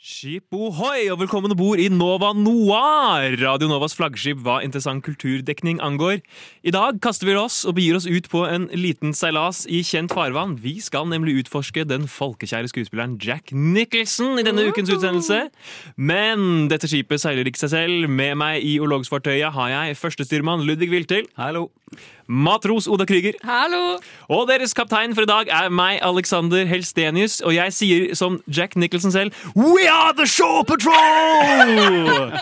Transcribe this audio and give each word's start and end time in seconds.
Skip 0.00 0.48
ohoi, 0.56 1.10
og 1.12 1.18
velkommen 1.20 1.52
om 1.52 1.58
bord 1.58 1.76
i 1.76 1.90
Nova 1.92 2.30
Noir! 2.32 3.34
Radio 3.36 3.66
Novas 3.68 3.92
flaggskip 3.92 4.38
hva 4.40 4.62
interessant 4.64 5.04
kulturdekning 5.04 5.76
angår. 5.84 6.22
I 6.64 6.72
dag 6.72 7.02
kaster 7.04 7.28
vi 7.28 7.34
oss 7.36 7.58
og 7.68 7.74
begir 7.76 7.98
oss 7.98 8.06
ut 8.08 8.30
på 8.32 8.46
en 8.48 8.64
liten 8.72 9.12
seilas 9.12 9.66
i 9.68 9.82
kjent 9.84 10.14
farvann. 10.16 10.54
Vi 10.62 10.78
skal 10.80 11.04
nemlig 11.10 11.42
utforske 11.42 11.84
den 11.84 12.08
folkekjære 12.08 12.70
skuespilleren 12.72 13.18
Jack 13.20 13.52
Nicholson 13.52 14.40
i 14.40 14.46
denne 14.46 14.64
ukens 14.70 14.88
utsendelse. 14.94 15.42
Men 16.00 16.70
dette 16.72 16.88
skipet 16.88 17.20
seiler 17.20 17.52
ikke 17.52 17.60
seg 17.60 17.74
selv. 17.74 18.08
Med 18.08 18.40
meg 18.40 18.64
i 18.64 18.78
orlogsfartøyet 18.80 19.52
har 19.52 19.74
jeg 19.74 20.00
førstestyrmann 20.00 20.64
Ludvig 20.64 20.88
Wiltil. 20.94 21.28
Hallo. 21.36 21.66
Matros 22.30 22.86
Oda 22.86 23.04
Krüger. 23.10 23.34
Hallo! 23.42 23.98
Og 24.30 24.46
deres 24.46 24.74
kaptein 24.78 25.16
for 25.18 25.26
i 25.26 25.30
dag 25.30 25.50
er 25.50 25.72
meg, 25.74 25.98
Alexander 26.06 26.62
Helstenius, 26.70 27.40
og 27.42 27.56
jeg 27.56 27.74
sier 27.74 28.14
som 28.14 28.38
Jack 28.46 28.76
Nicholson 28.78 29.10
selv 29.10 29.34
We 29.58 29.88
are 29.90 30.14
the 30.14 30.28
Show 30.30 30.62
Patrol! 30.62 32.30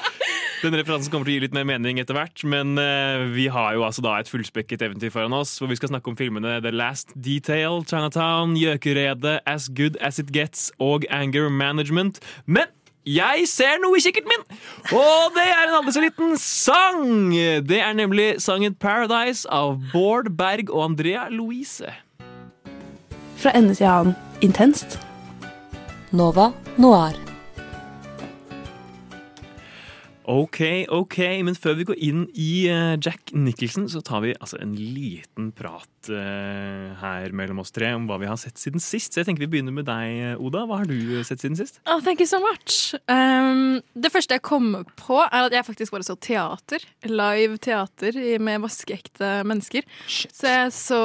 Den 0.59 0.74
referansen 0.74 1.12
kommer 1.12 1.29
til 1.29 1.37
å 1.37 1.37
gi 1.37 1.43
litt 1.45 1.55
mer 1.55 1.66
mening 1.69 2.01
etter 2.02 2.16
hvert, 2.19 2.43
men 2.51 2.74
uh, 2.82 3.29
vi 3.30 3.46
har 3.52 3.77
jo 3.77 3.84
altså 3.87 4.02
da 4.02 4.16
et 4.19 4.30
fullspekket 4.30 4.82
eventyr 4.82 5.12
foran 5.15 5.37
oss, 5.38 5.52
hvor 5.60 5.70
vi 5.70 5.77
skal 5.79 5.93
snakke 5.93 6.10
om 6.10 6.16
filmene 6.18 6.57
The 6.65 6.73
Last 6.74 7.15
Detail, 7.15 7.84
Chinatown, 7.87 8.57
Gjøkeredet, 8.59 9.38
As 9.46 9.68
Good 9.70 10.01
As 10.02 10.18
It 10.18 10.32
Gets 10.34 10.73
og 10.82 11.07
Anger 11.15 11.46
Management. 11.48 12.18
Men 12.51 12.66
jeg 13.08 13.46
ser 13.48 13.78
noe 13.82 13.98
i 13.98 14.02
kikkerten 14.04 14.32
min! 14.32 14.44
Og 14.92 15.36
det 15.36 15.46
er 15.46 15.64
en 15.64 15.78
aldri 15.80 15.94
så 15.96 16.02
liten 16.04 16.36
sang! 16.40 17.32
Det 17.68 17.80
er 17.80 17.96
nemlig 17.96 18.34
sangen 18.44 18.76
'Paradise' 18.76 19.46
av 19.48 19.78
Bård 19.92 20.30
Berg 20.36 20.70
og 20.70 20.84
Andrea 20.90 21.28
Louise. 21.30 21.92
Fra 23.38 23.54
ende 23.54 23.74
til 23.74 23.86
annen 23.86 24.16
intenst. 24.42 24.98
Nova 26.12 26.50
Noir. 26.76 27.38
Ok, 30.28 30.59
ok, 30.92 31.16
men 31.46 31.57
før 31.57 31.79
vi 31.79 31.87
går 31.88 32.01
inn 32.04 32.26
i 32.37 32.66
eh, 32.68 32.98
Jack 33.01 33.30
Nicholson, 33.32 33.87
så 33.88 34.02
tar 34.04 34.21
vi 34.26 34.34
altså 34.37 34.59
en 34.60 34.74
liten 34.76 35.46
prat 35.57 36.10
eh, 36.12 36.90
her 37.01 37.32
mellom 37.32 37.62
oss 37.62 37.73
tre 37.73 37.95
om 37.96 38.04
hva 38.10 38.18
vi 38.21 38.29
har 38.29 38.37
sett 38.37 38.60
siden 38.60 38.82
sist. 38.82 39.15
Så 39.15 39.23
jeg 39.23 39.29
tenker 39.30 39.46
vi 39.46 39.49
begynner 39.54 39.73
med 39.73 39.87
deg, 39.88 40.37
Oda. 40.37 40.66
Hva 40.68 40.82
har 40.82 40.90
du 40.90 41.23
sett 41.24 41.40
siden 41.40 41.56
sist? 41.56 41.80
Oh, 41.88 42.02
thank 42.04 42.21
you 42.21 42.29
so 42.29 42.43
much. 42.45 42.93
Um, 43.09 43.80
det 43.96 44.12
første 44.12 44.37
jeg 44.37 44.45
kom 44.45 44.68
på, 45.01 45.16
er 45.24 45.49
at 45.49 45.56
jeg 45.56 45.65
faktisk 45.71 45.96
bare 45.96 46.04
så 46.04 46.18
teater. 46.21 46.84
Live 47.09 47.56
teater 47.65 48.21
med 48.45 48.60
vaskeekte 48.66 49.32
mennesker. 49.49 49.88
Så 50.12 50.45
jeg 50.52 50.76
så 50.76 51.01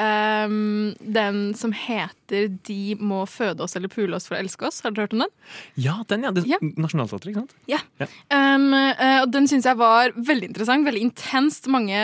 um, 0.00 0.94
den 1.04 1.42
som 1.58 1.76
heter 1.76 2.48
De 2.68 2.92
må 3.00 3.22
føde 3.28 3.64
oss 3.64 3.76
eller 3.78 3.88
pule 3.92 4.16
oss 4.16 4.26
for 4.28 4.36
å 4.36 4.40
elske 4.42 4.66
oss. 4.68 4.82
Har 4.84 4.92
dere 4.92 5.06
hørt 5.06 5.14
om 5.16 5.22
den? 5.26 5.36
Ja, 5.80 5.98
den, 6.08 6.24
ja. 6.24 6.32
Den, 6.36 6.48
Ja. 6.48 6.58
Nasjonalteatret, 6.80 7.32
ikke 7.32 7.44
sant? 7.44 7.54
Ja. 7.68 7.80
Ja. 8.00 8.08
Um, 8.38 8.72
eh, 8.74 9.20
og 9.22 9.30
den 9.32 9.46
syns 9.50 9.66
jeg 9.66 9.78
var 9.78 10.12
veldig 10.14 10.50
interessant, 10.50 10.86
veldig 10.86 11.04
intenst. 11.08 11.68
Mange, 11.72 11.98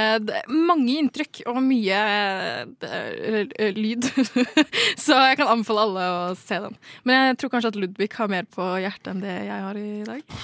mange 0.51 0.97
inntrykk 1.01 1.43
og 1.51 1.61
mye 1.65 1.99
eh, 2.01 3.41
eh, 3.45 3.77
lyd. 3.77 4.09
Så 5.05 5.19
jeg 5.19 5.39
kan 5.41 5.51
anbefale 5.53 5.85
alle 5.85 6.07
å 6.13 6.23
se 6.39 6.61
den. 6.67 6.79
Men 7.05 7.31
jeg 7.31 7.41
tror 7.43 7.55
kanskje 7.55 7.75
at 7.75 7.81
Ludvig 7.81 8.11
har 8.17 8.33
mer 8.33 8.49
på 8.51 8.69
hjertet 8.83 9.13
enn 9.13 9.23
det 9.25 9.37
jeg 9.49 9.67
har 9.67 9.81
i 9.81 9.91
dag. 10.09 10.41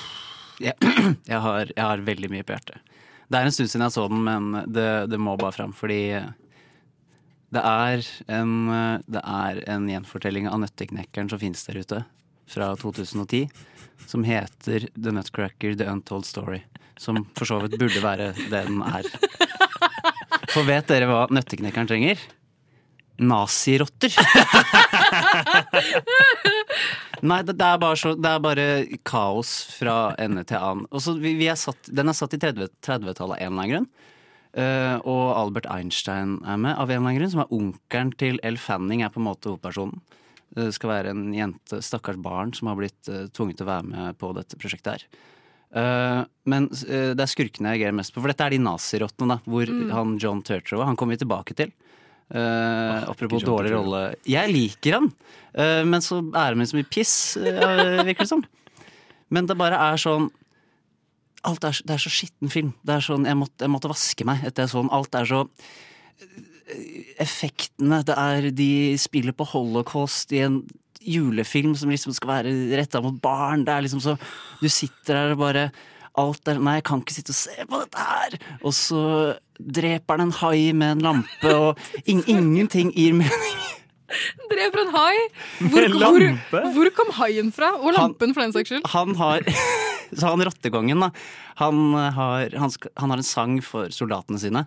Jeg, 0.60 0.92
jeg, 1.32 1.40
har, 1.46 1.72
jeg 1.72 1.86
har 1.86 2.06
veldig 2.10 2.32
mye 2.34 2.46
på 2.46 2.56
hjertet. 2.56 2.94
Det 3.30 3.38
er 3.38 3.46
en 3.46 3.54
stund 3.54 3.72
siden 3.72 3.86
jeg 3.86 3.96
så 3.96 4.06
den, 4.10 4.22
men 4.26 4.62
det, 4.66 4.90
det 5.10 5.20
må 5.22 5.36
bare 5.38 5.54
fram, 5.54 5.74
fordi 5.76 6.02
det 7.54 7.62
er 7.66 8.06
en, 8.30 8.54
det 9.10 9.22
er 9.22 9.60
en 9.70 9.86
gjenfortelling 9.90 10.48
av 10.50 10.60
Nøtteknekkeren 10.62 11.30
som 11.30 11.40
finnes 11.42 11.62
der 11.66 11.78
ute, 11.78 12.02
fra 12.50 12.72
2010, 12.76 13.46
som 14.10 14.26
heter 14.26 14.88
The 14.94 15.14
Nutcracker 15.14 15.76
The 15.78 15.86
Untold 15.92 16.26
Story. 16.26 16.62
Som 17.00 17.22
for 17.38 17.48
så 17.48 17.60
vidt 17.62 17.78
burde 17.80 18.02
være 18.02 18.32
det 18.50 18.64
den 18.66 18.82
er. 18.84 19.06
For 20.50 20.66
vet 20.66 20.90
dere 20.90 21.06
hva 21.08 21.24
Nøtteknekkeren 21.30 21.88
trenger? 21.88 22.20
Nazirotter! 23.20 24.12
Nei, 27.20 27.42
det, 27.44 27.54
det, 27.60 27.66
er 27.66 27.80
bare 27.80 27.98
så, 28.00 28.14
det 28.16 28.30
er 28.30 28.40
bare 28.42 28.66
kaos 29.06 29.50
fra 29.76 30.14
ende 30.20 30.44
til 30.48 30.56
annen. 30.56 30.86
Vi, 31.20 31.34
vi 31.36 31.50
er 31.52 31.58
satt, 31.60 31.90
den 31.92 32.08
er 32.08 32.16
satt 32.16 32.36
i 32.36 32.40
30 32.40 32.70
30-tallet 32.80 33.20
av 33.20 33.34
en 33.36 33.36
eller 33.36 33.50
annen 33.50 33.74
grunn. 33.74 33.90
Uh, 34.50 34.96
og 35.06 35.26
Albert 35.36 35.68
Einstein 35.70 36.38
er 36.42 36.56
med 36.58 36.74
av 36.74 36.88
en 36.88 36.96
eller 36.96 37.04
annen 37.04 37.20
grunn, 37.20 37.32
som 37.34 37.44
er 37.44 37.52
onkelen 37.54 38.14
til 38.18 38.40
Elle 38.46 38.58
Fanning, 38.58 39.04
er 39.04 39.12
på 39.12 39.20
en 39.20 39.28
måte 39.28 39.52
hovedpersonen. 39.52 40.00
Det 40.56 40.70
skal 40.74 40.90
være 40.90 41.12
en 41.14 41.28
jente, 41.34 41.78
stakkars 41.84 42.18
barn, 42.22 42.54
som 42.56 42.70
har 42.70 42.78
blitt 42.78 43.10
eh, 43.10 43.28
tvunget 43.34 43.60
til 43.60 43.68
å 43.68 43.70
være 43.70 43.86
med 43.86 44.18
på 44.18 44.32
dette 44.34 44.58
prosjektet 44.58 44.96
her. 44.96 45.04
Uh, 45.70 46.24
men 46.50 46.64
uh, 46.66 47.12
det 47.14 47.22
er 47.22 47.30
skurkene 47.30 47.70
jeg 47.70 47.78
reagerer 47.78 47.94
mest 47.94 48.10
på, 48.10 48.18
for 48.18 48.32
dette 48.32 48.42
er 48.42 48.56
de 48.56 48.58
nazirottene, 48.64 49.36
da, 49.36 49.36
hvor 49.46 49.70
han 49.94 50.16
John 50.18 50.40
Turturro 50.42 50.82
Han 50.82 50.98
kommer 50.98 51.14
vi 51.14 51.20
tilbake 51.22 51.54
til. 51.54 51.70
Eh, 52.30 53.10
apropos 53.10 53.42
John 53.42 53.52
dårlig 53.52 53.72
rolle. 53.74 54.00
Jeg 54.26 54.50
liker 54.52 54.94
han, 54.98 55.08
men 55.90 56.02
så 56.02 56.20
er 56.22 56.52
han 56.52 56.60
med 56.60 56.68
så 56.70 56.76
mye 56.78 56.86
piss, 56.86 57.14
uh, 57.38 58.02
virker 58.06 58.22
det 58.22 58.30
som. 58.30 58.44
Men 59.34 59.46
det 59.50 59.58
bare 59.58 59.78
er 59.90 59.98
sånn 59.98 60.28
Alt 61.46 61.64
er, 61.64 61.78
det 61.88 61.94
er 61.94 62.02
så 62.02 62.10
skitten 62.12 62.50
film. 62.52 62.74
Det 62.84 62.98
er 62.98 63.04
sånn, 63.06 63.24
jeg, 63.24 63.38
måtte, 63.40 63.64
jeg 63.64 63.72
måtte 63.72 63.88
vaske 63.88 64.26
meg 64.28 64.42
etter 64.44 64.66
jeg 64.66 64.74
så 64.74 64.82
den. 64.82 64.90
Alt 64.92 65.16
er 65.16 65.28
så 65.30 65.38
Effektene 67.20 68.02
det 68.06 68.16
er, 68.16 68.50
De 68.54 68.70
spiller 69.00 69.36
på 69.36 69.46
holocaust 69.52 70.32
i 70.36 70.44
en 70.46 70.60
julefilm 71.00 71.72
som 71.78 71.90
liksom 71.92 72.12
skal 72.16 72.34
være 72.34 72.52
retta 72.78 73.00
mot 73.04 73.16
barn. 73.22 73.64
Det 73.64 73.72
er 73.72 73.86
liksom 73.86 74.02
så 74.04 74.16
Du 74.60 74.68
sitter 74.68 75.16
der 75.16 75.34
og 75.34 75.42
bare 75.44 75.70
Alt 76.18 76.48
er 76.50 76.58
Nei, 76.58 76.80
jeg 76.80 76.86
kan 76.88 77.02
ikke 77.02 77.14
sitte 77.14 77.32
og 77.32 77.38
se 77.38 77.66
på 77.70 77.80
dette 77.84 78.04
her! 78.04 78.38
Og 78.66 78.74
så 78.74 79.02
dreper 79.60 80.18
han 80.18 80.26
en 80.26 80.38
hai 80.40 80.72
med 80.74 80.96
en 80.96 81.04
lampe, 81.04 81.52
og 81.54 81.78
in 82.08 82.24
ingenting 82.26 82.90
gir 82.96 83.14
mening. 83.14 83.60
Dreper 84.50 84.82
en 84.82 84.90
hai! 84.96 85.14
Hvor, 85.70 85.86
hvor, 85.94 86.26
hvor 86.74 86.90
kom 86.96 87.12
haien 87.20 87.52
fra? 87.54 87.70
Og 87.78 87.94
lampen, 87.94 88.34
for 88.34 88.42
den 88.42 88.56
saks 88.56 88.72
skyld. 88.72 88.90
Han 88.90 89.14
har 89.20 89.46
Så 90.18 90.26
han 90.26 90.42
rottekongen, 90.42 91.06
da. 91.06 91.12
Han 91.62 91.94
har, 91.94 92.50
han, 92.58 92.72
han 92.98 93.12
har 93.14 93.20
en 93.22 93.26
sang 93.26 93.60
for 93.62 93.92
soldatene 93.94 94.40
sine. 94.42 94.64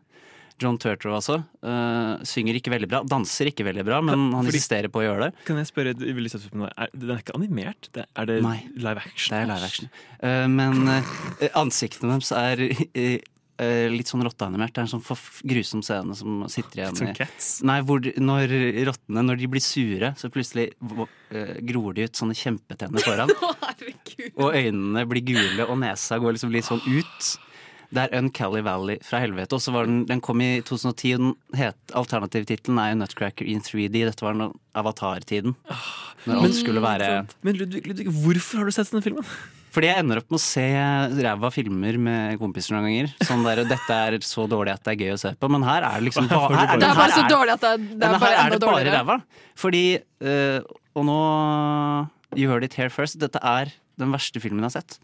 John 0.61 0.77
Turtro 0.81 1.15
altså. 1.17 1.39
Uh, 1.63 2.21
synger 2.27 2.59
ikke 2.59 2.73
veldig 2.73 2.89
bra. 2.91 3.01
Danser 3.09 3.49
ikke 3.51 3.65
veldig 3.67 3.85
bra, 3.87 4.01
men 4.05 4.29
han 4.33 4.45
Fordi- 4.45 4.53
insisterer 4.53 4.91
på 4.93 5.01
å 5.01 5.05
gjøre 5.07 5.27
det. 5.27 5.45
Kan 5.47 5.59
jeg 5.61 5.71
spørre 5.71 5.95
veldig 5.97 6.31
søtt 6.31 6.45
spørsmål? 6.47 6.71
Er, 6.77 6.93
den 6.93 7.15
er 7.15 7.21
ikke 7.23 7.35
animert? 7.39 7.89
Det, 7.93 8.05
er 8.15 8.25
det 8.29 8.39
Nei. 8.45 8.57
live 8.75 9.03
action? 9.03 9.35
Det 9.35 9.41
er 9.41 9.51
live 9.53 9.69
action. 9.69 9.93
Uh, 10.23 10.47
men 10.47 10.87
uh, 10.87 11.13
ansiktene 11.63 12.17
deres 12.17 12.31
er 12.37 12.67
eh, 12.69 13.19
eh, 13.61 13.87
litt 13.91 14.09
sånn 14.09 14.23
rotteanimert. 14.25 14.73
Det 14.73 14.81
er 14.83 14.87
en 14.87 14.93
sånn 14.93 15.23
grusom 15.53 15.83
scene 15.85 16.15
som 16.17 16.43
sitter 16.51 16.81
igjen 16.83 17.09
i 17.09 17.13
Cats? 17.17 17.55
Nei, 17.65 17.79
hvor 17.85 18.03
når 18.03 18.53
rottene 18.89 19.25
når 19.25 19.41
de 19.41 19.49
blir 19.55 19.63
sure, 19.63 20.13
så 20.19 20.31
plutselig 20.33 20.69
eh, 20.73 21.55
gror 21.67 21.97
de 21.97 22.07
ut 22.07 22.19
sånne 22.19 22.37
kjempetenner 22.37 23.05
foran. 23.05 23.33
Og 24.41 24.53
øynene 24.53 25.05
blir 25.09 25.25
gule, 25.33 25.65
og 25.67 25.75
nesa 25.81 26.19
går 26.21 26.37
liksom 26.37 26.53
litt 26.53 26.67
sånn 26.67 26.83
ut. 26.85 27.33
Det 27.93 28.03
er 28.07 28.15
Uncally 28.17 28.61
Valley 28.65 28.97
fra 29.05 29.19
helvete. 29.21 29.53
Og 29.53 29.61
så 29.61 29.73
var 29.75 29.85
den, 29.89 30.03
den 30.09 30.21
kom 30.25 30.41
i 30.41 30.61
2010, 30.65 31.11
og 31.15 31.23
den 31.23 31.33
het, 31.59 31.77
alternativtittelen 31.99 32.79
er 32.81 32.93
jo 32.93 32.99
Nutcracker 33.03 33.49
in 33.49 33.61
3D. 33.61 33.91
Dette 34.07 34.25
var 34.25 34.33
den 34.37 34.53
avatar-tiden. 34.79 35.53
Når 36.25 36.39
alt 36.47 36.55
skulle 36.57 36.81
være 36.83 37.09
Men 37.45 37.59
Ludvig, 37.59 37.83
Ludvig, 37.89 38.07
hvorfor 38.23 38.61
har 38.63 38.69
du 38.69 38.73
sett 38.75 38.89
denne 38.93 39.03
filmen? 39.05 39.27
Fordi 39.73 39.87
jeg 39.89 40.03
ender 40.03 40.19
opp 40.21 40.29
med 40.29 40.37
å 40.37 40.43
se 40.43 40.63
ræva 41.25 41.49
filmer 41.53 41.95
med 41.97 42.35
kompiser 42.41 42.75
noen 42.75 42.85
ganger. 42.85 43.13
Sånn 43.25 43.41
der, 43.45 43.63
Dette 43.65 43.95
er 44.07 44.17
så 44.25 44.45
dårlig 44.49 44.75
at 44.75 44.83
det 44.85 44.93
er 44.93 44.99
gøy 45.01 45.13
å 45.15 45.21
se 45.23 45.31
på. 45.33 45.49
Men 45.49 45.65
her 45.65 45.85
er 45.87 45.95
det 45.97 46.07
liksom 46.11 46.27
Her 46.33 46.53
her, 46.59 46.75
Det 46.77 46.89
er 46.91 46.99
bare 46.99 47.15
så 47.15 47.23
dårlig 47.31 47.55
at 47.55 47.63
det, 47.65 47.71
det 47.97 48.09
er 48.09 48.19
bare 48.21 48.35
enda 48.43 48.59
det 48.59 48.61
bare 48.61 48.67
dårligere. 48.67 48.99
ræva. 49.01 49.17
Fordi 49.57 49.83
eh, 49.97 50.59
Og 50.93 51.07
nå 51.09 51.17
You 52.37 52.49
heard 52.49 52.65
it 52.65 52.77
here 52.77 52.89
first. 52.93 53.17
Dette 53.21 53.41
er 53.41 53.73
den 54.01 54.13
verste 54.13 54.41
filmen 54.41 54.61
jeg 54.65 54.71
har 54.71 54.77
sett. 54.81 54.99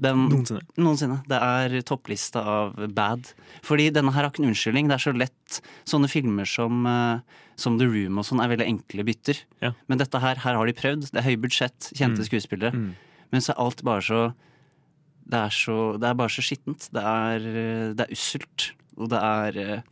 Den, 0.00 0.28
Noensinne. 0.28 0.62
Noensinne. 0.78 1.18
Det 1.28 1.38
er 1.38 1.82
topplista 1.86 2.40
av 2.42 2.74
bad. 2.94 3.28
Fordi 3.62 3.90
denne 3.94 4.10
her 4.12 4.24
har 4.24 4.30
ikke 4.32 4.42
en 4.42 4.48
unnskyldning. 4.50 4.88
Det 4.88 4.96
er 4.96 5.04
så 5.04 5.12
lett. 5.14 5.60
Sånne 5.86 6.08
filmer 6.10 6.48
som, 6.48 6.86
eh, 6.86 7.20
som 7.56 7.76
The 7.78 7.86
Room 7.86 8.18
og 8.18 8.24
sånn 8.26 8.40
er 8.42 8.48
veldig 8.50 8.66
enkle 8.66 9.04
bytter. 9.06 9.38
Ja. 9.62 9.72
Men 9.88 9.98
dette 9.98 10.18
her, 10.18 10.34
her 10.42 10.54
har 10.58 10.66
de 10.66 10.72
prøvd. 10.72 11.10
Det 11.12 11.20
er 11.22 11.28
høy 11.28 11.36
budsjett, 11.36 11.92
kjente 11.94 12.18
Mm. 12.24 12.26
skuespillere. 12.26 12.72
Mm. 12.72 12.94
Men 13.30 13.40
så 13.40 13.50
er 13.52 13.60
alt 13.62 13.82
bare 13.84 14.00
så 14.02 14.34
Det 15.28 15.38
er, 15.38 15.50
så, 15.54 15.96
det 16.00 16.08
er 16.08 16.14
bare 16.18 16.28
så 16.28 16.42
skittent. 16.42 16.88
Det 16.92 17.00
er, 17.00 17.36
eh, 17.46 17.92
det 17.94 18.00
er 18.08 18.12
usselt. 18.12 18.72
Og 18.98 19.08
det 19.08 19.20
er 19.22 19.56
eh, 19.76 19.82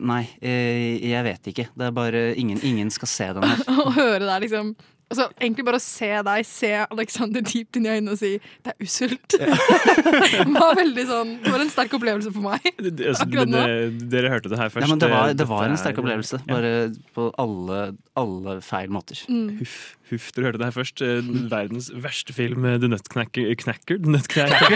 Nei, 0.00 0.22
eh, 0.40 0.98
jeg 1.10 1.24
vet 1.24 1.42
ikke. 1.50 1.68
Det 1.76 1.86
er 1.88 1.90
bare 1.90 2.34
Ingen, 2.36 2.60
ingen 2.62 2.90
skal 2.90 3.08
se 3.08 3.26
den 3.32 3.42
her. 3.42 3.56
Å 3.68 3.90
høre 3.92 4.20
det 4.20 4.30
er 4.32 4.40
liksom 4.44 4.74
Altså, 5.12 5.26
egentlig 5.38 5.64
bare 5.68 5.76
å 5.78 5.82
se 5.84 6.08
deg, 6.26 6.46
se 6.48 6.70
Alexander 6.90 7.42
dypt 7.44 7.76
inn 7.76 7.84
i 7.86 7.90
øynene 7.92 8.14
og 8.14 8.18
si 8.18 8.30
'det 8.64 8.72
er 8.72 8.84
usselt'. 8.86 9.36
det 9.38 10.46
var 10.54 10.74
veldig 10.78 11.04
sånn 11.06 11.34
Det 11.44 11.52
var 11.52 11.60
en 11.60 11.70
sterk 11.70 11.92
opplevelse 11.98 12.32
for 12.34 12.40
meg. 12.48 12.64
Det- 12.78 12.96
det- 12.96 13.08
altså, 13.12 13.26
det- 13.28 14.08
Dere 14.10 14.30
hørte 14.32 14.48
det 14.48 14.58
her 14.58 14.70
først. 14.72 14.86
Ja, 14.86 14.90
men 14.90 14.98
det 14.98 15.10
var, 15.10 15.34
det 15.34 15.46
var 15.48 15.64
en 15.66 15.72
er- 15.76 15.82
sterk 15.82 15.98
opplevelse. 16.02 16.40
Bare 16.48 16.72
på 17.14 17.28
alle, 17.38 17.96
alle 18.16 18.60
feil 18.64 18.88
måter. 18.88 19.20
Mm. 19.28 19.58
Huff, 19.60 19.96
huff, 20.14 20.30
dere 20.34 20.48
hørte 20.48 20.60
det 20.62 20.66
her 20.70 20.74
først. 20.76 21.02
Eh, 21.04 21.28
Verdens 21.52 21.90
verste 22.04 22.34
film, 22.36 22.64
eh, 22.68 22.78
The 22.82 22.88
Nutcracker 22.90 23.50
Knacker? 23.60 23.98
The 24.02 24.14
Nutcracker. 24.14 24.74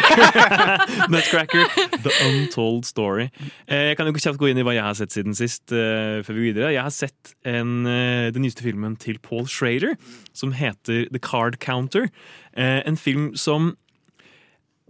Nutcracker 1.14 1.64
The 2.04 2.12
Untold 2.28 2.84
Story. 2.88 3.28
Eh, 3.66 3.88
Jeg 3.90 3.96
kan 3.98 4.06
jo 4.10 4.14
kjapt 4.18 4.38
gå 4.42 4.50
inn 4.52 4.60
i 4.60 4.66
hva 4.66 4.76
jeg 4.76 4.84
har 4.86 4.98
sett 4.98 5.14
siden 5.16 5.34
sist. 5.38 5.64
før 5.72 6.28
vi 6.32 6.38
går 6.38 6.46
videre. 6.52 6.72
Jeg 6.76 6.84
har 6.84 6.94
sett 6.94 7.34
en, 7.48 7.84
den 7.88 8.42
nyeste 8.44 8.62
filmen 8.66 8.96
til 9.00 9.18
Paul 9.24 9.46
Schrader, 9.50 9.96
som 10.36 10.52
heter 10.56 11.06
The 11.12 11.20
Card 11.22 11.58
Counter. 11.64 12.08
En 12.54 12.96
film 13.00 13.32
som 13.38 13.74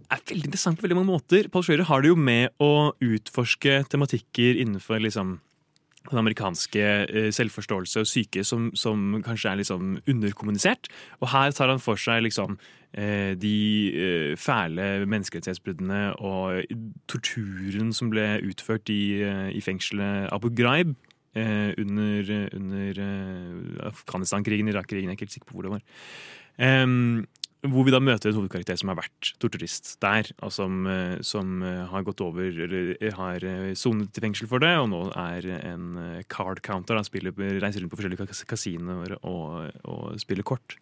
er 0.09 0.23
veldig 0.25 0.47
interessant 0.49 0.79
på 0.79 0.87
veldig 0.87 0.97
mange 0.97 1.11
måter. 1.13 1.49
Paul 1.53 1.63
Schrader 1.65 1.85
har 1.89 2.01
det 2.01 2.09
jo 2.09 2.17
med 2.17 2.49
å 2.63 2.91
utforske 3.05 3.83
tematikker 3.91 4.57
innenfor 4.63 5.01
liksom 5.03 5.37
den 6.11 6.21
amerikanske 6.21 6.83
eh, 7.05 7.29
selvforståelse 7.35 8.03
og 8.03 8.09
syke 8.09 8.43
som, 8.47 8.69
som 8.77 9.19
kanskje 9.25 9.51
er 9.51 9.61
liksom 9.61 9.97
underkommunisert. 10.09 10.89
Og 11.19 11.31
her 11.33 11.51
tar 11.55 11.71
han 11.71 11.81
for 11.83 11.99
seg 11.99 12.23
liksom 12.25 12.57
eh, 12.93 13.35
de 13.39 13.55
eh, 13.93 14.33
fæle 14.39 15.05
menneskerettighetsbruddene 15.09 16.01
og 16.17 16.63
torturen 17.11 17.93
som 17.95 18.11
ble 18.13 18.39
utført 18.47 18.91
i, 18.93 19.21
i 19.53 19.61
fengselet 19.63 20.29
Abu 20.33 20.51
Ghraib 20.53 20.95
under, 21.39 22.29
under 22.57 22.97
Afghanistan-krigen, 23.85 24.67
Irak-krigen, 24.67 25.05
jeg 25.05 25.13
er 25.13 25.15
ikke 25.15 25.27
helt 25.27 25.35
sikker 25.35 25.51
på 25.51 25.59
hvor 25.59 25.67
det 25.67 25.75
var. 25.75 27.27
Hvor 27.59 27.83
vi 27.83 27.91
da 27.91 27.99
møter 27.99 28.31
en 28.31 28.37
hovedkarakter 28.37 28.77
som 28.79 28.87
har 28.93 29.01
vært 29.01 29.33
torturist 29.43 29.97
der, 29.99 30.29
og 30.39 30.51
som, 30.55 30.85
eh, 30.87 31.17
som 31.27 31.57
eh, 31.59 31.81
har 31.91 32.05
gått 32.07 32.21
over, 32.23 32.47
eller 32.47 32.93
eh, 33.01 33.11
har 33.17 33.43
sonet 33.75 34.15
i 34.15 34.23
fengsel 34.23 34.47
for 34.47 34.63
det, 34.63 34.71
og 34.79 34.87
nå 34.93 35.01
er 35.19 35.43
en 35.57 36.23
card 36.31 36.61
counter. 36.63 36.95
Han 36.95 37.07
spiller, 37.07 37.35
reiser 37.59 37.83
rundt 37.83 37.91
på 37.91 37.99
forskjellige 37.99 38.29
kas- 38.29 38.45
kasinoer 38.47 39.17
og, 39.19 39.75
og 39.83 40.15
spiller 40.23 40.47
kort. 40.47 40.77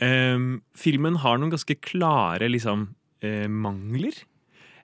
Um, 0.00 0.62
filmen 0.72 1.18
har 1.20 1.36
noen 1.36 1.52
ganske 1.52 1.76
klare 1.84 2.48
liksom, 2.48 2.88
mangler. 3.52 4.16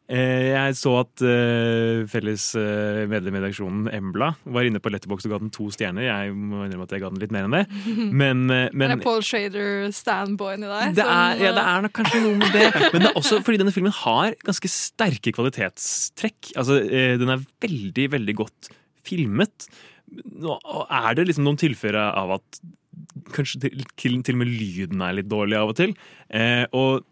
Eh, 0.06 0.52
jeg 0.52 0.74
så 0.78 0.92
at 1.00 1.22
eh, 1.26 2.04
felles 2.06 2.44
eh, 2.54 3.00
medlem 3.10 3.34
i 3.34 3.40
redaksjonen, 3.40 3.88
Embla, 3.90 4.28
var 4.54 4.66
inne 4.68 4.78
på 4.82 4.92
Letterbox 4.94 5.26
og 5.26 5.32
ga 5.32 5.40
den 5.42 5.50
to 5.54 5.66
stjerner. 5.74 6.06
Jeg 6.06 6.36
må 6.36 6.62
innrømme 6.62 6.86
at 6.86 6.94
jeg 6.94 7.02
ga 7.02 7.10
den 7.10 7.22
litt 7.24 7.34
mer 7.34 7.48
enn 7.48 7.56
det. 7.56 7.64
Men, 8.20 8.44
men 8.46 8.84
Det 8.84 8.94
er 8.94 9.02
Paul 9.02 9.24
Schrader 9.26 9.88
standboyen 9.94 10.62
i 10.62 10.70
deg. 10.70 10.94
det 11.00 11.06
er, 11.06 11.40
ja, 11.42 11.50
det 11.56 11.64
er 11.72 11.82
nok 11.84 11.94
kanskje 11.98 12.20
noe 12.22 12.38
med 12.38 12.54
det. 12.54 12.68
Men 12.92 13.02
det 13.02 13.10
er 13.10 13.18
også 13.18 13.40
fordi 13.44 13.60
denne 13.60 13.74
filmen 13.74 13.94
har 13.98 14.36
ganske 14.46 14.70
sterke 14.70 15.34
kvalitetstrekk. 15.34 16.52
Altså, 16.54 16.78
den 17.20 17.34
er 17.34 17.42
veldig, 17.66 18.06
veldig 18.14 18.36
godt 18.38 18.70
filmet. 19.06 19.68
Nå 20.38 20.56
er 20.86 21.18
det 21.18 21.26
liksom 21.28 21.46
noen 21.48 21.60
tilfeller 21.60 22.14
av 22.14 22.36
at 22.38 22.62
kanskje 23.34 23.64
til, 23.66 23.84
til, 23.98 24.20
til 24.24 24.38
og 24.38 24.42
med 24.44 24.54
lyden 24.54 25.02
er 25.04 25.18
litt 25.18 25.30
dårlig 25.30 25.58
av 25.58 25.74
og 25.74 25.78
til. 25.82 25.96
Og 26.78 27.02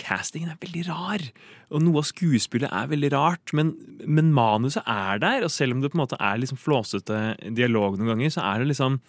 castingen 0.00 0.52
er 0.52 0.60
veldig 0.62 0.86
rar. 0.88 1.24
Og 1.72 1.84
noe 1.84 2.00
av 2.02 2.08
skuespillet 2.08 2.72
er 2.72 2.90
veldig 2.90 3.12
rart, 3.14 3.52
men, 3.56 3.74
men 4.06 4.32
manuset 4.34 4.86
er 4.88 5.20
der. 5.22 5.46
Og 5.46 5.52
selv 5.52 5.76
om 5.76 5.82
det 5.82 5.92
på 5.92 5.98
en 5.98 6.04
måte 6.04 6.20
er 6.20 6.40
liksom 6.40 6.60
flåsete 6.60 7.22
dialog 7.56 7.98
noen 7.98 8.14
ganger, 8.14 8.34
så 8.34 8.44
er 8.48 8.62
det 8.62 8.72
liksom 8.72 9.00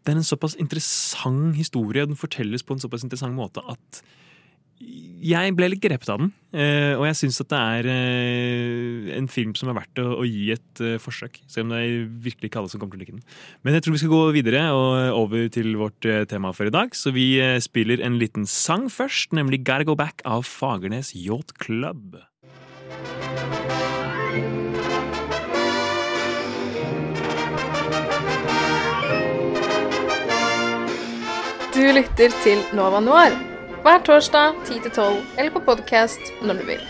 det 0.00 0.14
er 0.14 0.16
en 0.16 0.24
såpass 0.24 0.54
interessant 0.56 1.58
historie, 1.58 2.02
og 2.02 2.14
den 2.14 2.16
fortelles 2.16 2.64
på 2.64 2.72
en 2.72 2.80
såpass 2.80 3.04
interessant 3.04 3.36
måte 3.36 3.60
at 3.68 4.00
jeg 4.80 5.52
ble 5.52 5.68
litt 5.68 5.82
grepet 5.84 6.08
av 6.08 6.22
den. 6.22 6.30
eh, 6.56 6.96
Og 6.96 7.04
jeg 7.04 7.18
syns 7.18 7.40
at 7.42 7.50
det 7.52 7.58
er 7.60 7.88
eh, 7.92 9.10
en 9.18 9.28
film 9.28 9.52
som 9.54 9.68
er 9.68 9.76
verdt 9.76 10.00
å, 10.00 10.24
gi 10.24 10.50
et 10.54 10.80
eh, 10.80 10.96
forsøk. 11.02 11.36
Selv 11.46 11.68
om 11.68 11.74
det 11.74 11.80
er 11.84 12.06
virkelig 12.24 12.48
ikke 12.48 12.62
alle 12.62 12.72
som 12.72 12.80
kommer 12.80 12.96
til 12.96 13.02
å 13.02 13.04
like 13.04 13.16
den. 13.18 13.24
Men 13.62 13.76
jeg 13.76 13.84
tror 13.84 13.96
vi 13.96 14.00
skal 14.00 14.14
gå 14.14 14.22
videre 14.38 14.62
og 14.72 15.20
over 15.20 15.48
til 15.52 15.76
vårt 15.76 16.00
tema 16.30 16.54
for 16.56 16.70
i 16.70 16.72
dag. 16.72 16.96
Så 16.96 17.12
vi 17.12 17.36
spiller 17.60 18.00
en 18.00 18.16
liten 18.20 18.48
sang 18.48 18.88
først, 18.88 19.36
nemlig 19.36 19.64
Gotta 19.64 19.84
Go 19.84 19.94
Back 19.94 20.24
av 20.24 20.48
Fagernes 20.48 21.12
Yacht 21.14 21.58
Club. 21.60 22.16
Du 31.70 31.86
lytter 31.94 32.34
til 32.42 32.60
Nova 32.76 32.98
Noir 33.04 33.49
hver 33.80 34.02
torsdag 34.04 34.58
10-12 34.68 35.38
eller 35.38 35.52
på 35.54 35.60
podkast 35.64 36.32
når 36.44 36.60
du 36.60 36.66
vil. 36.68 36.82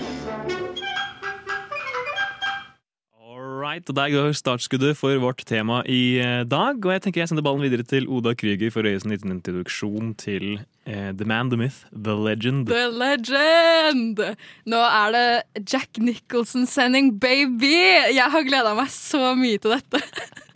Alright, 3.21 3.87
og 3.89 3.97
Der 3.97 4.11
går 4.11 4.33
startskuddet 4.35 4.97
for 4.99 5.15
vårt 5.23 5.45
tema 5.47 5.83
i 5.87 6.19
eh, 6.19 6.43
dag. 6.49 6.81
Og 6.83 6.93
jeg 6.93 7.03
tenker 7.05 7.23
jeg 7.23 7.31
sender 7.31 7.47
ballen 7.47 7.63
videre 7.63 7.87
til 7.87 8.09
Oda 8.11 8.35
Krüger 8.35 8.73
for 8.75 8.83
å 8.83 8.91
gjøre 8.91 9.03
oss 9.03 9.07
en 9.07 9.15
liten 9.15 9.37
introduksjon 9.37 10.15
til 10.19 10.47
eh, 10.89 11.13
The 11.15 11.29
Man, 11.29 11.53
The 11.55 11.61
Myth, 11.61 11.87
The 11.95 12.19
Legend. 12.19 12.67
The 12.73 12.89
Legend! 12.91 14.27
Nå 14.67 14.85
er 14.91 15.15
det 15.15 15.65
Jack 15.71 16.03
Nicholson-sending, 16.03 17.15
baby! 17.23 17.77
Jeg 18.17 18.31
har 18.35 18.49
gleda 18.49 18.75
meg 18.75 18.91
så 18.91 19.37
mye 19.39 19.63
til 19.63 19.79
dette. 19.79 20.03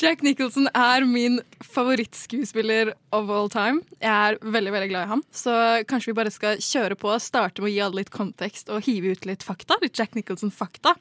Jack 0.00 0.22
Nicholson 0.24 0.68
er 0.72 1.04
min 1.04 1.40
favorittskuespiller 1.64 2.94
of 3.12 3.28
all 3.28 3.50
time. 3.52 3.82
Jeg 4.00 4.10
er 4.10 4.38
veldig 4.40 4.72
veldig 4.72 4.90
glad 4.92 5.06
i 5.06 5.10
ham. 5.10 5.22
Så 5.34 5.52
kanskje 5.90 6.12
vi 6.12 6.16
bare 6.16 6.32
skal 6.32 6.62
kjøre 6.64 6.96
på, 6.96 7.10
og 7.12 7.20
starte 7.24 7.60
med 7.60 7.70
å 7.70 7.74
gi 7.74 7.82
alle 7.84 8.00
litt 8.00 8.12
kontekst 8.14 8.72
og 8.72 8.86
hive 8.86 9.12
ut 9.12 9.28
litt 9.28 9.44
fakta. 9.44 9.76
Litt 9.82 9.98
Jack 10.00 10.16
Nicholson-fakta. 10.16 10.96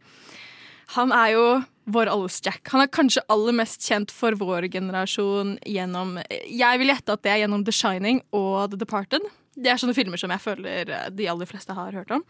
Han 0.98 1.14
er 1.16 1.36
jo 1.36 1.46
vår 1.90 2.12
alles 2.12 2.40
Jack. 2.46 2.64
Han 2.74 2.84
er 2.84 2.92
kanskje 2.94 3.24
aller 3.32 3.56
mest 3.56 3.86
kjent 3.86 4.12
for 4.14 4.36
vår 4.38 4.68
generasjon 4.74 5.58
gjennom 5.66 6.18
Jeg 6.30 6.82
vil 6.82 6.92
gjette 6.92 7.16
at 7.16 7.24
det 7.26 7.34
er 7.34 7.44
gjennom 7.44 7.66
The 7.66 7.76
Shining 7.76 8.24
og 8.36 8.74
The 8.74 8.82
Departed. 8.84 9.26
Det 9.60 9.72
er 9.72 9.80
sånne 9.82 9.98
filmer 9.98 10.20
som 10.22 10.32
jeg 10.32 10.44
føler 10.44 10.94
de 11.12 11.30
aller 11.30 11.50
fleste 11.50 11.76
har 11.76 11.96
hørt 11.96 12.12
om. 12.16 12.24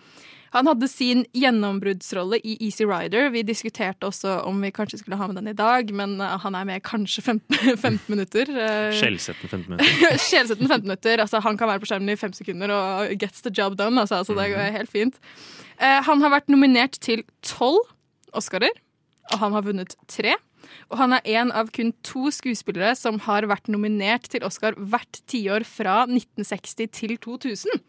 Han 0.55 0.65
hadde 0.65 0.87
sin 0.89 1.23
gjennombruddsrolle 1.37 2.39
i 2.41 2.55
Easy 2.65 2.85
Rider. 2.89 3.29
Vi 3.33 3.43
diskuterte 3.45 4.07
også 4.09 4.39
om 4.49 4.57
vi 4.63 4.71
kanskje 4.73 5.01
skulle 5.01 5.19
ha 5.19 5.27
med 5.29 5.37
den 5.37 5.51
i 5.51 5.57
dag, 5.57 5.91
men 5.93 6.17
uh, 6.21 6.39
han 6.41 6.57
er 6.57 6.65
med 6.65 6.83
kanskje 6.87 7.21
15, 7.21 7.77
15 7.77 7.99
minutter. 8.13 8.49
Uh, 8.49 8.89
Skjellsettende 8.97 9.51
15 9.51 9.69
minutter. 9.75 10.17
Skjellsetten 10.25 10.65
15 10.65 10.87
minutter. 10.87 11.21
Altså, 11.21 11.41
han 11.45 11.59
kan 11.59 11.69
være 11.69 11.83
på 11.83 11.91
skjermen 11.91 12.15
i 12.15 12.19
fem 12.19 12.33
sekunder 12.33 12.73
og 12.73 13.13
gets 13.21 13.45
the 13.45 13.53
job 13.53 13.77
done. 13.77 14.01
Altså, 14.01 14.23
så 14.25 14.37
det 14.37 14.49
går 14.55 14.73
helt 14.79 14.93
fint. 14.93 15.21
Eh, 15.79 15.99
han 16.05 16.25
har 16.25 16.33
vært 16.33 16.49
nominert 16.51 16.97
til 17.03 17.23
tolv 17.45 17.85
Oscarer, 18.35 18.73
og 19.31 19.39
han 19.41 19.55
har 19.55 19.65
vunnet 19.65 19.95
tre. 20.11 20.35
Og 20.89 20.99
han 21.01 21.15
er 21.17 21.29
en 21.39 21.53
av 21.55 21.71
kun 21.75 21.91
to 22.05 22.29
skuespillere 22.33 22.95
som 22.97 23.19
har 23.27 23.47
vært 23.49 23.69
nominert 23.71 24.29
til 24.31 24.45
Oscar 24.47 24.77
hvert 24.77 25.21
tiår 25.29 25.65
fra 25.67 26.03
1960 26.07 26.91
til 26.95 27.15
2000. 27.21 27.83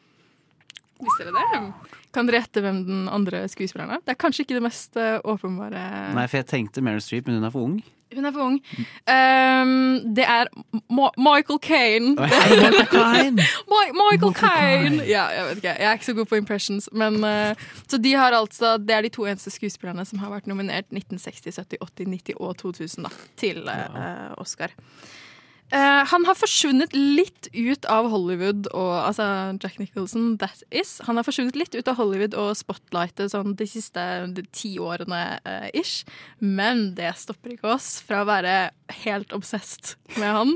Visste 1.00 1.26
dere 1.28 1.46
det? 1.54 1.94
Kan 2.12 2.28
dere 2.28 2.42
gjette 2.42 2.62
hvem 2.64 2.82
den 2.88 3.06
andre 3.12 3.44
skuespilleren 3.48 3.96
er? 3.96 4.02
Det 4.04 4.14
er 4.14 4.20
kanskje 4.20 4.44
ikke 4.44 4.58
det 4.58 4.66
mest 4.66 4.98
eh, 5.00 5.16
åpenbare 5.24 5.84
Nei, 6.16 6.26
for 6.26 6.40
jeg 6.40 6.50
tenkte 6.50 6.84
Meryl 6.84 7.02
Streep, 7.04 7.28
men 7.28 7.38
hun 7.38 7.48
er 7.48 7.54
for 7.54 7.68
ung. 7.70 7.78
Hun 8.14 8.26
er 8.26 8.32
for 8.34 8.42
ung. 8.42 8.58
Um, 9.06 10.14
det 10.16 10.24
er 10.26 10.50
Ma 10.90 11.10
Michael 11.14 11.60
Kane. 11.62 12.16
Ma 12.16 13.80
Michael 14.02 14.34
Kane! 14.34 15.04
Ja, 15.10 15.24
jeg 15.34 15.44
vet 15.46 15.60
ikke, 15.62 15.74
jeg 15.78 15.88
er 15.88 15.98
ikke 15.98 16.08
så 16.08 16.14
god 16.14 16.26
på 16.26 16.38
impressions. 16.40 16.88
Men, 16.92 17.22
uh, 17.24 17.54
så 17.88 17.98
de 17.98 18.12
har 18.14 18.34
altså, 18.36 18.76
Det 18.78 18.94
er 18.94 19.02
de 19.02 19.08
to 19.14 19.26
eneste 19.26 19.50
skuespillerne 19.50 20.04
som 20.04 20.18
har 20.18 20.30
vært 20.30 20.50
nominert 20.50 20.90
1960, 20.90 21.54
70, 21.56 21.78
80, 21.80 22.10
90 22.10 22.34
og 22.40 22.56
2000 22.58 23.06
da, 23.06 23.14
til 23.40 23.62
uh, 23.68 24.34
Oscar. 24.38 24.74
Eh, 25.70 26.04
han 26.10 26.24
har 26.26 26.34
forsvunnet 26.34 26.94
litt 26.96 27.46
ut 27.54 27.86
av 27.86 28.08
Hollywood 28.10 28.66
og 28.74 28.90
altså 29.04 29.26
Jack 29.62 29.78
Nicholson, 29.78 30.32
that 30.42 30.64
is. 30.74 30.96
Han 31.06 31.20
har 31.20 31.26
forsvunnet 31.26 31.58
litt 31.58 31.76
ut 31.78 31.86
av 31.90 31.94
Hollywood 32.00 32.34
og 32.34 32.56
spotlightet 32.58 33.30
sånn 33.30 33.54
de 33.58 33.68
siste 33.70 34.02
de 34.34 34.42
ti 34.50 34.72
årene 34.82 35.20
uh, 35.46 35.68
ish. 35.70 36.02
Men 36.42 36.88
det 36.98 37.12
stopper 37.20 37.54
ikke 37.54 37.70
oss 37.76 38.00
fra 38.06 38.24
å 38.24 38.28
være 38.28 38.56
helt 39.04 39.30
obsessed 39.36 39.94
med 40.18 40.34
han. 40.34 40.50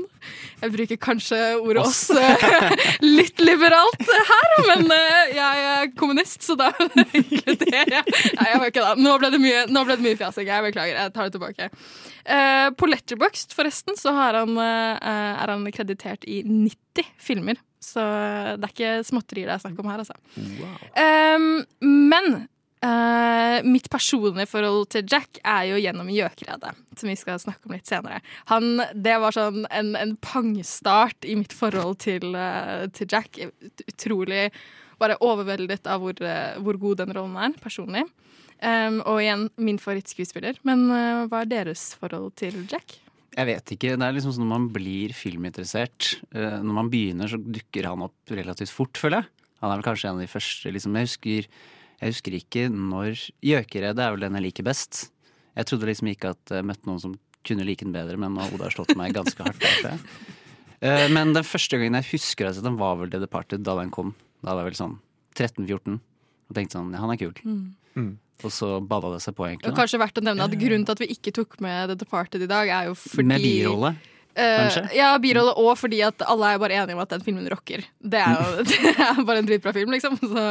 Jeg 0.59 0.73
bruker 0.73 0.99
kanskje 0.99 1.39
ordet 1.61 1.85
oss, 1.85 2.09
eh, 2.11 2.75
litt 3.05 3.39
liberalt 3.39 4.03
her, 4.31 4.55
men 4.73 4.91
jeg 5.31 5.69
er 5.69 5.93
kommunist, 5.95 6.43
så 6.43 6.57
da 6.59 6.73
inkluderer 7.05 8.01
jeg 8.01 8.03
Nei, 8.35 8.49
jeg 8.49 8.59
var 8.59 8.71
ikke 8.71 8.83
da. 8.83 8.91
Nå 8.99 9.15
ble 9.21 9.31
det 9.31 9.39
mye, 9.39 9.63
nå 9.71 9.85
ble 9.87 9.95
det 9.95 10.03
mye 10.03 10.19
fjasing. 10.19 10.49
Jeg 10.49 10.67
beklager. 10.67 10.99
Jeg 10.99 11.15
tar 11.15 11.29
det 11.29 11.37
tilbake. 11.37 11.69
Eh, 12.25 12.71
på 12.73 12.89
Letterboxd, 12.89 13.53
forresten, 13.53 13.97
så 13.99 14.13
har 14.17 14.39
han, 14.39 14.57
uh, 14.57 14.97
er 14.97 15.51
han 15.51 15.67
kreditert 15.73 16.25
i 16.25 16.41
90 16.45 17.05
filmer. 17.21 17.59
Så 17.85 18.01
det 18.57 18.65
er 18.65 18.73
ikke 18.73 19.05
småtterier 19.05 19.51
det 19.51 19.59
er 19.59 19.63
snakk 19.67 19.79
om 19.83 19.91
her, 19.91 20.01
altså. 20.01 20.17
Ehm, 20.97 21.65
men 21.85 22.47
Uh, 22.85 23.63
mitt 23.65 23.87
personlige 23.89 24.49
forhold 24.51 24.89
til 24.93 25.05
Jack 25.09 25.39
er 25.47 25.63
jo 25.71 25.77
gjennom 25.79 26.09
Gjøkeredet, 26.11 26.75
som 26.99 27.09
vi 27.09 27.15
skal 27.17 27.39
snakke 27.41 27.65
om 27.65 27.73
litt 27.73 27.87
senere. 27.89 28.19
Han, 28.51 28.83
det 28.93 29.15
var 29.23 29.33
sånn 29.33 29.63
en, 29.73 29.93
en 29.97 30.11
pangstart 30.21 31.25
i 31.25 31.37
mitt 31.39 31.55
forhold 31.55 31.97
til, 32.03 32.35
uh, 32.35 32.85
til 32.93 33.09
Jack. 33.09 33.39
Utrolig 33.87 34.49
bare 35.01 35.17
overveldet 35.23 35.87
av 35.89 36.03
hvor, 36.03 36.19
uh, 36.19 36.59
hvor 36.61 36.77
god 36.83 37.01
den 37.01 37.15
rollen 37.15 37.39
er, 37.47 37.57
personlig. 37.63 38.03
Um, 38.63 39.01
og 39.03 39.19
igjen 39.19 39.49
min 39.59 39.79
favorittskuespiller. 39.81 40.61
Men 40.67 40.85
uh, 40.89 41.25
hva 41.31 41.43
er 41.43 41.51
deres 41.51 41.89
forhold 41.99 42.33
til 42.39 42.61
Jack? 42.71 42.97
Jeg 43.35 43.49
vet 43.49 43.73
ikke. 43.75 43.95
Det 43.99 44.07
er 44.07 44.15
liksom 44.15 44.35
sånn 44.35 44.45
når 44.45 44.53
man 44.53 44.67
blir 44.71 45.11
filminteressert 45.15 46.13
uh, 46.37 46.61
Når 46.63 46.77
man 46.77 46.91
begynner, 46.91 47.31
så 47.31 47.39
dukker 47.39 47.89
han 47.89 48.05
opp 48.07 48.31
relativt 48.31 48.71
fort, 48.71 48.95
føler 49.01 49.23
jeg. 49.23 49.49
Han 49.63 49.71
er 49.71 49.79
vel 49.79 49.87
kanskje 49.89 50.09
en 50.09 50.19
av 50.19 50.23
de 50.23 50.31
første. 50.31 50.71
Liksom. 50.71 50.95
Jeg, 50.95 51.09
husker, 51.09 51.49
jeg 51.99 52.15
husker 52.15 52.39
ikke 52.39 52.65
når 52.71 53.19
'Gjøkeredet' 53.43 54.03
er 54.05 54.15
vel 54.15 54.25
den 54.25 54.39
jeg 54.39 54.47
liker 54.49 54.67
best. 54.67 55.05
Jeg 55.55 55.69
trodde 55.69 55.87
liksom 55.89 56.11
ikke 56.11 56.33
at 56.35 56.55
jeg 56.57 56.67
møtte 56.67 56.89
noen 56.89 57.01
som 57.01 57.13
kunne 57.45 57.65
like 57.67 57.85
den 57.85 57.93
bedre, 57.95 58.17
men 58.19 58.35
Oda 58.41 58.65
har 58.65 58.73
slått 58.73 58.95
meg 58.99 59.13
ganske 59.15 59.45
hardt. 59.45 59.63
Der, 59.85 59.99
uh. 60.01 60.35
Eh, 60.85 61.07
Men 61.13 61.33
den 61.35 61.45
første 61.47 61.79
gangen 61.79 61.97
jeg 62.01 62.11
husker 62.15 62.49
at 62.49 62.59
den 62.63 62.79
var 62.79 62.97
vel 62.99 63.11
The 63.13 63.21
Departed 63.23 63.63
da 63.65 63.77
den 63.79 63.93
kom. 63.93 64.13
Da 64.41 64.53
var 64.53 64.65
jeg 64.65 64.73
vel 64.73 64.79
sånn 64.81 64.97
13-14 65.37 65.95
og 65.95 66.57
tenkte 66.57 66.77
sånn 66.77 66.91
ja, 66.93 67.01
han 67.01 67.13
er 67.13 67.21
kul. 67.21 67.37
Mm. 67.41 68.09
Og 68.43 68.51
så 68.51 68.67
balla 68.83 69.13
det 69.13 69.21
seg 69.23 69.35
på, 69.37 69.45
egentlig. 69.47 69.71
Da. 69.71 69.77
kanskje 69.77 69.99
verdt 70.01 70.19
å 70.19 70.25
nevne 70.25 70.43
at 70.49 70.57
Grunnen 70.59 70.83
til 70.87 70.97
at 70.97 71.01
vi 71.01 71.07
ikke 71.13 71.31
tok 71.35 71.55
med 71.63 71.93
The 71.93 71.95
Departed 72.03 72.43
i 72.43 72.49
dag, 72.51 72.67
er 72.67 72.89
jo 72.89 72.97
fordi 72.99 73.29
Med 73.31 73.45
birolle. 73.45 73.93
Kanskje? 74.35 74.81
kanskje? 74.83 74.97
ja, 74.97 75.13
birolle, 75.23 75.53
og 75.55 75.77
fordi 75.79 76.01
at 76.03 76.25
alle 76.27 76.49
er 76.51 76.59
bare 76.59 76.81
enige 76.81 76.97
om 76.97 77.03
at 77.05 77.13
den 77.15 77.23
filmen 77.23 77.47
rocker. 77.49 77.85
Det 78.03 78.19
er 78.19 78.35
jo 78.35 78.63
det 78.67 78.95
er 78.99 79.23
bare 79.23 79.39
en 79.39 79.47
dritbra 79.47 79.71
film, 79.77 79.95
liksom. 79.95 80.19
Så 80.19 80.43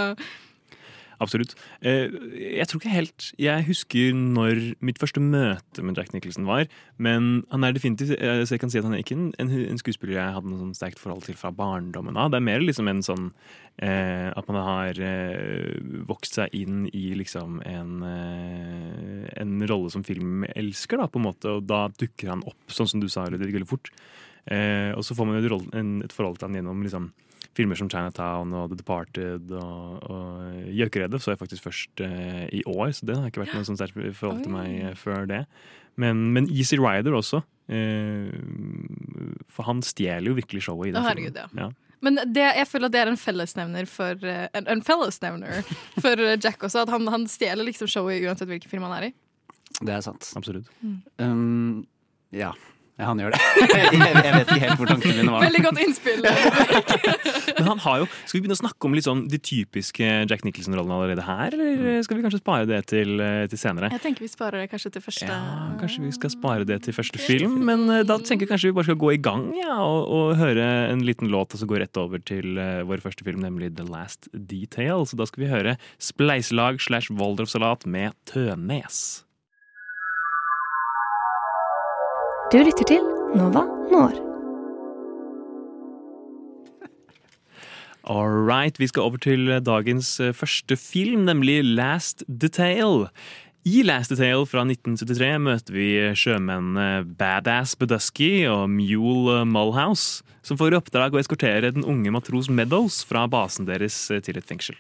Absolutt. 1.23 1.55
Eh, 1.81 2.11
Jeg 2.59 2.67
tror 2.69 2.81
ikke 2.81 2.93
helt 2.95 3.33
Jeg 3.39 3.67
husker 3.69 4.15
når 4.15 4.75
mitt 4.81 4.99
første 4.99 5.21
møte 5.21 5.83
med 5.83 5.97
Jack 5.97 6.13
Nicholson 6.15 6.47
var. 6.47 6.67
Men 6.99 7.45
han 7.51 7.65
er 7.65 7.73
definitivt 7.77 8.17
eh, 8.19 8.45
Så 8.45 8.57
jeg 8.57 8.65
kan 8.65 8.73
si 8.73 8.79
at 8.79 8.85
han 8.85 8.95
er 8.95 9.05
ikke 9.05 9.17
en, 9.17 9.33
en, 9.39 9.79
skuespiller 9.79 10.19
jeg 10.19 10.37
hadde 10.37 10.51
noe 10.51 10.63
sånn 10.63 10.75
sterkt 10.77 11.03
forhold 11.03 11.25
til 11.27 11.39
fra 11.39 11.53
barndommen 11.55 12.17
av. 12.17 12.33
Det 12.33 12.41
er 12.41 12.49
mer 12.49 12.65
liksom 12.65 12.91
en 12.91 13.03
sånn 13.05 13.31
eh, 13.79 14.31
At 14.35 14.51
man 14.51 14.61
har 14.63 15.01
eh, 15.01 15.79
vokst 16.09 16.41
seg 16.41 16.55
inn 16.57 16.85
i 16.93 17.07
liksom 17.19 17.61
en 17.69 18.03
eh, 18.09 19.31
En 19.41 19.59
rolle 19.69 19.91
som 19.91 20.05
filmelsker, 20.07 21.01
da, 21.01 21.09
på 21.09 21.21
en 21.21 21.29
måte. 21.29 21.59
Og 21.59 21.67
da 21.69 21.87
dukker 21.93 22.31
han 22.33 22.45
opp, 22.47 22.61
sånn 22.73 22.91
som 22.91 23.03
du 23.03 23.09
sa, 23.13 23.27
Ludvig, 23.31 23.55
veldig 23.55 23.69
fort. 23.71 23.91
Eh, 24.45 24.93
og 24.93 25.05
så 25.07 25.17
får 25.17 25.29
man 25.29 25.41
et 25.41 26.13
forhold 26.13 26.39
til 26.39 26.49
han 26.51 26.59
gjennom 26.59 26.83
liksom 26.85 27.13
filmer 27.57 27.79
som 27.79 27.89
Chinatown 27.91 28.53
og 28.57 28.73
The 28.73 28.79
Departed 28.81 29.53
og, 29.55 30.05
og 30.11 30.69
Gjøkeredet 30.75 31.21
så 31.23 31.33
jeg 31.33 31.41
faktisk 31.41 31.67
først 31.69 32.03
eh, 32.05 32.45
i 32.55 32.63
år, 32.71 32.93
så 32.97 33.09
det 33.09 33.17
har 33.19 33.31
ikke 33.31 33.45
vært 33.45 33.57
noe 33.57 33.69
sånn 33.69 33.79
sterkt 33.79 33.99
forhold 34.19 34.45
til 34.45 34.55
meg 34.55 34.75
eh, 34.81 34.99
før 34.99 35.29
det. 35.31 35.45
Men, 36.01 36.27
men 36.35 36.49
Easy 36.51 36.79
Rider 36.81 37.15
også. 37.15 37.45
Eh, 37.71 38.35
for 39.55 39.69
han 39.69 39.81
stjeler 39.87 40.33
jo 40.33 40.39
virkelig 40.41 40.67
showet 40.67 40.91
i 40.91 40.95
den 40.97 41.07
herregud, 41.07 41.41
filmen. 41.47 41.65
ja. 41.67 41.71
Men 42.05 42.19
det, 42.37 42.43
jeg 42.59 42.69
føler 42.69 42.91
at 42.91 42.93
det 42.93 43.01
er 43.01 43.09
en 43.09 43.17
fellesnevner 43.17 43.87
for 43.89 44.27
eh, 44.29 44.43
En, 44.53 44.67
en 44.69 44.83
fellesnevner 44.85 45.63
for 46.05 46.21
Jack 46.35 46.67
også. 46.67 46.83
At 46.85 46.93
han, 46.93 47.09
han 47.09 47.25
stjeler 47.31 47.65
liksom 47.65 47.89
showet 47.89 48.27
uansett 48.27 48.51
hvilken 48.51 48.73
film 48.73 48.85
han 48.85 48.99
er 48.99 49.07
i. 49.09 49.15
Det 49.81 49.95
er 49.95 50.03
sant. 50.05 50.29
Absolutt. 50.37 50.69
Um, 51.19 51.87
ja. 52.35 52.53
Ja, 52.95 53.09
han 53.09 53.19
gjør 53.19 53.35
det. 53.35 53.39
jeg, 53.75 53.97
jeg 53.99 54.35
vet 54.37 54.51
ikke 54.53 54.61
helt 54.63 54.79
hvor 54.79 54.87
tankene 54.87 55.15
mine 55.19 55.33
var. 55.35 55.43
Veldig 55.43 55.63
godt 55.65 55.81
innspill. 55.83 56.21
Men 57.59 57.67
han 57.73 57.81
har 57.83 58.03
jo, 58.05 58.07
Skal 58.23 58.37
vi 58.37 58.43
begynne 58.45 58.55
å 58.55 58.61
snakke 58.61 58.87
om 58.87 58.95
litt 58.95 59.09
sånn 59.09 59.25
de 59.33 59.41
typiske 59.43 60.11
Jack 60.31 60.45
Nicholson-rollene 60.47 60.99
allerede 61.01 61.25
her, 61.27 61.57
eller 61.57 62.05
skal 62.07 62.21
vi 62.21 62.23
kanskje 62.27 62.39
spare 62.39 62.69
det 62.71 62.79
til, 62.93 63.17
eh, 63.19 63.49
til 63.51 63.59
senere? 63.59 63.91
Jeg 63.97 64.05
tenker 64.05 64.23
vi 64.23 64.31
sparer 64.31 64.63
det 64.63 64.71
kanskje 64.71 64.95
til 64.95 65.05
første 65.09 65.27
Ja, 65.27 65.41
Kanskje 65.81 66.05
vi 66.05 66.13
skal 66.15 66.35
spare 66.37 66.69
det 66.71 66.79
til 66.87 66.95
første 66.95 67.19
film, 67.19 67.59
men 67.67 67.85
eh, 67.91 68.05
da 68.07 68.21
tenker 68.23 68.47
jeg 68.47 68.53
kanskje 68.55 68.71
vi 68.71 68.79
bare 68.79 68.91
skal 68.93 69.01
gå 69.03 69.13
i 69.17 69.21
gang 69.27 69.51
ja, 69.59 69.75
og, 69.83 70.07
og 70.15 70.39
høre 70.39 70.71
en 70.93 71.03
liten 71.03 71.35
låt, 71.35 71.51
og 71.51 71.65
så 71.65 71.67
gå 71.67 71.83
rett 71.83 71.99
over 71.99 72.23
til 72.23 72.63
eh, 72.63 72.85
vår 72.87 73.03
første 73.03 73.27
film, 73.27 73.43
nemlig 73.43 73.75
The 73.75 73.89
Last 73.91 74.31
Detail. 74.31 75.03
Så 75.11 75.19
da 75.19 75.27
skal 75.27 75.49
vi 75.49 75.51
høre 75.51 75.77
Spleiselag 75.99 76.79
slash 76.85 77.11
Waldorfsalat 77.11 77.89
med 77.91 78.15
Tønes. 78.31 79.24
Du 82.53 82.59
lytter 82.61 82.85
til 82.85 83.05
Nova 83.39 83.63
Når. 83.89 84.19
All 88.05 88.35
right, 88.45 88.77
vi 88.77 88.89
skal 88.91 89.07
over 89.07 89.17
til 89.25 89.49
dagens 89.65 90.11
eh, 90.21 90.35
første 90.37 90.77
film, 90.77 91.25
nemlig 91.25 91.63
Last 91.65 92.21
Detail. 92.29 93.07
I 93.65 93.81
Last 93.89 94.13
Detail 94.13 94.45
fra 94.45 94.67
1973 94.69 95.41
møter 95.41 95.73
vi 95.73 95.89
sjømennene 96.13 97.07
Badass 97.17 97.73
Bedusky 97.81 98.45
og 98.45 98.69
Mule 98.69 99.41
Mulhouse, 99.49 100.21
som 100.45 100.61
får 100.61 100.77
i 100.77 100.83
oppdrag 100.83 101.17
å 101.17 101.25
eskortere 101.25 101.73
den 101.73 101.89
unge 101.89 102.13
matros 102.13 102.53
Meadows 102.53 103.01
fra 103.09 103.25
basen 103.25 103.65
deres 103.73 103.97
eh, 104.13 104.21
til 104.21 104.37
et 104.37 104.53
fengsel. 104.53 104.77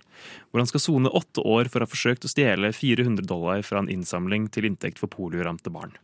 Hvor 0.50 0.60
han 0.60 0.68
skal 0.68 0.84
sone 0.84 1.16
åtte 1.16 1.40
år 1.40 1.72
for 1.72 1.80
å 1.80 1.88
ha 1.88 1.96
forsøkt 1.96 2.28
å 2.28 2.36
stjele 2.36 2.76
400 2.76 3.24
dollar 3.24 3.64
fra 3.64 3.80
en 3.80 3.88
innsamling 3.88 4.52
til 4.52 4.68
inntekt 4.68 5.00
for 5.00 5.08
polioramte 5.08 5.72
barn. 5.72 5.96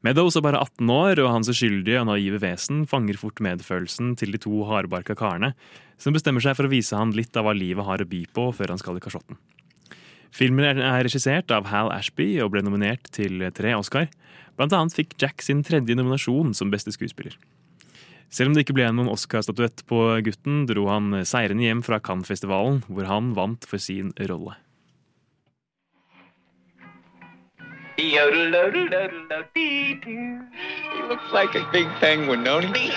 Meadows 0.00 0.38
er 0.38 0.44
bare 0.46 0.60
18 0.64 0.88
år, 0.88 1.20
og 1.20 1.28
hans 1.34 1.50
uskyldige 1.52 1.98
og 2.00 2.06
naive 2.08 2.38
vesen 2.40 2.86
fanger 2.88 3.18
fort 3.20 3.40
medfølelsen 3.44 4.14
til 4.16 4.32
de 4.32 4.40
to 4.40 4.62
hardbarka 4.64 5.12
karene, 5.18 5.52
som 6.00 6.16
bestemmer 6.16 6.40
seg 6.40 6.56
for 6.56 6.64
å 6.64 6.72
vise 6.72 6.96
han 6.96 7.12
litt 7.12 7.36
av 7.36 7.44
hva 7.44 7.52
livet 7.52 7.84
har 7.84 8.00
å 8.00 8.08
by 8.08 8.22
på 8.32 8.46
før 8.56 8.72
han 8.72 8.80
skal 8.80 8.96
i 8.96 9.04
kasjotten. 9.04 9.36
Filmen 10.32 10.64
er- 10.64 10.80
er 10.80 11.04
regissert 11.04 11.50
av 11.50 11.66
Hal 11.66 11.90
Ashby 11.92 12.40
og 12.40 12.52
ble 12.52 12.62
nominert 12.62 13.10
til 13.12 13.50
tre 13.52 13.74
Oscar. 13.74 14.08
Blant 14.56 14.72
annet 14.72 14.94
fikk 14.94 15.18
Jack 15.18 15.42
sin 15.42 15.62
tredje 15.62 15.94
nominasjon 15.94 16.54
som 16.54 16.70
beste 16.70 16.92
skuespiller. 16.92 17.36
Selv 18.30 18.48
om 18.48 18.54
det 18.54 18.64
ikke 18.64 18.76
ble 18.78 18.86
noen 18.94 19.10
Oscar-statuett 19.10 19.84
på 19.86 20.22
gutten, 20.22 20.64
dro 20.66 20.86
han 20.86 21.10
seirende 21.26 21.66
hjem 21.66 21.82
fra 21.82 21.98
Cannes-festivalen, 21.98 22.84
hvor 22.88 23.04
han 23.04 23.34
vant 23.34 23.66
for 23.66 23.76
sin 23.76 24.12
rolle. 24.16 24.56
He 28.00 28.18
looks 31.02 31.32
like 31.32 31.54
a 31.54 31.68
big 31.70 31.86
penguin, 32.00 32.44
don't 32.44 32.74
he? 32.74 32.90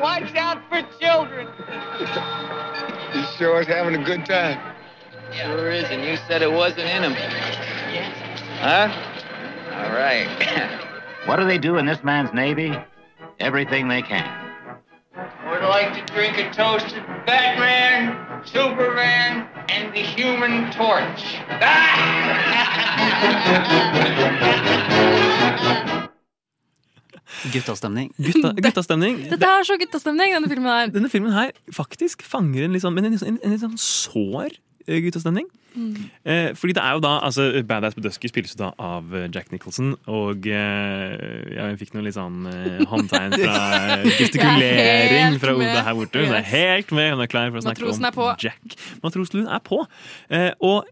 Watch 0.00 0.34
out 0.34 0.62
for 0.70 0.82
children. 0.98 1.48
He 3.12 3.22
sure 3.36 3.60
is 3.60 3.66
having 3.66 3.94
a 4.00 4.04
good 4.04 4.24
time. 4.24 4.58
Sure 5.32 5.70
is, 5.70 5.84
and 5.90 6.02
you 6.04 6.16
said 6.28 6.42
it 6.42 6.50
wasn't 6.52 6.88
in 6.88 7.02
him. 7.02 7.12
Yes. 7.12 8.16
Huh? 8.60 8.88
All 9.74 9.92
right. 9.92 10.26
What 11.26 11.36
do 11.36 11.44
they 11.44 11.58
do 11.58 11.76
in 11.76 11.86
this 11.86 12.02
man's 12.02 12.32
navy? 12.32 12.72
Everything 13.40 13.88
they 13.88 14.02
can. 14.02 14.26
Would 15.48 15.62
like 15.62 15.92
to 15.94 16.02
drink 16.14 16.38
a 16.38 16.50
toast 16.52 16.88
to 16.90 17.00
Batman, 17.26 18.33
Superman, 18.44 19.48
and 19.68 19.94
the 19.94 20.00
Human 20.00 20.70
Torch. 20.70 21.38
Guttastemning. 27.52 28.12
Gutta, 28.16 28.52
guttastemning. 28.56 29.18
Dette 29.28 29.48
er 29.48 29.66
så 29.68 29.76
guttastemning, 29.80 30.32
denne 30.36 30.48
filmen 30.48 30.70
her. 30.70 30.92
Denne 30.92 31.10
filmen 31.12 31.34
her 31.34 31.52
faktisk 31.72 32.24
fanger 32.24 32.64
en 32.64 32.76
litt 32.76 32.84
sånn, 32.84 32.94
men 32.96 33.10
en, 33.10 33.18
en, 33.18 33.38
en 33.42 33.54
litt 33.54 33.64
sånn 33.64 33.76
sår 33.80 34.56
eh, 34.88 35.00
Mm. 35.74 35.94
Eh, 36.22 36.52
fordi 36.54 36.72
det 36.76 36.82
er 36.84 36.92
jo 36.94 37.00
da, 37.02 37.16
altså 37.26 37.48
Badass 37.66 37.96
Bedusky 37.98 38.28
spilles 38.30 38.52
jo 38.54 38.60
da 38.60 38.68
av 38.78 39.14
eh, 39.14 39.24
Jack 39.34 39.50
Nicholson, 39.50 39.96
og 40.06 40.46
eh, 40.46 41.14
jeg 41.50 41.80
fikk 41.80 41.96
noen 41.96 42.06
litt 42.06 42.14
sånn 42.14 42.44
eh, 42.46 42.84
håndtegn 42.92 43.34
fra 43.40 43.56
eh, 43.96 44.04
gestikulering 44.20 45.40
fra. 45.42 45.56
Oda 45.58 45.82
her 45.88 45.98
borte. 45.98 46.22
Hun 46.22 46.36
er 46.38 46.46
helt 46.52 46.94
med, 46.94 47.10
hun 47.16 47.24
er 47.26 47.32
klar 47.32 47.50
for 47.50 47.58
å 47.58 47.64
snakke 47.66 47.82
Matrosen 47.82 48.06
om. 48.12 48.30
Jack. 48.44 48.78
Matroslund 49.02 49.50
er 49.50 49.64
på. 49.66 49.80
Eh, 50.30 50.52
og 50.62 50.86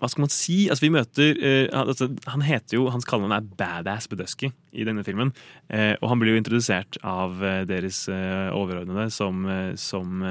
hva 0.00 0.08
skal 0.08 0.24
man 0.24 0.32
si? 0.32 0.58
Altså, 0.72 0.86
vi 0.86 0.92
møter 0.94 1.36
uh, 1.36 1.66
han- 1.76 1.88
altså, 1.90 2.06
Han 2.32 2.44
heter 2.46 2.78
jo, 2.78 2.86
Hans 2.94 3.04
kallenavn 3.04 3.34
er 3.36 3.48
Badass 3.58 4.06
Bedusky 4.08 4.48
i 4.72 4.86
denne 4.88 5.04
filmen. 5.04 5.34
Uh, 5.68 5.92
og 6.00 6.08
han 6.08 6.22
blir 6.22 6.32
jo 6.32 6.40
introdusert 6.40 6.96
av 7.04 7.36
uh, 7.42 7.64
deres 7.68 8.06
overordnede 8.08 9.10
som, 9.12 9.44
som 9.76 10.22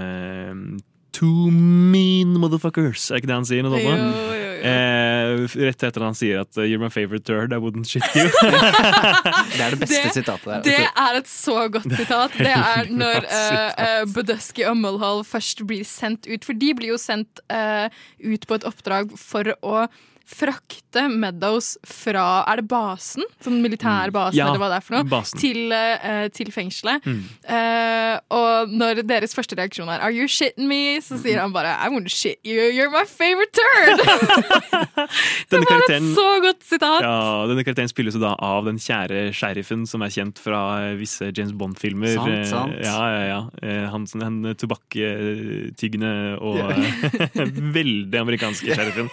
eh, 1.20 1.26
Two 1.26 1.52
mean 1.52 2.34
motherfuckers, 2.40 3.10
er 3.12 3.20
ikke 3.20 3.28
det 3.28 3.36
han 3.36 3.46
sier? 3.48 3.64
Noe 3.66 3.80
Jo, 3.80 3.90
sånt? 3.90 4.16
jo, 4.16 4.36
jo. 4.36 4.46
Eh, 4.60 5.46
rett 5.70 5.84
etter 5.88 6.02
at 6.02 6.06
han 6.10 6.16
sier 6.20 6.42
at 6.42 6.58
uh, 6.58 6.64
'you're 6.68 6.80
my 6.82 6.90
favorite 6.92 7.24
turd, 7.24 7.54
I 7.54 7.60
wouldn't 7.64 7.88
shit 7.88 8.04
you'. 8.16 8.28
Det 9.56 9.62
er 9.64 9.70
det 9.76 9.80
beste 9.80 10.02
Det- 10.04 10.14
sitatet 10.14 10.46
der. 10.46 10.62
Det 10.64 10.80
er 10.96 11.18
et 11.20 11.28
så 11.32 11.70
godt 11.72 11.88
sitat. 11.96 12.32
Det 12.38 12.52
er 12.52 12.90
når 12.92 13.24
uh, 13.28 14.04
Budusky 14.14 14.66
og 14.68 14.78
Mulhall 14.78 15.24
først 15.24 15.64
blir 15.68 15.84
sendt 15.88 16.28
ut. 16.28 16.44
For 16.46 16.54
de 16.54 16.74
blir 16.76 16.90
jo 16.94 16.98
sendt 17.00 17.40
uh, 17.52 17.88
ut 18.20 18.48
på 18.48 18.54
et 18.60 18.64
oppdrag 18.68 19.16
for 19.18 19.44
å 19.64 19.88
frakte 20.30 21.08
Meadows 21.10 21.72
fra 21.86 22.44
Er 22.48 22.62
det 22.62 22.68
basen? 22.70 23.24
Sånn 23.44 23.60
militærbasen, 23.64 24.38
Ja, 24.38 24.48
eller 24.52 24.60
hva 24.62 24.70
det 24.70 24.78
er 24.78 24.86
for 24.86 24.96
noe? 25.00 25.08
basen. 25.10 25.40
Til, 25.42 25.72
uh, 25.74 26.28
til 26.30 26.52
fengselet. 26.54 27.02
Mm. 27.06 27.24
Uh, 27.50 28.16
og 28.38 28.70
når 28.72 29.02
deres 29.10 29.34
første 29.36 29.58
reaksjon 29.58 29.90
er 29.90 30.00
'Are 30.00 30.14
you 30.14 30.28
shitting 30.28 30.68
me?', 30.68 31.00
så 31.02 31.18
sier 31.22 31.40
han 31.42 31.52
bare 31.52 31.74
'I 31.82 31.90
won't 31.90 32.10
shit 32.10 32.38
you, 32.46 32.62
you're 32.72 32.92
my 32.94 33.06
favorite 33.06 33.52
turd'. 33.58 34.00
Det 35.50 35.60
var 35.66 35.82
et 35.90 36.04
så 36.16 36.28
godt 36.46 36.64
sitat. 36.64 37.02
Ja, 37.02 37.46
denne 37.50 37.64
karakteren 37.66 37.90
spilles 37.90 38.14
jo 38.14 38.20
da 38.22 38.36
av 38.40 38.66
den 38.66 38.78
kjære 38.78 39.34
sheriffen 39.34 39.88
som 39.88 40.02
er 40.06 40.10
kjent 40.14 40.38
fra 40.38 40.94
visse 40.96 41.32
James 41.36 41.52
Bond-filmer. 41.54 42.14
Sant, 42.16 42.30
Eh, 42.30 42.44
sant. 42.46 42.74
Ja, 42.84 43.00
ja, 43.10 43.24
ja. 43.64 43.90
Han, 43.90 44.06
som- 44.08 44.22
den 44.22 44.56
tobakk-tyggende 44.56 46.38
og 46.42 46.60
veldig 47.78 48.20
amerikanske 48.20 48.76
sheriffen. 48.76 49.10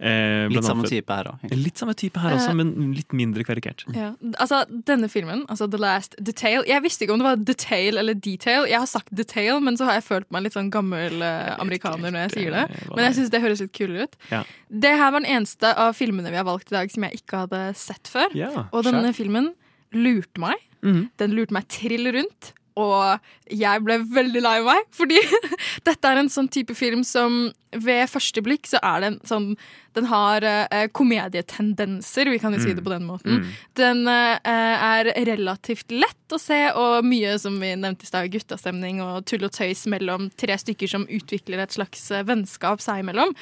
Eh, 0.00 0.46
Litt 0.48 0.62
samme 0.62 0.84
type 0.86 1.10
her 1.10 1.24
òg. 1.32 1.40
Litt 1.58 1.74
samme 1.80 1.94
type 1.98 2.20
her 2.22 2.36
også, 2.36 2.50
Eh. 2.50 2.54
men 2.54 2.92
litt 2.94 3.10
mindre 3.12 3.42
karikert. 3.44 3.82
Ja. 3.94 4.12
Altså, 4.38 4.60
denne 4.86 5.08
filmen, 5.10 5.44
altså 5.48 5.68
The 5.68 5.76
Last 5.78 6.14
Detail 6.22 6.62
Jeg 6.68 6.82
visste 6.84 7.02
ikke 7.04 7.12
om 7.16 7.18
det 7.18 7.26
var 7.26 7.36
detail 7.36 7.98
eller 7.98 8.14
detail. 8.14 8.66
Jeg 8.70 8.78
har 8.78 8.86
sagt 8.86 9.10
detail, 9.12 9.58
men 9.60 9.76
så 9.76 9.84
har 9.86 9.94
jeg 9.94 10.04
følt 10.04 10.30
meg 10.30 10.44
litt 10.44 10.52
sånn 10.54 10.70
gammel 10.70 11.20
eh, 11.20 11.56
amerikaner 11.58 12.10
når 12.14 12.28
jeg 12.28 12.30
sier 12.36 12.50
det. 12.52 12.70
eh, 12.70 12.86
Men 12.94 13.04
jeg 13.04 13.14
det 13.14 13.18
syns 13.18 13.30
det 13.30 13.42
høres 13.42 13.60
litt 13.60 13.72
kulere 13.72 14.02
ut. 14.04 14.16
Ja. 14.30 14.44
Det 14.70 14.94
her 14.98 15.10
var 15.10 15.20
den 15.20 15.30
eneste 15.34 15.74
av 15.76 15.94
filmene 15.96 16.30
vi 16.30 16.36
har 16.36 16.44
valgt 16.44 16.70
i 16.70 16.76
dag 16.76 16.90
som 16.90 17.02
jeg 17.02 17.20
ikke 17.22 17.46
hadde 17.48 17.74
sett 17.76 18.04
før. 18.06 18.28
Ja, 18.34 18.68
Og 18.72 18.84
denne 18.84 19.12
filmen 19.14 19.54
lurte 19.92 20.38
meg. 20.38 20.54
Mhm. 20.84 21.10
Den 21.18 21.32
lurte 21.34 21.50
meg 21.50 21.66
trill 21.66 22.06
rundt. 22.12 22.52
Og 22.78 23.50
jeg 23.50 23.82
ble 23.84 23.98
veldig 24.12 24.42
lei 24.44 24.58
meg, 24.66 24.84
fordi 24.94 25.18
dette 25.88 26.10
er 26.10 26.20
en 26.20 26.30
sånn 26.32 26.50
type 26.52 26.76
film 26.78 27.04
som 27.06 27.48
ved 27.76 28.08
første 28.08 28.40
blikk 28.40 28.64
så 28.68 28.78
er 28.80 29.02
det 29.02 29.08
en 29.10 29.18
sånn 29.28 29.48
Den 29.96 30.06
har 30.08 30.44
uh, 30.46 30.86
komedietendenser, 30.94 32.30
vi 32.32 32.38
kan 32.40 32.54
jo 32.54 32.62
si 32.62 32.72
det 32.76 32.84
på 32.86 32.92
den 32.92 33.04
måten. 33.08 33.42
Den 33.76 34.04
uh, 34.06 34.38
er 34.46 35.10
relativt 35.26 35.90
lett 35.90 36.32
å 36.32 36.38
se, 36.38 36.60
og 36.70 37.04
mye, 37.08 37.34
som 37.42 37.56
vi 37.58 37.72
nevnte 37.74 38.06
i 38.06 38.10
stad, 38.10 38.30
guttastemning 38.30 39.02
og 39.02 39.26
tull 39.26 39.48
og 39.48 39.52
tøys 39.56 39.86
mellom 39.90 40.28
tre 40.38 40.54
stykker 40.60 40.92
som 40.92 41.08
utvikler 41.10 41.64
et 41.64 41.74
slags 41.74 42.04
eh, 42.14 42.22
vennskap 42.28 42.84
seg 42.84 43.02
imellom. 43.02 43.34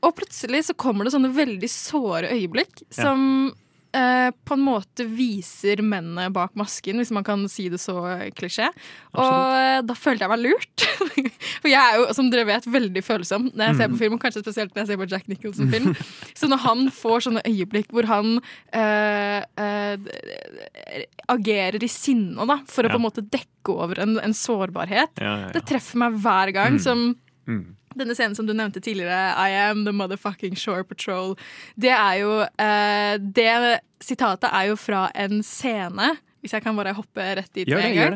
Og 0.00 0.14
plutselig 0.16 0.64
så 0.70 0.76
kommer 0.78 1.04
det 1.04 1.12
sånne 1.12 1.34
veldig 1.36 1.68
såre 1.68 2.30
øyeblikk 2.32 2.86
som 2.94 3.50
eh, 3.96 4.30
på 4.46 4.54
en 4.56 4.62
måte 4.64 5.04
viser 5.08 5.80
mennene 5.82 6.28
bak 6.34 6.52
masken, 6.58 7.00
hvis 7.00 7.10
man 7.14 7.24
kan 7.26 7.42
si 7.50 7.68
det 7.72 7.80
så 7.82 7.94
eh, 8.10 8.26
klisjé. 8.36 8.68
Og 9.14 9.54
eh, 9.56 9.80
da 9.86 9.96
følte 9.98 10.26
jeg 10.26 10.32
meg 10.32 10.42
lurt. 10.44 10.86
For 11.62 11.68
jeg 11.70 11.80
er 11.80 11.96
jo, 12.00 12.06
som 12.16 12.28
dere 12.32 12.46
vet, 12.48 12.66
veldig 12.70 13.02
følsom 13.04 13.48
når 13.54 13.64
jeg 13.70 13.78
ser 13.80 13.90
på 13.92 14.00
film, 14.02 14.14
og 14.16 14.22
kanskje 14.24 14.42
spesielt 14.44 14.74
når 14.74 14.82
jeg 14.84 14.90
ser 14.92 15.00
på 15.02 15.08
Jack 15.10 15.26
Nicholson-film. 15.32 15.90
Så 16.38 16.48
når 16.50 16.62
han 16.66 16.86
får 16.94 17.26
sånne 17.26 17.42
øyeblikk 17.48 17.90
hvor 17.96 18.08
han 18.10 18.36
eh, 18.76 19.40
eh, 19.60 21.04
agerer 21.30 21.82
i 21.84 21.90
sinne 21.90 22.46
da, 22.48 22.60
for 22.68 22.84
å 22.84 22.90
Ja. 22.90 22.94
på 22.94 23.00
en 23.00 23.06
måte 23.08 23.24
dekke 23.26 23.74
over 23.74 24.00
en, 24.02 24.16
en 24.22 24.32
sårbarhet, 24.36 25.20
Ja, 25.20 25.34
ja, 25.46 25.50
det 25.54 25.64
treffer 25.68 25.98
meg 26.04 26.16
hver 26.22 26.52
gang. 26.56 26.78
som 26.82 27.16
Mm. 27.48 27.74
Denne 27.98 28.14
scenen 28.14 28.36
som 28.38 28.46
du 28.46 28.54
nevnte 28.54 28.82
tidligere, 28.82 29.34
I 29.34 29.54
am 29.66 29.84
the 29.84 29.94
motherfucking 29.96 30.56
shore 30.58 30.84
patrol, 30.86 31.36
det 31.80 31.92
er 31.94 32.20
jo 32.22 32.34
eh, 32.46 33.14
Det 33.18 33.80
sitatet 34.00 34.50
er 34.52 34.70
jo 34.70 34.76
fra 34.80 35.08
en 35.18 35.42
scene 35.46 36.14
hvis 36.40 36.54
jeg 36.56 36.64
kan 36.64 36.76
bare 36.78 36.94
hoppe 36.96 37.24
rett 37.36 37.50
dit 37.52 37.68
med 37.68 37.76
det, 37.76 37.88
en 37.90 37.98
gang. 37.98 38.14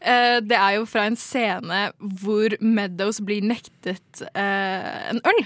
Eh, 0.00 0.38
det 0.40 0.56
er 0.56 0.78
jo 0.78 0.86
fra 0.88 1.02
en 1.10 1.18
scene 1.20 1.82
hvor 2.22 2.56
Meadows 2.64 3.20
blir 3.20 3.44
nektet 3.44 4.22
eh, 4.32 5.10
en 5.10 5.20
øl. 5.20 5.42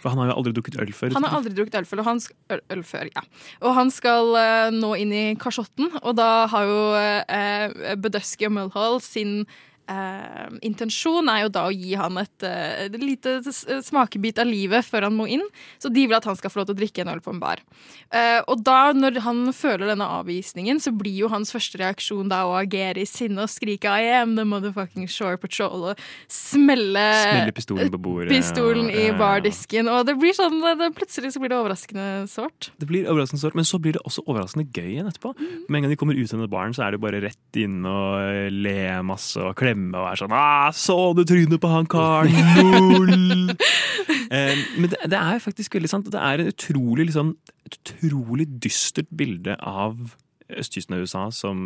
For 0.00 0.12
han 0.12 0.22
har 0.22 0.30
jo 0.30 0.38
aldri 0.40 0.54
drukket 0.56 0.78
øl 0.80 0.92
før. 0.96 1.12
Han 1.16 1.26
har 1.26 1.36
aldri 1.36 1.52
drukket 1.56 1.76
øl 1.80 1.88
før, 1.88 2.00
og 2.02 2.08
han, 2.08 2.22
skal, 2.24 2.38
øl, 2.56 2.64
øl 2.72 2.82
før, 2.86 3.10
ja. 3.12 3.24
og 3.60 3.76
han 3.76 3.92
skal 3.92 4.32
eh, 4.40 4.72
nå 4.72 4.94
inn 5.02 5.12
i 5.12 5.24
kasjotten, 5.40 5.92
og 6.00 6.16
da 6.16 6.30
har 6.52 6.68
jo 6.70 6.82
uh, 6.96 7.94
Budusky 8.00 8.48
og 8.48 8.56
Mulhall 8.56 9.00
sin 9.04 9.42
eh, 9.88 10.48
intensjon 10.66 11.28
er 11.30 11.44
jo 11.44 11.50
da 11.54 11.66
å 11.68 11.74
gi 11.74 11.94
han 11.98 12.18
et, 12.18 12.46
eh, 12.46 12.86
et 12.86 12.96
lite 13.00 13.38
smakebit 13.86 14.40
av 14.42 14.48
livet 14.48 14.86
før 14.86 15.08
han 15.08 15.16
må 15.16 15.28
inn. 15.30 15.44
Så 15.82 15.92
de 15.92 16.06
vil 16.06 16.16
at 16.16 16.26
han 16.28 16.36
skal 16.38 16.50
få 16.50 16.60
lov 16.60 16.70
til 16.70 16.76
å 16.76 16.80
drikke 16.80 17.04
en 17.04 17.12
øl 17.14 17.22
på 17.24 17.34
en 17.34 17.40
bar. 17.42 17.62
Eh, 18.10 18.40
og 18.46 18.64
da, 18.66 18.92
når 18.96 19.20
han 19.26 19.52
føler 19.56 19.90
denne 19.92 20.08
avvisningen, 20.18 20.80
så 20.82 20.92
blir 20.96 21.16
jo 21.24 21.30
hans 21.32 21.52
første 21.54 21.80
reaksjon 21.82 22.30
da 22.32 22.44
å 22.48 22.56
agere 22.58 23.02
i 23.02 23.08
sinne 23.08 23.46
og 23.46 23.52
skrike 23.52 23.90
I 23.90 24.10
am 24.20 24.36
the 24.36 24.46
motherfucking 24.48 25.08
shore 25.10 25.38
patrol 25.40 25.92
og 25.92 26.02
smelle 26.28 27.52
pistolen 27.54 27.90
på 27.92 28.00
bordet. 28.00 28.30
pistolen 28.32 28.90
og- 28.90 28.96
i 28.96 29.10
bardisken. 29.16 29.88
Og 29.92 30.06
det 30.06 30.16
blir 30.18 30.34
sånn, 30.34 30.58
det, 30.78 30.94
plutselig 30.96 31.32
så 31.34 31.40
blir 31.42 31.50
det 31.50 31.58
overraskende 31.58 32.28
sårt. 32.28 32.70
Det 32.78 32.88
blir 32.88 33.06
overraskende 33.06 33.42
sårt, 33.42 33.54
men 33.54 33.64
så 33.64 33.80
blir 33.80 33.92
det 33.92 34.02
også 34.06 34.24
overraskende 34.26 34.66
gøy 34.72 34.96
igjen 34.96 35.10
etterpå. 35.10 35.34
Mm. 35.36 35.68
Med 35.68 35.78
en 35.78 35.82
gang 35.82 35.90
de 35.90 35.96
kommer 35.96 36.16
ut 36.16 36.32
av 36.32 36.38
denne 36.38 36.50
baren, 36.50 36.74
så 36.74 36.86
er 36.86 36.92
det 36.92 37.00
bare 37.00 37.20
rett 37.22 37.60
inn 37.60 37.84
og 37.86 38.52
le 38.52 39.02
masse 39.02 39.36
og 39.36 39.54
klemme 39.56 39.75
og 39.94 40.04
være 40.06 40.20
sånn 40.22 40.34
ah, 40.36 40.68
'Så 40.72 40.98
du 41.16 41.24
trynet 41.28 41.60
på 41.62 41.70
han 41.70 41.88
karen?' 41.90 42.32
Lol!» 42.58 43.54
eh, 44.34 44.56
men 44.76 44.90
det, 44.92 45.00
det 45.12 45.20
er 45.20 45.42
faktisk 45.42 45.76
veldig 45.78 45.92
sant. 45.92 46.12
Det 46.12 46.20
er 46.20 46.42
en 46.42 46.52
utrolig, 46.52 47.10
liksom, 47.10 47.34
et 47.66 47.78
utrolig 47.80 48.48
dystert 48.62 49.10
bilde 49.16 49.56
av 49.60 50.16
østkysten 50.52 50.96
av 50.96 51.02
USA 51.04 51.26
som, 51.34 51.62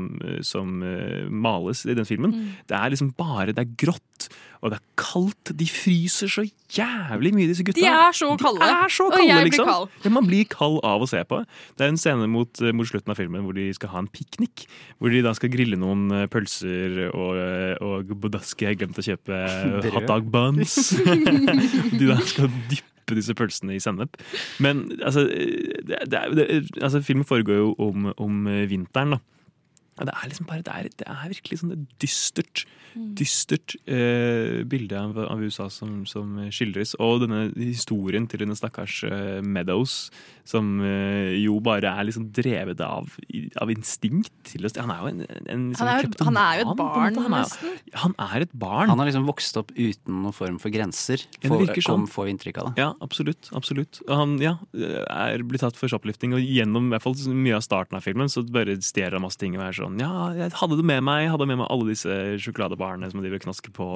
som 0.47 0.81
eh, 0.87 1.27
males 1.29 1.85
i 1.85 1.97
den 1.97 2.09
filmen. 2.09 2.33
Mm. 2.33 2.55
Det 2.71 2.77
er 2.79 2.95
liksom 2.95 3.13
bare 3.19 3.53
Det 3.53 3.65
er 3.65 3.75
grått, 3.81 4.29
og 4.61 4.73
det 4.73 4.79
er 4.79 4.85
kaldt. 5.01 5.53
De 5.57 5.67
fryser 5.69 6.31
så 6.31 6.45
jævlig 6.73 7.33
mye, 7.37 7.49
disse 7.51 7.65
gutta. 7.67 7.81
De 7.81 7.89
er 7.89 8.17
så 8.17 8.31
kalde. 8.41 8.61
De 8.63 8.69
er 8.69 8.93
så 8.93 9.09
kalde 9.09 9.21
Og 9.21 9.27
jeg 9.27 9.31
jeg 9.31 9.47
blir 9.47 9.51
liksom. 9.51 9.71
kald. 9.71 9.97
Ja, 10.05 10.13
man 10.17 10.29
blir 10.29 10.51
kald 10.53 10.79
av 10.87 11.05
å 11.05 11.09
se 11.11 11.23
på. 11.29 11.43
Det 11.77 11.87
er 11.87 11.95
en 11.95 12.01
scene 12.01 12.29
mot, 12.31 12.63
mot 12.77 12.89
slutten 12.89 13.15
av 13.15 13.21
filmen 13.21 13.45
hvor 13.47 13.57
de 13.57 13.69
skal 13.77 13.93
ha 13.95 14.05
en 14.05 14.11
piknik. 14.13 14.67
Hvor 15.01 15.13
de 15.13 15.25
da 15.25 15.35
skal 15.37 15.53
grille 15.53 15.81
noen 15.81 16.09
eh, 16.17 16.29
pølser, 16.31 17.03
og, 17.11 17.41
eh, 17.41 17.75
og 17.85 18.15
Bodaski 18.21 18.69
har 18.69 18.79
glemt 18.81 19.01
å 19.01 19.07
kjøpe 19.07 19.43
hotdog 19.97 20.31
buns. 20.33 20.93
de 21.99 22.07
da 22.07 22.21
skal 22.25 22.53
dyppe 22.71 23.00
disse 23.19 23.35
pølsene 23.39 23.77
i 23.77 23.83
sennep. 23.83 24.17
Men 24.63 24.87
altså, 25.01 25.27
det, 25.27 26.01
det, 26.11 26.23
det, 26.37 26.47
altså 26.81 27.03
Filmen 27.05 27.29
foregår 27.29 27.61
jo 27.61 27.75
om, 27.79 28.13
om 28.17 28.47
vinteren, 28.71 29.17
da. 29.17 29.23
Det 30.01 30.15
er 30.17 30.29
liksom 30.31 30.47
bare, 30.49 30.63
det 30.65 30.73
er, 30.73 30.87
det 30.99 31.07
er 31.07 31.29
virkelig 31.29 31.59
sånn 31.61 31.73
et 31.75 31.83
dystert, 32.01 32.63
dystert 33.19 33.75
eh, 33.85 34.63
bilde 34.69 34.97
av, 34.97 35.19
av 35.27 35.43
USA 35.45 35.67
som, 35.73 36.07
som 36.09 36.39
skildres. 36.55 36.95
Og 37.03 37.21
denne 37.27 37.43
historien 37.59 38.29
til 38.31 38.41
denne 38.41 38.57
stakkars 38.57 39.03
eh, 39.05 39.41
Meadows, 39.45 40.07
som 40.51 40.81
eh, 40.83 41.37
jo 41.41 41.59
bare 41.65 41.93
er 41.95 42.07
liksom 42.09 42.29
drevet 42.35 42.81
av, 42.83 43.09
av 43.63 43.71
instinkt. 43.73 44.33
Til 44.51 44.67
å, 44.67 44.71
han 44.81 44.91
er 44.95 45.03
jo 45.03 45.11
en, 45.13 45.21
en 45.55 45.67
liksom 45.71 45.87
Han 45.87 45.93
er, 46.01 46.09
han 46.27 46.41
er 46.41 46.61
jo 46.61 46.65
et 46.67 46.81
barn. 46.81 47.19
Han 47.21 47.37
er, 47.37 47.45
nesten. 47.45 47.77
han 48.05 48.15
er 48.27 48.47
et 48.47 48.55
barn. 48.67 48.91
Han 48.91 49.03
har 49.03 49.11
liksom 49.11 49.29
vokst 49.29 49.61
opp 49.61 49.71
uten 49.77 50.21
noen 50.25 50.35
form 50.37 50.59
for 50.63 50.73
grenser, 50.75 51.23
Ja, 51.41 51.51
det 51.51 51.71
får, 51.71 51.83
sånn. 51.87 52.07
får 52.11 52.29
vi 52.29 52.35
inntrykk 52.35 52.61
av. 52.63 52.71
det. 52.71 52.85
Ja, 52.85 52.91
absolutt. 53.05 53.51
absolutt. 53.57 54.01
Og 54.09 54.15
han 54.19 54.37
ja, 54.43 54.57
er 54.75 55.45
blitt 55.47 55.63
tatt 55.65 55.79
for 55.79 55.91
shoplifting, 55.93 56.35
og 56.37 56.43
gjennom 56.43 56.91
i 56.91 56.95
hvert 56.95 57.05
fall 57.07 57.17
mye 57.37 57.59
av 57.59 57.65
starten 57.67 57.99
av 57.99 58.05
filmen 58.07 58.31
så 58.33 58.43
bare 58.51 58.77
stjeler 58.85 59.19
han 59.19 59.25
masse 59.25 59.39
ting 59.41 59.55
og 59.59 59.65
er 59.67 59.77
sånn 59.77 59.99
Ja, 60.01 60.31
jeg 60.37 60.55
hadde 60.59 60.79
det 60.81 60.87
med 60.87 61.05
meg, 61.07 61.25
jeg 61.27 61.35
hadde 61.35 61.49
med 61.51 61.61
meg 61.63 61.71
alle 61.71 61.89
disse 61.93 62.17
sjokoladebarene 62.43 63.11
som 63.13 63.23
de 63.23 63.31
vil 63.33 63.43
knaske 63.43 63.73
på. 63.77 63.89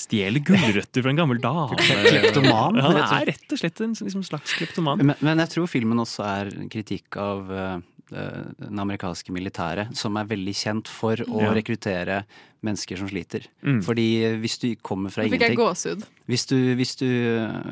Stjeler 0.00 0.42
gulrøtter 0.46 1.04
fra 1.04 1.12
en 1.12 1.20
gammel 1.20 1.40
dame. 1.42 1.76
Kleptoman, 2.10 2.78
Ja, 2.80 2.88
han 2.88 3.00
er 3.02 3.30
rett 3.32 3.54
og 3.54 3.60
slett 3.60 3.80
en 3.84 3.94
liksom, 3.98 4.24
slags 4.26 4.54
kleptoman. 4.58 5.02
Men, 5.02 5.16
men 5.24 5.42
jeg 5.44 5.54
tror 5.56 5.68
filmen 5.70 5.89
også 5.98 6.24
er 6.24 6.68
kritikk 6.70 7.16
av 7.16 7.50
eh, 7.50 7.80
eh, 8.12 8.44
den 8.60 8.78
amerikanske 8.78 9.32
militæret, 9.32 9.96
som 9.96 10.16
er 10.16 10.24
veldig 10.24 10.54
kjent 10.54 10.88
for 10.88 11.16
å 11.16 11.40
Ja. 11.42 11.52
rekruttere 11.52 12.24
mennesker 12.62 12.96
som 12.98 13.08
sliter. 13.08 13.46
Mm. 13.64 13.82
Fordi 13.82 14.38
hvis 14.40 14.58
du 14.60 14.74
kommer 14.76 15.10
fra 15.10 15.22
Nå 15.24 15.30
fikk 15.30 15.40
jeg 15.40 15.56
ingenting 15.56 15.64
gåsehud. 15.66 16.02
hvis 16.28 16.46
du, 16.46 16.74
hvis, 16.76 16.94
du, 16.96 17.06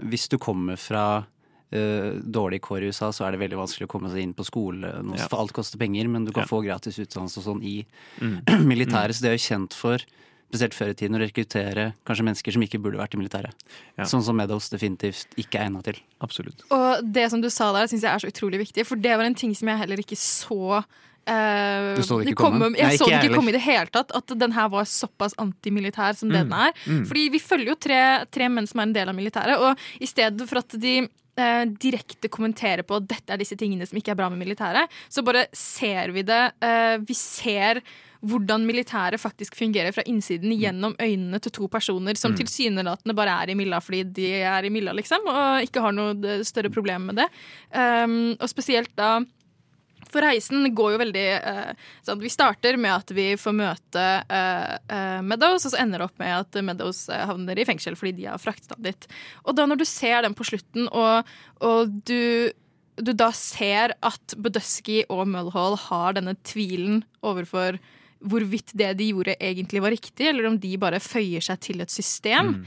hvis 0.09 0.29
du 0.29 0.39
kommer 0.39 0.77
fra 0.77 1.25
uh, 1.75 2.13
dårlig 2.25 2.63
kår 2.63 2.83
i 2.83 2.87
USA, 2.89 3.11
så 3.13 3.27
er 3.27 3.33
det 3.33 3.41
veldig 3.41 3.59
vanskelig 3.59 3.85
å 3.85 3.91
komme 3.93 4.09
seg 4.09 4.23
inn 4.23 4.33
på 4.33 4.47
skole. 4.49 4.89
Ja. 5.19 5.27
For 5.29 5.39
alt 5.43 5.53
koster 5.53 5.77
penger, 5.79 6.09
men 6.09 6.25
du 6.25 6.33
kan 6.33 6.45
Ja. 6.45 6.49
få 6.49 6.63
gratis 6.65 6.97
utdannelse 6.99 7.39
og 7.39 7.45
sånn 7.45 7.63
i 7.63 7.85
Mm. 8.21 8.41
militæret. 8.73 9.13
Så 9.15 9.21
det 9.21 9.29
er 9.29 9.37
jo 9.37 9.45
kjent 9.55 9.75
for, 9.75 9.99
spesielt 10.49 10.77
før 10.77 10.93
i 10.93 10.97
tiden, 10.97 11.19
å 11.19 11.23
rekruttere 11.23 11.91
kanskje 12.09 12.25
mennesker 12.25 12.55
som 12.57 12.65
ikke 12.65 12.81
burde 12.81 13.01
vært 13.01 13.17
i 13.17 13.21
militæret. 13.21 13.67
Ja. 13.99 14.07
Sånn 14.09 14.25
som 14.25 14.39
Meadows 14.39 14.71
definitivt 14.73 15.37
ikke 15.41 15.61
er 15.61 15.69
egna 15.69 15.83
til. 15.85 16.01
Absolutt. 16.25 16.65
Og 16.75 17.05
det 17.05 17.27
som 17.33 17.43
du 17.45 17.51
sa 17.53 17.69
der, 17.77 17.91
syns 17.91 18.07
jeg 18.07 18.13
er 18.13 18.25
så 18.25 18.33
utrolig 18.33 18.63
viktig, 18.65 18.87
for 18.89 19.01
det 19.01 19.13
var 19.21 19.29
en 19.29 19.37
ting 19.39 19.53
som 19.59 19.69
jeg 19.73 19.85
heller 19.85 20.05
ikke 20.05 20.19
så 20.19 20.81
Uh, 21.29 21.93
Du 21.93 22.01
så 22.01 22.17
det 22.23 22.31
ikke 22.31 22.41
komme. 22.41 22.71
Jeg 22.73 22.87
Nei, 22.87 22.97
så 22.97 23.05
det 23.05 23.19
ikke 23.27 23.37
komme 23.37 23.53
i 23.53 23.57
det 23.59 23.61
hele 23.61 23.91
tatt. 23.93 24.15
At 24.17 24.33
den 24.41 24.55
her 24.57 24.71
var 24.73 24.87
såpass 24.89 25.35
antimilitær 25.37 26.17
som 26.17 26.33
det 26.33 26.41
den 26.41 26.55
er. 26.57 26.73
Mm. 26.89 27.03
Fordi 27.05 27.25
vi 27.35 27.41
følger 27.43 27.73
jo 27.75 27.77
tre, 27.85 28.01
tre 28.33 28.49
menn 28.49 28.69
som 28.71 28.81
er 28.81 28.89
en 28.89 28.95
del 28.97 29.13
av 29.13 29.17
militæret, 29.19 29.61
og 29.61 29.77
i 30.01 30.09
stedet 30.09 30.49
for 30.49 30.63
at 30.63 30.79
de 30.81 30.95
eh, 31.05 31.65
direkte 31.85 32.31
kommenterer 32.33 32.87
på 32.87 32.97
at 32.97 33.09
dette 33.11 33.35
er 33.35 33.43
disse 33.43 33.59
tingene 33.61 33.87
som 33.89 34.01
ikke 34.01 34.15
er 34.15 34.21
bra 34.23 34.31
med 34.33 34.41
militæret, 34.41 34.89
så 35.13 35.25
bare 35.27 35.47
ser 35.53 36.15
vi 36.17 36.25
det. 36.25 36.43
eh, 36.65 36.97
vi 37.05 37.19
ser 37.19 37.83
hvordan 38.27 38.67
militæret 38.67 39.21
faktisk 39.23 39.57
fungerer 39.59 39.95
fra 39.95 40.03
innsiden 40.11 40.53
gjennom 40.59 40.97
øynene 40.99 41.39
til 41.43 41.55
to 41.55 41.69
personer 41.71 42.19
som 42.19 42.35
tilsynelatende 42.37 43.15
bare 43.17 43.37
er 43.43 43.53
i 43.53 43.59
Milla 43.59 43.79
fordi 43.85 44.03
de 44.17 44.31
er 44.43 44.67
i 44.67 44.73
Milla, 44.75 44.95
liksom, 44.97 45.27
og 45.31 45.67
ikke 45.67 45.83
har 45.85 45.95
noe 45.95 46.17
eh, 46.27 46.45
større 46.47 46.73
problem 46.75 47.11
med 47.11 47.23
det. 47.23 47.29
Um, 47.71 48.35
og 48.39 48.49
spesielt 48.51 48.91
da 48.99 49.19
for 50.09 50.25
reisen 50.25 50.65
går 50.73 50.95
jo 50.95 51.01
veldig 51.03 51.25
uh, 51.43 51.89
sånn, 52.07 52.23
Vi 52.23 52.31
starter 52.33 52.79
med 52.81 52.95
at 52.95 53.11
vi 53.13 53.27
får 53.41 53.57
møte 53.57 54.05
uh, 54.25 54.77
uh, 54.89 55.19
Meadows, 55.27 55.67
og 55.67 55.75
så 55.75 55.83
ender 55.83 56.01
det 56.01 56.07
opp 56.09 56.23
med 56.23 56.33
at 56.33 56.61
Meadows 56.65 57.03
havner 57.13 57.61
i 57.61 57.67
fengsel 57.69 57.99
fordi 57.99 58.15
de 58.23 58.31
har 58.31 58.41
fraktet 58.41 58.73
ham 58.73 58.87
dit. 58.87 59.09
Og 59.45 59.59
da 59.59 59.67
når 59.69 59.83
du 59.83 59.85
ser 59.89 60.23
den 60.25 60.37
på 60.39 60.47
slutten, 60.49 60.89
og, 60.89 61.29
og 61.61 61.93
du, 62.09 62.51
du 62.97 63.13
da 63.13 63.29
ser 63.37 63.95
at 64.01 64.39
Budusky 64.39 65.03
og 65.13 65.27
Mulhall 65.29 65.77
har 65.89 66.17
denne 66.17 66.39
tvilen 66.47 67.03
overfor 67.21 67.79
hvorvidt 68.21 68.75
det 68.79 68.93
de 68.99 69.13
gjorde 69.13 69.37
egentlig 69.39 69.83
var 69.85 69.95
riktig, 69.95 70.29
eller 70.31 70.49
om 70.51 70.59
de 70.61 70.75
bare 70.81 71.01
føyer 71.03 71.45
seg 71.45 71.61
til 71.65 71.85
et 71.85 71.95
system. 71.95 72.61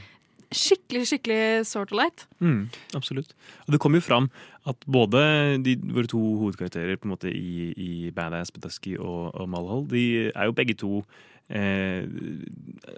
skikkelig, 0.52 1.06
skikkelig 1.08 1.42
sort 1.68 1.92
of 1.92 1.98
light. 1.98 2.26
Mm, 2.44 2.68
absolutt. 2.96 3.34
Og 3.66 3.74
det 3.74 3.80
kommer 3.80 4.00
jo 4.00 4.06
fram 4.06 4.30
at 4.68 4.86
både 4.86 5.22
de, 5.64 5.76
våre 5.94 6.10
to 6.10 6.20
hovedkarakterer 6.20 6.98
på 7.00 7.08
en 7.08 7.14
måte 7.14 7.32
i, 7.32 7.72
i 7.72 7.92
Badass, 8.14 8.52
Petusky 8.54 8.96
og, 8.98 9.32
og 9.32 9.48
Mulhold, 9.50 9.88
de 9.92 10.04
er 10.30 10.48
jo 10.48 10.56
begge 10.56 10.76
to 10.78 11.00
eh, 11.48 12.04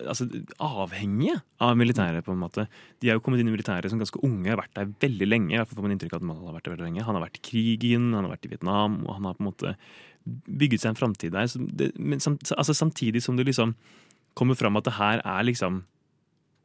altså, 0.04 0.26
avhengige 0.62 1.38
av 1.64 1.76
militæret, 1.80 2.24
på 2.26 2.34
en 2.34 2.42
måte. 2.42 2.66
De 3.00 3.10
er 3.10 3.18
jo 3.18 3.24
kommet 3.24 3.42
inn 3.42 3.52
i 3.52 3.54
militæret 3.54 3.92
som 3.92 4.02
ganske 4.02 4.20
unge, 4.26 4.50
har 4.50 4.60
vært 4.60 4.74
der 4.76 4.90
veldig 5.06 5.30
lenge. 5.30 5.54
I 5.54 5.60
hvert 5.60 5.70
fall 5.70 5.80
får 5.80 5.88
man 5.88 5.96
inntrykk 5.96 6.16
av 6.16 6.22
at 6.22 6.28
Malhol 6.30 6.50
har 6.50 6.58
vært 6.58 6.68
der 6.68 6.76
veldig 6.76 6.88
lenge. 6.90 7.06
Han 7.06 7.18
har 7.18 7.26
vært 7.26 7.40
i 7.40 7.46
krigen, 7.50 8.10
han 8.12 8.26
har 8.26 8.34
vært 8.34 8.48
i 8.48 8.52
Vietnam, 8.52 9.00
og 9.06 9.16
han 9.18 9.30
har 9.30 9.38
på 9.38 9.44
en 9.44 9.50
måte 9.52 9.76
bygget 10.24 10.82
seg 10.82 10.94
en 10.94 11.00
framtid 11.00 11.34
der. 11.34 11.50
Det, 11.78 11.90
men 11.98 12.22
samt, 12.22 12.48
altså, 12.56 12.74
samtidig 12.76 13.22
som 13.22 13.36
det 13.36 13.46
liksom 13.48 13.74
kommer 14.34 14.58
fram 14.58 14.76
at 14.76 14.88
det 14.88 14.96
her 14.98 15.22
er 15.24 15.46
liksom 15.46 15.84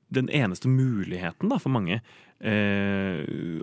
den 0.09 0.29
eneste 0.33 0.69
muligheten 0.71 1.51
da, 1.51 1.59
for 1.61 1.69
mange 1.69 1.99
eh, 2.39 3.19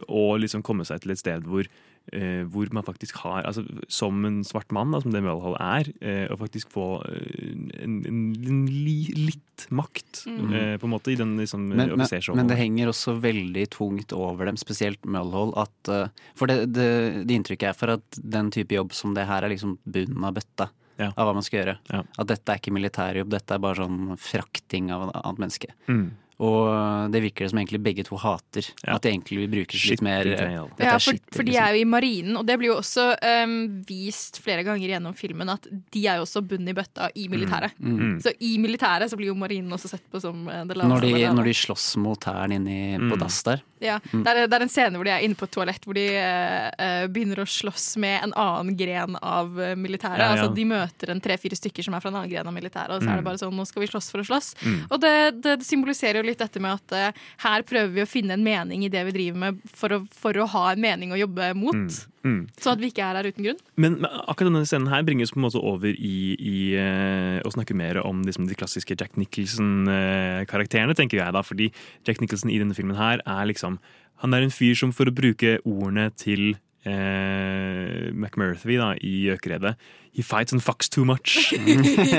å 0.06 0.26
liksom 0.38 0.62
komme 0.66 0.86
seg 0.86 1.02
til 1.02 1.14
et 1.14 1.22
sted 1.22 1.48
hvor, 1.48 1.66
eh, 2.12 2.44
hvor 2.52 2.70
man 2.72 2.84
faktisk 2.86 3.16
har 3.24 3.42
altså, 3.48 3.64
Som 3.88 4.24
en 4.28 4.42
svart 4.44 4.70
mann, 4.74 4.92
da, 4.94 5.00
som 5.02 5.10
det 5.14 5.22
Mulhall 5.24 5.56
er, 5.58 5.90
eh, 6.00 6.26
å 6.32 6.38
faktisk 6.38 6.70
få 6.74 6.86
eh, 7.08 7.50
en, 7.82 7.98
en, 8.06 8.26
en 8.46 8.62
li, 8.70 9.12
litt 9.16 9.66
makt 9.70 10.24
Mm. 10.26 10.52
eh, 10.52 10.76
på 10.80 10.84
en 10.88 10.90
måte 10.92 11.12
i 11.12 11.16
den 11.16 11.36
liksom, 11.38 11.68
Men, 11.70 11.92
men, 11.96 12.08
men 12.34 12.48
det 12.50 12.56
henger 12.58 12.88
også 12.90 13.14
veldig 13.22 13.66
tungt 13.70 14.12
over 14.16 14.48
dem, 14.48 14.56
spesielt 14.60 15.04
Mulhall. 15.06 15.52
At, 15.56 15.90
for 16.34 16.50
det, 16.50 16.72
det, 16.74 16.88
det 17.28 17.36
inntrykket 17.36 17.70
er 17.70 17.76
for 17.78 17.94
at 17.94 18.18
den 18.20 18.50
type 18.50 18.74
jobb 18.74 18.92
som 18.96 19.14
det 19.16 19.26
her 19.28 19.44
er 19.46 19.52
liksom 19.54 19.78
bunnen 19.84 20.24
av 20.26 20.34
bøtta. 20.36 20.68
Ja. 20.98 21.10
Av 21.12 21.28
hva 21.28 21.34
man 21.36 21.44
skal 21.44 21.60
gjøre. 21.60 21.74
Ja. 21.92 22.02
At 22.18 22.28
dette 22.30 22.52
er 22.54 22.60
ikke 22.60 22.72
militærjobb, 22.72 23.28
dette 23.32 23.52
er 23.56 23.60
bare 23.60 23.84
sånn 23.84 24.16
frakting 24.16 24.88
av 24.94 25.06
et 25.10 25.16
annet 25.20 25.42
menneske. 25.44 25.72
Mm. 25.92 26.06
Og 26.38 27.08
det 27.12 27.22
virker 27.24 27.46
det 27.46 27.50
som 27.52 27.58
egentlig 27.62 27.80
begge 27.80 28.04
to 28.04 28.16
hater. 28.20 28.66
Ja. 28.84 28.96
At 28.98 29.02
det 29.06 29.12
egentlig 29.14 29.38
vil 29.40 29.48
brukes 29.54 29.86
litt 29.88 30.02
mer 30.04 30.26
eh, 30.28 30.52
Ja, 30.52 30.64
er 30.76 30.98
for, 31.00 31.16
for 31.32 31.46
de 31.46 31.52
liksom. 31.52 31.64
er 31.64 31.76
jo 31.76 31.80
i 31.80 31.86
marinen, 31.88 32.36
og 32.36 32.44
det 32.44 32.58
blir 32.60 32.68
jo 32.74 32.76
også 32.82 33.06
um, 33.44 33.54
vist 33.88 34.40
flere 34.44 34.64
ganger 34.66 34.92
gjennom 34.92 35.14
filmen 35.16 35.48
at 35.54 35.64
de 35.70 36.02
er 36.06 36.18
jo 36.20 36.26
også 36.26 36.42
bundet 36.44 36.74
i 36.74 36.76
bøtta 36.76 37.08
i 37.16 37.24
militæret. 37.32 37.72
Mm. 37.80 38.18
Så 38.20 38.34
i 38.44 38.58
militæret 38.60 39.08
så 39.08 39.16
blir 39.16 39.30
jo 39.32 39.38
marinen 39.38 39.72
også 39.72 39.88
sett 39.94 40.04
på 40.12 40.20
som 40.20 40.44
eh, 40.52 40.64
det 40.68 40.76
laveste. 40.76 40.92
når 40.92 41.06
de, 41.16 41.32
når 41.40 41.48
de 41.48 41.56
slåss 41.62 41.88
mot 42.04 42.28
hæren 42.28 42.52
inni 42.58 42.80
på 43.00 43.14
Mm. 43.16 43.18
dass 43.22 43.42
der. 43.46 43.62
Ja, 43.80 43.98
det, 44.08 44.26
er, 44.26 44.46
det 44.48 44.56
er 44.56 44.62
en 44.64 44.70
scene 44.72 44.96
hvor 44.96 45.04
de 45.04 45.10
er 45.12 45.20
inne 45.24 45.36
på 45.36 45.44
et 45.44 45.52
toalett 45.52 45.84
hvor 45.84 45.94
de 45.96 46.04
eh, 46.16 46.68
eh, 46.80 47.06
begynner 47.12 47.42
å 47.42 47.48
slåss 47.48 47.96
med 48.00 48.24
en 48.24 48.32
annen 48.40 48.76
gren 48.76 49.16
av 49.20 49.56
eh, 49.60 49.74
militæret. 49.76 50.20
Ja, 50.20 50.30
ja. 50.30 50.42
Altså 50.42 50.54
De 50.56 50.64
møter 50.68 51.12
en 51.12 51.20
tre-fire 51.24 51.56
stykker 51.56 51.84
som 51.84 51.94
er 51.96 52.00
fra 52.04 52.08
en 52.12 52.16
annen 52.20 52.30
gren 52.32 52.48
av 52.48 52.54
militæret, 52.56 52.92
og 52.96 53.00
så 53.04 53.08
er 53.08 53.16
Mm. 53.16 53.20
det 53.22 53.26
bare 53.28 53.40
sånn 53.40 53.56
nå 53.56 53.64
skal 53.68 53.84
vi 53.84 53.88
slåss 53.92 54.10
for 54.12 54.20
å 54.20 54.26
slåss. 54.28 54.48
Mm. 54.64 54.78
Og 54.90 55.00
det, 55.00 55.14
det 55.44 55.54
symboliserer 55.64 56.20
jo 56.22 56.25
litt 56.28 56.42
dette 56.42 56.62
med 56.62 56.78
at 56.78 56.96
uh, 56.96 57.24
her 57.44 57.64
prøver 57.68 57.94
vi 57.94 58.04
å 58.04 58.08
finne 58.08 58.36
en 58.36 58.44
mening 58.44 58.84
i 58.86 58.90
det 58.92 59.04
vi 59.08 59.14
driver 59.16 59.42
med, 59.46 59.62
for 59.70 59.96
å, 59.96 60.00
for 60.12 60.36
å 60.40 60.48
ha 60.56 60.64
en 60.72 60.82
mening 60.82 61.14
å 61.14 61.20
jobbe 61.20 61.52
mot. 61.58 61.78
Mm. 61.78 62.14
Mm. 62.26 62.40
Så 62.58 62.72
at 62.72 62.82
vi 62.82 62.90
ikke 62.90 63.06
er 63.06 63.20
her 63.20 63.28
uten 63.30 63.46
grunn. 63.46 63.60
Men, 63.78 63.98
men 64.02 64.24
akkurat 64.26 64.50
denne 64.50 64.66
scenen 64.66 64.90
her 64.90 65.04
bringes 65.06 65.32
på 65.32 65.38
en 65.38 65.46
måte 65.46 65.62
over 65.62 65.94
i, 65.94 66.18
i 66.34 66.56
uh, 66.74 67.38
å 67.46 67.52
snakke 67.54 67.76
mer 67.78 68.00
om 68.02 68.24
liksom, 68.26 68.48
de 68.50 68.58
klassiske 68.58 68.98
Jack 68.98 69.14
Nicholson-karakterene, 69.20 70.96
tenker 70.98 71.22
jeg 71.22 71.36
da. 71.36 71.44
Fordi 71.46 71.70
Jack 72.08 72.22
Nicholson 72.22 72.50
i 72.52 72.60
denne 72.62 72.76
filmen 72.76 72.98
her 72.98 73.22
er 73.22 73.48
liksom 73.48 73.80
Han 74.22 74.32
er 74.32 74.46
en 74.46 74.54
fyr 74.54 74.72
som, 74.78 74.94
for 74.96 75.10
å 75.10 75.12
bruke 75.12 75.58
ordene 75.68 76.08
til 76.16 76.54
eh, 76.88 78.08
McMurthy 78.14 78.78
da, 78.80 78.94
i 78.96 79.28
Økeredet 79.34 79.74
He 80.16 80.22
fights 80.24 80.52
and 80.52 80.62
fucks 80.64 80.88
too 80.88 81.04
much. 81.04 81.52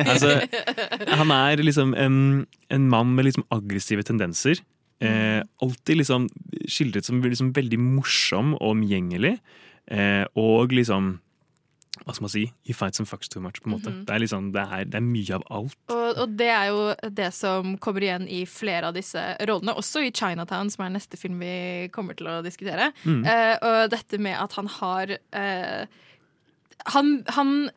altså, 0.06 0.36
han 1.10 1.32
er 1.34 1.64
liksom 1.64 1.96
en, 1.98 2.46
en 2.70 2.90
mann 2.90 3.16
med 3.18 3.26
liksom 3.26 3.46
aggressive 3.50 4.06
tendenser. 4.06 4.62
Eh, 5.02 5.42
alltid 5.62 5.98
liksom 5.98 6.28
skildret 6.70 7.06
som 7.06 7.22
liksom 7.22 7.54
veldig 7.58 7.80
morsom 7.82 8.54
og 8.58 8.76
omgjengelig. 8.76 9.38
Eh, 9.90 10.26
og 10.38 10.74
liksom 10.74 11.18
Hva 12.06 12.14
skal 12.14 12.28
man 12.28 12.30
si? 12.30 12.44
He 12.70 12.76
fights 12.78 13.02
and 13.02 13.10
fucks 13.10 13.28
too 13.34 13.42
much. 13.42 13.58
på 13.64 13.72
en 13.72 13.74
måte. 13.74 13.90
Mhm. 13.90 14.06
det, 14.06 14.14
er 14.14 14.20
liksom, 14.22 14.52
det, 14.54 14.62
er, 14.62 14.84
det 14.86 15.00
er 15.00 15.02
mye 15.02 15.34
av 15.34 15.44
alt. 15.50 15.78
Og, 15.90 16.20
og 16.22 16.36
det 16.38 16.50
er 16.54 16.68
jo 16.70 16.84
det 17.10 17.32
som 17.34 17.74
kommer 17.82 18.06
igjen 18.06 18.28
i 18.30 18.44
flere 18.46 18.92
av 18.92 18.94
disse 18.94 19.24
rollene, 19.50 19.74
også 19.74 20.06
i 20.06 20.14
Chinatown, 20.14 20.70
som 20.70 20.86
er 20.86 20.94
neste 20.94 21.18
film 21.18 21.42
vi 21.42 21.90
kommer 21.90 22.14
til 22.14 22.30
å 22.30 22.44
diskutere. 22.46 22.92
Mm. 23.02 23.26
Eh, 23.26 23.56
og 23.66 23.90
dette 23.92 24.22
med 24.22 24.38
at 24.38 24.54
han 24.60 24.70
har 24.78 25.18
eh, 25.18 25.90
han, 26.94 27.24
han 27.34 27.70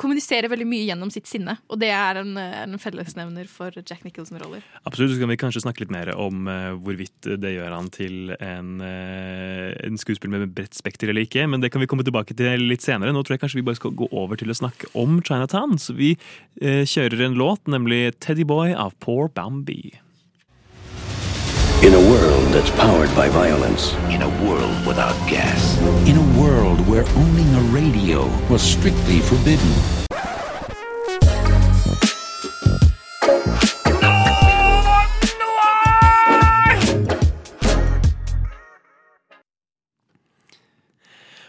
kommuniserer 0.00 0.50
veldig 0.50 0.66
mye 0.68 0.86
gjennom 0.88 1.10
sitt 1.12 1.28
sinne, 1.30 1.56
og 1.68 1.80
det 1.82 1.90
er 1.94 2.20
en, 2.22 2.34
en 2.38 2.78
fellesnevner 2.80 3.48
for 3.50 3.74
Jack 3.78 4.04
Nicholson-roller. 4.06 4.64
Absolutt, 4.88 5.14
så 5.14 5.20
kan 5.22 5.32
vi 5.32 5.38
kanskje 5.40 5.64
snakke 5.64 5.84
litt 5.84 5.94
mer 5.94 6.12
om 6.16 6.48
uh, 6.50 6.74
hvorvidt 6.82 7.30
det 7.42 7.54
gjør 7.54 7.76
han 7.76 7.90
til 7.94 8.34
en, 8.38 8.74
uh, 8.82 9.70
en 9.84 10.00
skuespiller 10.00 10.44
med 10.44 10.56
bredt 10.56 10.78
spekter 10.78 11.12
eller 11.12 11.26
ikke, 11.28 11.46
men 11.50 11.64
det 11.64 11.72
kan 11.74 11.84
vi 11.84 11.90
komme 11.90 12.06
tilbake 12.06 12.36
til 12.38 12.66
litt 12.68 12.84
senere. 12.84 13.14
Nå 13.14 13.22
tror 13.24 13.38
jeg 13.38 13.44
kanskje 13.44 13.60
vi 13.60 13.68
bare 13.68 13.80
skal 13.80 13.96
gå 13.98 14.10
over 14.10 14.40
til 14.40 14.52
å 14.52 14.58
snakke 14.58 14.90
om 14.98 15.20
Chinatown, 15.22 15.78
så 15.82 15.96
vi 15.98 16.14
uh, 16.16 16.84
kjører 16.88 17.28
en 17.28 17.38
låt, 17.38 17.64
nemlig 17.70 18.18
Teddy 18.24 18.46
Boy 18.48 18.76
av 18.76 18.96
Poor 19.04 19.32
Bambi. 19.32 19.98
In 21.80 21.94
a 21.94 22.00
world 22.10 22.52
that's 22.52 22.70
powered 22.70 23.14
by 23.14 23.28
violence. 23.28 23.94
In 24.10 24.22
a 24.22 24.28
world 24.44 24.74
without 24.84 25.14
gas. 25.30 25.78
In 26.08 26.16
a 26.16 26.26
world 26.40 26.80
where 26.88 27.04
owning 27.14 27.54
a 27.54 27.60
radio 27.70 28.26
was 28.50 28.62
strictly 28.62 29.20
forbidden. 29.20 29.72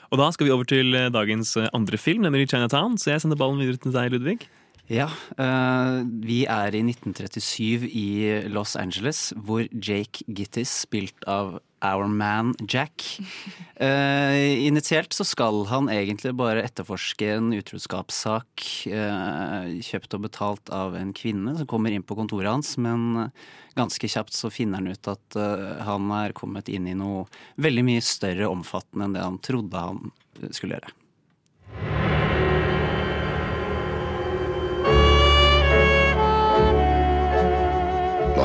Og 0.10 0.18
da 0.18 0.32
skal 0.32 0.46
vi 0.46 0.52
over 0.52 0.64
til 0.64 0.94
eh, 0.94 1.10
dagens 1.10 1.58
eh, 1.58 1.68
andre 1.74 1.98
film, 1.98 2.22
nemlig 2.22 2.50
Chinatown, 2.50 2.98
så 2.98 3.12
jeg 3.12 3.22
sender 3.22 3.38
ballen 3.38 3.60
videre 3.60 3.78
til 3.78 3.94
deg, 3.94 4.12
Ludvig. 4.12 4.46
Ja, 4.90 5.06
eh, 5.38 6.00
vi 6.26 6.40
er 6.50 6.74
i 6.74 6.80
1937 6.82 7.84
i 7.94 8.06
Los 8.50 8.74
Angeles, 8.74 9.28
hvor 9.38 9.68
Jake 9.70 10.26
Gittis, 10.26 10.72
spilt 10.88 11.28
av 11.30 11.60
Our 11.86 12.08
Man 12.10 12.56
Jack 12.66 13.06
eh, 13.76 14.66
Initielt 14.66 15.14
så 15.14 15.24
skal 15.24 15.62
han 15.70 15.92
egentlig 15.94 16.34
bare 16.36 16.64
etterforske 16.66 17.30
en 17.36 17.54
utroskapssak 17.54 18.66
eh, 18.90 19.78
kjøpt 19.86 20.18
og 20.18 20.26
betalt 20.26 20.74
av 20.74 20.98
en 20.98 21.14
kvinne 21.14 21.54
som 21.60 21.70
kommer 21.70 21.94
inn 21.94 22.04
på 22.04 22.18
kontoret 22.18 22.50
hans, 22.50 22.74
men 22.82 23.30
ganske 23.78 24.10
kjapt 24.10 24.34
så 24.34 24.50
finner 24.50 24.82
han 24.82 24.90
ut 24.90 25.12
at 25.14 25.38
han 25.86 26.10
er 26.18 26.34
kommet 26.36 26.68
inn 26.74 26.90
i 26.90 26.98
noe 26.98 27.28
veldig 27.62 27.86
mye 27.94 28.02
større 28.04 28.50
omfattende 28.50 29.06
enn 29.06 29.16
det 29.20 29.28
han 29.28 29.40
trodde 29.46 29.86
han 29.86 30.10
skulle 30.50 30.80
gjøre. 30.80 30.98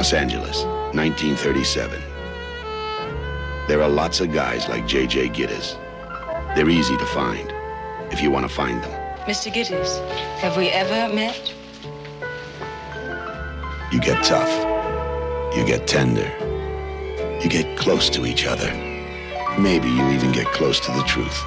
Los 0.05 0.13
Angeles, 0.13 0.65
1937. 0.93 1.99
There 3.69 3.81
are 3.81 3.89
lots 3.89 4.21
of 4.21 4.35
guys 4.35 4.69
like 4.69 4.87
J.J. 4.87 5.31
Gittes. 5.31 5.79
They're 6.55 6.69
easy 6.69 6.95
to 6.99 7.07
find, 7.07 7.51
if 8.13 8.21
you 8.21 8.31
want 8.31 8.47
to 8.47 8.55
find 8.55 8.85
them. 8.85 8.91
Mr. 9.25 9.51
Gittes, 9.51 10.07
have 10.41 10.59
we 10.59 10.69
ever 10.69 11.15
met? 11.15 11.55
You 13.91 13.99
get 13.99 14.23
tough. 14.23 14.53
You 15.57 15.65
get 15.65 15.87
tender. 15.87 16.31
You 17.43 17.49
get 17.49 17.79
close 17.79 18.11
to 18.11 18.27
each 18.27 18.45
other. 18.45 18.71
Maybe 19.59 19.89
you 19.89 20.11
even 20.11 20.33
get 20.33 20.49
close 20.49 20.81
to 20.81 20.93
the 20.93 21.03
truth. 21.05 21.43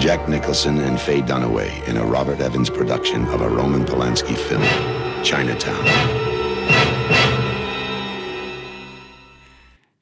Jack 0.00 0.28
Nicholson 0.28 0.78
and 0.78 1.00
Faye 1.00 1.22
Dunaway 1.22 1.86
in 1.86 1.98
a 1.98 2.04
Robert 2.04 2.40
Evans 2.40 2.68
production 2.68 3.28
of 3.28 3.42
a 3.42 3.48
Roman 3.48 3.84
Polanski 3.84 4.36
film, 4.36 5.13
Chinatown. 5.24 5.86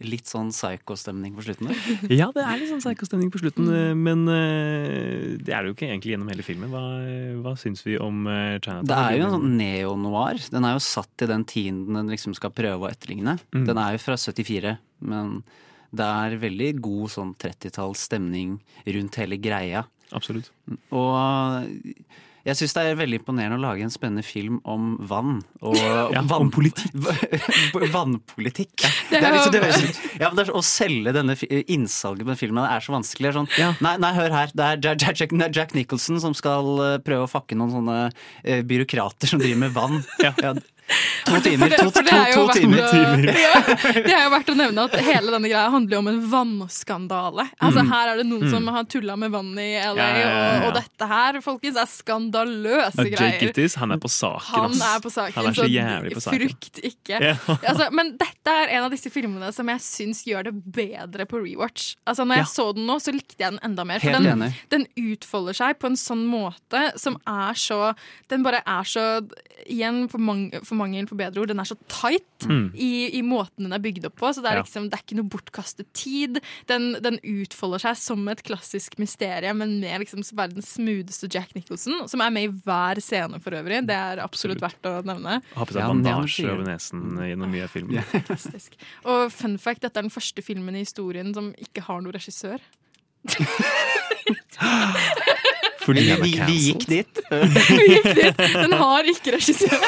Litt 0.03 0.27
sånn 0.27 0.49
psycho-stemning 0.51 1.37
på 1.37 1.45
slutten 1.47 1.69
der. 1.71 1.83
Ja, 2.25 2.27
det 2.35 2.43
er 2.43 2.59
litt 2.59 2.73
sånn 2.73 2.83
psykostemning 2.83 3.31
på 3.31 3.39
slutten, 3.39 3.69
eh, 3.71 3.93
men 3.95 4.25
eh, 4.27 5.39
det 5.39 5.55
er 5.55 5.63
det 5.63 5.71
jo 5.71 5.77
ikke 5.77 5.87
egentlig 5.93 6.17
gjennom 6.17 6.33
hele 6.33 6.47
filmen. 6.47 6.73
Hva, 6.75 6.83
hva 7.45 7.53
syns 7.61 7.85
vi 7.87 7.95
om 8.03 8.27
eh, 8.27 8.57
Chinatown? 8.59 8.89
Det 8.91 8.99
er 8.99 9.21
jo 9.21 9.29
en 9.29 9.37
sånn 9.37 9.55
neo-noir. 9.61 10.43
Den 10.57 10.67
er 10.67 10.75
jo 10.75 10.83
satt 10.89 11.23
i 11.23 11.31
den 11.31 11.47
tiden 11.47 11.85
den 12.01 12.11
liksom 12.11 12.35
skal 12.35 12.51
prøve 12.57 12.89
å 12.89 12.91
etterligne. 12.91 13.37
Mm. 13.55 13.69
Den 13.71 13.83
er 13.85 13.95
jo 13.95 14.03
fra 14.03 14.19
74, 14.19 14.75
men 15.07 15.39
det 15.95 16.11
er 16.27 16.39
veldig 16.49 16.73
god 16.83 17.15
sånn 17.15 17.33
30-talls 17.47 18.09
stemning 18.11 18.59
rundt 18.91 19.23
hele 19.23 19.39
greia. 19.39 19.87
Absolutt. 20.11 20.51
Og 20.91 21.95
jeg 22.47 22.59
syns 22.59 22.75
det 22.75 22.83
er 22.85 22.99
veldig 22.99 23.21
imponerende 23.21 23.59
å 23.61 23.63
lage 23.63 23.85
en 23.87 23.93
spennende 23.93 24.25
film 24.27 24.59
om 24.69 24.97
vann. 25.09 25.41
Og 25.63 25.77
Ja, 26.15 26.23
vann, 26.27 26.49
om 26.49 26.51
politikk. 26.53 26.95
Vannpolitikk. 27.97 28.75
Det 29.11 29.21
er 29.21 29.37
liksom, 29.37 29.55
det 29.55 29.63
ja, 30.19 30.29
men 30.29 30.39
det 30.39 30.47
er, 30.47 30.55
å 30.59 30.65
selge 30.67 31.15
denne 31.15 31.37
innsalget 31.71 32.27
på 32.27 32.33
den 32.33 32.41
filmen 32.41 32.67
er 32.67 32.83
så 32.85 32.97
vanskelig. 32.97 33.31
Det 33.31 33.33
er 33.33 33.39
Sånn, 33.39 33.79
nei, 33.85 33.95
nei, 34.03 34.13
hør 34.17 34.35
her. 34.35 34.53
Det 34.57 34.69
er 34.69 34.83
Jack, 34.99 35.23
Jack, 35.23 35.35
Jack 35.55 35.75
Nicholson 35.79 36.21
som 36.23 36.35
skal 36.37 36.73
eh, 36.85 36.99
prøve 37.05 37.27
å 37.27 37.31
fakke 37.31 37.59
noen 37.59 37.73
sånne 37.77 37.99
eh, 38.09 38.63
byråkrater 38.67 39.31
som 39.31 39.43
driver 39.43 39.63
med 39.65 39.77
vann. 39.77 40.03
Ja. 40.23 40.35
To 41.27 41.41
timer. 41.45 41.69
To, 41.79 41.91
to, 41.91 42.03
jo 42.03 42.47
to 42.47 42.53
timer. 42.59 42.87
timer. 42.91 43.33
Ja, 43.43 43.53
det 43.95 44.13
er 44.13 44.25
jo 44.27 44.31
verdt 44.35 44.51
å 44.53 44.57
nevne 44.59 44.85
at 44.89 44.97
hele 45.07 45.33
denne 45.33 45.49
greia 45.51 45.69
handler 45.73 45.97
jo 45.97 46.01
om 46.03 46.09
en 46.13 46.21
vannskandale. 46.33 47.47
Altså 47.63 47.83
Mm. 47.83 47.89
Her 47.93 48.09
er 48.13 48.17
det 48.21 48.27
noen 48.29 48.43
Mm. 48.43 48.51
som 48.51 48.67
har 48.75 48.85
tulla 48.85 49.17
med 49.17 49.31
vann 49.33 49.53
i 49.59 49.71
LA, 49.81 49.95
Ja, 49.97 50.09
ja. 50.19 50.29
Og, 50.63 50.67
og 50.69 50.75
dette 50.77 51.07
her 51.09 51.39
folkens, 51.45 51.77
er 51.77 51.87
skandaløse 51.91 52.97
Jake 53.07 53.17
greier. 53.17 53.41
Gittis, 53.41 53.75
han 53.81 53.91
er 53.93 53.99
på 54.03 54.11
saken, 54.11 54.53
Han 54.55 54.73
er 54.83 55.01
på 55.03 55.11
saken, 55.11 55.35
Han 55.37 55.47
er 55.51 55.57
så 55.57 55.67
jævlig 55.71 56.15
på 56.15 56.23
saken. 56.25 56.41
frukt 56.41 56.83
ikke. 56.85 57.21
Altså, 57.73 57.89
men 57.95 58.17
dette 58.19 58.51
er 58.53 58.69
en 58.77 58.85
av 58.85 58.91
disse 58.93 59.11
filmene 59.13 59.53
som 59.55 59.69
jeg 59.73 59.81
syns 59.85 60.25
gjør 60.27 60.45
det 60.51 60.55
bedre 60.75 61.27
på 61.31 61.41
rewatch. 61.43 61.95
Altså, 62.07 62.25
når 62.27 62.43
jeg 62.43 62.51
så 62.53 62.67
den 62.77 62.87
nå, 62.87 62.99
så 63.01 63.13
likte 63.15 63.39
jeg 63.41 63.53
den 63.55 63.61
enda 63.65 63.85
mer. 63.89 64.01
For 64.03 64.11
den, 64.13 64.53
den 64.73 64.87
utfolder 64.99 65.57
seg 65.57 65.79
på 65.81 65.87
en 65.91 65.97
sånn 65.99 66.25
måte 66.29 66.85
som 67.01 67.17
er 67.29 67.55
så 67.59 67.95
Den 68.31 68.43
bare 68.43 68.63
er 68.67 68.85
så 68.89 69.05
Igjen, 69.63 70.09
for, 70.11 70.19
mange, 70.19 70.59
for 70.67 70.75
mangel 70.83 71.07
på 71.09 71.17
bedre 71.19 71.41
ord, 71.45 71.53
den 71.55 71.63
er 71.63 71.71
så 71.71 71.79
tight 71.89 72.29
Mm. 72.43 72.73
i, 72.75 72.89
i 73.15 73.21
måten 73.23 73.69
den 73.69 73.73
er 73.77 73.79
bygd 73.79 74.09
opp 74.09 74.17
på. 74.19 74.27
Så 74.35 74.43
det 74.43 74.51
er, 74.51 74.57
Ja. 74.59 74.63
liksom, 74.65 74.89
det 74.91 74.97
er 74.99 75.03
ikke 75.05 75.15
noe 75.21 75.29
bortkastet 75.31 75.87
tid. 75.95 76.41
Den, 76.67 76.89
den 77.05 77.21
utfolder 77.23 77.79
seg 77.85 77.97
som 78.01 78.25
et 78.33 78.43
klassisk 78.43 78.97
mysterium, 78.99 79.61
men 79.63 79.77
med 79.79 80.03
liksom 80.03 80.25
verdens 80.35 80.73
smootheste 80.75 81.31
Jack 81.31 81.55
Nicholson, 81.55 82.09
som 82.11 82.21
er 82.27 82.35
med 82.35 82.49
i 82.49 82.53
hver 82.67 82.99
scene 83.01 83.39
for 83.45 83.55
øvrig. 83.55 83.79
Det 83.87 83.95
er 83.95 84.19
absolutt 84.25 84.59
verdt 84.65 84.83
å 84.91 84.97
nevne. 85.07 85.39
Har 85.55 85.71
på 85.71 85.77
seg 85.79 85.87
bandasje 85.87 86.51
over 86.51 86.67
nesen 86.67 87.15
gjennom 87.23 87.55
mye 87.55 87.63
av 87.69 87.71
filmen. 87.71 88.03
Fantastisk. 88.17 88.75
Og 89.07 89.31
fun 89.31 89.55
fact, 89.63 89.83
dette 89.87 90.03
er 90.03 90.09
den 90.09 90.11
første 90.11 90.43
filmen 90.43 90.75
i 90.75 90.83
historien 90.83 91.31
som 91.37 91.53
ikke 91.63 91.87
har 91.87 92.03
noen 92.03 92.17
regissør. 92.19 92.59
Fordi 95.83 96.01
Vi, 96.01 96.17
vi, 96.23 96.33
vi 96.47 96.57
gikk 96.69 96.85
dit. 96.89 97.21
Vi 97.31 97.87
gikk 97.91 98.11
dit. 98.15 98.43
Den 98.55 98.75
har 98.79 99.09
ikke 99.11 99.35
regissør 99.39 99.87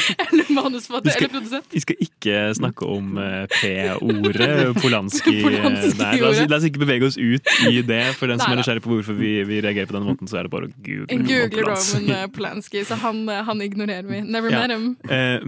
eller 0.26 0.50
manusforfatter 0.56 1.16
eller 1.16 1.32
produsent. 1.32 1.68
Vi 1.72 1.82
skal 1.84 1.98
ikke 2.06 2.36
snakke 2.58 2.88
om 2.88 3.16
eh, 3.20 3.44
P-ordet, 3.52 4.50
Polanski. 4.80 5.34
Polanski-ordet. 5.46 5.98
Nei, 6.00 6.12
la, 6.20 6.30
oss, 6.30 6.42
la 6.50 6.58
oss 6.60 6.66
ikke 6.68 6.82
bevege 6.84 7.08
oss 7.08 7.18
ut 7.20 7.52
i 7.70 7.82
det. 7.86 8.02
For 8.18 8.30
den 8.32 8.42
som 8.42 8.54
er 8.54 8.60
nysgjerrig 8.62 8.84
på 8.84 8.92
hvorfor 8.94 9.18
vi, 9.18 9.32
vi 9.48 9.60
reagerer 9.64 9.90
på 9.90 9.96
den 9.98 10.06
måten, 10.08 10.30
så 10.30 10.40
er 10.40 10.48
det 10.48 10.54
bare 10.54 10.70
å 10.70 10.74
google. 10.86 11.20
Google 11.28 11.66
Roman 11.68 12.10
eh, 12.16 12.26
Polanski, 12.34 12.84
så 12.88 12.98
han, 13.02 13.22
eh, 13.32 13.42
han 13.48 13.62
ignorerer 13.64 14.08
vi. 14.08 14.22
Never 14.26 14.52
Ja. 14.52 14.66
met 14.66 14.76
him. 14.76 14.88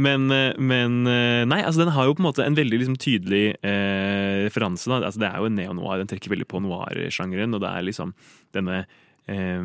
Men, 0.00 0.28
men 0.58 1.00
Nei, 1.48 1.60
altså 1.62 1.84
den 1.84 1.92
har 1.94 2.08
jo 2.08 2.14
på 2.16 2.22
en 2.24 2.28
måte 2.28 2.44
en 2.46 2.56
veldig 2.56 2.78
liksom, 2.80 2.96
tydelig 3.00 3.44
eh, 3.64 4.44
referanse. 4.46 4.88
Altså, 4.90 5.20
det 5.22 5.28
er 5.30 5.40
jo 5.42 5.48
en 5.50 5.58
neo-noir. 5.58 6.00
Den 6.02 6.10
trekker 6.10 6.32
veldig 6.32 6.48
på 6.50 6.60
noir-sjangeren, 6.64 7.54
og 7.56 7.62
det 7.64 7.70
er 7.70 7.86
liksom 7.88 8.14
denne 8.54 8.84
eh, 9.30 9.62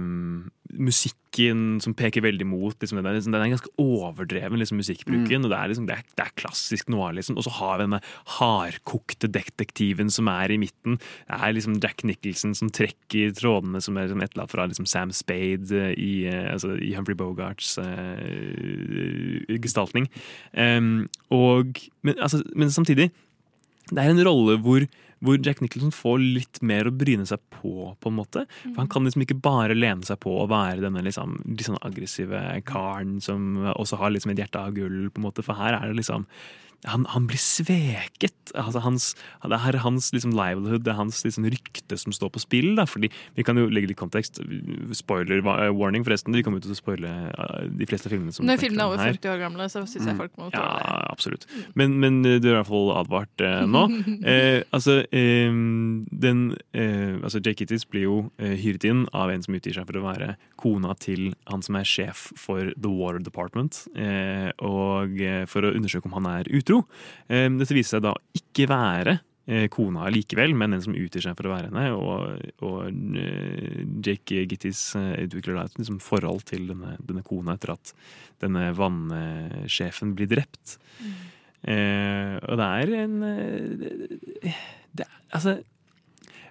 musikken 0.70 1.80
som 1.82 1.96
peker 1.98 2.24
veldig 2.24 2.46
mot 2.48 2.76
liksom, 2.78 3.00
den, 3.02 3.16
liksom, 3.16 3.34
den 3.34 3.44
er 3.44 3.52
ganske 3.54 3.72
overdreven, 3.82 4.60
liksom, 4.62 4.80
musikkbruken. 4.82 5.46
Og 5.46 5.52
det 5.52 5.58
er, 5.58 5.72
liksom, 5.72 5.88
det, 5.90 5.98
er, 5.98 6.12
det 6.18 6.26
er 6.26 6.36
klassisk 6.40 6.92
noir, 6.94 7.16
liksom. 7.18 7.38
Og 7.40 7.46
så 7.48 7.54
har 7.58 7.80
vi 7.80 7.88
denne 7.88 8.02
hardkokte 8.38 9.32
detektiven 9.34 10.12
som 10.14 10.30
er 10.32 10.54
i 10.54 10.60
midten. 10.62 11.00
Det 11.00 11.40
er 11.40 11.56
liksom 11.56 11.80
Jack 11.82 12.06
Nicholson 12.08 12.56
som 12.58 12.72
trekker 12.74 13.34
trådene 13.38 13.82
som 13.84 13.98
er 13.98 14.08
liksom, 14.08 14.24
et 14.24 14.34
eller 14.34 14.46
annet 14.46 14.56
fra 14.56 14.68
liksom, 14.70 14.90
Sam 14.90 15.14
Spade 15.16 15.74
eh, 15.74 15.96
i, 15.98 16.14
eh, 16.30 16.52
altså, 16.54 16.76
i 16.78 16.94
Humphrey 16.98 17.18
Bogarts 17.20 17.76
eh, 17.82 19.58
gestaltning. 19.58 20.10
Em, 20.54 21.08
og, 21.34 21.82
men, 22.06 22.18
altså, 22.20 22.44
men 22.56 22.72
samtidig, 22.74 23.10
det 23.90 24.04
er 24.04 24.14
en 24.14 24.26
rolle 24.28 24.60
hvor, 24.62 24.86
hvor 25.26 25.40
Jack 25.44 25.60
Nicholson 25.64 25.92
får 25.96 26.22
litt 26.22 26.62
mer 26.66 26.88
å 26.88 26.96
bryne 26.96 27.26
seg 27.28 27.42
på, 27.52 27.92
på 28.00 28.12
en 28.12 28.18
måte. 28.18 28.46
For 28.62 28.78
Han 28.80 28.92
kan 28.92 29.08
liksom 29.08 29.26
ikke 29.26 29.40
bare 29.44 29.78
lene 29.78 30.08
seg 30.08 30.22
på 30.24 30.38
å 30.42 30.48
være 30.50 30.84
denne 30.86 31.04
liksom, 31.06 31.38
litt 31.50 31.68
sånn 31.68 31.82
aggressive 31.86 32.40
karen 32.70 33.20
som 33.24 33.66
også 33.76 34.00
har 34.00 34.16
liksom 34.16 34.34
et 34.34 34.44
hjerte 34.44 34.64
av 34.64 34.76
gull, 34.78 35.10
på 35.12 35.22
en 35.22 35.28
måte. 35.28 35.46
For 35.46 35.60
her 35.60 35.76
er 35.78 35.92
det 35.92 36.00
liksom 36.00 36.28
han, 36.88 37.06
han 37.12 37.26
blir 37.28 37.38
sveket. 37.42 38.36
Altså 38.56 38.80
hans, 38.82 39.10
det 39.44 39.58
er 39.60 39.78
hans 39.84 40.12
liksom 40.16 40.32
livelihood, 40.34 40.84
det 40.86 40.94
er 40.94 40.98
hans 40.98 41.20
liksom 41.26 41.46
rykte 41.52 41.98
som 42.00 42.14
står 42.16 42.32
på 42.34 42.40
spill. 42.42 42.72
Da. 42.80 42.86
Fordi 42.90 43.10
Vi 43.36 43.44
kan 43.44 43.58
jo 43.60 43.68
legge 43.70 43.92
litt 43.92 44.00
kontekst. 44.00 44.40
Spoiler 44.96 45.42
warning, 45.76 46.06
forresten. 46.08 46.34
Vi 46.36 46.44
kommer 46.46 46.62
jo 46.62 46.68
til 46.70 46.76
å 46.76 46.80
spoile 46.80 47.12
eh, 47.30 47.68
de 47.82 47.88
fleste 47.90 48.10
filmene. 48.12 48.32
som 48.34 48.48
Når 48.48 48.62
filmene 48.62 48.86
er 48.86 48.94
over 48.94 49.04
40 49.12 49.34
år 49.34 49.42
gamle, 49.44 49.68
så 49.70 49.84
syns 49.90 50.08
jeg 50.08 50.18
folk 50.20 50.38
må 50.40 50.50
Ja, 50.54 50.62
tåle 50.62 50.80
det. 50.80 51.12
absolutt. 51.12 51.48
Men, 51.80 51.98
men 52.00 52.22
du 52.24 52.32
er 52.48 52.54
i 52.54 52.58
hvert 52.60 52.70
fall 52.72 52.94
advart 53.00 53.46
eh, 53.46 53.66
nå. 53.70 53.86
Eh, 54.30 54.62
altså, 54.76 55.00
eh, 55.16 55.50
den 56.22 56.40
eh, 56.76 57.16
altså 57.24 57.40
Jake 57.42 57.62
Kittis 57.64 57.86
blir 57.90 58.04
jo 58.06 58.16
eh, 58.38 58.54
hyret 58.60 58.84
inn 58.88 59.06
av 59.16 59.32
en 59.34 59.42
som 59.46 59.56
utgir 59.58 59.74
seg 59.78 59.88
for 59.90 59.98
å 60.00 60.04
være 60.06 60.34
kona 60.60 60.94
til 61.02 61.32
han 61.50 61.64
som 61.66 61.78
er 61.80 61.88
sjef 61.88 62.28
for 62.38 62.70
The 62.76 62.92
Water 62.92 63.22
Department, 63.24 63.80
eh, 63.98 64.50
og 64.66 65.16
eh, 65.24 65.46
for 65.50 65.66
å 65.66 65.72
undersøke 65.76 66.10
om 66.12 66.18
han 66.20 66.28
er 66.30 66.50
utro. 66.52 66.69
Eh, 67.28 67.48
dette 67.60 67.76
viser 67.76 67.98
seg 67.98 68.06
da 68.06 68.14
ikke 68.38 68.68
være 68.70 69.16
eh, 69.50 69.66
kona 69.74 70.10
likevel, 70.14 70.54
men 70.58 70.76
en 70.76 70.84
som 70.86 70.98
utgir 70.98 71.26
seg 71.26 71.38
for 71.38 71.50
å 71.50 71.56
være 71.56 71.72
henne. 71.72 71.86
Og, 71.96 72.62
og 72.66 73.18
eh, 73.20 73.82
Jake 74.06 74.46
Gittis 74.50 74.84
eh, 75.00 75.26
utvikler 75.26 75.60
da 75.60 75.66
et 75.68 75.80
liksom, 75.82 76.00
forhold 76.04 76.46
til 76.50 76.70
denne, 76.72 76.96
denne 77.02 77.26
kona 77.28 77.58
etter 77.58 77.76
at 77.76 77.94
denne 78.44 78.70
vannsjefen 78.78 80.16
blir 80.18 80.30
drept. 80.32 80.78
Eh, 81.64 82.38
og 82.46 82.62
det 82.62 82.70
er 82.84 82.94
en 83.02 83.18
det, 83.82 84.54
det, 84.96 85.08
Altså 85.36 85.58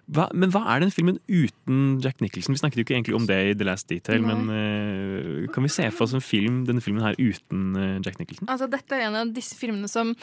hva, 0.09 0.29
men 0.33 0.53
hva 0.55 0.63
er 0.73 0.81
den 0.85 0.93
filmen 0.95 1.19
uten 1.29 1.99
Jack 2.05 2.23
Nicholson? 2.25 2.55
Vi 2.57 2.61
snakket 2.63 2.81
jo 2.81 2.85
ikke 2.87 2.97
egentlig 2.97 3.17
om 3.19 3.27
det 3.29 3.39
i 3.51 3.55
The 3.59 3.67
Last 3.69 3.89
Detail, 3.91 4.23
Nei. 4.25 4.35
men 4.35 4.49
uh, 4.49 5.49
kan 5.53 5.67
vi 5.67 5.73
se 5.73 5.89
for 5.93 6.07
oss 6.07 6.15
en 6.17 6.25
film, 6.25 6.63
denne 6.69 6.81
filmen 6.85 7.05
her 7.05 7.19
uten 7.21 7.75
uh, 7.77 7.99
Jack 8.05 8.19
Nicholson? 8.21 8.49
Altså, 8.49 8.71
dette 8.73 8.97
er 8.97 9.07
en 9.09 9.19
av 9.21 9.35
disse 9.37 9.59
filmene 9.59 9.91
som 9.91 10.15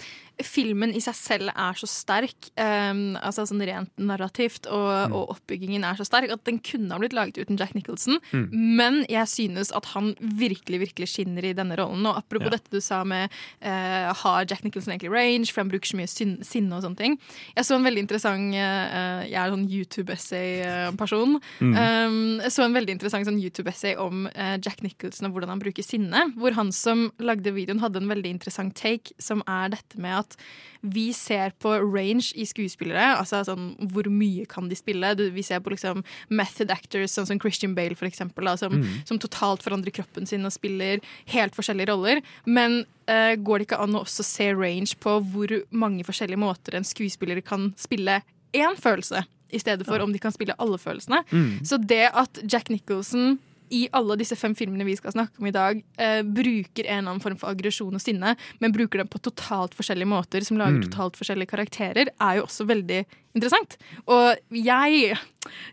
Filmen 0.43 0.91
i 0.91 0.99
seg 0.99 1.15
selv 1.15 1.51
er 1.53 1.77
så 1.79 1.87
sterk, 1.87 2.49
um, 2.59 3.13
altså 3.23 3.45
sånn 3.47 3.61
rent 3.63 3.91
narrativt, 3.95 4.65
og, 4.67 5.13
og 5.15 5.29
oppbyggingen 5.37 5.85
er 5.87 5.95
så 5.95 6.03
sterk, 6.03 6.33
at 6.33 6.41
den 6.43 6.57
kunne 6.59 6.91
ha 6.91 6.99
blitt 6.99 7.15
laget 7.15 7.39
uten 7.39 7.55
Jack 7.55 7.71
Nicholson. 7.77 8.17
Mm. 8.35 8.49
Men 8.75 8.97
jeg 9.07 9.31
synes 9.31 9.71
at 9.71 9.87
han 9.93 10.11
virkelig 10.19 10.81
virkelig 10.81 11.07
skinner 11.13 11.47
i 11.47 11.53
denne 11.55 11.77
rollen. 11.79 12.03
Og 12.09 12.19
apropos 12.19 12.49
Ja. 12.49 12.57
dette 12.57 12.73
du 12.73 12.81
sa 12.83 12.99
med 13.07 13.31
uh, 13.63 14.11
har 14.11 14.43
Jack 14.49 14.65
Nicholson 14.67 14.91
egentlig 14.91 15.13
range, 15.15 15.53
for 15.53 15.63
han 15.63 15.71
bruker 15.71 15.93
så 15.93 16.01
mye 16.01 16.11
sinne 16.11 16.75
og 16.75 16.83
sånne 16.83 16.99
ting. 16.99 17.15
Jeg 17.55 17.69
så 17.69 17.79
en 17.79 17.87
veldig 17.87 18.03
interessant 18.03 18.51
eh, 18.59 19.23
Jeg 19.31 19.39
er 19.39 19.53
sånn 19.53 19.65
YouTube-essay-person. 19.75 21.39
Mm. 21.59 21.73
Um, 21.75 22.41
så 22.49 22.65
en 22.65 22.75
veldig 22.75 22.95
interessant 22.97 23.27
sånn 23.27 23.41
YouTube-essay 23.41 23.95
om 24.01 24.27
uh, 24.31 24.55
Jack 24.61 24.81
Nicholson 24.85 25.29
og 25.29 25.35
hvordan 25.35 25.53
han 25.55 25.63
bruker 25.63 25.85
sinne. 25.85 26.27
Hvor 26.39 26.55
han 26.57 26.71
som 26.75 27.09
lagde 27.19 27.53
videoen, 27.55 27.81
hadde 27.83 28.01
en 28.01 28.11
veldig 28.11 28.35
interessant 28.37 28.75
take, 28.77 29.15
som 29.21 29.43
er 29.47 29.75
dette 29.75 29.99
med 30.01 30.23
at 30.23 30.39
vi 30.85 31.07
ser 31.17 31.53
på 31.57 31.71
range 31.81 32.29
i 32.37 32.45
skuespillere. 32.45 33.15
Altså 33.17 33.39
sånn, 33.47 33.71
hvor 33.89 34.05
mye 34.11 34.45
kan 34.49 34.67
de 34.69 34.77
spille? 34.77 35.15
Du, 35.17 35.23
vi 35.33 35.45
ser 35.45 35.63
på 35.65 35.73
liksom 35.73 36.03
method 36.29 36.73
actors, 36.73 37.15
sånn 37.15 37.29
som 37.29 37.41
Christian 37.41 37.73
Bale, 37.77 37.97
for 37.97 38.09
eksempel, 38.09 38.45
da, 38.45 38.57
som, 38.59 38.75
Mm. 38.75 39.05
som 39.07 39.17
totalt 39.21 39.63
forandrer 39.63 39.93
kroppen 39.95 40.27
sin 40.27 40.45
og 40.45 40.51
spiller 40.51 40.99
helt 41.31 41.55
forskjellige 41.57 41.93
roller. 41.93 42.21
Men 42.45 42.83
Uh, 43.05 43.35
går 43.37 43.61
det 43.61 43.65
ikke 43.67 43.77
an 43.83 43.93
å 43.93 43.99
også 44.01 44.23
se 44.25 44.47
range 44.57 44.95
på 44.97 45.11
hvor 45.29 45.51
mange 45.69 46.01
forskjellige 46.01 46.41
måter 46.41 46.73
en 46.73 46.87
skuespiller 46.87 47.37
kan 47.45 47.67
spille 47.77 48.15
én 48.57 48.73
følelse? 48.81 49.21
I 49.51 49.59
stedet 49.59 49.85
for 49.85 49.99
om 49.99 50.11
de 50.11 50.19
kan 50.19 50.31
spille 50.31 50.55
alle 50.57 50.77
følelsene. 50.77 51.23
Mm. 51.31 51.65
Så 51.65 51.77
det 51.77 52.09
at 52.13 52.39
Jack 52.43 52.69
Nicholson 52.69 53.37
i 53.73 53.87
alle 53.97 54.15
disse 54.19 54.35
fem 54.37 54.53
filmene 54.55 54.85
vi 54.85 54.95
skal 54.95 55.11
snakke 55.15 55.41
om 55.41 55.47
i 55.49 55.51
dag, 55.51 55.79
eh, 55.97 56.21
bruker 56.21 56.85
en 56.85 56.99
eller 56.99 57.11
annen 57.15 57.21
form 57.23 57.37
for 57.37 57.49
aggresjon 57.49 57.95
og 57.97 58.01
sinne, 58.01 58.35
men 58.61 58.71
bruker 58.75 59.01
dem 59.01 59.07
på 59.09 59.21
totalt 59.25 59.73
forskjellige 59.73 60.07
måter, 60.07 60.45
som 60.45 60.57
lager 60.57 60.83
Mm. 60.83 60.89
totalt 60.91 61.17
forskjellige 61.17 61.49
karakterer, 61.49 62.07
er 62.21 62.35
jo 62.37 62.43
også 62.45 62.67
veldig 62.67 63.05
interessant. 63.35 63.77
Og 64.11 64.35
jeg, 64.55 65.15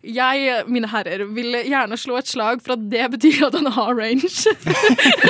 jeg, 0.04 0.62
mine 0.68 0.90
herrer, 0.90 1.24
vil 1.32 1.56
gjerne 1.62 1.98
slå 2.00 2.18
et 2.20 2.30
slag 2.30 2.62
for 2.64 2.76
at 2.76 2.86
det 2.92 3.08
betyr 3.16 3.48
at 3.48 3.58
han 3.58 3.70
har 3.72 3.96
range. 3.98 4.54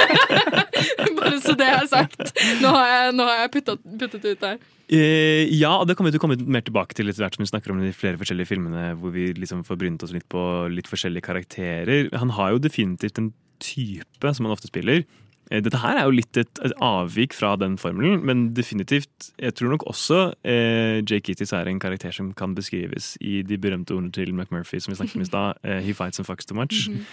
Bare 1.19 1.39
så 1.45 1.57
det 1.59 1.69
er 1.69 1.89
sagt. 1.91 2.33
Nå 2.63 2.73
har 2.73 2.87
jeg, 2.91 3.17
nå 3.19 3.29
har 3.29 3.45
jeg 3.45 3.53
puttet, 3.59 3.85
puttet 4.01 4.31
ut 4.31 4.47
der. 4.47 4.63
Eh, 4.93 5.49
ja, 5.55 5.71
og 5.79 5.87
det 5.89 5.97
kommer 5.97 6.11
vi 6.11 6.17
til 6.17 6.21
å 6.21 6.25
komme 6.27 6.37
mer 6.53 6.65
tilbake 6.67 6.97
til 6.97 7.09
etter 7.09 7.25
hvert 7.25 7.39
som 7.39 7.45
vi 7.45 7.53
snakker 7.53 7.73
om 7.73 7.81
de 7.81 7.95
flere 7.97 8.19
forskjellige 8.21 8.51
filmene 8.51 8.91
hvor 9.01 9.15
vi 9.15 9.31
liksom 9.39 9.63
får 9.65 9.79
brynt 9.81 10.03
oss 10.05 10.13
litt 10.13 10.27
på 10.33 10.43
litt 10.73 10.91
forskjellige 10.91 11.25
karakterer. 11.25 12.11
Han 12.21 12.35
har 12.37 12.53
jo 12.53 12.65
definitivt 12.65 13.21
en 13.23 13.31
type 13.63 14.35
som 14.35 14.49
han 14.49 14.53
ofte 14.53 14.69
spiller. 14.69 15.05
Eh, 15.53 15.61
Dette 15.61 15.77
her 15.83 15.99
er 16.01 16.07
jo 16.09 16.15
litt 16.17 16.39
et, 16.41 16.61
et 16.65 16.73
avvik 16.81 17.35
fra 17.37 17.53
den 17.61 17.75
formelen, 17.77 18.23
men 18.25 18.47
definitivt 18.57 19.29
Jeg 19.39 19.53
tror 19.59 19.75
nok 19.75 19.85
også 19.91 20.21
eh, 20.49 21.03
Jake 21.05 21.27
Gittis 21.29 21.53
er 21.53 21.69
en 21.69 21.79
karakter 21.83 22.15
som 22.17 22.31
kan 22.39 22.55
beskrives 22.57 23.13
i 23.21 23.43
de 23.45 23.59
berømte 23.61 23.93
ordene 23.93 24.13
til 24.17 24.33
McMurphy 24.33 24.81
som 24.81 24.95
vi 24.95 24.97
snakket 25.01 25.19
om 25.21 25.27
i 25.27 25.29
stad. 25.29 25.61
eh, 25.69 25.81
He 25.85 25.93
fights 25.99 26.19
and 26.23 26.27
fucks 26.27 26.49
too 26.49 26.57
much. 26.57 26.89
Mhm. 26.89 27.05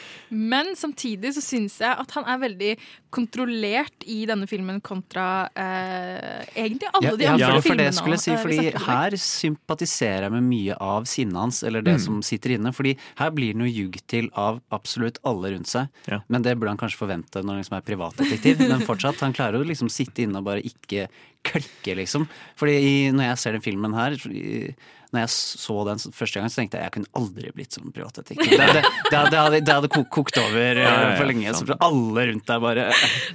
Men 0.53 0.71
samtidig 0.79 1.33
så 1.35 1.43
syns 1.43 1.79
jeg 1.83 1.91
at 1.99 2.11
han 2.15 2.23
er 2.31 2.39
veldig 2.47 2.71
kontrollert 3.13 4.05
i 4.07 4.21
denne 4.29 4.47
filmen 4.47 4.79
kontra 4.85 5.49
eh, 5.57 6.45
egentlig 6.55 6.89
alle 6.93 7.15
de 7.17 7.25
ja, 7.27 7.33
andre 7.35 7.47
ja, 7.47 7.53
for 7.57 7.65
filmene. 7.67 7.89
det 7.89 7.95
skulle 7.97 8.17
jeg 8.19 8.23
si, 8.23 8.31
eh, 8.31 8.41
fordi 8.45 8.85
her 8.85 9.17
sympatiserer 9.19 10.27
jeg 10.27 10.33
med 10.37 10.45
mye 10.47 10.77
av 10.79 11.07
sinnet 11.09 11.39
hans, 11.39 11.63
eller 11.67 11.81
det 11.85 11.97
Mm. 11.99 12.03
som 12.05 12.21
sitter 12.23 12.51
inne. 12.55 12.71
Fordi 12.71 12.95
her 13.17 13.31
blir 13.31 13.53
han 13.53 13.65
jo 13.65 13.83
jugd 13.83 14.01
til 14.07 14.29
av 14.37 14.61
absolutt 14.71 15.17
alle 15.25 15.51
rundt 15.55 15.67
seg. 15.67 15.89
Ja. 16.07 16.19
Men 16.29 16.43
det 16.45 16.53
burde 16.59 16.69
han 16.69 16.77
kanskje 16.77 16.99
forvente 17.01 17.41
når 17.43 17.49
han 17.55 17.63
liksom 17.63 17.77
er 17.77 17.81
privat 17.81 18.15
privatdetektiv, 18.29 18.69
men 18.69 18.85
fortsatt, 18.87 19.19
han 19.25 19.33
klarer 19.33 19.59
å 19.61 19.65
liksom 19.67 19.89
sitte 19.89 20.23
inne 20.25 20.37
og 20.41 20.45
bare 20.45 20.61
ikke 20.65 21.07
klikke, 21.43 21.95
liksom. 21.95 22.27
Fordi 22.59 22.77
i- 22.77 23.11
når 23.11 23.29
jeg 23.31 23.37
ser 23.39 23.51
den 23.53 23.61
filmen 23.61 23.93
her 23.95 24.11
i- 24.29 24.75
når 25.11 25.21
jeg 25.21 25.29
så 25.33 25.75
den 25.87 25.97
første 26.13 26.35
gang, 26.37 26.49
så 26.53 26.59
tenkte 26.61 26.77
jeg 26.77 26.83
jeg 26.83 26.91
kunne 26.91 27.09
aldri 27.17 27.49
blitt 27.51 27.71
som 27.73 27.91
privatdetektiv. 27.91 28.45
Det, 28.51 28.57
det, 28.59 28.83
det, 29.09 29.21
det, 29.31 29.39
hadde, 29.39 29.61
det 29.65 29.73
hadde 29.73 29.89
kok- 29.89 30.09
kokt 30.13 30.37
over 30.37 30.59
eh, 30.77 30.83
Ja, 30.83 30.91
ja, 30.91 31.09
ja, 31.09 31.15
for 31.17 31.25
lenge. 31.25 31.53
Så 31.57 31.77
alle 31.81 32.25
rundt 32.29 32.45
deg 32.45 32.61
bare 32.61 32.83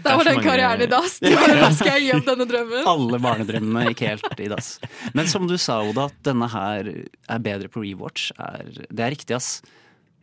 Da 0.04 0.14
var 0.16 0.24
den 0.28 0.38
karrieren 0.44 0.84
i 0.84 0.86
dass. 0.86 1.18
Da 1.18 1.70
skal 1.74 1.98
jeg 1.98 2.02
gi 2.04 2.12
opp 2.14 2.28
denne 2.28 2.46
drømmen. 2.46 2.86
Alle 2.86 3.18
barnedrømmene 3.18 3.88
gikk 3.90 4.04
helt 4.06 4.38
i 4.44 4.46
dass. 4.52 4.78
Men 5.14 5.26
som 5.26 5.48
du 5.50 5.56
sa, 5.58 5.80
Oda, 5.82 6.04
at 6.12 6.22
denne 6.22 6.46
her 6.52 6.92
er 7.28 7.38
bedre 7.42 7.66
på 7.68 7.82
rewatch. 7.82 8.30
Er, 8.38 8.70
det 8.70 9.00
er 9.08 9.10
riktig, 9.16 9.34
ass. 9.34 9.58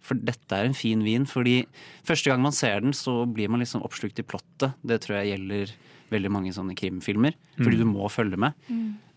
For 0.01 0.17
dette 0.17 0.57
er 0.57 0.65
en 0.65 0.77
fin 0.77 1.03
vin. 1.05 1.27
Fordi 1.29 1.61
første 2.07 2.31
gang 2.31 2.41
man 2.41 2.55
ser 2.57 2.81
den, 2.81 2.93
så 2.93 3.21
blir 3.29 3.49
man 3.53 3.61
liksom 3.61 3.83
oppslukt 3.85 4.19
i 4.19 4.25
plottet. 4.25 4.73
Det 4.81 5.01
tror 5.03 5.19
jeg 5.19 5.35
gjelder 5.35 5.73
veldig 6.11 6.31
mange 6.33 6.51
sånne 6.51 6.75
krimfilmer. 6.75 7.37
Fordi 7.61 7.77
du 7.79 7.85
må 7.87 8.09
følge 8.11 8.37
med. 8.37 8.57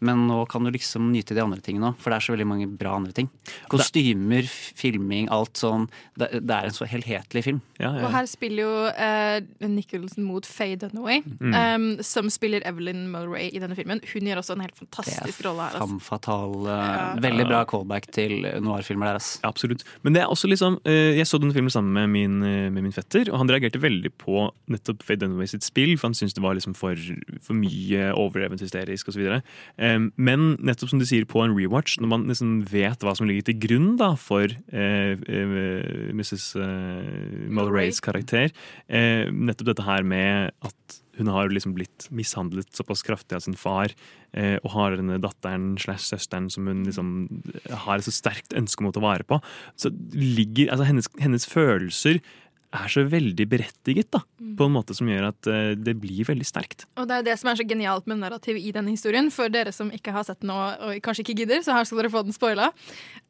Men 0.04 0.26
nå 0.28 0.42
kan 0.50 0.60
du 0.66 0.68
liksom 0.74 1.06
nyte 1.14 1.32
de 1.32 1.40
andre 1.40 1.62
tingene 1.64 1.86
òg, 1.94 1.94
for 2.02 2.12
det 2.12 2.16
er 2.18 2.24
så 2.26 2.32
veldig 2.34 2.44
mange 2.50 2.66
bra 2.68 2.90
andre 2.98 3.14
ting. 3.16 3.30
Kostymer, 3.72 4.44
filming, 4.76 5.30
alt 5.32 5.56
sånn. 5.56 5.86
Det, 6.20 6.28
det 6.44 6.52
er 6.58 6.68
en 6.68 6.74
så 6.76 6.84
helhetlig 6.88 7.42
film. 7.46 7.60
Ja, 7.80 7.88
ja. 7.96 8.02
Og 8.04 8.12
her 8.12 8.26
spiller 8.28 8.66
jo 8.66 8.74
uh, 8.90 9.68
Nicholson 9.70 10.26
mot 10.28 10.44
Faye 10.48 10.76
Dunaway, 10.82 11.22
Mm. 11.40 11.54
um, 11.56 11.86
som 12.04 12.28
spiller 12.32 12.60
Evelyn 12.68 13.06
Mulray 13.12 13.48
i 13.54 13.60
denne 13.62 13.76
filmen. 13.78 14.02
Hun 14.12 14.28
gjør 14.28 14.42
også 14.42 14.54
en 14.58 14.64
helt 14.66 14.76
fantastisk 14.76 15.40
rolle 15.46 15.70
her. 15.70 15.78
Altså. 15.80 15.98
Fatal, 16.04 16.54
uh, 16.68 17.16
Veldig 17.24 17.46
bra 17.48 17.62
callback 17.70 18.10
til 18.14 18.44
noir-filmer 18.64 19.08
der, 19.12 19.20
ass. 19.22 19.38
Ja, 19.42 19.48
absolutt. 19.54 19.86
Men 20.04 20.16
det 20.18 20.22
er 20.24 20.28
også 20.32 20.50
liksom 20.50 20.76
uh, 20.84 21.12
Jeg 21.16 21.24
så 21.30 21.40
denne 21.40 21.56
filmen 21.56 21.72
sammen 21.72 21.94
med 21.96 22.12
min, 22.12 22.36
eh, 22.44 22.68
med 22.74 22.84
min 22.90 22.92
fetter, 22.94 23.30
og 23.32 23.40
han 23.40 23.50
reagerte 23.50 23.80
veldig 23.80 24.12
på 24.20 24.46
nettopp 24.72 25.02
Faye 25.06 25.16
Dunaway 25.20 25.48
sitt 25.50 25.64
spill, 25.64 25.96
for 25.96 26.10
han 26.10 26.18
syntes 26.18 26.36
det 26.36 26.44
var 26.44 26.58
liksom 26.58 26.76
for, 26.76 26.98
for 27.44 27.56
mye 27.56 28.10
overevent 28.20 28.60
hysterisk 28.64 29.08
osv. 29.12 29.40
Men 29.76 30.46
nettopp 30.62 30.92
som 30.92 31.00
du 31.00 31.06
sier, 31.08 31.26
på 31.28 31.42
en 31.42 31.54
rewatch, 31.56 31.98
når 32.00 32.10
man 32.10 32.26
liksom 32.30 32.56
vet 32.70 33.04
hva 33.04 33.14
som 33.16 33.28
ligger 33.28 33.48
til 33.48 33.58
grunn 33.66 33.94
da 34.00 34.12
for 34.20 34.50
eh, 34.50 35.14
eh, 35.14 35.54
Mrs. 36.14 36.50
Uh, 36.58 37.48
Mulrays 37.54 38.00
karakter, 38.04 38.52
eh, 38.88 39.30
nettopp 39.30 39.72
dette 39.72 39.86
her 39.86 40.06
med 40.06 40.54
at 40.64 41.00
hun 41.18 41.30
har 41.30 41.50
liksom 41.52 41.74
blitt 41.76 42.08
mishandlet 42.14 42.70
såpass 42.74 43.04
kraftig 43.06 43.36
av 43.36 43.42
sin 43.44 43.56
far, 43.58 43.92
eh, 44.34 44.56
og 44.64 44.72
har 44.74 44.96
denne 44.98 45.20
datteren 45.22 45.74
slash 45.78 46.08
søsteren 46.08 46.48
som 46.50 46.66
hun 46.66 46.82
liksom 46.88 47.12
har 47.84 47.98
et 47.98 48.06
så 48.06 48.14
sterkt 48.14 48.56
ønske 48.58 48.82
om 48.82 48.90
å 48.90 48.94
ta 48.94 49.02
vare 49.04 49.26
på. 49.26 49.38
Så 49.78 49.92
ligger, 50.14 50.72
altså 50.72 50.88
hennes, 50.88 51.10
hennes 51.22 51.46
følelser 51.46 52.18
er 52.74 52.92
så 52.92 53.04
veldig 53.08 53.46
berettiget, 53.50 54.10
da. 54.14 54.22
På 54.58 54.68
en 54.68 54.74
måte 54.76 54.94
som 54.96 55.08
gjør 55.10 55.30
at 55.30 55.50
uh, 55.50 55.72
det 55.78 55.96
blir 56.02 56.26
veldig 56.28 56.46
sterkt. 56.46 56.86
Og 57.00 57.08
det 57.10 57.20
er 57.20 57.28
det 57.30 57.38
som 57.40 57.50
er 57.50 57.58
så 57.60 57.66
genialt 57.68 58.08
med 58.10 58.20
narrativet 58.22 58.62
i 58.62 58.74
denne 58.74 58.94
historien. 58.94 59.30
For 59.34 59.52
dere 59.52 59.72
som 59.74 59.92
ikke 59.94 60.14
har 60.14 60.26
sett 60.26 60.42
den 60.44 60.52
og, 60.54 60.78
og 60.82 61.00
kanskje 61.04 61.26
ikke 61.26 61.38
gidder, 61.42 61.64
så 61.64 61.76
her 61.76 61.88
skal 61.88 62.02
dere 62.02 62.12
få 62.12 62.24
den 62.26 62.36
spoila. 62.36 62.70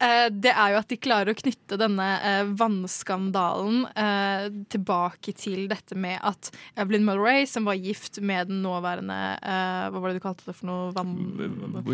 Uh, 0.00 0.28
det 0.33 0.52
er 0.52 0.74
jo 0.74 0.83
at 0.83 0.90
de 0.90 1.00
klarer 1.00 1.33
å 1.33 1.38
knytte 1.38 1.80
denne 1.80 2.11
uh, 2.24 2.54
vannskandalen 2.59 3.85
eh, 3.94 4.46
tilbake 4.72 5.35
til 5.37 5.66
dette 5.70 5.96
med 5.98 6.18
at 6.24 6.50
Evelyn 6.80 7.04
Mulray, 7.07 7.46
som 7.48 7.66
var 7.68 7.78
gift 7.78 8.20
med 8.24 8.48
den 8.50 8.62
nåværende 8.64 9.18
eh, 9.40 9.87
Hva 9.92 10.02
var 10.02 10.12
det 10.12 10.20
du 10.20 10.24
kalte 10.24 10.46
det 10.48 10.57
for 10.59 10.68
noe? 10.70 10.90
Vann... 10.96 11.14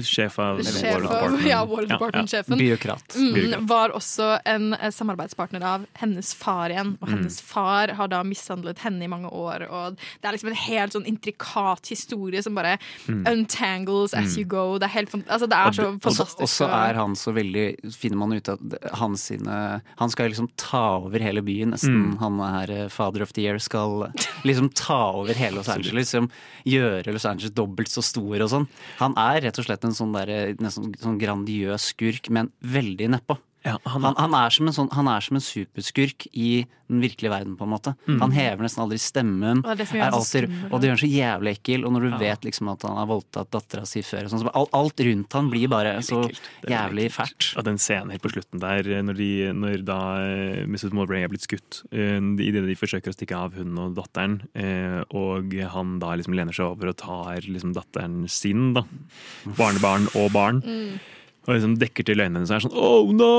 Sjef 0.07 0.39
av 0.43 0.63
Sjef 0.65 0.83
War 0.85 1.05
av, 1.05 1.07
Department. 1.07 1.47
ja, 1.53 1.63
War 1.65 1.83
Ja, 1.83 1.89
ja. 1.89 1.95
Department-sjefen. 1.95 2.59
Byråkrat. 2.61 3.17
Mm, 3.17 3.67
var 3.71 3.95
også 3.97 4.33
en 4.49 4.75
eh, 4.75 4.91
samarbeidspartner 4.95 5.67
av 5.75 5.87
hennes 6.01 6.33
far 6.39 6.75
igjen. 6.75 6.97
Og 7.01 7.13
hennes 7.13 7.40
Mm. 7.41 7.47
far 7.51 7.89
har 7.97 8.09
da 8.09 8.23
mishandlet 8.23 8.79
henne 8.85 9.03
i 9.05 9.09
mange 9.11 9.31
år. 9.33 9.67
Og 9.71 9.97
det 9.97 10.29
er 10.29 10.33
liksom 10.37 10.51
en 10.51 10.55
helt 10.55 10.93
sånn 10.93 11.07
intrikat 11.07 11.87
historie 11.91 12.43
som 12.43 12.55
bare 12.55 12.79
Mm. 13.09 13.25
untangles 13.27 14.15
as 14.15 14.37
you 14.37 14.45
go. 14.45 14.79
Det 14.79 14.85
er, 14.89 14.95
helt, 15.01 15.11
altså, 15.29 15.49
det 15.49 15.57
er 15.57 15.71
så 15.73 15.87
Og 15.95 16.01
så- 16.01 16.01
fantastisk. 16.01 16.41
Og 16.43 16.49
så 16.49 16.69
er 16.69 16.95
han 16.95 17.15
så 17.15 17.33
veldig 17.35 17.95
Finner 17.95 18.17
man 18.17 18.33
ut 18.33 18.49
at 18.49 18.59
han, 18.95 19.17
sine 19.17 19.83
Han 19.99 20.11
skal 20.11 20.29
liksom 20.31 20.49
ta 20.57 20.97
over 20.99 21.19
hele 21.19 21.43
byen, 21.43 21.73
nesten. 21.73 22.13
Mm. 22.15 22.19
Han 22.19 22.41
er 22.41 22.71
eh, 22.85 22.89
father 22.89 23.23
of 23.23 23.33
the 23.33 23.43
year. 23.43 23.59
Skal 23.59 24.13
liksom 24.45 24.73
ta 24.75 25.13
over 25.13 25.35
hele 25.35 25.57
Los 25.57 25.69
Angeles. 25.69 25.93
Liksom, 26.15 26.31
gjøre 26.67 27.13
Los 27.13 27.25
Angeles 27.25 27.51
dobbelt 27.53 27.89
så 27.89 28.03
stor 28.03 28.41
og 28.41 28.49
sånn. 28.51 28.69
Han 28.99 29.15
er 29.17 29.41
rett 29.43 29.59
og 29.59 29.65
slett 29.67 29.85
en 29.85 29.91
sånn, 29.93 30.13
der, 30.13 30.55
nesten 30.55 30.95
sånn 31.01 31.19
grandiøs 31.21 31.93
skurk, 31.95 32.31
men 32.31 32.51
veldig 32.63 33.09
nedpå. 33.11 33.39
Ja, 33.65 33.77
han, 33.85 34.03
Han, 34.03 34.15
han, 34.17 34.35
er 34.35 34.53
som 34.55 34.69
en 34.71 34.73
sånn, 34.77 34.89
han 34.97 35.09
er 35.13 35.21
som 35.25 35.37
en 35.37 35.45
superskurk 35.45 36.27
i 36.33 36.65
den 36.91 37.03
virkelige 37.05 37.31
verden, 37.31 37.57
på 37.59 37.67
en 37.67 37.71
måte. 37.71 37.93
Mm. 38.09 38.17
Han 38.25 38.33
hever 38.35 38.65
nesten 38.65 38.83
aldri 38.83 38.99
stemmen. 38.99 39.61
Og 39.63 39.77
det 39.79 39.85
er 39.87 40.01
er 40.01 40.15
alltid, 40.17 40.47
og 40.73 40.81
det 40.81 40.89
gjør 40.89 40.97
han 40.97 41.03
så 41.03 41.11
jævlig 41.13 41.53
ekkel. 41.55 41.85
Og 41.87 41.93
når 41.95 42.01
du 42.01 42.09
Ja. 42.11 42.19
vet 42.19 42.47
liksom 42.49 42.71
at 42.73 42.83
han 42.83 42.97
har 42.97 43.07
voldtatt 43.07 43.51
dattera 43.53 43.87
si 43.87 44.03
før, 44.03 44.25
og 44.25 44.31
sånn, 44.33 44.41
så 44.43 44.51
alt, 44.55 44.73
alt 44.75 45.01
rundt 45.07 45.33
han 45.33 45.51
blir 45.51 45.69
bare 45.69 45.93
så 46.03 46.25
jævlig 46.67 47.13
fælt. 47.13 47.53
Og 47.57 47.65
den 47.65 47.79
scenen 47.79 48.11
helt 48.11 48.23
på 48.23 48.33
slutten 48.33 48.59
der, 48.61 48.81
eh, 48.91 49.03
når, 49.03 49.17
de, 49.17 49.53
når 49.53 49.85
da 49.85 50.01
eh, 50.19 50.67
Mrs. 50.67 50.91
Mulberry 50.93 51.23
er 51.23 51.29
blitt 51.29 51.47
skutt, 51.47 51.85
eh, 51.93 52.19
idet 52.19 52.67
de 52.67 52.75
forsøker 52.75 53.13
å 53.13 53.15
stikke 53.15 53.37
av 53.37 53.55
hun 53.55 53.79
og 53.79 53.95
datteren, 53.95 54.41
eh, 54.57 55.05
og 55.15 55.53
han 55.55 55.99
da 56.01 56.17
liksom 56.17 56.35
lener 56.35 56.53
seg 56.53 56.67
over 56.75 56.89
og 56.89 56.97
tar 56.97 57.47
liksom 57.47 57.75
datteren 57.77 58.29
sin, 58.29 58.73
da. 58.75 58.83
Barnebarn 59.47 60.09
og 60.17 60.33
barn. 60.33 60.63
Og 61.51 61.57
liksom 61.57 61.73
dekker 61.81 62.07
til 62.07 62.21
øynene 62.23 62.39
hennes 62.39 62.51
og 62.53 62.57
er 62.57 62.63
sånn 62.63 62.77
Oh 62.79 63.11
no! 63.11 63.31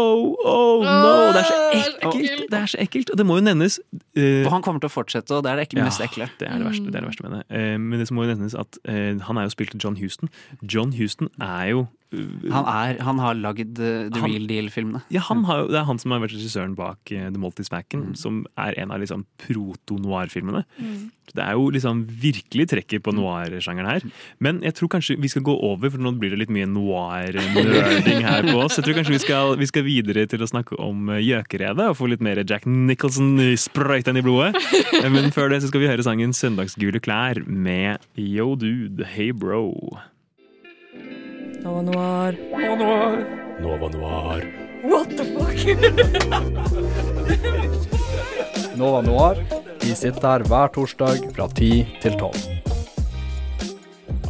Oh 0.44 0.84
no! 0.84 1.12
Det 1.32 1.40
er 1.40 1.48
så 1.48 1.60
ekkelt! 1.72 2.44
Det 2.52 2.60
er 2.60 2.72
så 2.74 2.82
ekkelt, 2.84 3.14
Og 3.14 3.22
det 3.22 3.26
må 3.30 3.38
jo 3.40 3.46
nevnes 3.46 3.80
uh, 3.96 4.44
Og 4.44 4.52
han 4.52 4.66
kommer 4.66 4.84
til 4.84 4.92
å 4.92 4.94
fortsette, 4.94 5.32
og 5.38 5.46
det 5.46 5.54
er 5.54 5.62
det 5.62 5.70
ekle, 5.70 5.86
mest 5.88 6.04
ekle. 6.04 6.28
Det 6.42 6.50
er 6.50 6.60
det 6.60 6.68
verste, 6.68 6.92
det 6.92 7.00
er 7.00 7.06
det 7.06 7.12
verste 7.14 7.28
med 7.28 7.38
det. 7.38 7.44
Uh, 7.56 7.78
men 7.80 8.02
det 8.02 8.10
som 8.10 8.20
må 8.20 8.28
jo 8.28 8.34
nevnes 8.34 8.58
at 8.60 8.82
uh, 8.84 9.24
han 9.30 9.40
er 9.40 9.48
jo 9.48 9.56
spilt 9.56 9.78
av 9.78 9.86
John 9.86 9.98
Houston. 10.02 10.34
John 10.62 10.92
Houston 11.00 11.32
er 11.40 11.72
jo 11.72 11.88
Han, 12.12 12.66
er, 12.68 12.98
han 13.08 13.20
har 13.24 13.36
lagd 13.40 13.80
uh, 13.80 14.10
The 14.12 14.20
Han- 14.20 14.30
Real 14.32 14.48
Deal-filmene. 14.50 15.02
ja, 15.10 15.22
han 15.30 15.46
har, 15.48 15.68
Det 15.72 15.78
er 15.80 15.86
han 15.88 15.98
som 16.02 16.12
har 16.12 16.20
vært 16.20 16.34
regissøren 16.36 16.76
bak 16.76 17.00
eh, 17.16 17.30
The 17.32 17.40
Maltese 17.40 17.70
Mm. 17.72 18.16
Som 18.20 18.46
er 18.60 18.76
en 18.78 18.92
av 18.92 19.00
liksom 19.00 19.24
proto-noir-filmene. 19.40 20.66
Det 21.32 21.40
er 21.46 21.54
jo 21.56 21.70
liksom 21.72 22.02
virkelig 22.06 22.66
trekket 22.68 23.00
Mm. 23.00 23.04
på 23.06 23.14
noir-sjangeren 23.16 23.88
her. 23.88 24.02
Men 24.40 24.60
jeg 24.62 24.74
tror 24.76 24.90
kanskje 24.90 25.16
vi 25.22 25.30
skal 25.32 25.42
gå 25.48 25.56
over, 25.64 25.90
for 25.90 25.98
nå 26.04 26.12
blir 26.20 26.32
det 26.36 26.40
litt 26.40 26.50
mye 26.52 26.68
noir-nerding 26.68 28.22
her 28.26 28.44
på 28.44 28.58
oss. 28.60 28.76
Jeg 28.78 28.86
tror 28.86 28.98
kanskje 29.00 29.16
vi 29.16 29.22
skal, 29.24 29.56
vi 29.62 29.66
skal 29.70 29.84
videre 29.88 30.28
til 30.28 30.44
å 30.44 30.50
snakke 30.52 30.76
om 30.84 31.10
eh, 31.16 31.22
gjøkeredet 31.24 31.88
og 31.92 31.98
få 32.00 32.10
litt 32.12 32.22
mer 32.22 32.44
Jack 32.44 32.66
Nicholson 32.68 33.38
sprøyten 33.56 34.18
i 34.20 34.26
blodet. 34.26 34.56
Eh, 35.02 35.10
Men 35.10 35.32
før 35.32 35.50
det 35.52 35.62
så 35.64 35.72
skal 35.72 35.80
vi 35.84 35.88
høre 35.92 36.04
sangen 36.04 36.32
'Søndagsgule 36.36 37.00
klær' 37.00 37.46
med 37.48 38.00
Yo 38.18 38.56
Dude, 38.56 39.06
Hey 39.06 39.32
Bro. 39.32 39.98
Nova 41.64 41.82
Noir. 41.82 42.38
Nova 42.52 42.76
Noir. 42.76 43.26
Nova 43.62 43.90
Noir. 43.90 44.42
What 44.84 45.10
the 45.16 45.26
fuck? 45.26 45.58
Nova 48.76 49.02
Noir. 49.02 49.38
Vi 49.82 49.96
sitter 49.96 50.28
her 50.28 50.44
hver 50.50 50.68
torsdag 50.74 51.30
fra 51.36 51.48
10 51.48 51.86
til 52.02 52.18
12. 52.18 52.61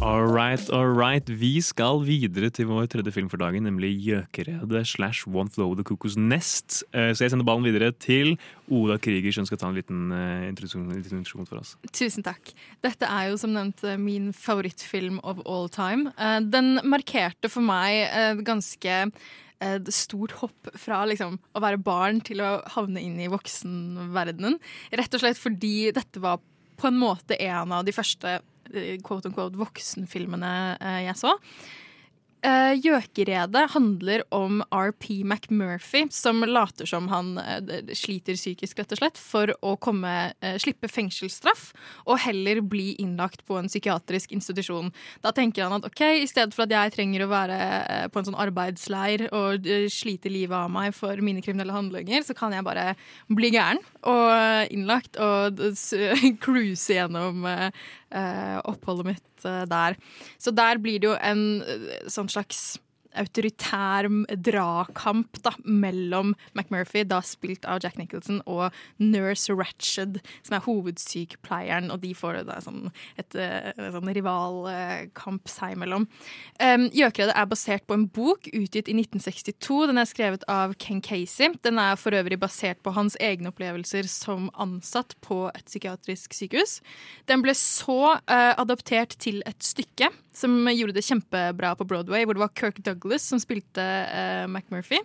All 0.02 0.26
right, 0.26 0.58
all 0.74 0.90
right. 0.98 1.22
Vi 1.30 1.60
skal 1.62 2.00
videre 2.02 2.48
til 2.50 2.66
vår 2.66 2.88
tredje 2.90 3.12
film 3.14 3.28
for 3.30 3.38
dagen, 3.38 3.62
nemlig 3.62 3.92
Gjøkeredet 4.02 4.80
slash 4.90 5.28
One 5.30 5.46
Flow 5.46 5.76
the 5.78 5.84
Cuckoo's 5.86 6.16
Nest. 6.18 6.82
Eh, 6.90 7.12
Så 7.14 7.22
jeg 7.22 7.30
sender 7.30 7.46
ballen 7.46 7.62
videre 7.62 7.92
til 7.94 8.34
Oda 8.66 8.98
Kriger, 8.98 9.30
som 9.30 9.46
skal 9.46 9.60
ta 9.62 9.68
eh, 9.68 9.70
en 9.70 9.78
liten 9.78 10.10
introduksjon 10.50 11.46
for 11.46 11.62
oss. 11.62 11.76
Tusen 11.94 12.26
takk. 12.26 12.50
Dette 12.82 13.06
er 13.06 13.30
jo 13.30 13.38
som 13.38 13.54
nevnt 13.54 13.86
eh, 13.86 13.94
min 13.94 14.32
favorittfilm 14.34 15.22
of 15.22 15.38
all 15.46 15.70
time. 15.70 16.10
Den 16.50 16.80
markerte 16.82 17.46
for 17.46 17.62
meg 17.62 18.42
ganske 18.42 19.00
et 19.62 19.94
stort 19.94 20.34
hopp 20.42 20.72
fra 20.74 21.04
liksom, 21.06 21.38
å 21.54 21.62
være 21.62 21.78
barn 21.78 22.18
til 22.26 22.42
å 22.42 22.56
havne 22.74 22.98
inn 22.98 23.20
i 23.22 23.30
voksenverdenen. 23.30 24.58
Rett 24.98 25.14
og 25.14 25.22
slett 25.22 25.38
fordi 25.38 25.92
dette 25.94 26.18
var 26.18 26.42
på 26.82 26.90
en 26.90 26.98
måte 26.98 27.38
en 27.38 27.70
av 27.70 27.86
de 27.86 27.94
første 27.94 28.40
quote 29.04 29.30
unquote, 29.30 29.58
voksenfilmene 29.60 30.52
eh, 30.80 31.00
jeg 31.08 31.18
så. 31.20 31.36
Eh, 32.42 32.74
Gjøkeredet 32.82 33.68
handler 33.70 34.24
om 34.34 34.64
RP 34.74 35.20
McMurphy, 35.22 36.08
som 36.10 36.42
later 36.42 36.88
som 36.90 37.06
han 37.12 37.36
uh, 37.38 37.92
sliter 37.94 38.34
psykisk, 38.34 38.80
rett 38.80 38.94
og 38.96 38.98
slett, 38.98 39.20
for 39.20 39.52
å 39.62 39.76
komme, 39.78 40.14
uh, 40.42 40.56
slippe 40.58 40.90
fengselsstraff 40.90 41.68
og 42.02 42.18
heller 42.24 42.58
bli 42.66 42.96
innlagt 42.98 43.44
på 43.46 43.60
en 43.60 43.70
psykiatrisk 43.70 44.34
institusjon. 44.34 44.90
Da 45.22 45.30
tenker 45.36 45.68
han 45.68 45.76
at 45.78 45.86
ok, 45.86 46.02
i 46.24 46.26
stedet 46.26 46.56
for 46.56 46.66
at 46.66 46.74
jeg 46.74 46.94
trenger 46.96 47.22
å 47.24 47.30
være 47.30 47.58
eh, 47.62 48.08
på 48.10 48.18
en 48.18 48.26
sånn 48.28 48.40
arbeidsleir 48.42 49.28
og 49.30 49.68
eh, 49.70 49.86
slite 49.92 50.32
livet 50.32 50.56
av 50.56 50.72
meg 50.72 50.96
for 50.96 51.22
mine 51.22 51.44
kriminelle 51.44 51.74
handlinger, 51.76 52.26
så 52.26 52.34
kan 52.34 52.54
jeg 52.54 52.66
bare 52.66 52.92
bli 53.30 53.52
gæren 53.54 53.82
og 54.08 54.24
eh, 54.34 54.66
innlagt 54.74 55.18
og 55.22 55.62
cruise 56.44 56.90
gjennom 56.90 57.46
eh, 57.46 57.68
eh, 57.70 57.70
oppholdet 58.68 59.12
mitt 59.12 59.44
eh, 59.48 59.64
der. 59.70 59.96
Så 60.38 60.54
der 60.54 60.80
blir 60.82 61.02
det 61.02 61.10
jo 61.10 61.18
en 61.18 61.62
eh, 61.62 62.08
sånn 62.10 62.30
slags 62.32 62.80
autoritær 63.18 64.08
dragkamp 64.42 65.42
da, 65.44 65.54
mellom 65.64 66.34
McMurphy, 66.54 67.04
da 67.08 67.20
spilt 67.26 67.66
av 67.68 67.82
Jack 67.84 67.98
Nicholson, 68.00 68.40
og 68.46 68.72
Nurse 69.02 69.54
Ratched, 69.54 70.20
som 70.42 70.56
er 70.56 70.64
hovedsykepleieren, 70.66 71.90
og 71.92 72.02
de 72.04 72.14
får 72.16 72.42
da 72.48 72.60
sånn 72.64 72.88
et 73.20 73.32
et 73.32 73.94
sånn 73.94 74.10
rivalkamp 74.16 75.50
seg 75.50 75.76
imellom. 75.76 76.06
Um, 76.62 76.86
Gjøkredet 76.94 77.34
er 77.38 77.48
basert 77.50 77.86
på 77.88 77.96
en 77.96 78.06
bok 78.12 78.48
utgitt 78.50 78.90
i 78.90 78.96
1962. 78.96 79.78
Den 79.90 80.00
er 80.00 80.08
skrevet 80.08 80.46
av 80.50 80.74
Ken 80.82 81.02
Casey. 81.04 81.52
Den 81.64 81.80
er 81.82 81.98
for 82.00 82.16
øvrig 82.16 82.40
basert 82.42 82.82
på 82.84 82.94
hans 82.96 83.16
egne 83.22 83.52
opplevelser 83.52 84.08
som 84.10 84.50
ansatt 84.60 85.16
på 85.24 85.44
et 85.52 85.66
psykiatrisk 85.68 86.36
sykehus. 86.36 86.80
Den 87.30 87.44
ble 87.44 87.54
så 87.58 88.16
uh, 88.16 88.52
adoptert 88.56 89.16
til 89.22 89.42
et 89.48 89.62
stykke 89.64 90.12
som 90.36 90.68
gjorde 90.72 90.96
det 90.96 91.06
kjempebra 91.06 91.74
på 91.78 91.86
Broadway, 91.88 92.26
hvor 92.26 92.36
det 92.36 92.44
var 92.44 92.54
Kirk 92.58 92.82
Douglas 92.84 93.26
som 93.28 93.40
spilte 93.42 93.82
uh, 93.82 94.46
McMurphy. 94.48 95.02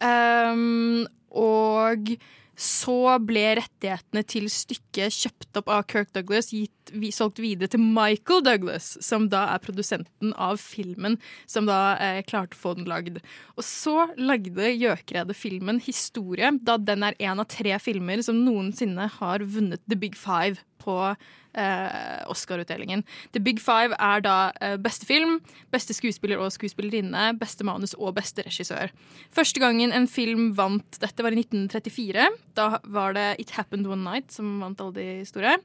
Um, 0.00 1.06
og 1.36 2.16
så 2.56 3.18
ble 3.20 3.42
rettighetene 3.58 4.22
til 4.24 4.46
stykket 4.48 5.12
kjøpt 5.12 5.58
opp 5.60 5.68
av 5.68 5.82
Kirk 5.92 6.14
Douglas, 6.16 6.48
gitt, 6.56 6.72
vi, 6.88 7.10
solgt 7.12 7.40
videre 7.42 7.68
til 7.68 7.82
Michael 7.84 8.40
Douglas, 8.46 8.94
som 9.04 9.26
da 9.32 9.42
er 9.52 9.60
produsenten 9.60 10.32
av 10.40 10.56
filmen, 10.62 11.18
som 11.44 11.68
da 11.68 11.98
eh, 12.00 12.22
klarte 12.24 12.56
å 12.56 12.62
få 12.62 12.72
den 12.78 12.88
lagd. 12.88 13.20
Og 13.60 13.66
så 13.66 14.08
lagde 14.16 14.72
Gjøkeredet 14.72 15.36
filmen 15.36 15.82
historie, 15.84 16.54
da 16.64 16.78
den 16.80 17.04
er 17.04 17.18
en 17.28 17.44
av 17.44 17.50
tre 17.52 17.76
filmer 17.82 18.24
som 18.24 18.40
noensinne 18.46 19.10
har 19.18 19.44
vunnet 19.44 19.84
The 19.84 20.00
Big 20.00 20.16
Five 20.16 20.64
på 20.82 20.98
eh, 21.56 22.28
Oscar-utdelingen. 22.30 23.02
The 23.32 23.40
Big 23.40 23.60
Five 23.62 23.96
er 23.98 24.22
da 24.24 24.36
eh, 24.60 24.76
beste 24.80 25.08
film, 25.08 25.38
beste 25.74 25.96
skuespiller 25.96 26.40
og 26.42 26.52
skuespillerinne, 26.54 27.32
beste 27.40 27.66
manus 27.66 27.96
og 27.98 28.14
beste 28.18 28.44
regissør. 28.46 28.92
Første 29.34 29.62
gangen 29.62 29.94
en 29.96 30.08
film 30.10 30.50
vant 30.58 31.00
dette, 31.02 31.24
var 31.24 31.34
i 31.34 31.40
1934. 31.40 32.28
Da 32.58 32.68
var 32.84 33.16
det 33.16 33.28
It 33.42 33.54
Happened 33.56 33.88
One 33.88 34.04
Night 34.04 34.34
som 34.34 34.58
vant 34.62 34.80
alle 34.82 34.96
de 34.98 35.08
store. 35.28 35.56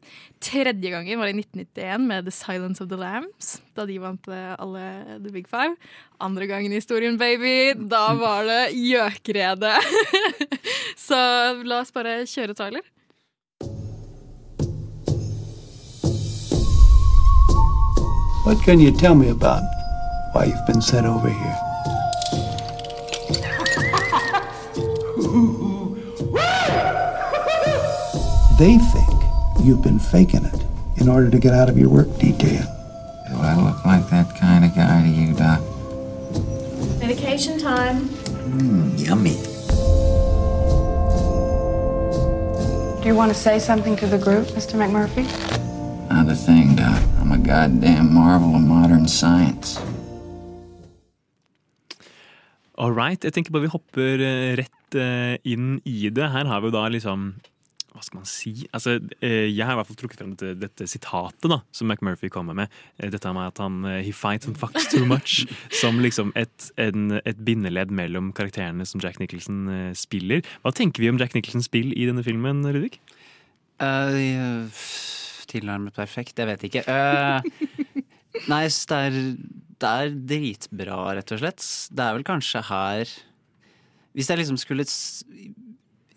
Tredje 0.44 0.94
gangen 0.94 1.22
var 1.22 1.32
i 1.32 1.36
1991 1.36 2.08
med 2.08 2.30
The 2.30 2.36
Silence 2.36 2.84
of 2.84 2.90
the 2.92 3.00
Lambs, 3.00 3.60
da 3.78 3.86
de 3.90 4.00
vant 4.02 4.32
eh, 4.32 4.56
alle 4.58 4.86
The 5.20 5.34
Big 5.34 5.52
Five. 5.52 5.76
Andre 6.22 6.48
gangen 6.50 6.72
i 6.72 6.80
historien, 6.80 7.18
baby, 7.18 7.74
da 7.90 8.12
var 8.18 8.46
det 8.48 8.62
Gjøkredet. 8.78 9.78
Så 11.08 11.18
la 11.66 11.82
oss 11.82 11.94
bare 11.94 12.22
kjøre 12.30 12.56
trailer. 12.58 12.86
What 18.44 18.64
can 18.64 18.80
you 18.80 18.92
tell 18.92 19.14
me 19.14 19.30
about 19.30 19.62
why 20.32 20.46
you've 20.46 20.66
been 20.66 20.82
sent 20.82 21.06
over 21.06 21.30
here? 21.30 21.58
They 28.58 28.80
think 28.80 29.24
you've 29.64 29.84
been 29.84 30.00
faking 30.00 30.46
it 30.46 30.60
in 30.98 31.08
order 31.08 31.30
to 31.30 31.38
get 31.38 31.54
out 31.54 31.70
of 31.70 31.78
your 31.78 31.90
work 31.90 32.08
detail. 32.18 32.64
Do 33.30 33.36
I 33.36 33.56
look 33.58 33.86
like 33.86 34.10
that 34.10 34.36
kind 34.36 34.66
of 34.66 34.74
guy 34.76 35.04
to 35.04 35.08
you, 35.08 35.36
Doc? 35.36 35.62
Medication 37.00 37.60
time. 37.60 38.10
Mmm, 38.10 39.00
yummy. 39.00 39.38
Do 43.04 43.08
you 43.08 43.14
want 43.14 43.32
to 43.32 43.38
say 43.40 43.60
something 43.60 43.96
to 43.98 44.08
the 44.08 44.18
group, 44.18 44.48
Mr. 44.48 44.80
McMurphy? 44.80 45.28
Not 46.10 46.28
a 46.28 46.36
thing, 46.36 46.76
Doc. 46.76 47.02
I'm 47.32 47.40
a 47.40 47.48
goddamn 47.48 48.14
marvel 48.14 48.56
of 48.56 48.62
modern 48.62 49.08
science. 49.08 49.80
All 52.76 52.92
right. 52.92 53.24
Jeg 53.24 53.32
tenker 53.32 53.54
bare 53.56 53.64
vi 53.64 53.72
hopper 53.72 54.20
eh, 54.26 54.50
rett 54.60 54.98
eh, 55.00 55.38
inn 55.48 55.78
i 55.88 56.10
det. 56.12 56.28
Her 56.34 56.50
har 56.50 56.60
vi 56.60 56.68
jo 56.68 56.74
da 56.76 56.82
liksom 56.92 57.30
hva 57.94 58.04
skal 58.04 58.20
man 58.20 58.28
si? 58.28 58.52
Altså, 58.76 58.98
eh, 59.24 59.48
jeg 59.48 59.64
har 59.64 59.78
i 59.78 59.80
hvert 59.80 59.88
fall 59.88 60.00
trukket 60.02 60.20
frem 60.20 60.34
dette, 60.34 60.58
dette 60.60 60.90
sitatet 60.92 61.48
da, 61.48 61.62
som 61.72 61.88
McMurphy 61.88 62.28
kommer 62.34 62.58
med. 62.58 62.76
Dette 63.00 63.32
med 63.32 63.54
at 63.54 63.64
han 63.64 63.80
he 64.02 64.12
fights 64.12 64.52
and 64.52 64.60
fucks 64.60 64.92
too 64.92 65.08
much. 65.08 65.46
som 65.82 66.04
liksom 66.04 66.36
et, 66.36 66.68
en, 66.76 67.22
et 67.24 67.40
bindeledd 67.48 67.96
mellom 67.96 68.34
karakterene 68.36 68.84
som 68.90 69.00
Jack 69.00 69.24
Nicholson 69.24 69.72
spiller. 69.96 70.44
Hva 70.66 70.76
tenker 70.76 71.06
vi 71.06 71.14
om 71.16 71.22
Jack 71.22 71.40
Nicholsons 71.40 71.72
spill 71.72 71.96
i 71.96 72.12
denne 72.12 72.28
filmen, 72.28 72.66
Ludvig? 72.68 73.00
Eh, 73.80 74.68
tilnærmet 75.52 75.96
perfekt, 75.96 76.40
jeg 76.40 76.50
vet 76.50 76.64
ikke. 76.68 76.84
Uh, 76.88 77.42
nei, 78.52 78.64
det 78.68 78.98
er, 78.98 79.18
det 79.82 79.92
er 79.92 80.14
dritbra, 80.32 81.00
rett 81.18 81.34
og 81.36 81.42
slett. 81.44 81.66
Det 81.92 82.06
er 82.06 82.16
vel 82.18 82.26
kanskje 82.28 82.62
her 82.70 83.12
Hvis 84.16 84.30
jeg 84.32 84.42
liksom 84.42 84.58
skulle 84.60 84.86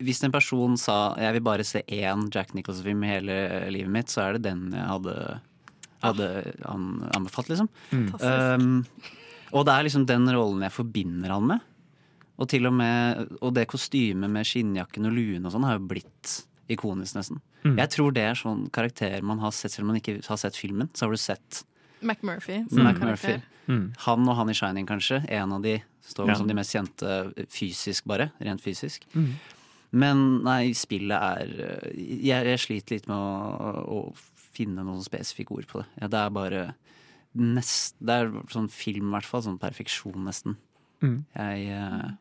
Hvis 0.05 0.23
en 0.27 0.33
person 0.33 0.75
sa 0.79 1.15
jeg 1.19 1.37
vil 1.37 1.45
bare 1.45 1.65
se 1.67 1.83
én 1.87 2.25
Jack 2.33 2.53
Nicholson-film 2.55 3.03
i 3.05 3.11
hele 3.13 3.37
livet 3.71 3.91
mitt, 3.91 4.11
så 4.11 4.25
er 4.25 4.35
det 4.37 4.45
den 4.49 4.65
jeg 4.75 4.87
hadde, 4.89 5.15
hadde 6.03 6.27
an- 6.67 7.05
anbefalt, 7.15 7.51
liksom. 7.53 7.69
Mm. 7.91 8.09
Um, 8.19 8.83
og 9.55 9.63
det 9.67 9.75
er 9.75 9.87
liksom 9.87 10.03
den 10.09 10.27
rollen 10.35 10.65
jeg 10.67 10.75
forbinder 10.75 11.31
han 11.31 11.47
med. 11.53 11.63
Og 12.35 12.51
med 12.75 13.37
Og 13.39 13.53
det 13.55 13.67
kostymet 13.71 14.29
med 14.29 14.45
skinnjakken 14.47 15.07
og 15.07 15.15
luen 15.15 15.45
og 15.47 15.53
sånn 15.53 15.63
har 15.63 15.77
jo 15.79 15.87
blitt 15.87 16.33
ikonisk, 16.67 17.15
nesten. 17.15 17.39
Mm. 17.65 17.77
Jeg 17.81 17.89
tror 17.95 18.13
det 18.13 18.23
er 18.23 18.35
sånn 18.37 18.69
karakter 18.71 19.21
man 19.25 19.39
har 19.41 19.51
sett, 19.51 19.71
selv 19.73 19.87
om 19.87 19.93
man 19.93 19.97
ikke 20.01 20.19
har 20.27 20.37
sett 20.37 20.55
filmen. 20.55 20.89
Så 20.93 21.07
har 21.07 21.11
du 21.11 21.17
sett 21.17 21.63
McMurphy 22.05 22.59
som 22.69 22.83
McMurphy. 22.85 23.39
karakter. 23.39 23.41
Han 24.05 24.29
og 24.29 24.35
han 24.37 24.49
i 24.49 24.53
Shining, 24.53 24.85
kanskje. 24.85 25.23
En 25.33 25.51
av 25.55 25.61
de 25.63 25.79
står 26.05 26.27
Ja. 26.29 26.35
som 26.35 26.47
de 26.47 26.53
mest 26.53 26.71
kjente 26.75 27.33
fysisk, 27.49 28.05
bare. 28.05 28.31
Rent 28.39 28.61
fysisk. 28.61 29.07
Mm. 29.15 29.31
Men 29.91 30.43
nei, 30.43 30.71
spillet 30.73 31.17
er 31.17 31.91
Jeg, 31.95 32.45
jeg 32.45 32.59
sliter 32.59 32.95
litt 32.99 33.07
med 33.07 33.17
å, 33.17 33.85
å 33.87 34.15
finne 34.53 34.83
noen 34.85 35.01
spesifikke 35.03 35.51
ord 35.57 35.67
på 35.67 35.79
det. 35.81 35.87
Ja, 36.01 36.07
det 36.07 36.19
er 36.19 36.29
bare 36.29 36.75
nest, 37.35 37.95
Det 37.99 38.09
er 38.13 38.29
sånn 38.53 38.69
film, 38.69 39.09
i 39.09 39.15
hvert 39.17 39.25
fall. 39.25 39.41
Sånn 39.41 39.59
perfeksjon, 39.59 40.21
nesten. 40.23 40.55
Mm. 41.01 41.25
Jeg, 41.35 41.67
eh, 41.69 42.11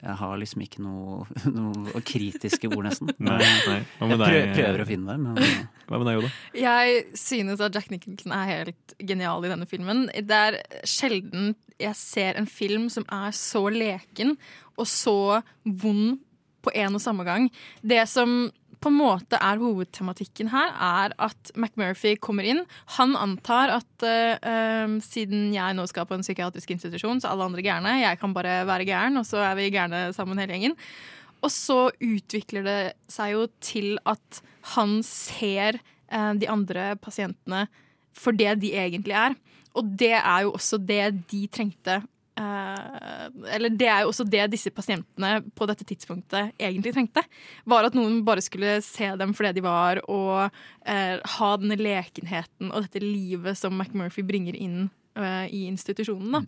jeg 0.00 0.16
har 0.20 0.34
liksom 0.40 0.64
ikke 0.64 0.82
noe, 0.84 1.26
noe 1.58 2.02
kritiske 2.06 2.70
ord, 2.70 2.84
nesten. 2.88 3.12
Nei, 3.18 3.38
nei. 3.68 3.78
Jeg 3.82 4.20
prøver, 4.20 4.50
prøver 4.56 4.84
å 4.84 4.88
finne 4.88 5.14
det, 5.14 5.18
men 5.22 5.66
Hva 5.86 6.00
med 6.00 6.08
deg, 6.10 6.20
Oda? 6.20 6.32
Jeg 6.58 7.02
synes 7.18 7.62
at 7.64 7.76
Jack 7.76 7.90
Nicholson 7.92 8.34
er 8.36 8.50
helt 8.52 8.96
genial 9.00 9.46
i 9.46 9.52
denne 9.52 9.68
filmen. 9.70 10.06
Det 10.12 10.42
er 10.50 10.60
sjelden 10.88 11.54
jeg 11.80 11.96
ser 11.98 12.38
en 12.40 12.48
film 12.48 12.88
som 12.92 13.04
er 13.12 13.34
så 13.36 13.66
leken 13.72 14.36
og 14.76 14.88
så 14.88 15.42
vond 15.64 16.16
på 16.64 16.72
en 16.74 16.98
og 16.98 17.02
samme 17.02 17.26
gang. 17.26 17.50
Det 17.84 18.02
som 18.10 18.48
på 18.86 18.92
en 18.92 19.00
måte 19.00 19.38
er 19.42 19.58
hovedtematikken 19.58 20.52
her, 20.52 20.70
er 20.70 21.14
at 21.18 21.50
McMurphy 21.58 22.12
kommer 22.22 22.46
inn. 22.46 22.60
Han 22.94 23.16
antar 23.18 23.72
at 23.80 24.04
eh, 24.06 24.86
siden 25.02 25.48
jeg 25.50 25.74
nå 25.74 25.88
skal 25.90 26.06
på 26.06 26.14
en 26.14 26.22
psykiatrisk 26.22 26.70
institusjon, 26.76 27.18
så 27.18 27.26
er 27.26 27.34
alle 27.34 27.48
andre 27.50 27.64
gærne. 27.66 27.96
Jeg 28.04 28.20
kan 28.20 28.36
bare 28.36 28.60
være 28.68 28.86
gæren, 28.86 29.18
og 29.18 29.26
så 29.26 29.42
er 29.42 29.58
vi 29.58 29.72
gærne 29.74 30.04
sammen 30.14 30.38
hele 30.38 30.54
gjengen. 30.54 30.76
Og 31.42 31.50
så 31.50 31.80
utvikler 31.98 32.66
det 32.66 32.78
seg 33.10 33.34
jo 33.34 33.48
til 33.58 33.98
at 34.06 34.40
han 34.76 35.00
ser 35.06 35.80
uh, 36.14 36.32
de 36.38 36.46
andre 36.50 36.92
pasientene 37.02 37.66
for 38.16 38.38
det 38.38 38.54
de 38.62 38.70
egentlig 38.78 39.18
er. 39.18 39.34
Og 39.76 39.90
det 39.98 40.14
er 40.14 40.46
jo 40.46 40.54
også 40.54 40.78
det 40.78 41.10
de 41.32 41.42
trengte. 41.50 42.00
Eh, 42.40 43.26
eller 43.56 43.72
det 43.72 43.88
er 43.90 44.04
jo 44.04 44.12
også 44.12 44.26
det 44.28 44.44
disse 44.52 44.72
pasientene 44.74 45.40
på 45.56 45.68
dette 45.68 45.86
tidspunktet 45.88 46.52
egentlig 46.58 46.94
trengte. 46.96 47.24
Var 47.64 47.88
at 47.88 47.96
noen 47.96 48.22
bare 48.26 48.44
skulle 48.44 48.78
se 48.84 49.08
dem 49.18 49.34
for 49.36 49.48
det 49.48 49.56
de 49.58 49.64
var, 49.66 50.02
og 50.10 50.46
eh, 50.86 51.16
ha 51.38 51.50
denne 51.60 51.78
lekenheten 51.80 52.72
og 52.72 52.86
dette 52.86 53.02
livet 53.02 53.58
som 53.58 53.76
McMurphy 53.76 54.24
bringer 54.26 54.56
inn 54.56 54.88
eh, 55.16 55.46
i 55.54 55.64
institusjonen. 55.70 56.32
Da. 56.36 56.42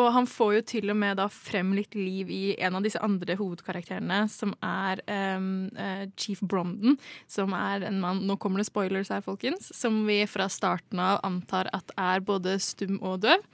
Og 0.00 0.10
han 0.16 0.28
får 0.30 0.54
jo 0.56 0.64
til 0.74 0.92
og 0.92 0.98
med 1.00 1.18
da 1.20 1.28
frem 1.32 1.72
litt 1.76 1.96
liv 1.98 2.30
i 2.32 2.42
en 2.58 2.78
av 2.78 2.86
disse 2.86 3.00
andre 3.02 3.36
hovedkarakterene, 3.40 4.24
som 4.32 4.54
er 4.64 5.02
um, 5.36 5.68
uh, 5.76 6.04
Chief 6.16 6.40
Bromden, 6.40 6.98
som 7.30 7.54
er 7.56 7.86
en 7.88 8.00
mann 8.02 8.22
Nå 8.28 8.36
kommer 8.40 8.62
det 8.62 8.68
spoilers 8.68 9.12
her, 9.12 9.24
folkens. 9.24 9.72
Som 9.76 10.04
vi 10.08 10.22
fra 10.30 10.48
starten 10.52 11.00
av 11.02 11.22
antar 11.26 11.70
at 11.76 11.94
er 11.98 12.24
både 12.24 12.58
stum 12.62 13.00
og 13.00 13.22
døv. 13.24 13.48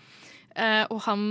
Uh, 0.59 0.85
og 0.91 1.01
han 1.07 1.24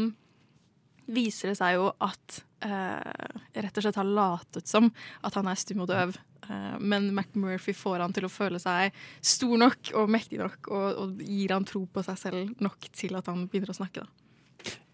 viser 1.08 1.52
det 1.52 1.58
seg 1.60 1.78
jo 1.78 1.90
at 2.04 2.40
eh, 2.66 3.38
rett 3.58 3.80
og 3.80 3.86
slett 3.86 4.00
har 4.00 4.10
latet 4.20 4.70
som 4.70 4.90
at 5.26 5.38
han 5.40 5.50
er 5.50 5.60
stum 5.60 5.84
og 5.86 5.90
døv. 5.92 6.16
Eh, 6.48 6.78
men 6.80 7.10
McMurphy 7.14 7.76
får 7.78 8.04
han 8.06 8.16
til 8.16 8.28
å 8.28 8.32
føle 8.32 8.62
seg 8.62 8.96
stor 9.22 9.58
nok 9.64 9.94
og 10.00 10.14
mektig 10.14 10.42
nok, 10.42 10.72
og, 10.72 10.88
og 11.04 11.26
gir 11.26 11.56
han 11.56 11.68
tro 11.68 11.86
på 11.88 12.06
seg 12.06 12.22
selv 12.22 12.64
nok 12.64 12.90
til 12.96 13.18
at 13.20 13.30
han 13.32 13.48
begynner 13.48 13.74
å 13.74 13.80
snakke. 13.80 14.06
da. 14.06 14.28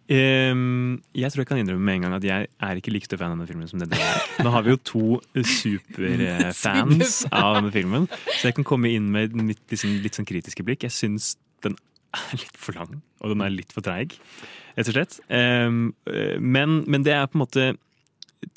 Um, 0.04 0.98
jeg 1.16 1.32
tror 1.32 1.42
jeg 1.42 1.48
kan 1.48 1.60
innrømme 1.62 1.86
med 1.88 1.96
en 1.96 2.04
gang 2.04 2.16
at 2.18 2.26
jeg 2.28 2.48
er 2.52 2.80
ikke 2.80 2.92
like 2.92 3.08
stor 3.08 3.22
fan 3.22 3.32
av 3.32 3.38
denne 3.38 3.48
filmen 3.48 3.70
som 3.72 3.80
det 3.80 3.88
dere 3.94 4.04
er. 4.04 4.26
Nå 4.44 4.52
har 4.52 4.66
vi 4.66 4.74
jo 4.74 4.80
to 4.84 5.04
superfans 5.40 7.14
Superfan. 7.24 7.38
av 7.40 7.56
denne 7.58 7.72
filmen, 7.72 8.08
så 8.36 8.50
jeg 8.50 8.58
kan 8.58 8.68
komme 8.68 8.92
inn 8.92 9.08
med 9.16 9.32
mitt 9.40 9.64
liksom, 9.72 9.96
litt 10.04 10.20
sånn 10.20 10.28
kritiske 10.28 10.66
blikk. 10.68 10.84
Jeg 10.90 10.96
syns 10.98 11.38
den 11.64 11.80
er 12.18 12.38
litt 12.42 12.60
for 12.60 12.78
lang, 12.78 13.02
og 13.22 13.34
den 13.34 13.46
er 13.46 13.54
litt 13.54 13.74
for 13.74 13.86
treig, 13.86 14.18
rett 14.78 14.92
og 14.92 14.98
slett. 14.98 15.18
Um, 15.30 15.94
eh, 16.10 16.38
men, 16.40 16.84
men 16.88 17.06
det 17.06 17.16
er 17.16 17.28
på 17.30 17.40
en 17.40 17.46
måte 17.46 17.74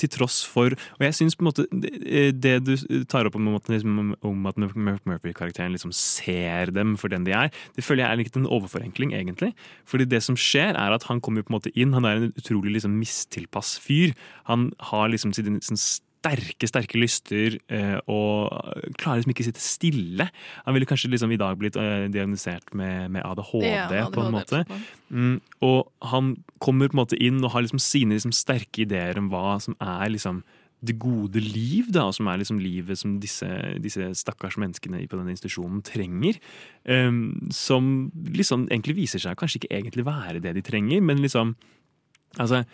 til 0.00 0.10
tross 0.10 0.40
for 0.48 0.74
Og 0.74 1.04
jeg 1.04 1.14
syns 1.14 1.36
på 1.36 1.44
en 1.44 1.48
måte 1.50 1.66
det, 1.70 2.34
det 2.42 2.54
du 2.66 3.04
tar 3.08 3.28
opp 3.28 3.36
om, 3.38 3.48
liksom, 3.70 4.14
om 4.26 4.48
at 4.50 4.58
Murphy-karakteren 4.58 5.74
liksom 5.74 5.92
ser 5.94 6.72
dem 6.74 6.96
for 7.00 7.12
den 7.12 7.26
de 7.26 7.34
er, 7.36 7.52
det 7.76 7.84
føler 7.84 8.04
jeg 8.04 8.12
er 8.12 8.20
litt 8.20 8.38
en 8.38 8.48
overforenkling, 8.50 9.14
egentlig. 9.16 9.52
Fordi 9.88 10.06
det 10.08 10.22
som 10.24 10.38
skjer, 10.38 10.74
er 10.74 10.94
at 10.94 11.06
han 11.10 11.20
kommer 11.20 11.44
på 11.44 11.52
en 11.52 11.58
måte 11.58 11.72
inn, 11.74 11.94
han 11.96 12.06
er 12.08 12.20
en 12.20 12.34
utrolig 12.36 12.76
liksom 12.76 12.96
mistilpass 12.98 13.76
fyr. 13.82 14.14
Han 14.50 14.70
har 14.90 15.10
liksom 15.12 15.34
sin, 15.36 15.60
sin 15.62 15.80
sterke, 16.26 16.68
sterke 16.68 17.00
lyster 17.00 17.56
eh, 17.72 17.96
og 18.10 18.50
klarer 18.98 19.20
liksom 19.20 19.32
ikke 19.34 19.46
å 19.46 19.48
sitte 19.48 19.62
stille. 19.62 20.28
Han 20.66 20.76
ville 20.76 20.88
kanskje 20.88 21.10
liksom 21.12 21.32
i 21.34 21.40
dag 21.40 21.56
blitt 21.60 21.78
eh, 21.80 22.08
diagnosert 22.12 22.74
med, 22.74 23.12
med 23.14 23.24
ADHD, 23.26 23.66
Ja, 23.66 23.86
ADHD, 23.86 24.12
på 24.14 24.26
en 24.26 24.34
måte. 24.34 24.62
Mm, 25.08 25.38
og 25.66 26.10
han 26.10 26.34
kommer 26.62 26.90
på 26.90 26.98
en 26.98 27.02
måte 27.04 27.20
inn 27.22 27.42
og 27.44 27.52
har 27.54 27.66
liksom 27.66 27.82
sine 27.82 28.18
liksom 28.18 28.34
sterke 28.34 28.84
ideer 28.84 29.20
om 29.20 29.30
hva 29.32 29.58
som 29.62 29.78
er 29.80 30.10
liksom 30.12 30.42
det 30.86 30.98
gode 31.00 31.40
liv, 31.40 31.88
da, 31.94 32.04
som 32.12 32.28
er 32.28 32.42
liksom 32.42 32.58
livet 32.60 33.00
som 33.00 33.16
disse, 33.20 33.48
disse 33.82 34.10
stakkars 34.20 34.58
menneskene 34.60 35.00
på 35.08 35.18
denne 35.18 35.32
institusjonen 35.32 35.80
trenger. 35.86 36.36
Um, 36.84 37.48
som 37.54 38.10
liksom 38.36 38.68
egentlig 38.68 38.98
viser 39.00 39.22
seg 39.22 39.38
kanskje 39.40 39.62
ikke 39.62 39.72
egentlig 39.78 40.04
være 40.06 40.42
det 40.44 40.52
de 40.58 40.66
trenger, 40.66 41.02
men 41.02 41.24
liksom 41.24 41.56
Altså, 42.36 42.66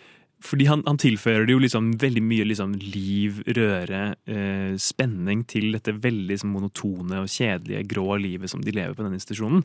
fordi 0.43 0.67
han, 0.67 0.83
han 0.87 0.99
tilfører 0.99 1.47
jo 1.51 1.61
liksom 1.63 1.93
veldig 2.01 2.23
mye 2.25 2.45
liksom 2.49 2.75
liv, 2.81 3.39
røre, 3.55 4.01
eh, 4.27 4.73
spenning 4.81 5.45
til 5.47 5.71
dette 5.75 5.95
veldig 6.03 6.33
liksom, 6.33 6.51
monotone 6.51 7.21
og 7.23 7.31
kjedelige, 7.31 7.85
grå 7.93 8.17
livet 8.19 8.51
som 8.51 8.63
de 8.63 8.73
lever 8.75 8.95
på 8.97 9.05
denne 9.05 9.19
institusjonen. 9.19 9.63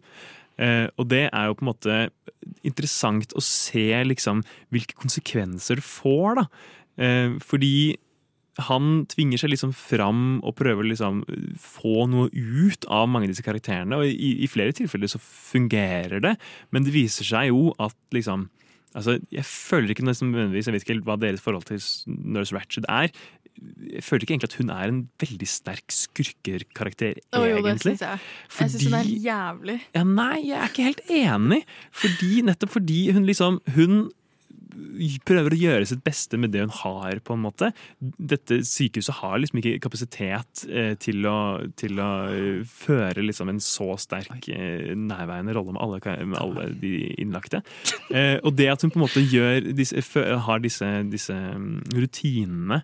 Eh, 0.59 0.87
og 0.99 1.09
det 1.11 1.25
er 1.29 1.49
jo 1.49 1.57
på 1.59 1.65
en 1.65 1.71
måte 1.73 2.01
interessant 2.67 3.35
å 3.35 3.43
se 3.45 3.89
liksom 4.07 4.45
hvilke 4.75 4.99
konsekvenser 4.99 5.81
det 5.81 5.87
får, 5.87 6.43
da. 6.43 6.47
Eh, 6.99 7.35
fordi 7.43 7.97
han 8.69 9.05
tvinger 9.11 9.39
seg 9.39 9.53
liksom 9.53 9.73
fram 9.77 10.23
og 10.43 10.57
prøver 10.59 10.83
å 10.83 10.91
liksom 10.91 11.21
få 11.63 12.09
noe 12.11 12.31
ut 12.35 12.87
av 12.91 13.07
mange 13.11 13.29
av 13.29 13.35
disse 13.35 13.47
karakterene. 13.47 13.99
Og 13.99 14.11
i, 14.11 14.33
i 14.43 14.51
flere 14.51 14.75
tilfeller 14.75 15.11
så 15.11 15.21
fungerer 15.23 16.23
det, 16.25 16.35
men 16.75 16.87
det 16.87 16.95
viser 16.95 17.27
seg 17.27 17.53
jo 17.53 17.69
at 17.83 17.95
liksom 18.15 18.49
Altså, 18.97 19.19
jeg 19.33 19.45
føler 19.45 19.93
ikke 19.93 20.07
nødvendigvis, 20.07 20.67
jeg 20.67 20.75
vet 20.75 20.85
ikke 20.85 20.95
helt 20.97 21.09
hva 21.09 21.19
deres 21.21 21.43
forhold 21.45 21.67
til 21.69 21.83
Nurse 22.07 22.57
Ratched 22.57 22.89
er. 22.89 23.11
Jeg 23.93 24.05
føler 24.07 24.23
ikke 24.23 24.37
egentlig 24.37 24.51
at 24.53 24.59
hun 24.61 24.71
er 24.71 24.93
en 24.93 25.01
veldig 25.21 25.49
sterk 25.51 25.93
skurkerkarakter, 25.93 27.19
Å 27.35 27.43
jo, 27.43 27.59
det 27.67 27.75
synes 27.83 28.05
jeg 28.05 28.13
jeg. 28.13 28.21
Jeg 28.61 28.71
syns 28.71 28.87
hun 28.87 28.99
er 29.01 29.11
jævlig. 29.25 29.79
Ja, 29.97 30.05
nei, 30.07 30.37
jeg 30.47 30.57
er 30.61 30.71
ikke 30.71 30.87
helt 30.87 31.03
enig. 31.11 31.61
Fordi, 31.91 32.31
nettopp 32.47 32.77
fordi 32.79 33.01
hun 33.17 33.27
liksom 33.29 33.61
Hun 33.75 33.99
prøver 35.29 35.55
å 35.55 35.59
gjøre 35.59 35.89
sitt 35.89 36.03
beste 36.05 36.39
med 36.41 36.53
det 36.55 36.63
hun 36.65 36.75
har, 36.83 37.21
på 37.25 37.35
en 37.35 37.43
måte. 37.45 37.71
Dette 38.01 38.61
sykehuset 38.67 39.21
har 39.21 39.39
liksom 39.41 39.61
ikke 39.61 39.81
kapasitet 39.85 40.65
eh, 40.69 40.93
til, 41.01 41.25
å, 41.29 41.39
til 41.79 41.99
å 42.03 42.11
eh, 42.33 42.63
føre 42.69 43.25
liksom 43.25 43.53
en 43.53 43.63
så 43.65 43.91
sterk 44.01 44.49
eh, 44.53 44.95
nærværende 44.99 45.57
rolle 45.57 45.75
med 45.77 45.83
alle, 45.85 46.17
med 46.29 46.39
alle 46.41 46.69
de 46.83 46.95
innlagte. 47.19 47.63
Eh, 48.13 48.37
og 48.43 48.55
det 48.59 48.71
at 48.73 48.85
hun 48.85 48.95
på 48.95 49.01
en 49.01 49.07
måte 49.07 49.25
gjør 49.25 49.71
har 50.49 50.65
disse, 50.65 50.89
disse 51.13 51.35
mm, 51.35 51.77
rutinene 51.97 52.83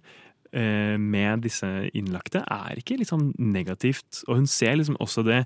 med 0.55 1.41
disse 1.43 1.66
innlagte, 1.99 2.39
er 2.47 2.78
ikke 2.78 2.95
liksom 3.01 3.32
negativt. 3.43 4.20
Og 4.28 4.37
hun 4.39 4.45
ser 4.47 4.76
liksom 4.78 4.95
også 5.03 5.24
det 5.26 5.41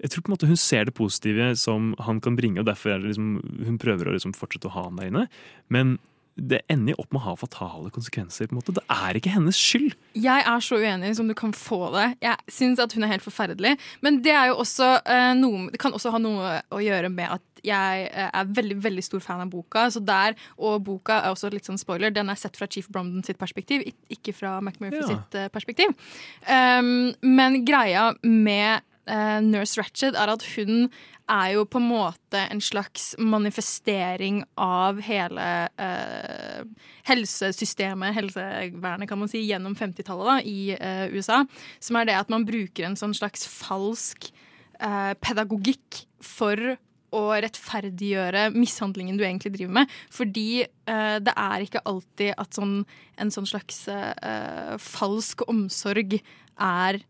jeg 0.00 0.12
tror 0.12 0.24
på 0.24 0.30
en 0.30 0.36
måte 0.36 0.48
hun 0.50 0.60
ser 0.60 0.86
det 0.88 0.96
positive 0.96 1.50
som 1.60 1.92
han 2.00 2.20
kan 2.24 2.38
bringe, 2.38 2.62
og 2.62 2.68
derfor 2.68 2.94
er 2.94 3.02
det 3.02 3.12
liksom, 3.12 3.34
hun 3.66 3.80
prøver 3.80 4.08
å 4.08 4.14
liksom 4.16 4.36
fortsette 4.36 4.70
å 4.70 4.76
ha 4.76 4.86
han 4.88 5.00
der 5.00 5.10
inne. 5.10 5.26
Men 5.68 5.98
det 6.40 6.62
ender 6.72 6.94
jo 6.94 7.02
opp 7.02 7.10
med 7.12 7.20
å 7.20 7.24
ha 7.26 7.32
fatale 7.36 7.90
konsekvenser. 7.92 8.48
på 8.48 8.54
en 8.54 8.60
måte. 8.60 8.72
Det 8.72 8.84
er 8.88 9.18
ikke 9.18 9.32
hennes 9.34 9.58
skyld. 9.58 9.92
Jeg 10.16 10.44
er 10.46 10.62
så 10.64 10.78
uenig 10.80 11.12
som 11.18 11.28
du 11.28 11.34
kan 11.36 11.52
få 11.52 11.90
det. 11.92 12.06
Jeg 12.22 12.36
syns 12.48 12.80
at 12.80 12.94
hun 12.96 13.04
er 13.04 13.12
helt 13.12 13.26
forferdelig. 13.26 13.74
Men 14.00 14.22
det, 14.24 14.32
er 14.32 14.48
jo 14.48 14.60
også, 14.62 14.88
uh, 15.04 15.32
noe, 15.36 15.68
det 15.74 15.80
kan 15.82 15.92
også 15.92 16.14
ha 16.14 16.22
noe 16.22 16.54
å 16.72 16.80
gjøre 16.80 17.10
med 17.12 17.36
at 17.36 17.44
jeg 17.60 18.06
eh, 18.08 18.28
er 18.32 18.52
veldig 18.56 18.78
veldig 18.80 19.02
stor 19.04 19.20
fan 19.20 19.42
av 19.44 19.50
boka. 19.52 19.82
Så 19.92 20.00
der, 20.00 20.32
Og 20.56 20.80
boka 20.86 21.18
er 21.20 21.34
også 21.34 21.50
litt 21.52 21.68
sånn 21.68 21.76
spoiler, 21.76 22.08
den 22.08 22.30
er 22.32 22.38
sett 22.40 22.56
fra 22.56 22.64
Chief 22.70 22.88
Bromden 22.88 23.20
sitt 23.26 23.36
perspektiv, 23.36 23.84
ikke 24.08 24.32
fra 24.32 24.58
McMurphy 24.62 25.02
Ja. 25.02 25.08
sitt 25.10 25.36
eh, 25.36 25.50
perspektiv. 25.52 25.92
Um, 26.48 27.12
men 27.20 27.60
greia 27.68 28.14
med 28.22 28.80
eh, 29.10 29.38
Nurse 29.44 29.80
Ratched 29.80 30.18
er 30.18 30.32
at 30.32 30.44
hun 30.54 30.88
er 31.30 31.52
jo 31.54 31.64
på 31.68 31.78
en 31.78 31.86
måte 31.86 32.40
en 32.50 32.62
slags 32.64 33.12
manifestering 33.22 34.40
av 34.58 34.98
hele 35.06 35.44
uh, 35.78 36.64
helsesystemet, 37.06 38.16
helsevernet, 38.16 39.06
kan 39.06 39.20
man 39.20 39.30
si, 39.30 39.44
gjennom 39.46 39.76
50-tallet 39.78 40.48
i 40.50 40.74
uh, 40.74 41.06
USA. 41.14 41.44
Som 41.78 42.00
er 42.00 42.10
det 42.10 42.18
at 42.18 42.34
man 42.34 42.48
bruker 42.48 42.88
en 42.88 42.98
sånn 42.98 43.14
slags 43.14 43.46
falsk 43.46 44.32
pedagogikk 45.20 45.98
for 46.24 46.56
å 47.16 47.22
rettferdiggjøre 47.42 48.48
mishandlingen 48.54 49.18
du 49.18 49.24
egentlig 49.26 49.54
driver 49.56 49.80
med. 49.80 49.94
Fordi 50.14 50.64
uh, 50.64 51.18
det 51.22 51.34
er 51.34 51.66
ikke 51.66 51.84
alltid 51.88 52.34
at 52.40 52.58
sånn, 52.58 52.80
en 53.20 53.32
sånn 53.34 53.48
slags 53.50 53.84
uh, 53.90 54.76
falsk 54.82 55.44
omsorg 55.50 56.20
er 56.60 57.00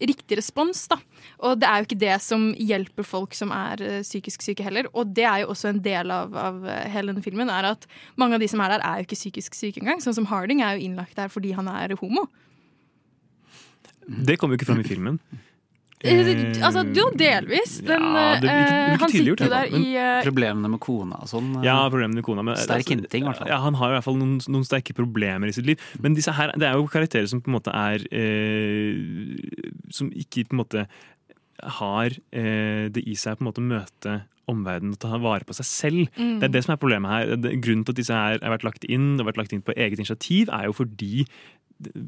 riktig 0.00 0.38
respons, 0.38 0.86
da. 0.88 0.98
Og 1.40 1.58
det 1.60 1.68
er 1.68 1.80
jo 1.82 1.86
ikke 1.88 1.98
det 2.00 2.16
som 2.24 2.48
hjelper 2.54 3.04
folk 3.06 3.34
som 3.34 3.50
er 3.54 3.82
eh, 3.82 4.00
psykisk 4.06 4.42
syke 4.42 4.62
heller. 4.66 4.88
Og 4.94 5.12
det 5.14 5.24
er 5.24 5.42
jo 5.44 5.50
også 5.54 5.68
en 5.72 5.82
del 5.84 6.10
av, 6.14 6.34
av 6.36 6.62
eh, 6.66 6.88
hele 6.94 7.12
denne 7.12 7.24
filmen, 7.24 7.50
er 7.50 7.70
at 7.72 7.86
mange 8.16 8.34
av 8.38 8.40
de 8.44 8.48
som 8.48 8.60
er 8.64 8.76
der, 8.76 8.84
er 8.86 9.02
jo 9.02 9.08
ikke 9.08 9.18
psykisk 9.20 9.54
syke 9.58 9.82
engang. 9.82 10.00
Sånn 10.04 10.14
som 10.18 10.26
Harding 10.30 10.62
er 10.62 10.76
jo 10.78 10.86
innlagt 10.88 11.16
der 11.18 11.28
fordi 11.32 11.52
han 11.58 11.68
er 11.72 11.96
homo. 12.00 12.26
Det 14.08 14.38
kommer 14.40 14.56
jo 14.56 14.62
ikke 14.62 14.70
fram 14.72 14.80
i 14.84 14.88
filmen. 14.88 15.20
Eh, 15.98 16.28
altså, 16.62 16.84
jo, 16.94 17.08
delvis. 17.18 17.80
Den, 17.82 18.04
Ja, 18.14 18.36
det 18.38 18.46
ikke- 18.46 18.74
eh, 18.92 18.98
han 19.00 19.10
sitter 19.10 19.26
jo 19.26 19.48
der 19.50 19.64
i 19.74 19.96
eh, 19.98 20.22
Problemene 20.22 20.68
med 20.70 20.78
kona 20.78 21.16
og 21.24 21.26
sånn. 21.26 21.48
eh, 21.58 21.64
Ja, 21.66 21.88
problemene 21.90 22.14
med 22.14 22.22
kona. 22.22 22.44
Men, 22.46 22.54
Sterk 22.54 22.84
altså, 22.86 22.94
hinting, 22.94 23.24
i 23.24 23.26
hvert 23.26 23.38
fall. 23.40 23.48
Ja, 23.48 23.58
han 23.58 23.74
har 23.74 23.88
i 23.90 23.96
hvert 23.96 24.04
fall 24.04 24.14
noen, 24.14 24.36
noen 24.46 24.62
sterke 24.64 24.94
problemer 24.94 25.48
i 25.48 25.50
sitt 25.50 25.66
liv. 25.66 25.76
Men 25.98 26.14
disse 26.14 26.30
her, 26.30 26.52
det 26.54 26.62
er 26.68 26.74
jo 26.78 26.86
karakterer 26.86 27.26
som 27.26 27.40
på 27.42 27.50
en 27.50 27.56
måte 27.58 27.74
er 27.74 27.98
eh, 28.14 29.37
Som 29.94 30.10
ikke 30.12 30.46
på 30.48 30.56
en 30.56 30.62
måte 30.64 30.86
har 31.78 32.12
eh, 32.32 32.88
det 32.94 33.02
i 33.08 33.14
seg 33.18 33.38
på 33.38 33.42
en 33.42 33.48
måte 33.50 33.62
å 33.62 33.66
møte 33.66 34.18
omverdenen 34.48 34.94
og 34.94 35.00
ta 35.02 35.18
vare 35.20 35.44
på 35.44 35.52
seg 35.58 35.66
selv. 35.68 36.04
Mm. 36.16 36.38
Det 36.40 36.46
er 36.48 36.52
det 36.54 36.62
som 36.64 36.72
er 36.72 36.80
problemet 36.80 37.10
her. 37.12 37.32
Grunnen 37.60 37.84
til 37.84 37.92
at 37.92 37.98
disse 38.00 38.14
her 38.16 38.38
har 38.40 38.54
vært 38.54 38.64
lagt 38.64 38.86
inn, 38.88 39.18
og 39.20 39.26
vært 39.28 39.40
lagt 39.42 39.52
inn 39.52 39.64
på 39.66 39.74
eget 39.76 39.98
initiativ, 40.00 40.48
er 40.54 40.68
jo 40.70 40.76
fordi 40.78 41.26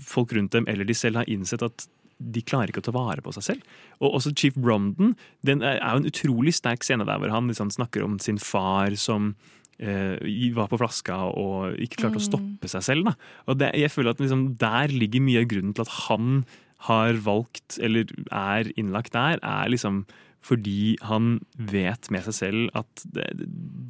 folk 0.03 0.33
rundt 0.35 0.55
dem 0.57 0.64
eller 0.70 0.87
de 0.89 0.97
selv 0.97 1.20
har 1.20 1.28
innsett 1.31 1.62
at 1.66 1.85
de 2.20 2.43
klarer 2.45 2.68
ikke 2.72 2.83
å 2.83 2.87
ta 2.89 2.93
vare 2.97 3.22
på 3.24 3.33
seg 3.37 3.45
selv. 3.47 3.76
Og 4.01 4.16
også 4.18 4.33
Chief 4.37 4.57
Bromden 4.57 5.14
den 5.47 5.62
er 5.64 5.78
jo 5.81 6.01
en 6.03 6.09
utrolig 6.11 6.53
sterk 6.57 6.85
scene 6.85 7.07
der 7.09 7.20
hvor 7.22 7.33
han 7.33 7.49
liksom 7.49 7.70
snakker 7.72 8.05
om 8.05 8.18
sin 8.20 8.39
far 8.43 8.97
som 9.01 9.35
eh, 9.81 10.16
var 10.57 10.68
på 10.72 10.81
flaska 10.81 11.16
og 11.33 11.78
ikke 11.81 12.03
klarte 12.03 12.20
å 12.20 12.24
Mm. 12.24 12.28
stoppe 12.28 12.68
seg 12.72 12.83
selv. 12.85 13.05
Da. 13.09 13.14
Og 13.49 13.59
det, 13.62 13.70
jeg 13.74 13.91
føler 13.95 14.11
at 14.12 14.20
liksom, 14.20 14.57
Der 14.61 14.89
ligger 14.93 15.20
mye 15.24 15.41
av 15.45 15.49
grunnen 15.49 15.72
til 15.76 15.83
at 15.87 15.95
han 16.09 16.45
har 16.89 17.20
valgt, 17.24 17.78
eller 17.83 18.09
er 18.33 18.72
innlagt 18.81 19.14
der, 19.16 19.41
er 19.43 19.70
liksom 19.72 20.05
fordi 20.41 20.97
han 21.05 21.35
vet 21.53 22.09
med 22.12 22.24
seg 22.24 22.37
selv 22.37 22.78
at 22.78 23.03
det, 23.12 23.26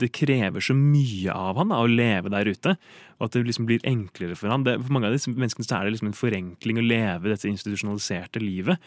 det 0.01 0.11
krever 0.16 0.64
så 0.64 0.74
mye 0.74 1.30
av 1.30 1.61
han 1.61 1.70
da, 1.70 1.78
å 1.78 1.91
leve 1.91 2.32
der 2.34 2.51
ute. 2.51 2.74
Og 3.20 3.28
at 3.28 3.36
det 3.36 3.45
liksom 3.47 3.68
blir 3.68 3.84
enklere 3.86 4.34
for 4.38 4.51
han. 4.51 4.64
Det, 4.66 4.74
for 4.82 4.97
mange 4.97 5.07
av 5.07 5.14
disse 5.14 5.30
menneskene 5.30 5.68
er 5.68 5.86
det 5.86 5.95
liksom 5.95 6.11
en 6.11 6.18
forenkling 6.18 6.80
å 6.82 6.86
leve 6.86 7.30
dette 7.30 7.47
institusjonaliserte 7.51 8.43
livet. 8.43 8.82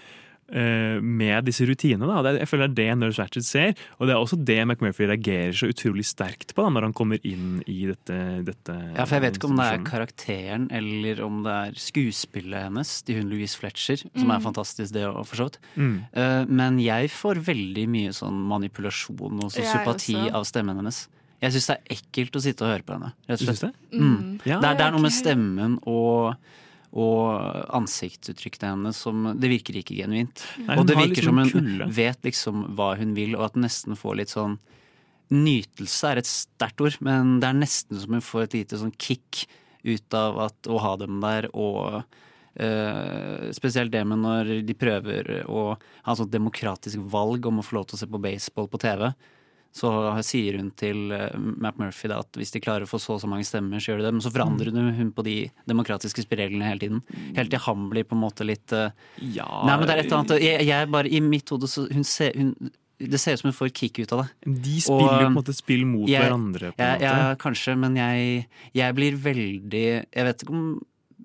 Eh, 0.51 0.99
med 1.01 1.45
disse 1.45 1.65
rutinene. 1.65 2.07
Da. 2.23 2.33
Jeg 2.37 2.47
føler 2.49 2.67
det 2.67 2.85
er 2.87 2.95
det 2.95 2.97
Nurse 2.99 3.21
Ratched 3.21 3.45
ser, 3.45 3.73
og 3.99 4.07
det 4.07 4.13
er 4.15 4.19
også 4.21 4.37
det 4.43 4.57
McMurphy 4.67 5.07
reagerer 5.07 5.53
så 5.53 5.69
utrolig 5.71 6.05
sterkt 6.05 6.53
på 6.55 6.63
da, 6.65 6.69
når 6.73 6.87
han 6.89 6.93
kommer 6.93 7.19
inn 7.23 7.61
i 7.67 7.85
dette, 7.91 8.17
dette 8.45 8.75
Ja, 8.97 9.05
for 9.05 9.15
jeg 9.19 9.25
vet 9.27 9.37
ikke 9.39 9.49
om 9.51 9.57
det 9.61 9.69
er 9.71 9.83
karakteren 9.87 10.67
eller 10.71 11.23
om 11.25 11.43
det 11.45 11.53
er 11.53 11.79
skuespillet 11.79 12.67
hennes, 12.67 12.91
til 13.07 13.21
hun 13.21 13.29
Louise 13.31 13.57
Fletcher, 13.57 14.03
som 14.15 14.29
er 14.29 14.39
Mm. 14.39 14.43
fantastisk 14.49 14.93
det 14.93 15.05
òg, 15.07 15.25
for 15.25 15.35
så 15.35 15.43
vidt. 15.49 15.59
Mm. 15.77 15.95
Eh, 16.13 16.45
Men 16.49 16.79
jeg 16.79 17.09
får 17.09 17.35
veldig 17.45 17.87
mye 17.89 18.09
sånn 18.13 18.39
manipulasjon 18.49 19.43
og 19.43 19.51
sosiopati 19.51 20.29
av 20.33 20.43
stemmen 20.45 20.75
hennes. 20.77 21.07
Jeg 21.43 21.51
syns 21.51 21.67
det 21.67 21.75
er 21.77 21.95
ekkelt 21.97 22.35
å 22.39 22.41
sitte 22.41 22.61
og 22.63 22.71
høre 22.71 22.83
på 22.87 22.93
henne. 22.95 23.13
Rett 23.27 23.41
og 23.41 23.47
slett. 23.55 23.61
det? 23.91 23.99
Mm. 23.99 24.13
Mm. 24.13 24.39
Ja, 24.47 24.59
det, 24.61 24.69
er, 24.69 24.75
det 24.79 24.85
er 24.85 24.91
noe 24.95 25.01
med 25.03 25.11
stemmen 25.11 25.73
og 25.85 26.35
og 26.93 27.73
ansiktsuttrykkene 27.73 28.75
hennes 28.75 28.99
som 29.01 29.31
Det 29.41 29.49
virker 29.49 29.79
ikke 29.79 29.97
genuint. 29.97 30.43
Nei, 30.61 30.77
og 30.77 30.85
det 30.85 30.97
virker 30.99 31.23
liksom 31.23 31.41
som 31.49 31.65
hun 31.65 31.93
vet 31.97 32.27
liksom 32.27 32.65
hva 32.77 32.93
hun 32.99 33.15
vil, 33.17 33.33
og 33.37 33.47
at 33.47 33.57
hun 33.57 33.65
nesten 33.65 33.97
får 33.99 34.19
litt 34.21 34.33
sånn 34.33 34.59
Nytelse 35.33 36.09
er 36.11 36.19
et 36.19 36.27
sterkt 36.29 36.81
ord, 36.83 36.97
men 37.01 37.39
det 37.41 37.47
er 37.47 37.55
nesten 37.57 37.97
som 37.97 38.13
hun 38.13 38.21
får 38.21 38.43
et 38.43 38.57
lite 38.59 38.77
sånn 38.77 38.91
kick 39.01 39.47
ut 39.81 40.17
av 40.17 40.37
at, 40.43 40.69
å 40.69 40.77
ha 40.83 40.97
dem 41.01 41.23
der, 41.23 41.49
og 41.53 42.03
Uh, 42.53 43.49
spesielt 43.49 43.89
det 43.89 44.03
med 44.05 44.19
når 44.21 44.49
de 44.61 44.75
prøver 44.77 45.39
å 45.49 45.71
ha 45.73 46.13
et 46.13 46.19
sånt 46.19 46.29
demokratisk 46.29 47.01
valg 47.09 47.47
om 47.49 47.57
å 47.57 47.63
få 47.65 47.79
lov 47.79 47.87
til 47.89 47.97
å 47.97 48.01
se 48.03 48.07
på 48.11 48.19
baseball 48.21 48.67
på 48.69 48.77
TV. 48.83 49.07
Så 49.73 49.89
sier 50.21 50.59
hun 50.59 50.67
til 50.77 51.09
uh, 51.11 51.31
Matt 51.37 51.79
Murphy 51.81 52.07
da, 52.11 52.19
at 52.21 52.37
hvis 52.37 52.51
de 52.53 52.59
klarer 52.61 52.85
å 52.85 52.89
få 52.91 52.99
så 53.01 53.15
og 53.15 53.21
så 53.23 53.29
mange 53.31 53.45
stemmer, 53.47 53.81
så 53.81 53.89
gjør 53.91 54.03
de 54.03 54.05
det. 54.05 54.11
Men 54.13 54.21
så 54.21 54.31
forandrer 54.35 54.69
hun, 54.69 54.91
hun 54.99 55.09
på 55.17 55.23
de 55.25 55.33
demokratiske 55.69 56.21
spillereglene 56.27 56.67
hele 56.69 56.83
tiden. 56.83 57.01
Helt 57.37 57.49
til 57.49 57.63
han 57.65 57.89
blir 57.89 58.05
på 58.05 58.13
en 58.13 58.21
måte 58.21 58.45
litt 58.45 58.71
uh, 58.77 58.91
Ja 59.17 59.47
Nei, 59.65 59.75
men 59.79 59.87
det 59.89 59.95
er 59.95 60.03
et 60.03 60.05
eller 60.11 60.21
annet 60.21 60.45
jeg, 60.45 60.67
jeg 60.69 60.91
bare, 60.93 61.09
I 61.09 61.19
mitt 61.25 61.49
hode 61.49 61.67
så 61.71 61.87
hun 61.89 62.05
ser, 62.05 62.37
hun, 62.37 62.53
Det 63.01 63.19
ser 63.19 63.33
ut 63.33 63.41
som 63.41 63.49
hun 63.49 63.57
får 63.57 63.73
kick 63.75 63.97
ut 64.03 64.13
av 64.13 64.21
det. 64.23 64.29
De 64.61 64.77
spiller 64.85 65.09
og, 65.09 65.23
på 65.25 65.27
en 65.31 65.37
måte 65.41 65.55
spill 65.57 65.85
mot 65.89 66.05
jeg- 66.07 66.21
hverandre. 66.21 66.69
på 66.71 66.77
en 66.85 66.93
måte. 66.93 67.09
Ja, 67.09 67.35
kanskje, 67.41 67.73
men 67.81 67.97
jeg, 67.97 68.45
jeg 68.77 68.95
blir 68.95 69.17
veldig 69.25 69.85
Jeg 70.05 70.27
vet 70.29 70.45
ikke 70.45 70.53
om 70.53 70.67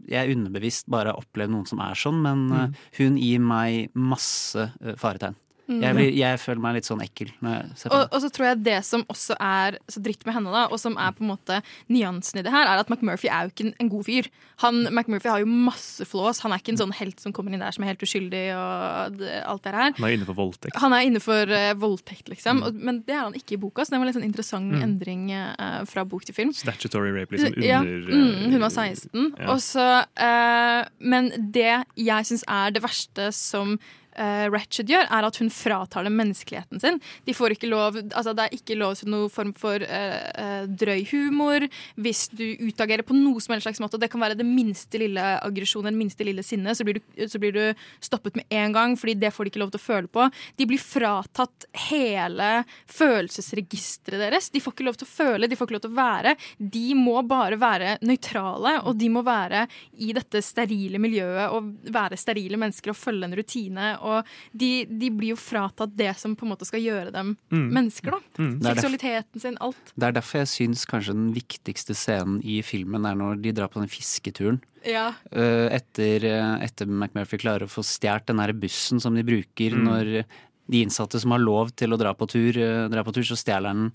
jeg 0.09 0.33
underbevisst 0.33 0.87
bare 0.89 1.13
har 1.13 1.21
opplevd 1.21 1.53
noen 1.53 1.67
som 1.69 1.81
er 1.85 1.93
sånn, 2.01 2.23
men 2.25 2.47
Mm. 2.49 2.75
hun 2.97 3.17
gir 3.21 3.41
meg 3.45 3.91
masse 3.95 4.71
faretegn. 4.97 5.35
Mm. 5.69 5.83
Jeg, 5.85 5.97
blir, 5.99 6.13
jeg 6.17 6.41
føler 6.41 6.63
meg 6.65 6.77
litt 6.79 6.89
sånn 6.89 7.03
ekkel 7.05 7.33
når 7.45 7.55
jeg 7.55 7.79
ser 7.81 7.93
på 7.93 7.99
Og, 7.99 8.05
og 8.17 8.23
så 8.25 8.31
tror 8.33 8.47
jeg 8.49 8.61
det 8.65 8.77
som 8.89 9.05
også 9.13 9.37
er 9.37 9.79
så 9.93 10.03
dritt 10.05 10.25
med 10.25 10.37
henne, 10.39 10.53
da, 10.55 10.67
og 10.73 10.81
som 10.81 10.97
er 10.97 11.13
på 11.17 11.25
en 11.25 11.33
måte 11.35 11.61
nyansen 11.93 12.41
i 12.41 12.45
det 12.47 12.53
her, 12.55 12.69
er 12.69 12.81
at 12.81 12.89
McMurphy 12.93 13.29
er 13.29 13.49
jo 13.49 13.53
ikke 13.53 13.67
en, 13.75 13.91
god 13.93 14.07
fyr. 14.09 14.31
Han, 14.65 14.81
McMurphy 14.89 15.29
har 15.29 15.43
jo 15.43 15.51
masse 15.51 16.07
flås. 16.09 16.41
Han 16.45 16.55
er 16.55 16.63
ikke 16.63 16.73
en 16.75 16.81
sånn 16.81 16.95
helt 16.99 17.21
som 17.21 17.35
kommer 17.37 17.53
inn 17.53 17.63
der 17.63 17.77
som 17.77 17.85
er 17.85 17.93
helt 17.93 18.05
uskyldig 18.05 18.45
og 18.57 19.19
det, 19.21 19.35
alt 19.45 19.65
det 19.67 19.75
her. 19.77 19.93
Han 19.99 20.09
er 20.09 20.17
inne 20.17 20.29
for 20.29 20.39
voldtekt. 20.39 20.81
Han 20.81 20.97
er 20.97 21.09
inne 21.09 21.23
for 21.23 21.53
uh, 21.53 21.73
voldtekt, 21.79 22.29
liksom. 22.33 22.65
Og, 22.67 22.81
men 22.89 23.03
det 23.07 23.17
er 23.17 23.25
han 23.27 23.37
ikke 23.39 23.57
i 23.59 23.61
boka, 23.61 23.85
så 23.85 23.95
det 23.95 24.01
var 24.01 24.07
en 24.07 24.13
litt 24.13 24.21
sånn 24.21 24.29
interessant 24.29 24.69
Mm. 24.69 24.83
endring 24.85 25.23
uh, 25.33 25.85
fra 25.89 26.05
bok 26.05 26.25
til 26.27 26.35
film. 26.37 26.53
Statutory 26.57 27.13
rape, 27.15 27.35
liksom. 27.35 27.55
Under 27.57 27.67
ja, 27.67 27.81
mm, 27.83 28.51
hun 28.53 28.61
var 28.61 28.73
16. 28.75 29.35
ja. 29.39 29.49
Og 29.53 29.63
så, 29.65 29.87
eh, 30.17 30.83
men 30.99 31.31
det 31.53 31.85
jeg 31.97 32.29
syns 32.29 32.45
er 32.49 32.75
det 32.75 32.83
verste 32.85 33.31
som 33.37 33.79
eh, 34.19 34.47
Ratched 34.53 34.91
gjør, 34.91 35.07
er 35.15 35.29
at 35.29 35.41
hun 35.41 35.51
fratar 35.53 36.07
dem 36.07 36.17
menneskeligheten 36.19 36.83
sin. 36.83 37.01
De 37.27 37.35
får 37.37 37.57
ikke 37.57 37.71
lov, 37.71 37.99
altså 38.09 38.35
Det 38.37 38.47
er 38.47 38.59
ikke 38.59 38.79
lov 38.79 38.97
til 38.99 39.13
noen 39.13 39.33
form 39.33 39.55
for 39.57 39.83
uh, 39.83 40.67
drøy 40.69 41.05
humor 41.13 41.65
hvis 41.99 42.27
du 42.33 42.45
utagerer 42.69 43.05
på 43.07 43.17
noe 43.17 43.41
som 43.43 43.55
helst 43.55 43.69
slags 43.69 43.81
måte. 43.83 43.97
og 43.99 44.03
Det 44.03 44.11
kan 44.13 44.23
være 44.23 44.39
det 44.39 44.47
minste 44.47 45.01
lille 45.01 45.23
aggresjonen, 45.39 45.93
det 45.93 46.03
minste 46.03 46.27
lille 46.27 46.45
sinnet. 46.47 46.77
så 46.77 46.87
blir, 46.87 46.99
du, 46.99 47.27
så 47.29 47.41
blir 47.41 47.55
du 47.55 47.63
stoppet 48.05 48.37
med 48.39 48.47
en 48.51 48.75
gang, 48.75 48.97
fordi 48.99 49.17
det 49.19 49.33
får 49.35 49.45
de 49.47 49.53
ikke 49.53 49.63
lov 49.63 49.73
til 49.75 49.83
å 49.83 49.87
føle 49.87 50.13
på. 50.13 50.29
De 50.59 50.69
blir 50.69 50.83
fratatt 50.83 51.69
hele 51.89 52.51
følelsesregisteret 52.91 54.23
deres. 54.27 54.51
De 54.55 54.63
får 54.63 54.77
ikke 54.77 54.89
lov 54.89 54.99
til 55.01 55.09
å 55.09 55.13
føle, 55.13 55.49
de 55.49 55.59
får 55.59 55.69
ikke 55.69 55.79
lov 55.79 55.85
til 55.87 55.95
å 55.95 55.99
være. 55.99 56.35
De 56.59 56.87
må 56.99 57.17
bare 57.29 57.61
være 57.61 57.97
nøytrale, 58.07 58.79
og 58.85 58.99
de 58.99 59.11
må 59.13 59.25
være 59.27 59.67
i 59.99 60.13
dette 60.17 60.43
sterile 60.45 61.01
miljøet 61.03 61.55
og 61.55 61.91
være 61.95 62.19
sterile 62.21 62.61
mennesker 62.61 62.93
og 62.93 62.99
følge 62.99 63.29
en 63.29 63.39
rutine. 63.39 63.91
Og 64.07 64.08
de, 64.53 64.71
de 64.89 65.11
blir 65.15 65.33
jo 65.35 65.39
fratatt 65.41 65.95
det 65.99 66.11
som 66.21 66.35
på 66.39 66.47
en 66.47 66.53
måte 66.55 66.67
skal 66.69 66.81
gjøre 66.85 67.13
dem 67.15 67.37
Mm. 67.53 67.69
mennesker, 67.73 68.11
da. 68.13 68.21
Mm. 68.39 68.55
Seksualiteten 68.63 69.41
sin, 69.41 69.57
alt. 69.65 69.93
Det 69.97 70.09
er 70.09 70.13
derfor 70.19 70.43
jeg 70.43 70.51
syns 70.53 70.85
kanskje 70.89 71.15
den 71.17 71.31
viktigste 71.37 71.95
scenen 71.97 72.41
i 72.45 72.61
filmen 72.67 73.07
er 73.09 73.15
når 73.19 73.41
de 73.43 73.53
drar 73.57 73.69
på 73.73 73.81
den 73.83 73.89
fisketuren. 73.93 74.61
Ja. 74.87 75.11
Eh, 75.33 75.69
etter, 75.79 76.25
eh, 76.25 76.65
etter 76.67 76.87
McMurphy 76.87 77.39
klarer 77.41 77.67
å 77.67 77.73
få 77.73 77.83
stjålet 77.85 78.27
den 78.27 78.37
der 78.43 78.53
bussen 78.53 79.01
som 79.01 79.15
de 79.15 79.23
bruker 79.27 79.75
Mm. 79.75 79.85
når 79.89 80.25
de 80.71 80.83
innsatte 80.85 81.19
som 81.21 81.31
har 81.33 81.41
lov 81.41 81.71
til 81.75 81.89
å 81.91 81.99
dra 81.99 82.13
på 82.15 82.29
tur, 82.29 82.57
eh, 82.57 82.89
drar 82.89 83.05
på 83.05 83.15
tur, 83.15 83.23
så 83.25 83.37
stjeler 83.37 83.69
han 83.73 83.83
den. 83.89 83.95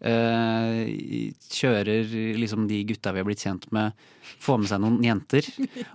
Eh, 0.00 1.30
kjører 1.54 2.08
liksom 2.38 2.66
de 2.68 2.80
gutta 2.88 3.12
vi 3.14 3.22
har 3.22 3.28
blitt 3.28 3.44
kjent 3.44 3.66
med, 3.74 3.92
får 4.42 4.58
med 4.60 4.70
seg 4.70 4.82
noen 4.82 4.98
jenter. 5.04 5.46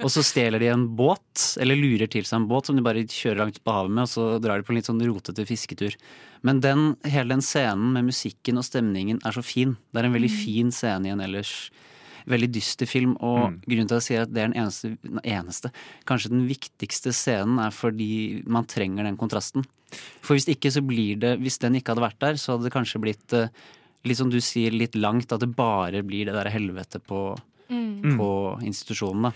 Og 0.03 0.09
så 0.13 0.23
stjeler 0.25 0.61
de 0.63 0.69
en 0.71 0.87
båt, 0.97 1.43
eller 1.61 1.77
lurer 1.79 2.09
til 2.11 2.25
seg 2.25 2.39
en 2.41 2.47
båt 2.49 2.69
som 2.69 2.77
de 2.79 2.85
bare 2.85 3.03
kjører 3.05 3.43
langt 3.43 3.59
på 3.65 3.75
havet 3.75 3.93
med, 3.93 4.05
og 4.07 4.11
så 4.13 4.29
drar 4.41 4.57
de 4.61 4.65
på 4.67 4.73
en 4.73 4.79
litt 4.79 4.89
sånn 4.89 5.03
rotete 5.05 5.45
fisketur. 5.49 5.97
Men 6.47 6.61
den, 6.63 6.93
hele 7.09 7.35
den 7.35 7.43
scenen 7.45 7.91
med 7.97 8.07
musikken 8.09 8.57
og 8.61 8.65
stemningen 8.67 9.19
er 9.27 9.35
så 9.35 9.43
fin. 9.45 9.75
Det 9.91 10.01
er 10.01 10.09
en 10.09 10.15
veldig 10.17 10.31
Mm. 10.31 10.39
fin 10.45 10.71
scene 10.71 11.05
i 11.09 11.13
en 11.13 11.21
ellers 11.25 11.69
veldig 12.29 12.49
dyster 12.53 12.85
film, 12.85 13.15
og 13.25 13.55
grunnen 13.65 13.87
til 13.89 13.95
at 13.97 14.03
jeg 14.03 14.07
sier 14.07 14.21
at 14.21 14.33
det 14.33 14.41
er 14.43 14.49
den 14.51 14.59
eneste, 14.61 14.91
den 15.01 15.21
eneste, 15.23 15.71
kanskje 16.05 16.29
den 16.29 16.43
viktigste 16.47 17.09
scenen, 17.15 17.57
er 17.59 17.71
fordi 17.73 18.43
man 18.45 18.65
trenger 18.69 19.03
den 19.07 19.17
kontrasten. 19.17 19.65
For 20.21 20.35
hvis 20.37 20.45
ikke 20.51 20.69
så 20.69 20.83
blir 20.85 21.17
det, 21.17 21.39
hvis 21.41 21.57
den 21.57 21.73
ikke 21.79 21.95
hadde 21.95 22.03
vært 22.05 22.19
der, 22.21 22.37
så 22.37 22.53
hadde 22.53 22.67
det 22.67 22.73
kanskje 22.75 23.01
blitt 23.01 23.33
eh, 23.33 23.47
litt 24.07 24.17
som 24.17 24.29
du 24.31 24.39
sier, 24.39 24.71
litt 24.71 24.95
langt, 24.95 25.31
at 25.35 25.41
det 25.43 25.51
bare 25.55 26.03
blir 26.07 26.25
det 26.29 26.37
der 26.37 26.49
helvete 26.53 26.99
på, 27.03 27.35
Mm. 27.69 28.17
på 28.17 28.27
institusjonene. 28.65 29.29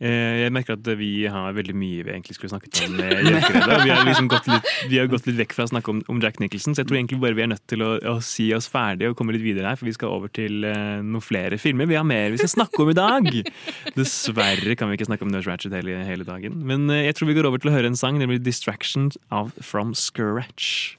Eh, 0.00 0.44
Jeg 0.46 0.52
merker 0.52 0.78
at 0.78 0.86
vi 0.96 1.26
har 1.28 1.52
veldig 1.52 1.74
mye 1.76 2.04
vi 2.06 2.10
egentlig 2.14 2.36
skulle 2.38 2.48
snakket 2.54 2.86
om. 2.86 2.94
Jøkeredet. 3.28 3.82
Vi 3.84 3.90
har 3.90 4.04
liksom 4.06 4.28
gått 4.32 4.46
litt, 4.48 4.68
vi 4.88 4.96
har 4.96 5.06
gått 5.12 5.26
litt 5.26 5.36
vekk 5.36 5.52
fra 5.52 5.66
å 5.66 5.70
snakke 5.74 5.90
om, 5.92 5.98
om 6.08 6.20
Jack 6.22 6.38
Nicholson, 6.40 6.72
så 6.72 6.80
jeg 6.80 6.88
tror 6.88 6.96
egentlig 7.00 7.18
bare 7.20 7.34
vi 7.36 7.42
er 7.42 7.50
nødt 7.52 7.66
til 7.68 7.82
å, 7.84 7.90
å 8.08 8.14
si 8.24 8.46
oss 8.56 8.68
ferdig 8.70 9.10
og 9.10 9.16
komme 9.18 9.34
litt 9.36 9.42
videre 9.44 9.68
her, 9.68 9.76
for 9.76 9.84
vi 9.90 9.92
skal 9.92 10.08
over 10.14 10.32
til 10.32 10.64
uh, 10.64 11.02
noen 11.04 11.20
flere 11.20 11.58
filmer. 11.60 11.84
Vi 11.90 11.98
har 11.98 12.06
mer 12.08 12.30
vi 12.32 12.38
skal 12.40 12.54
snakke 12.54 12.80
om 12.80 12.94
i 12.94 12.96
dag! 12.96 13.28
Dessverre 13.98 14.76
kan 14.78 14.88
vi 14.88 14.96
ikke 14.96 15.10
snakke 15.10 15.26
om 15.26 15.34
Nurse 15.34 15.50
Ratchet 15.50 15.74
hele, 15.76 15.98
hele 16.06 16.24
dagen. 16.24 16.56
Men 16.64 16.88
uh, 16.88 16.96
jeg 17.02 17.18
tror 17.18 17.28
vi 17.28 17.36
går 17.36 17.50
over 17.50 17.60
til 17.60 17.68
å 17.72 17.74
høre 17.74 17.90
en 17.90 17.98
sang, 17.98 18.16
nemlig 18.22 18.40
'Distraction' 18.40 19.12
av 19.28 19.52
From 19.60 19.92
Scratch. 19.92 20.96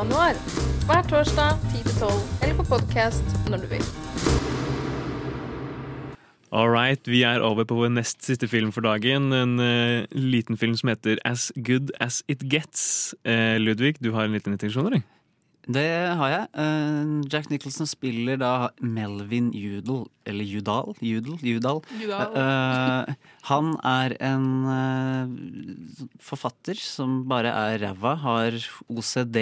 Nova 0.00 0.08
Noir 0.08 0.36
hver 0.88 1.02
torsdag 1.10 1.58
10-12 1.74 2.20
eller 2.42 2.54
på 2.56 2.64
podkast 2.70 3.34
når 3.52 3.64
du 3.64 3.66
vil. 3.74 3.82
All 6.56 6.70
right, 6.72 7.04
vi 7.04 7.20
er 7.28 7.44
over 7.44 7.66
på 7.68 7.76
vår 7.76 7.92
nest 7.92 8.24
siste 8.24 8.48
film 8.48 8.72
for 8.72 8.80
dagen. 8.80 9.28
En 9.36 9.60
uh, 9.60 10.08
liten 10.16 10.56
film 10.56 10.72
som 10.80 10.88
heter 10.88 11.20
As 11.28 11.50
Good 11.52 11.92
As 12.00 12.22
It 12.32 12.46
Gets. 12.48 13.12
Uh, 13.28 13.60
Ludvig, 13.60 14.00
du 14.00 14.14
har 14.16 14.24
en 14.24 14.32
liten 14.32 14.56
intensjon, 14.56 14.88
eller? 14.88 15.04
Det 15.70 15.86
har 16.18 16.30
jeg. 16.32 16.46
Eh, 16.58 17.10
Jack 17.30 17.50
Nicholson 17.50 17.86
spiller 17.86 18.38
da 18.40 18.70
Melvin 18.82 19.50
Udall, 19.54 20.06
eller 20.26 20.46
Judal? 20.46 20.94
Udall? 20.98 21.36
Judal. 21.46 21.82
Udall. 22.00 22.38
Eh, 22.40 23.12
han 23.50 23.74
er 23.86 24.16
en 24.30 24.48
eh, 24.74 25.34
forfatter 26.24 26.80
som 26.80 27.20
bare 27.30 27.52
er 27.52 27.84
ræva, 27.84 28.16
har 28.24 28.56
OCD, 28.90 29.38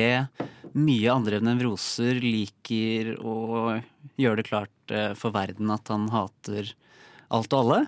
mye 0.76 1.14
andre 1.14 1.40
nevroser, 1.44 2.20
liker 2.20 3.14
å 3.22 3.78
gjøre 4.20 4.42
det 4.42 4.48
klart 4.50 4.92
eh, 4.92 5.14
for 5.16 5.32
verden 5.36 5.72
at 5.72 5.88
han 5.92 6.10
hater 6.12 6.74
alt 7.32 7.54
og 7.54 7.62
alle. 7.62 7.80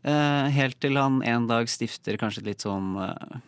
Eh, 0.00 0.48
helt 0.56 0.80
til 0.80 0.96
han 0.96 1.20
en 1.28 1.46
dag 1.50 1.68
stifter 1.68 2.16
kanskje 2.20 2.46
litt 2.46 2.64
sånn 2.64 2.94
eh, 3.04 3.12
eh, 3.12 3.46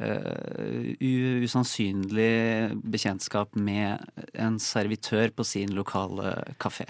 Eh, 0.00 0.96
usannsynlig 0.98 2.74
bekjentskap 2.82 3.54
med 3.54 4.02
en 4.34 4.58
servitør 4.58 5.30
på 5.30 5.44
sin 5.46 5.70
lokale 5.70 6.34
kafé. 6.58 6.88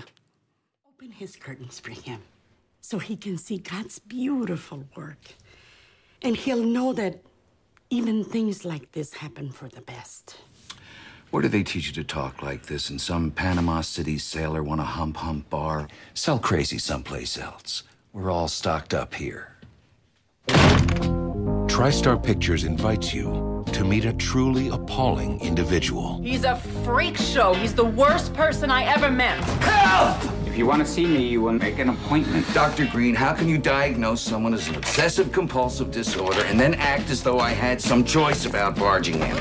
Open 0.88 1.12
his 1.12 1.36
curtains 1.36 1.80
for 1.80 1.92
him 1.92 2.20
so 2.80 2.98
he 2.98 3.16
can 3.16 3.36
see 3.36 3.58
God's 3.58 3.98
beautiful 3.98 4.84
work. 4.96 5.34
And 6.22 6.36
he'll 6.36 6.64
know 6.64 6.94
that 6.94 7.14
even 7.90 8.24
things 8.24 8.64
like 8.64 8.92
this 8.92 9.14
happen 9.14 9.52
for 9.52 9.68
the 9.68 9.82
best. 9.82 10.36
Where 11.30 11.42
do 11.42 11.48
they 11.48 11.62
teach 11.62 11.86
you 11.86 11.92
to 11.94 12.04
talk 12.04 12.42
like 12.42 12.66
this? 12.66 12.90
In 12.90 12.98
some 12.98 13.30
Panama 13.30 13.82
City 13.82 14.18
sailor 14.18 14.62
want 14.62 14.80
a 14.80 14.84
hump 14.84 15.16
hump 15.16 15.50
bar? 15.50 15.88
Sell 16.14 16.38
crazy 16.38 16.78
someplace 16.78 17.36
else. 17.36 17.82
We're 18.12 18.30
all 18.30 18.48
stocked 18.48 18.94
up 18.94 19.14
here. 19.14 19.50
TriStar 21.74 22.22
Pictures 22.22 22.62
invites 22.62 23.12
you 23.12 23.64
to 23.72 23.84
meet 23.84 24.04
a 24.04 24.12
truly 24.12 24.68
appalling 24.68 25.40
individual. 25.40 26.20
He's 26.22 26.44
a 26.44 26.54
freak 26.84 27.16
show. 27.16 27.52
He's 27.54 27.74
the 27.74 27.84
worst 27.84 28.32
person 28.32 28.70
I 28.70 28.84
ever 28.84 29.10
met. 29.10 29.42
If 30.46 30.56
you 30.56 30.66
want 30.66 30.86
to 30.86 30.88
see 30.88 31.04
me, 31.04 31.26
you 31.26 31.40
will 31.40 31.54
make 31.54 31.80
an 31.80 31.88
appointment. 31.88 32.46
Dr. 32.54 32.86
Green, 32.86 33.12
how 33.12 33.32
can 33.32 33.48
you 33.48 33.58
diagnose 33.58 34.22
someone 34.22 34.54
as 34.54 34.68
an 34.68 34.76
obsessive 34.76 35.32
compulsive 35.32 35.90
disorder 35.90 36.44
and 36.44 36.60
then 36.60 36.74
act 36.74 37.10
as 37.10 37.24
though 37.24 37.40
I 37.40 37.50
had 37.50 37.80
some 37.80 38.04
choice 38.04 38.46
about 38.46 38.76
barging 38.76 39.16
in? 39.16 39.36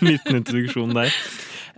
liten 0.00 0.36
introduksjon 0.40 0.94
der. 0.94 1.12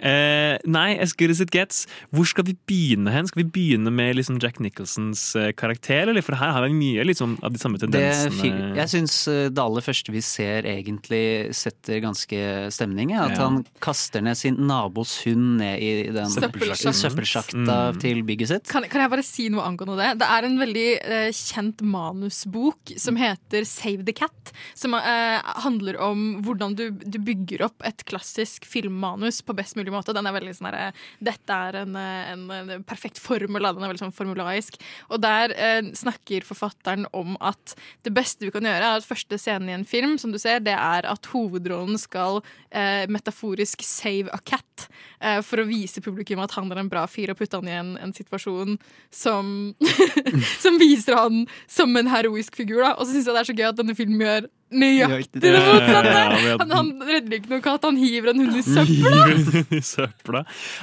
Eh, 0.05 0.59
nei, 0.69 0.99
as 1.01 1.15
good 1.17 1.31
as 1.33 1.41
it 1.41 1.51
gets. 1.55 1.87
Hvor 2.13 2.27
skal 2.29 2.45
vi 2.45 2.55
begynne 2.69 3.09
hen? 3.15 3.27
Skal 3.31 3.43
vi 3.45 3.49
begynne 3.55 3.89
med 3.95 4.19
liksom 4.19 4.37
Jack 4.43 4.59
Nicholsons 4.61 5.23
eh, 5.41 5.51
karakter? 5.57 6.11
Eller? 6.13 6.21
For 6.27 6.37
her 6.37 6.53
har 6.53 6.67
vi 6.69 6.75
mye 6.77 7.07
liksom, 7.09 7.39
av 7.43 7.55
de 7.55 7.59
samme 7.63 7.81
tendensene. 7.81 8.75
jeg 8.77 8.93
syns 8.93 9.17
eh, 9.33 9.49
det 9.49 9.63
aller 9.65 9.85
første 9.87 10.13
vi 10.13 10.21
ser 10.25 10.69
egentlig 10.69 11.23
setter 11.57 12.03
ganske 12.05 12.43
stemning. 12.75 13.15
er 13.17 13.25
At 13.31 13.39
Ja. 13.39 13.49
han 13.49 13.65
kaster 13.81 14.21
ned 14.23 14.37
sin 14.37 14.61
nabos 14.69 15.17
hund 15.25 15.57
ned 15.63 15.81
i 15.81 15.91
den 16.13 16.29
søppelsjakta, 16.31 16.93
søppelsjakta 17.01 17.79
Mm. 17.95 18.01
til 18.01 18.23
bygget 18.29 18.49
sitt. 18.49 18.69
Kan, 18.69 18.85
kan 18.93 19.01
jeg 19.01 19.11
bare 19.11 19.23
si 19.25 19.49
noe 19.49 19.65
angående 19.65 19.97
det? 19.97 20.19
Det 20.21 20.29
er 20.29 20.45
en 20.45 20.59
veldig 20.61 20.87
eh, 21.01 21.31
kjent 21.33 21.81
manusbok 21.83 22.93
som 23.01 23.17
heter 23.17 23.65
Save 23.65 24.05
the 24.05 24.13
Cat. 24.13 24.53
Som 24.77 24.95
eh, 24.99 25.41
handler 25.65 25.97
om 26.03 26.43
hvordan 26.45 26.77
du, 26.77 26.91
du 26.91 27.19
bygger 27.25 27.65
opp 27.71 27.81
et 27.87 28.05
klassisk 28.05 28.65
filmmanus 28.69 29.41
på 29.43 29.55
best 29.57 29.77
mulig 29.77 29.87
måte. 29.91 29.94
Den 30.15 30.29
er 30.29 30.37
veldig 30.37 30.55
sånn 30.57 30.69
herre 30.71 30.91
Dette 31.25 31.59
er 31.69 31.81
en, 31.83 31.97
eh, 31.99 32.33
en, 32.33 32.45
en 32.51 32.85
perfekt 32.87 33.21
formel, 33.23 33.63
den 33.65 33.85
er 33.85 33.93
veldig 33.93 34.05
sånn 34.05 34.17
formulaisk. 34.17 34.79
Og 35.11 35.23
der 35.23 35.55
eh, 35.55 35.91
snakker 35.97 36.47
forfatteren 36.47 37.09
om 37.17 37.39
at 37.45 37.77
det 38.07 38.15
beste 38.15 38.47
du 38.47 38.55
kan 38.55 38.67
gjøre, 38.67 38.83
er 38.83 39.01
at 39.01 39.09
første 39.09 39.39
scenen 39.41 39.71
i 39.71 39.77
en 39.77 39.89
film, 39.89 40.17
som 40.21 40.35
du 40.35 40.41
ser, 40.41 40.63
det 40.65 40.77
er 40.77 41.09
at 41.09 41.31
hovedrollen 41.33 41.99
skal 42.01 42.43
eh, 42.71 43.05
metaforisk 43.11 43.85
save 43.87 44.33
a 44.35 44.41
cat. 44.45 44.89
Eh, 45.25 45.41
for 45.47 45.63
å 45.63 45.69
vise 45.69 46.03
publikum 46.05 46.43
at 46.45 46.55
han 46.59 46.71
er 46.73 46.83
en 46.83 46.91
bra 46.93 47.07
fyr, 47.11 47.33
og 47.33 47.41
putte 47.41 47.61
han 47.61 47.71
i 47.71 47.79
en, 47.79 47.95
en 48.01 48.15
situasjon 48.15 48.77
som 49.15 49.55
Som 50.65 50.77
viser 50.81 51.17
han 51.19 51.45
som 51.71 51.95
en 51.97 52.09
heroisk 52.11 52.57
figur. 52.57 52.83
da 52.83 52.95
Og 52.99 53.07
så 53.07 53.15
syns 53.15 53.29
jeg 53.29 53.35
det 53.35 53.43
er 53.43 53.49
så 53.51 53.57
gøy 53.57 53.67
at 53.71 53.81
denne 53.81 53.97
filmen 53.97 54.23
gjør 54.25 54.49
nøyaktig 54.75 55.43
det 55.43 55.53
motsatte! 55.55 56.15
Han, 56.61 56.73
han 56.73 56.91
redder 57.05 57.39
ikke 57.39 57.53
noen 57.53 57.63
katt, 57.65 57.85
han 57.87 57.99
hiver 58.01 58.33
en 58.33 58.43
hund 58.43 58.59
i 58.59 58.63
søpla! 58.67 59.13
I 59.79 59.81
søpla. 59.85 60.43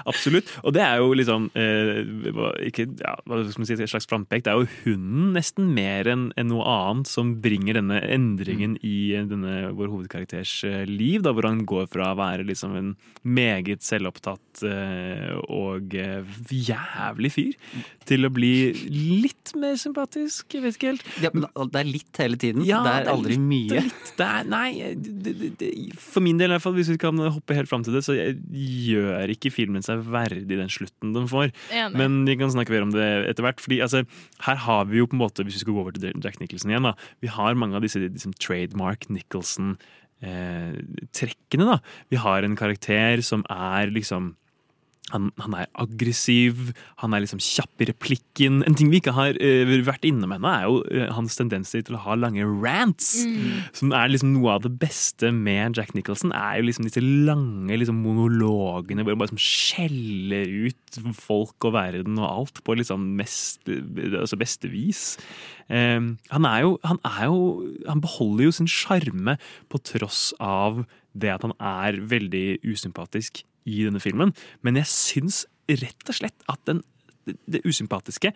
Absolutt. 0.09 0.51
Og 0.63 0.75
det 0.75 0.83
er 0.85 1.01
jo 1.01 1.11
liksom 1.17 1.49
eh, 1.57 2.01
ikke, 2.69 2.87
ja, 3.01 3.15
hva 3.27 3.41
skal 3.49 3.63
man 3.63 3.69
si, 3.69 3.77
et 3.77 3.91
slags 3.91 4.07
frampek. 4.09 4.45
Det 4.45 4.53
er 4.53 4.61
jo 4.61 4.69
hunden 4.85 5.31
nesten 5.35 5.71
mer 5.75 6.09
enn 6.11 6.29
en 6.39 6.51
noe 6.51 6.65
annet 6.67 7.11
som 7.11 7.35
bringer 7.43 7.79
denne 7.79 7.99
endringen 8.07 8.77
i 8.85 9.13
eh, 9.17 9.27
denne 9.27 9.73
vår 9.77 9.91
hovedkarakters 9.91 10.55
eh, 10.67 10.83
liv. 10.89 11.21
Da, 11.25 11.35
hvor 11.35 11.49
han 11.49 11.65
går 11.67 11.89
fra 11.91 12.13
å 12.13 12.19
være 12.19 12.47
liksom 12.47 12.77
en 12.79 12.93
meget 13.27 13.83
selvopptatt 13.85 14.30
eh, 14.67 15.33
og 15.51 15.95
eh, 15.97 16.37
jævlig 16.51 17.31
fyr 17.33 17.77
til 18.07 18.27
å 18.27 18.31
bli 18.33 18.53
litt 18.91 19.53
mer 19.59 19.77
sympatisk. 19.79 20.55
Jeg 20.55 20.63
vet 20.65 20.77
ikke 20.77 20.91
helt. 20.91 21.05
Ja, 21.23 21.31
det 21.33 21.81
er 21.81 21.87
litt 21.87 22.21
hele 22.21 22.39
tiden. 22.41 22.65
Ja, 22.67 22.81
det 22.85 22.93
er 23.01 23.11
aldri 23.13 23.37
litt, 23.37 23.45
mye. 23.51 23.83
Litt, 23.87 24.11
det 24.17 24.27
er, 24.27 24.49
nei, 24.51 24.69
det, 24.95 25.35
det, 25.37 25.51
det, 25.61 25.71
for 26.01 26.25
min 26.25 26.41
del 26.41 26.51
i 26.51 26.55
hvert 26.57 26.65
fall, 26.65 26.75
hvis 26.77 26.91
vi 26.93 26.99
kan 27.01 27.21
hoppe 27.21 27.57
helt 27.57 27.71
fram 27.71 27.85
til 27.85 27.95
det, 27.97 28.03
så 28.07 28.17
gjør 28.17 29.35
ikke 29.35 29.53
filmen 29.53 29.85
seg 29.85 30.03
verdig 30.11 30.59
den 30.59 30.71
slutten 30.71 31.15
den 31.15 31.29
får. 31.31 31.53
Enig. 31.69 32.01
Men 32.01 32.21
vi 32.27 32.37
kan 32.41 32.53
snakke 32.53 32.75
mer 32.75 32.87
om 32.87 32.93
det 32.95 33.09
etter 33.31 33.47
hvert. 33.47 33.63
fordi 33.63 33.81
altså, 33.85 34.03
her 34.47 34.61
har 34.65 34.85
vi 34.91 35.01
jo 35.01 35.09
på 35.09 35.17
en 35.17 35.23
måte, 35.23 35.45
hvis 35.45 35.59
vi 35.59 35.65
skal 35.65 35.77
gå 35.77 35.85
over 35.85 35.97
til 35.97 36.11
Jack 36.23 36.41
Nicholson 36.41 36.73
igjen, 36.73 36.89
da, 36.89 36.95
vi 37.23 37.31
har 37.31 37.57
mange 37.59 37.77
av 37.77 37.85
disse 37.85 38.01
liksom, 38.01 38.35
trademark 38.41 39.09
Nicholson 39.13 39.75
eh, 40.21 40.77
trekkene. 41.13 41.67
da. 41.73 41.79
Vi 42.09 42.19
har 42.21 42.43
en 42.43 42.55
karakter 42.55 43.21
som 43.25 43.45
er 43.49 43.91
liksom 43.91 44.35
han, 45.13 45.29
han 45.41 45.55
er 45.57 45.69
aggressiv, 45.81 46.71
han 47.01 47.15
er 47.15 47.23
liksom 47.23 47.41
kjapp 47.43 47.83
i 47.83 47.87
replikken. 47.91 48.61
En 48.67 48.77
ting 48.77 48.91
vi 48.91 49.01
ikke 49.01 49.15
har 49.15 49.37
uh, 49.37 49.73
vært 49.87 50.07
innom 50.07 50.33
ennå, 50.35 50.51
er 50.51 50.67
jo 50.67 50.81
uh, 50.87 51.07
hans 51.15 51.37
tendenser 51.39 51.85
til 51.85 51.97
å 51.97 52.03
ha 52.05 52.17
lange 52.19 52.45
rants. 52.47 53.13
Mm. 53.27 53.61
Som 53.77 53.95
er 53.97 54.11
liksom 54.11 54.33
noe 54.35 54.57
av 54.57 54.65
det 54.65 54.73
beste 54.81 55.31
med 55.35 55.79
Jack 55.79 55.93
Nicholson, 55.97 56.33
er 56.35 56.59
jo 56.59 56.67
liksom 56.69 56.87
disse 56.87 57.03
lange 57.03 57.79
liksom 57.79 58.01
monologene 58.03 59.05
hvor 59.05 59.15
han 59.15 59.21
bare 59.21 59.31
liksom 59.31 59.43
skjeller 59.43 60.55
ut 60.67 61.01
folk 61.17 61.69
og 61.69 61.75
verden 61.75 62.19
og 62.19 62.29
alt 62.29 62.63
på 62.65 62.75
liksom 62.79 63.11
mest, 63.19 63.63
altså 63.67 64.39
beste 64.39 64.71
vis. 64.71 65.15
Um, 65.71 66.17
han 66.33 66.45
er 66.47 66.65
jo 66.65 66.71
Han 66.83 66.97
er 67.07 67.29
jo 67.29 67.63
Han 67.87 68.01
beholder 68.03 68.43
jo 68.43 68.51
sin 68.51 68.67
sjarme 68.67 69.37
på 69.71 69.79
tross 69.87 70.33
av 70.43 70.81
det 71.15 71.31
at 71.31 71.45
han 71.45 71.53
er 71.59 71.99
veldig 72.11 72.61
usympatisk 72.67 73.43
i 73.65 73.83
denne 73.85 74.01
filmen. 74.03 74.33
Men 74.65 74.79
jeg 74.79 74.89
syns 74.91 75.45
rett 75.69 76.09
og 76.09 76.17
slett 76.17 76.45
at 76.51 76.61
den, 76.67 76.81
det, 77.27 77.37
det 77.57 77.65
usympatiske 77.67 78.33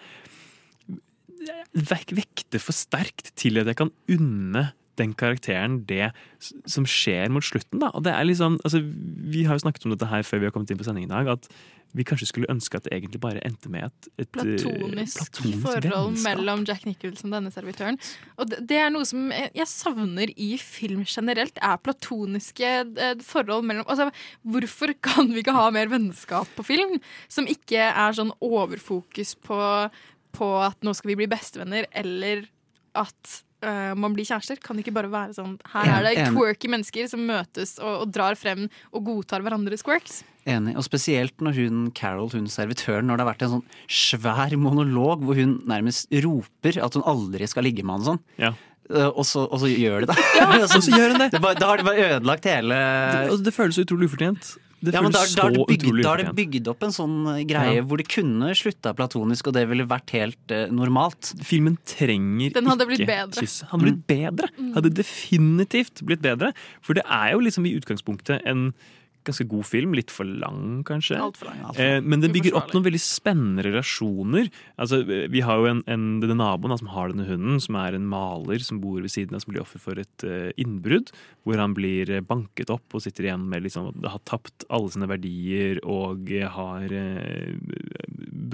vekter 1.75 2.61
for 2.61 2.75
sterkt 2.75 3.33
til 3.37 3.59
at 3.61 3.69
jeg 3.69 3.77
kan 3.77 3.91
unne 4.11 4.69
den 4.99 5.11
karakteren 5.17 5.81
det 5.89 6.11
som 6.39 6.85
skjer 6.87 7.31
mot 7.33 7.43
slutten. 7.43 7.81
da. 7.83 7.91
Og 7.93 8.05
det 8.05 8.13
er 8.13 8.23
liksom, 8.23 8.59
altså, 8.63 8.79
Vi 8.79 9.43
har 9.43 9.55
jo 9.55 9.65
snakket 9.65 9.85
om 9.85 9.91
dette 9.91 10.07
her 10.07 10.23
før 10.23 10.39
vi 10.39 10.45
har 10.47 10.51
kommet 10.55 10.71
inn 10.71 10.79
på 10.79 10.87
sending 10.87 11.05
i 11.05 11.11
dag. 11.11 11.27
At 11.27 11.49
vi 11.95 12.05
kanskje 12.07 12.29
skulle 12.29 12.51
ønske 12.51 12.79
at 12.79 12.87
det 12.87 12.93
egentlig 12.95 13.21
bare 13.23 13.43
endte 13.47 13.71
med 13.71 13.87
et, 13.87 14.09
et 14.19 14.27
eh, 14.27 14.31
platonisk, 14.35 15.21
platonisk 15.21 15.65
forhold 15.65 16.19
mellom 16.25 16.65
Jack 16.67 16.85
Nicholson 16.87 17.31
og 17.31 17.37
denne 17.39 17.53
servitøren. 17.53 17.99
Og 18.39 18.51
det, 18.51 18.61
det 18.69 18.81
er 18.83 18.93
noe 18.93 19.07
som 19.07 19.29
jeg 19.33 19.65
jeg 19.65 19.71
savner 19.71 20.31
i 20.41 20.55
film 20.61 21.03
generelt, 21.07 21.57
er 21.63 21.81
platoniske 21.81 22.71
eh, 22.85 23.21
forhold 23.25 23.65
mellom 23.67 23.87
altså, 23.89 24.09
Hvorfor 24.45 24.93
kan 25.03 25.31
vi 25.33 25.41
ikke 25.41 25.55
ha 25.55 25.69
mer 25.73 25.89
vennskap 25.91 26.49
på 26.57 26.65
film? 26.67 26.97
Som 27.31 27.49
ikke 27.49 27.87
er 27.87 28.17
sånn 28.17 28.33
overfokus 28.43 29.35
på, 29.45 29.59
på 30.35 30.51
at 30.61 30.85
nå 30.85 30.93
skal 30.97 31.13
vi 31.13 31.19
bli 31.23 31.31
bestevenner, 31.31 31.89
eller 31.95 32.45
at 32.95 33.41
eh, 33.65 33.93
man 33.97 34.13
blir 34.15 34.27
kjærester. 34.29 34.59
Kan 34.63 34.77
det 34.77 34.85
ikke 34.85 34.93
bare 34.95 35.09
være 35.11 35.35
sånn 35.37 35.55
Her 35.73 35.89
er 35.97 36.05
det 36.05 36.13
twerky 36.21 36.35
quirky 36.37 36.71
mennesker 36.71 37.09
som 37.11 37.25
møtes 37.27 37.75
og, 37.81 38.05
og 38.05 38.13
drar 38.15 38.37
frem 38.39 38.67
og 38.93 39.03
godtar 39.09 39.43
hverandres 39.45 39.83
quirks. 39.85 40.21
Enig. 40.45 40.75
Og 40.77 40.85
spesielt 40.85 41.41
når 41.41 41.57
hun 41.57 41.79
Carol, 41.97 42.29
hun 42.35 42.45
servitøren, 42.51 43.07
når 43.09 43.17
det 43.17 43.25
har 43.25 43.31
vært 43.33 43.45
en 43.47 43.53
sånn 43.55 43.65
svær 43.89 44.53
monolog 44.61 45.25
hvor 45.25 45.39
hun 45.41 45.57
nærmest 45.65 46.11
roper 46.25 46.77
at 46.85 46.93
hun 46.99 47.05
aldri 47.09 47.47
skal 47.49 47.65
ligge 47.65 47.83
med 47.83 47.97
han 47.99 48.07
sånn. 48.11 48.21
Ja. 48.41 48.53
Eh, 48.91 49.09
Og 49.09 49.25
så, 49.25 49.47
og 49.49 49.57
så 49.63 49.71
gjør 49.71 50.05
de 50.05 50.11
det. 50.13 50.19
og 50.69 50.75
så 50.77 50.93
gjør 50.93 51.15
hun 51.15 51.23
det. 51.25 51.41
bare- 51.41 51.57
da 51.57 51.71
har 51.71 51.81
de 51.81 51.87
bare 51.87 52.05
ødelagt 52.19 52.45
hele 52.45 52.77
Det, 52.77 53.31
altså, 53.31 53.43
det 53.49 53.53
føles 53.55 53.81
utrolig 53.81 54.11
ufortjent. 54.11 54.51
Det 54.85 54.93
ja, 54.95 55.01
men 55.03 55.13
da, 55.13 55.23
da, 55.25 55.45
har 55.47 55.55
det 55.55 55.65
bygd, 55.71 56.01
da 56.05 56.13
er 56.13 56.23
det 56.23 56.33
bygd 56.37 56.69
opp 56.71 56.85
en 56.87 56.93
sånn 56.95 57.15
eh, 57.33 57.43
greie 57.49 57.79
Ja. 57.79 57.85
hvor 57.85 58.01
det 58.01 58.07
kunne 58.11 58.51
slutta 58.57 58.93
platonisk, 58.97 59.49
og 59.49 59.57
det 59.57 59.65
ville 59.71 59.87
vært 59.89 60.13
helt 60.15 60.53
uh, 60.53 60.65
normalt. 60.73 61.33
Filmen 61.45 61.79
trenger 61.89 62.49
ikke 62.49 62.59
Den 62.59 62.69
hadde 62.71 62.85
ikke 62.85 62.91
blitt 62.93 63.09
bedre. 63.09 63.45
kyss. 63.45 63.57
Hadde 63.71 63.87
blitt 63.87 64.03
bedre. 64.09 64.51
Hadde 64.77 64.93
definitivt 65.01 66.05
blitt 66.05 66.21
bedre. 66.25 66.53
For 66.85 66.97
det 66.97 67.05
er 67.09 67.33
jo 67.33 67.41
liksom 67.45 67.65
i 67.67 67.73
utgangspunktet 67.79 68.45
en 68.45 68.69
ganske 69.27 69.47
god 69.49 69.65
film. 69.67 69.95
Litt 69.97 70.13
for 70.13 70.27
lang, 70.27 70.83
kanskje. 70.87 71.17
Alt 71.21 71.39
for 71.41 71.49
lang. 71.49 71.63
Eh, 71.81 71.99
men 72.01 72.23
den 72.23 72.33
bygger 72.35 72.57
opp 72.59 72.73
noen 72.73 72.85
veldig 72.87 73.01
spennende 73.01 73.65
relasjoner. 73.67 74.49
Altså, 74.81 75.01
vi 75.05 75.43
har 75.45 75.61
jo 75.61 75.69
en, 75.71 75.83
en, 75.91 76.07
denne 76.23 76.37
naboen 76.39 76.73
da, 76.73 76.79
som 76.81 76.91
har 76.93 77.11
denne 77.11 77.27
hunden, 77.29 77.59
som 77.63 77.77
er 77.81 77.97
en 77.97 78.07
maler 78.11 78.63
som 78.65 78.81
bor 78.83 79.01
ved 79.03 79.13
siden 79.13 79.37
av, 79.37 79.43
som 79.43 79.53
blir 79.53 79.63
offer 79.63 79.81
for 79.81 80.01
et 80.01 80.27
uh, 80.27 80.49
innbrudd. 80.61 81.13
Hvor 81.45 81.61
han 81.61 81.75
blir 81.77 82.09
eh, 82.09 82.25
banket 82.25 82.73
opp 82.73 82.97
og 82.97 83.03
sitter 83.05 83.29
igjen 83.29 83.45
med 83.51 83.65
liksom, 83.67 83.91
har 84.05 84.23
tapt 84.29 84.67
alle 84.73 84.91
sine 84.93 85.09
verdier 85.09 85.81
og 85.83 86.31
eh, 86.33 86.49
har 86.49 86.89
uh, 86.89 87.53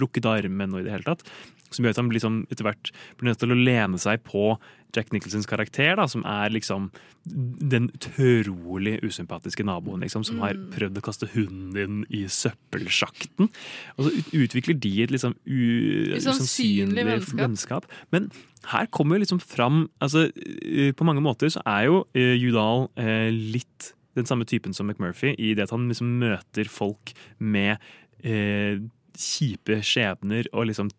brukket 0.02 0.28
armen 0.30 0.76
og 0.76 0.84
i 0.84 0.88
det 0.88 0.96
hele 0.96 1.08
tatt. 1.08 1.26
Som 1.72 1.86
gjør 1.86 1.96
at 1.96 2.02
han 2.02 2.12
liksom, 2.12 2.42
etter 2.52 2.68
hvert 2.68 2.92
blir 3.20 3.32
nødt 3.32 3.40
til 3.44 3.54
å 3.54 3.60
lene 3.60 4.00
seg 4.02 4.24
på 4.28 4.56
Jack 4.96 5.12
Nicholsons 5.14 5.48
karakter, 5.50 5.96
da, 6.00 6.08
som 6.10 6.26
er 6.28 6.52
liksom 6.54 6.90
den 7.26 7.90
utrolig 7.94 8.98
usympatiske 9.06 9.66
naboen 9.68 10.02
liksom, 10.04 10.26
som 10.28 10.42
har 10.42 10.58
prøvd 10.74 11.00
å 11.00 11.04
kaste 11.06 11.30
hunden 11.36 11.72
din 11.76 12.02
i 12.10 12.24
søppelsjakten. 12.32 13.52
Og 13.98 14.08
så 14.08 14.14
utvikler 14.42 14.80
de 14.82 14.94
et 15.06 15.14
liksom 15.14 15.36
Usannsynlig 15.46 17.06
vennskap. 17.38 17.88
Men 18.14 18.30
her 18.72 18.90
kommer 18.94 19.22
liksom 19.22 19.42
fram 19.42 19.88
altså, 20.04 20.28
eh, 20.38 20.92
På 20.94 21.06
mange 21.08 21.24
måter 21.24 21.50
så 21.50 21.64
er 21.66 21.88
jo 21.88 22.04
uh, 22.14 22.36
Judal 22.38 22.88
uh, 23.00 23.30
litt 23.32 23.94
den 24.20 24.28
samme 24.28 24.46
typen 24.46 24.74
som 24.76 24.90
McMurphy, 24.90 25.36
i 25.40 25.54
det 25.56 25.70
at 25.70 25.72
han 25.72 25.88
liksom 25.88 26.18
møter 26.20 26.68
folk 26.68 27.14
med 27.40 27.80
uh, 28.26 28.82
kjipe 29.16 29.80
skjebner 29.86 30.50
og 30.52 30.68
liksom 30.68 30.92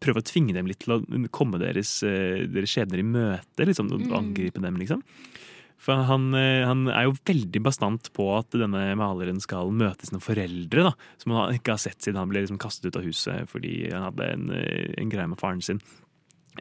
prøve 0.00 0.20
å 0.22 0.26
tvinge 0.26 0.54
dem 0.56 0.66
litt 0.70 0.80
til 0.84 0.96
å 0.96 1.28
komme 1.34 1.58
deres, 1.62 2.02
eh, 2.06 2.46
deres 2.46 2.72
skjebner 2.74 3.00
i 3.02 3.06
møte, 3.06 3.66
liksom, 3.66 3.90
Mm. 3.90 4.12
angripe 4.16 4.60
dem, 4.60 4.76
liksom. 4.76 5.02
For 5.84 5.94
han, 6.08 6.34
eh, 6.34 6.64
han 6.64 6.88
er 6.88 7.04
jo 7.04 7.16
veldig 7.26 7.62
bastant 7.62 8.10
på 8.16 8.38
at 8.38 8.50
denne 8.56 8.96
maleren 8.96 9.40
skal 9.40 9.70
møte 9.70 10.06
sine 10.06 10.20
foreldre, 10.22 10.82
da, 10.88 10.92
som 11.18 11.32
han 11.32 11.52
ikke 11.58 11.74
har 11.74 11.82
sett 11.82 12.00
siden 12.00 12.16
han 12.16 12.30
ble 12.30 12.40
liksom 12.40 12.58
kastet 12.58 12.86
ut 12.86 12.96
av 12.96 13.04
huset 13.04 13.48
fordi 13.48 13.90
han 13.92 14.06
hadde 14.10 14.32
en, 14.32 14.50
eh, 14.50 14.94
en 14.96 15.10
greie 15.10 15.28
med 15.28 15.38
faren 15.38 15.62
sin. 15.62 15.80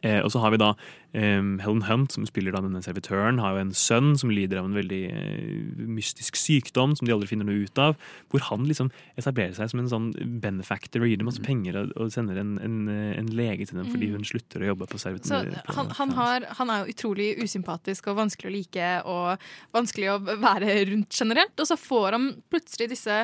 Eh, 0.01 0.19
og 0.25 0.31
så 0.33 0.39
har 0.41 0.49
vi 0.51 0.57
da 0.57 0.71
eh, 1.13 1.43
Helen 1.61 1.83
Hunt, 1.85 2.11
som 2.15 2.25
spiller 2.25 2.55
da 2.55 2.63
denne 2.65 2.81
servitøren, 2.81 3.37
har 3.43 3.53
jo 3.53 3.61
en 3.67 3.73
sønn 3.77 4.15
som 4.17 4.31
lider 4.33 4.57
av 4.57 4.65
en 4.65 4.73
veldig 4.79 5.01
eh, 5.13 5.83
mystisk 5.85 6.35
sykdom 6.39 6.95
som 6.97 7.05
de 7.05 7.13
aldri 7.13 7.29
finner 7.29 7.45
noe 7.45 7.67
ut 7.67 7.77
av. 7.77 7.93
Hvor 8.33 8.41
han 8.49 8.65
liksom 8.65 8.89
etablerer 9.19 9.53
seg 9.53 9.69
som 9.69 9.83
en 9.83 9.91
sånn 9.91 10.07
benefactor 10.41 11.03
og 11.05 11.11
gir 11.11 11.21
dem 11.21 11.29
masse 11.29 11.43
penger 11.45 11.77
og, 11.83 12.09
sender 12.13 12.41
en, 12.41 12.55
en, 12.65 12.79
eh, 12.89 13.13
en 13.21 13.29
lege 13.37 13.67
til 13.69 13.77
dem 13.77 13.91
fordi 13.93 14.09
Mm. 14.09 14.17
hun 14.17 14.25
slutter 14.27 14.63
å 14.63 14.67
jobbe 14.73 14.85
på 14.91 14.97
Så 14.99 15.07
servitøren. 15.07 15.53
han, 15.77 15.89
han, 15.99 16.09
har, 16.17 16.43
han 16.57 16.69
er 16.73 16.81
jo 16.83 16.93
utrolig 16.95 17.29
usympatisk 17.43 18.07
og 18.11 18.17
vanskelig 18.17 18.49
å 18.49 18.53
like 18.57 18.89
og 19.05 19.45
vanskelig 19.73 20.09
å 20.11 20.17
være 20.41 20.75
rundt 20.91 21.13
generelt. 21.15 21.53
Og 21.59 21.69
så 21.69 21.77
får 21.79 22.17
han 22.17 22.27
plutselig 22.51 22.89
disse, 22.91 23.21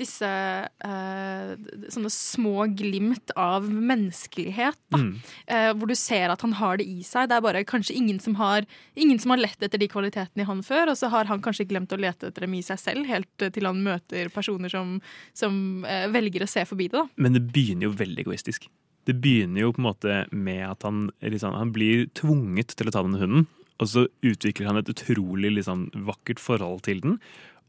disse 0.00 0.26
eh, 0.26 1.52
sånne 1.92 2.10
små 2.12 2.66
glimt 2.76 3.32
av 3.38 3.68
menneskelighet. 3.70 4.78
Da. 4.92 5.00
Mm. 5.00 5.12
Eh, 5.46 5.70
hvor 5.76 5.90
du 5.90 5.96
ser 5.98 6.32
at 6.32 6.42
han 6.44 6.56
har 6.58 6.80
det 6.80 6.88
i 6.88 7.04
seg. 7.06 7.30
Det 7.30 7.38
er 7.38 7.44
bare 7.44 7.64
kanskje 7.68 7.96
ingen 8.00 8.20
som 8.22 8.38
har 8.40 8.68
Ingen 9.00 9.20
som 9.22 9.32
har 9.32 9.40
lett 9.40 9.62
etter 9.62 9.80
de 9.80 9.86
kvalitetene 9.88 10.42
i 10.42 10.46
han 10.48 10.60
før, 10.66 10.90
og 10.92 10.98
så 10.98 11.08
har 11.12 11.28
han 11.30 11.40
kanskje 11.42 11.64
glemt 11.70 11.92
å 11.94 11.98
lete 12.00 12.28
etter 12.28 12.44
dem 12.44 12.56
i 12.58 12.62
seg 12.64 12.80
selv, 12.80 13.06
helt 13.08 13.44
eh, 13.44 13.52
til 13.54 13.68
han 13.68 13.80
møter 13.84 14.28
personer 14.34 14.72
som, 14.72 14.98
som 15.36 15.86
eh, 15.88 16.08
velger 16.12 16.44
å 16.44 16.50
se 16.50 16.66
forbi 16.68 16.90
det. 16.90 16.98
da. 16.98 17.06
Men 17.22 17.36
det 17.36 17.46
begynner 17.54 17.88
jo 17.88 17.94
veldig 17.96 18.26
egoistisk. 18.26 18.66
Det 19.08 19.16
begynner 19.22 19.64
jo 19.64 19.72
på 19.72 19.80
en 19.80 19.88
måte 19.88 20.18
med 20.30 20.64
at 20.66 20.84
han, 20.86 21.08
liksom, 21.24 21.56
han 21.56 21.72
blir 21.74 22.10
tvunget 22.18 22.76
til 22.76 22.90
å 22.90 22.94
ta 22.94 23.04
denne 23.06 23.22
hunden. 23.22 23.48
Og 23.80 23.88
så 23.88 24.04
utvikler 24.26 24.68
han 24.68 24.80
et 24.80 24.90
utrolig 24.92 25.54
liksom, 25.56 25.88
vakkert 26.06 26.42
forhold 26.42 26.84
til 26.84 27.00
den. 27.04 27.16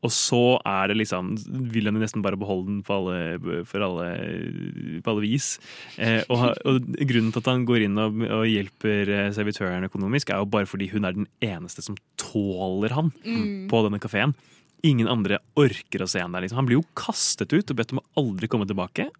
Og 0.01 0.09
så 0.09 0.39
er 0.65 0.87
det 0.89 0.95
liksom 0.97 1.27
vil 1.71 1.85
han 1.85 1.97
jo 1.97 2.01
nesten 2.01 2.23
bare 2.25 2.39
beholde 2.41 2.67
den 2.71 2.79
på 2.87 2.95
alle, 2.95 3.63
for 3.69 3.83
alle, 3.85 4.07
på 5.05 5.11
alle 5.13 5.21
vis. 5.21 5.49
Eh, 6.01 6.23
og, 6.33 6.47
og 6.65 6.87
grunnen 7.05 7.29
til 7.35 7.43
at 7.43 7.49
han 7.51 7.65
går 7.69 7.85
inn 7.85 7.99
og, 8.01 8.17
og 8.25 8.45
hjelper 8.49 9.11
eh, 9.13 9.27
servitøren 9.35 9.85
økonomisk, 9.85 10.31
er 10.33 10.41
jo 10.41 10.49
bare 10.49 10.65
fordi 10.69 10.89
hun 10.95 11.05
er 11.05 11.13
den 11.19 11.27
eneste 11.45 11.85
som 11.85 11.99
tåler 12.21 12.95
han 12.97 13.11
Mm. 13.21 13.67
på 13.69 13.83
denne 13.85 13.99
kafeen. 14.01 14.33
Ingen 14.83 15.07
andre 15.11 15.37
orker 15.59 16.01
å 16.01 16.09
se 16.09 16.21
han 16.23 16.33
der. 16.33 16.41
Liksom. 16.47 16.57
Han 16.63 16.65
blir 16.69 16.79
jo 16.79 16.87
kastet 16.97 17.53
ut 17.53 17.69
og 17.69 17.77
bedt 17.77 17.93
om 17.93 17.99
å 18.01 18.07
aldri 18.17 18.49
komme 18.49 18.65
tilbake. 18.65 19.11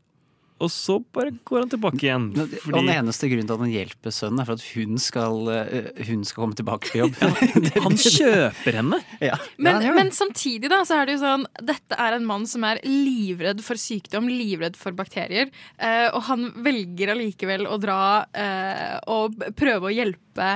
Og 0.62 0.70
så 0.72 0.97
bare 1.14 1.34
går 1.47 1.64
han 1.64 1.72
tilbake 1.72 2.05
igjen. 2.05 2.28
Og 2.38 2.76
den 2.76 2.91
eneste 2.93 3.30
grunnen 3.32 3.49
til 3.49 3.57
at 3.57 3.64
han 3.64 3.74
hjelper 3.74 4.16
sønnen, 4.16 4.41
er 4.43 4.49
for 4.49 4.59
at 4.59 4.66
hun 4.76 5.01
skal, 5.01 5.51
eh, 5.55 5.89
hun 6.09 6.24
skal 6.28 6.45
komme 6.45 6.57
tilbake 6.59 6.91
på 6.91 7.01
jobb. 7.01 7.18
han 7.88 7.97
kjøper 7.97 8.80
henne! 8.82 9.01
Ja. 9.24 9.39
Men, 9.57 9.84
men 9.97 10.14
samtidig 10.16 10.72
da, 10.72 10.84
så 10.88 11.01
er 11.01 11.09
det 11.09 11.18
jo 11.18 11.24
sånn 11.24 11.47
Dette 11.66 11.97
er 11.99 12.18
en 12.18 12.28
mann 12.28 12.47
som 12.49 12.66
er 12.68 12.82
livredd 12.86 13.64
for 13.66 13.80
sykdom, 13.80 14.30
livredd 14.32 14.78
for 14.80 14.95
bakterier. 14.97 15.51
Eh, 15.82 16.07
og 16.12 16.26
han 16.30 16.51
velger 16.66 17.16
allikevel 17.16 17.68
å 17.70 17.78
dra 17.82 18.01
eh, 18.32 18.97
og 19.12 19.41
prøve 19.57 19.89
å 19.89 19.95
hjelpe 19.95 20.53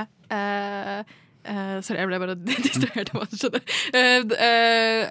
eh, 1.46 1.76
sorry, 1.86 2.00
jeg 2.02 2.10
ble 2.10 2.18
bare 2.22 2.36
distrahert. 2.66 3.12
av 3.14 3.22
hva 3.22 3.28
skjedde. 3.30 3.60
Eh, 3.96 5.06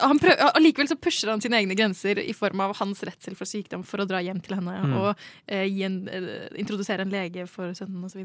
han 0.00 0.20
prøver, 0.22 0.52
allikevel 0.54 0.88
så 0.90 0.98
pusher 1.00 1.32
han 1.32 1.42
sine 1.44 1.58
egne 1.60 1.76
grenser 1.78 2.20
i 2.22 2.32
form 2.36 2.62
av 2.64 2.76
hans 2.80 3.02
redsel 3.06 3.36
for 3.38 3.48
sykdom 3.50 3.82
for 3.86 4.02
å 4.02 4.08
dra 4.08 4.22
hjem 4.24 4.40
til 4.44 4.56
henne 4.58 4.78
Mm. 4.80 4.94
og 4.96 5.18
en, 5.50 5.96
introdusere 6.56 7.02
en 7.04 7.10
lege 7.12 7.44
for 7.50 7.74
sønnen 7.76 8.04
osv. 8.06 8.22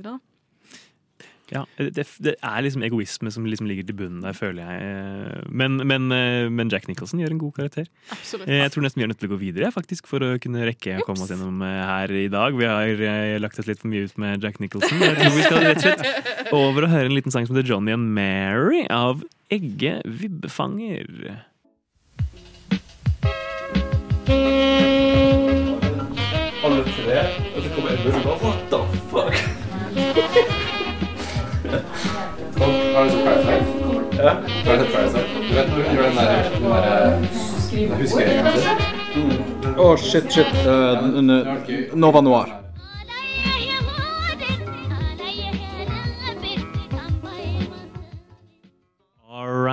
Ja, 1.53 1.61
det, 1.77 2.07
det 2.25 2.31
er 2.41 2.63
liksom 2.65 2.81
egoisme 2.87 3.29
som 3.31 3.45
liksom 3.45 3.67
ligger 3.69 3.85
til 3.85 3.93
bunnen 3.99 4.23
der, 4.25 4.33
føler 4.33 4.65
jeg. 4.65 5.43
Men, 5.53 5.75
men, 5.85 6.07
eh, 6.15 6.47
men 6.49 6.71
Jack 6.73 6.87
Nicholson 6.89 7.21
gjør 7.21 7.35
en 7.35 7.41
god 7.43 7.53
karakter. 7.59 7.85
Absolutt. 8.15 8.47
Eh, 8.49 8.63
Jeg 8.63 8.73
tror 8.73 8.85
nesten 8.87 8.99
vi 9.01 9.05
er 9.05 9.11
nødt 9.13 9.19
til 9.21 9.29
å 9.29 9.33
gå 9.35 9.39
videre 9.43 9.69
faktisk, 9.75 10.09
for 10.09 10.25
å 10.25 10.31
kunne 10.41 10.65
rekke 10.65 10.97
å 10.97 11.05
komme 11.05 11.21
oss 11.21 11.29
gjennom 11.35 11.61
eh, 11.61 11.81
her 11.85 12.15
i 12.17 12.25
dag. 12.33 12.57
Vi 12.57 12.65
har 12.65 13.39
lagt 13.43 13.61
oss 13.61 13.69
litt 13.69 13.81
for 13.83 13.93
mye 13.93 14.07
ut 14.09 14.17
med 14.25 14.41
Jack 14.41 14.57
Nicholson. 14.63 14.97
Jeg 15.05 15.19
tror 15.21 15.35
vi 15.37 15.45
skal 15.45 15.65
rett 15.67 15.77
og 15.77 15.85
slett 15.85 16.53
over 16.57 16.87
og 16.89 16.93
høre 16.95 17.11
en 17.11 17.17
liten 17.19 17.33
sang 17.35 17.45
som 17.45 17.53
heter 17.59 17.69
Johnny 17.75 17.93
and 17.93 18.09
Mary 18.17 18.85
av 18.89 19.21
Egge 19.53 19.99
Vibbefanger. 20.09 21.43
Alle 26.65 26.81
tre, 26.89 27.19
og 27.55 27.61
så 27.61 27.69
kommer 27.75 27.91
Edmund 27.93 28.15
og 28.15 28.23
bare 28.25 28.37
What 28.41 28.63
the 28.71 28.79
fuck? 32.95 32.97
Har 32.97 33.03
du 33.03 33.09
sett 33.09 33.23
Parasite? 33.25 33.65
Ja. 34.23 34.31
Har 34.65 34.77
du 34.77 34.83
sett 34.83 34.93
Parasite? 34.93 35.25
Du 35.49 35.55
vet 35.55 35.67
når 35.69 35.75
hun 35.75 35.95
gjør 35.95 36.03
den 36.03 36.15
der, 36.15 36.25
den 36.53 36.63
der 36.71 37.97
huskeringen 37.99 38.45
sin? 38.57 38.69
Å, 39.77 39.97
shit, 39.97 40.31
shit. 40.31 40.53
Eh, 40.65 41.03
n- 41.19 41.89
Nova 41.93 42.21
Noir. 42.21 42.47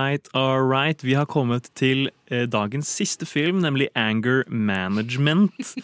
Right, 0.03 0.29
all 0.35 0.63
right. 0.63 1.05
Vi 1.05 1.15
har 1.15 1.25
kommet 1.25 1.71
til 1.79 2.11
eh, 2.31 2.47
dagens 2.51 2.89
siste 2.89 3.27
film, 3.27 3.63
nemlig 3.63 3.89
Anger 3.95 4.43
Management. 4.49 5.75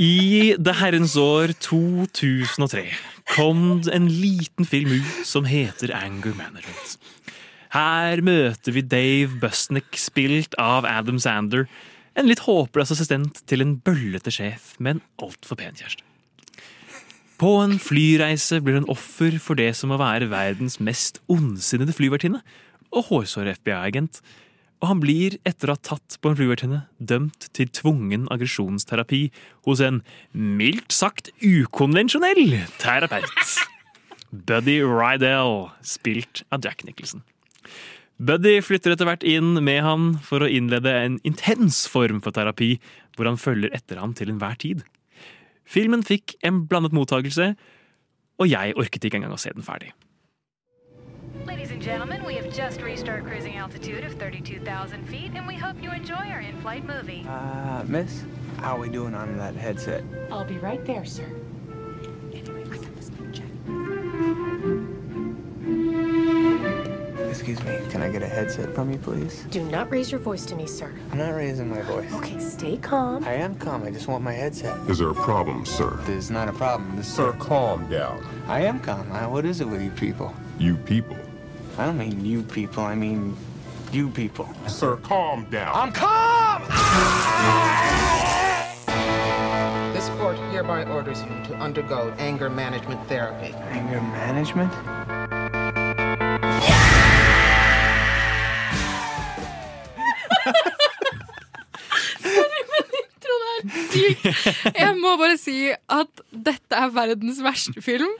I 0.00 0.54
det 0.58 0.76
herrens 0.80 1.16
år 1.16 1.54
2003 1.60 2.84
kom 3.34 3.82
en 3.92 4.08
liten 4.08 4.68
film 4.68 4.92
ut 5.00 5.26
som 5.26 5.44
heter 5.48 5.94
Anger 5.96 6.34
Management. 6.36 6.98
Her 7.74 8.22
møter 8.22 8.72
vi 8.72 8.84
Dave 8.86 9.40
Busnick, 9.40 9.96
spilt 9.98 10.54
av 10.58 10.86
Adam 10.86 11.18
Sander. 11.18 11.66
En 12.14 12.28
litt 12.30 12.44
håpløs 12.46 12.92
assistent 12.94 13.42
til 13.50 13.64
en 13.64 13.78
bøllete 13.82 14.30
sjef 14.30 14.74
med 14.78 14.96
en 14.98 15.06
altfor 15.24 15.58
pen 15.58 15.74
kjæreste. 15.74 16.04
På 17.40 17.56
en 17.64 17.80
flyreise 17.82 18.60
blir 18.62 18.78
hun 18.78 18.92
offer 18.92 19.40
for 19.42 19.58
det 19.58 19.72
som 19.74 19.90
må 19.90 19.98
være 19.98 20.30
verdens 20.30 20.78
mest 20.78 21.18
ondsinnede 21.26 21.94
flyvertinne 21.96 22.44
og 22.94 23.10
hårsår 23.10 23.52
FBI-agent. 23.58 24.22
Og 24.82 24.90
han 24.90 25.00
blir, 25.00 25.38
etter 25.48 25.70
å 25.70 25.76
ha 25.76 25.80
tatt 25.80 26.18
på 26.20 26.30
en 26.30 26.38
flyvertinne, 26.38 26.80
dømt 26.98 27.48
til 27.56 27.70
tvungen 27.72 28.26
aggresjonsterapi 28.32 29.28
hos 29.68 29.80
en 29.84 30.02
mildt 30.32 30.92
sagt 30.92 31.30
ukonvensjonell 31.40 32.58
terapeut. 32.82 33.54
Buddy 34.48 34.80
Rydell, 34.82 35.70
spilt 35.86 36.42
av 36.52 36.66
Jack 36.66 36.84
Nicholson. 36.84 37.22
Buddy 38.18 38.58
flytter 38.62 38.94
etter 38.94 39.08
hvert 39.08 39.24
inn 39.26 39.56
med 39.66 39.80
han 39.82 40.10
for 40.22 40.44
å 40.44 40.50
innlede 40.50 40.92
en 41.06 41.16
intens 41.26 41.84
form 41.90 42.20
for 42.22 42.34
terapi, 42.34 42.76
hvor 43.16 43.30
han 43.30 43.40
følger 43.40 43.72
etter 43.74 43.98
ham 44.02 44.14
til 44.14 44.30
enhver 44.30 44.58
tid. 44.60 44.84
Filmen 45.64 46.04
fikk 46.04 46.36
en 46.44 46.64
blandet 46.68 46.94
mottagelse, 46.94 47.54
og 48.38 48.50
jeg 48.50 48.76
orket 48.78 49.06
ikke 49.06 49.22
engang 49.22 49.34
å 49.34 49.40
se 49.40 49.54
den 49.54 49.66
ferdig. 49.66 49.94
Ladies 51.46 51.72
and 51.72 51.82
gentlemen, 51.82 52.24
we 52.24 52.34
have 52.36 52.50
just 52.52 52.80
reached 52.80 53.06
our 53.08 53.20
cruising 53.20 53.56
altitude 53.56 54.02
of 54.02 54.14
32,000 54.14 55.06
feet, 55.06 55.32
and 55.34 55.46
we 55.46 55.56
hope 55.56 55.82
you 55.82 55.92
enjoy 55.92 56.14
our 56.14 56.40
in-flight 56.40 56.86
movie. 56.86 57.26
Uh, 57.28 57.84
miss, 57.86 58.24
how 58.58 58.76
are 58.76 58.80
we 58.80 58.88
doing 58.88 59.14
on 59.14 59.36
that 59.36 59.54
headset? 59.54 60.02
I'll 60.30 60.46
be 60.46 60.56
right 60.56 60.82
there, 60.86 61.04
sir. 61.04 61.28
Anyway, 62.32 62.64
some 63.00 63.32
chat. 63.32 63.44
Excuse 67.28 67.62
me, 67.64 67.78
can 67.90 68.00
I 68.00 68.08
get 68.08 68.22
a 68.22 68.28
headset 68.28 68.74
from 68.74 68.90
you, 68.90 68.96
please? 68.96 69.44
Do 69.50 69.62
not 69.64 69.90
raise 69.90 70.10
your 70.10 70.20
voice 70.20 70.46
to 70.46 70.56
me, 70.56 70.66
sir. 70.66 70.94
I'm 71.12 71.18
not 71.18 71.34
raising 71.34 71.68
my 71.68 71.82
voice. 71.82 72.10
Okay, 72.14 72.38
stay 72.38 72.78
calm. 72.78 73.22
I 73.24 73.34
am 73.34 73.54
calm. 73.56 73.82
I 73.82 73.90
just 73.90 74.08
want 74.08 74.24
my 74.24 74.32
headset. 74.32 74.78
Is 74.88 74.98
there 74.98 75.10
a 75.10 75.14
problem, 75.14 75.66
sir? 75.66 75.98
There's 76.04 76.30
not 76.30 76.48
a 76.48 76.52
problem. 76.52 76.96
This 76.96 77.12
Sir, 77.12 77.32
calm 77.32 77.86
down. 77.90 78.24
I 78.46 78.62
am 78.62 78.80
calm. 78.80 79.12
I, 79.12 79.26
what 79.26 79.44
is 79.44 79.60
it 79.60 79.68
with 79.68 79.82
you 79.82 79.90
people? 79.90 80.34
You 80.58 80.76
people. 80.76 81.18
I 81.76 81.86
don't 81.86 81.98
mean 81.98 82.24
you 82.24 82.42
people. 82.42 82.84
I 82.84 82.94
mean 82.94 83.36
you 83.90 84.08
people. 84.08 84.48
Sir, 84.68 84.96
calm 84.96 85.46
down. 85.50 85.74
I'm 85.74 85.92
calm. 85.92 86.62
This 89.92 90.08
court 90.20 90.36
hereby 90.52 90.84
orders 90.84 91.20
you 91.22 91.44
to 91.46 91.54
undergo 91.56 92.14
anger 92.18 92.48
management 92.48 93.06
therapy. 93.08 93.54
Anger 93.70 94.00
management? 94.00 94.72
Jeg 104.82 104.96
må 105.00 105.14
bare 105.20 105.36
si 105.40 105.70
at 105.72 106.22
dette 106.30 106.78
er 106.78 106.92
verdens 106.94 107.40
verste 107.44 107.82
film 107.84 108.10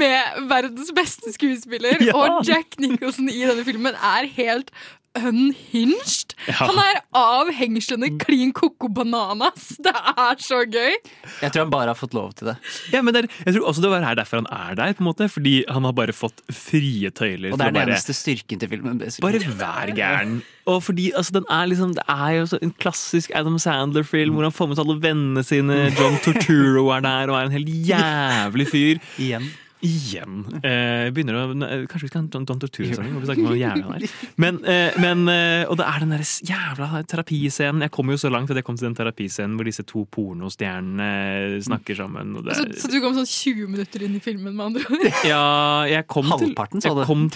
med 0.00 0.46
verdens 0.50 0.92
beste 0.96 1.34
skuespiller. 1.34 1.98
Ja. 2.08 2.16
Og 2.18 2.42
Jack 2.46 2.78
Nicholson 2.82 3.28
i 3.30 3.44
denne 3.46 3.62
filmen 3.66 3.94
er 3.94 4.26
helt 4.34 4.72
unhinged. 5.18 6.32
Ja. 6.48 6.54
Han 6.62 6.78
er 6.80 7.00
av 7.16 7.50
hengslene 7.54 8.08
klin 8.22 8.52
coco 8.56 8.88
bananas. 8.88 9.68
Det 9.84 9.92
er 9.92 10.38
så 10.42 10.62
gøy. 10.64 10.94
Jeg 11.42 11.52
tror 11.52 11.64
han 11.66 11.72
bare 11.72 11.92
har 11.92 11.98
fått 11.98 12.14
lov 12.16 12.32
til 12.38 12.50
det. 12.52 12.56
Ja, 12.94 13.02
men 13.04 13.14
det 13.14 13.24
er, 13.24 13.28
jeg 13.46 13.56
tror 13.56 13.68
også 13.70 13.84
det 13.84 13.90
var 13.92 14.04
her 14.06 14.16
derfor 14.18 14.40
han 14.42 14.48
er 14.52 14.76
der, 14.78 14.94
på 14.96 15.04
en 15.04 15.08
måte, 15.10 15.28
fordi 15.32 15.54
han 15.68 15.84
har 15.88 15.94
bare 15.96 16.14
fått 16.16 16.42
frie 16.52 17.10
tøyler. 17.14 17.52
Og 17.52 17.58
det 17.60 17.66
er 17.68 17.74
den 17.74 17.80
bare- 17.80 17.92
eneste 17.96 18.16
styrken 18.16 18.62
til 18.62 18.70
filmen. 18.72 18.98
basically. 19.00 19.38
Bare 19.42 19.56
vær 19.62 19.94
gæren. 19.96 20.36
Og 20.70 20.82
fordi 20.86 21.10
altså, 21.18 21.32
den 21.34 21.44
er 21.50 21.66
liksom, 21.66 21.94
Det 21.96 22.04
er 22.08 22.30
jo 22.38 22.46
en 22.62 22.70
klassisk 22.78 23.32
Adam 23.34 23.58
Sandler-film 23.58 24.36
hvor 24.36 24.46
han 24.46 24.54
får 24.54 24.68
med 24.70 24.78
seg 24.78 24.86
alle 24.86 25.02
vennene 25.02 25.42
sine. 25.44 25.80
John 25.98 26.18
Torturo 26.22 26.86
er 26.94 27.00
der 27.04 27.32
og 27.32 27.38
er 27.40 27.48
en 27.50 27.56
helt 27.58 27.72
jævlig 27.88 28.68
fyr. 28.70 29.02
Igjen. 29.18 29.50
Igjen. 29.82 30.44
Eh, 30.62 31.08
begynner 31.10 31.34
å, 31.40 31.44
Kanskje 31.90 32.06
vi 32.06 32.10
skal 32.12 32.20
ha 32.20 32.22
en 32.22 32.44
Don 32.46 32.60
Torturo-sang? 32.62 33.08
hvor 33.10 33.22
vi 33.24 33.26
snakker 33.26 33.42
om 33.42 33.48
hvor 33.50 33.58
jævlig 33.58 34.06
er. 34.06 34.12
Men, 34.38 34.60
eh, 34.64 34.98
men, 35.02 35.24
eh, 35.28 35.64
og 35.66 35.76
det 35.80 35.86
er 35.90 36.04
den 36.04 36.12
der 36.14 36.22
jævla 36.22 37.02
terapiscenen. 37.10 37.82
Jeg 37.82 37.90
kom 37.90 38.12
jo 38.12 38.18
så 38.22 38.30
langt 38.30 38.50
at 38.54 38.60
jeg 38.60 38.64
kom 38.68 38.76
til 38.78 38.86
den 38.86 38.94
terapiscenen 38.94 39.56
hvor 39.58 39.66
disse 39.66 39.82
to 39.82 40.04
pornostjernene 40.14 41.58
snakker 41.66 41.98
sammen. 41.98 42.36
Og 42.38 42.46
det, 42.46 42.54
Så, 42.60 42.68
så 42.84 42.92
du 42.92 43.00
kom 43.02 43.16
sånn 43.18 43.26
20 43.26 43.66
minutter 43.74 44.06
inn 44.06 44.14
i 44.14 44.22
filmen, 44.22 44.54
med 44.54 44.66
andre 44.70 44.86
ord. 44.86 45.06
ja, 45.26 45.42
jeg 45.90 46.06
kom 46.06 46.30
Halvparten, 46.30 46.78
til, 46.80 46.86
sa 46.86 46.94
du. 46.94 47.02
jeg 47.02 47.10
kom, 47.10 47.26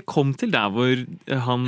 jeg 0.00 0.06
kom 0.10 0.34
til 0.34 0.50
der 0.54 0.70
hvor 0.74 1.06
han 1.46 1.64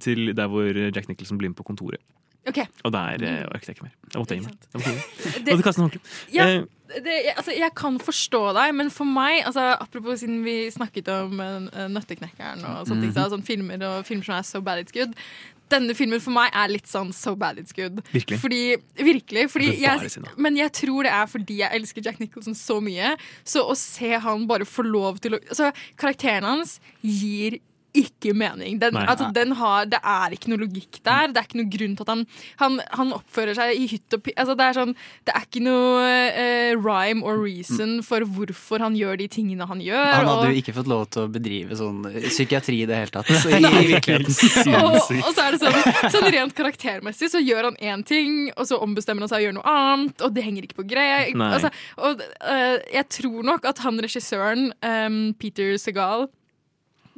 Til 0.00 0.34
der 0.36 0.48
hvor 0.52 0.68
Jack 0.92 1.08
Nicholson 1.08 1.38
blir 1.40 1.48
med 1.48 1.56
på 1.56 1.64
kontoret. 1.64 2.00
Okay. 2.48 2.64
Og 2.84 2.92
der 2.92 3.20
eh, 3.20 3.42
orket 3.52 3.68
jeg 3.68 3.76
ikke 3.76 3.84
mer. 3.88 3.96
Jeg 4.12 4.20
måtte 4.20 4.36
hjem. 4.36 4.46
Jeg 4.48 4.80
måtte 4.80 4.92
gi. 4.92 5.44
Det- 5.44 5.76
håndkle. 5.80 6.00
Ja, 6.32 6.46
Eh, 6.46 6.62
det, 7.04 7.14
jeg, 7.26 7.34
altså, 7.36 7.52
jeg 7.56 7.74
kan 7.78 7.98
forstå 8.02 8.40
deg, 8.56 8.74
men 8.74 8.90
for 8.90 9.08
meg 9.08 9.44
altså, 9.46 9.68
Apropos 9.80 10.20
siden 10.24 10.42
vi 10.44 10.56
snakket 10.74 11.08
om 11.14 11.38
uh, 11.40 11.86
Nøtteknekkeren 11.92 12.64
og 12.66 12.86
sånne 12.88 13.06
ting, 13.06 13.14
Mhm. 13.14 13.30
så, 13.30 13.40
filmer 13.46 13.86
og 13.86 14.04
filmer 14.08 14.24
som 14.26 14.36
er 14.40 14.42
so 14.48 14.60
bad 14.60 14.82
it's 14.84 14.92
good. 14.94 15.14
Denne 15.70 15.94
filmen 15.94 16.18
for 16.20 16.34
meg 16.34 16.50
er 16.52 16.66
litt 16.72 16.88
sånn 16.90 17.12
so 17.14 17.36
bad 17.38 17.60
it's 17.62 17.70
good. 17.76 18.00
Virkelig? 18.10 18.40
Fordi, 18.42 18.62
virkelig 18.98 19.44
fordi 19.52 19.68
jeg, 19.84 20.10
men 20.36 20.56
jeg 20.58 20.72
tror 20.72 21.06
det 21.06 21.12
er 21.14 21.26
fordi 21.30 21.60
jeg 21.60 21.70
elsker 21.78 22.02
Jack 22.08 22.18
Nicholson 22.18 22.54
så 22.58 22.80
mye. 22.82 23.12
Så 23.46 23.62
å 23.62 23.76
se 23.78 24.10
han 24.18 24.48
bare 24.50 24.66
få 24.66 24.82
lov 24.82 25.20
til 25.22 25.38
å 25.38 25.40
altså, 25.46 25.70
Karakteren 25.96 26.42
hans 26.48 26.80
gir 27.06 27.60
ikke 27.96 28.32
mening. 28.36 28.78
Den, 28.80 28.94
Nei. 28.94 29.04
altså, 29.10 29.30
den 29.34 29.52
har, 29.58 29.86
det 29.90 29.98
er 30.02 30.34
ikke 30.36 30.50
noe 30.52 30.60
logikk 30.62 31.00
der. 31.06 31.32
Det 31.34 31.40
er 31.42 31.48
ikke 31.48 31.60
noe 31.60 31.70
grunn 31.72 31.96
til 31.98 32.04
at 32.06 32.12
han 32.12 32.24
Han, 32.60 32.76
han 32.96 33.12
oppfører 33.16 33.56
seg 33.56 33.74
i 33.78 33.86
hytt 33.90 34.14
og 34.16 34.22
pi... 34.24 34.34
Altså, 34.38 34.54
det, 34.58 34.66
er 34.70 34.76
sånn, 34.78 34.94
det 35.26 35.34
er 35.34 35.46
ikke 35.46 35.62
noe 35.64 36.04
eh, 36.30 36.72
rhyme 36.78 37.24
or 37.26 37.40
reason 37.42 37.98
for 38.06 38.24
hvorfor 38.26 38.82
han 38.84 38.96
gjør 38.98 39.18
de 39.20 39.28
tingene 39.32 39.66
han 39.66 39.80
gjør. 39.82 40.04
Han 40.12 40.28
hadde 40.28 40.46
og- 40.46 40.52
jo 40.54 40.60
ikke 40.62 40.74
fått 40.76 40.90
lov 40.90 41.06
til 41.10 41.24
å 41.26 41.30
bedrive 41.32 41.78
sånn 41.78 42.02
psykiatri 42.28 42.82
i 42.84 42.88
det 42.90 43.00
hele 43.00 43.14
tatt. 43.14 43.30
Så 43.42 43.52
i, 43.54 43.60
i 43.60 43.84
virkeligheten. 43.94 44.74
og, 44.80 44.98
og 45.00 45.30
så 45.34 45.46
er 45.46 45.56
det 45.56 45.60
sånn, 45.62 46.10
sånn 46.14 46.28
rent 46.34 46.54
karaktermessig 46.58 47.30
så 47.32 47.40
gjør 47.42 47.70
han 47.70 47.78
én 47.82 48.04
ting, 48.06 48.40
og 48.56 48.66
så 48.68 48.78
ombestemmer 48.82 49.24
han 49.26 49.32
seg 49.32 49.42
og 49.42 49.46
gjør 49.48 49.56
noe 49.60 49.74
annet, 49.76 50.24
og 50.26 50.34
det 50.36 50.44
henger 50.46 50.66
ikke 50.68 50.80
på 50.82 50.88
greia. 50.90 51.22
Altså, 51.50 51.70
og 52.00 52.20
eh, 52.22 52.76
jeg 52.94 53.08
tror 53.18 53.46
nok 53.50 53.66
at 53.70 53.80
han 53.84 53.98
regissøren, 54.02 54.70
um, 54.84 55.18
Peter 55.40 55.76
Segal 55.80 56.28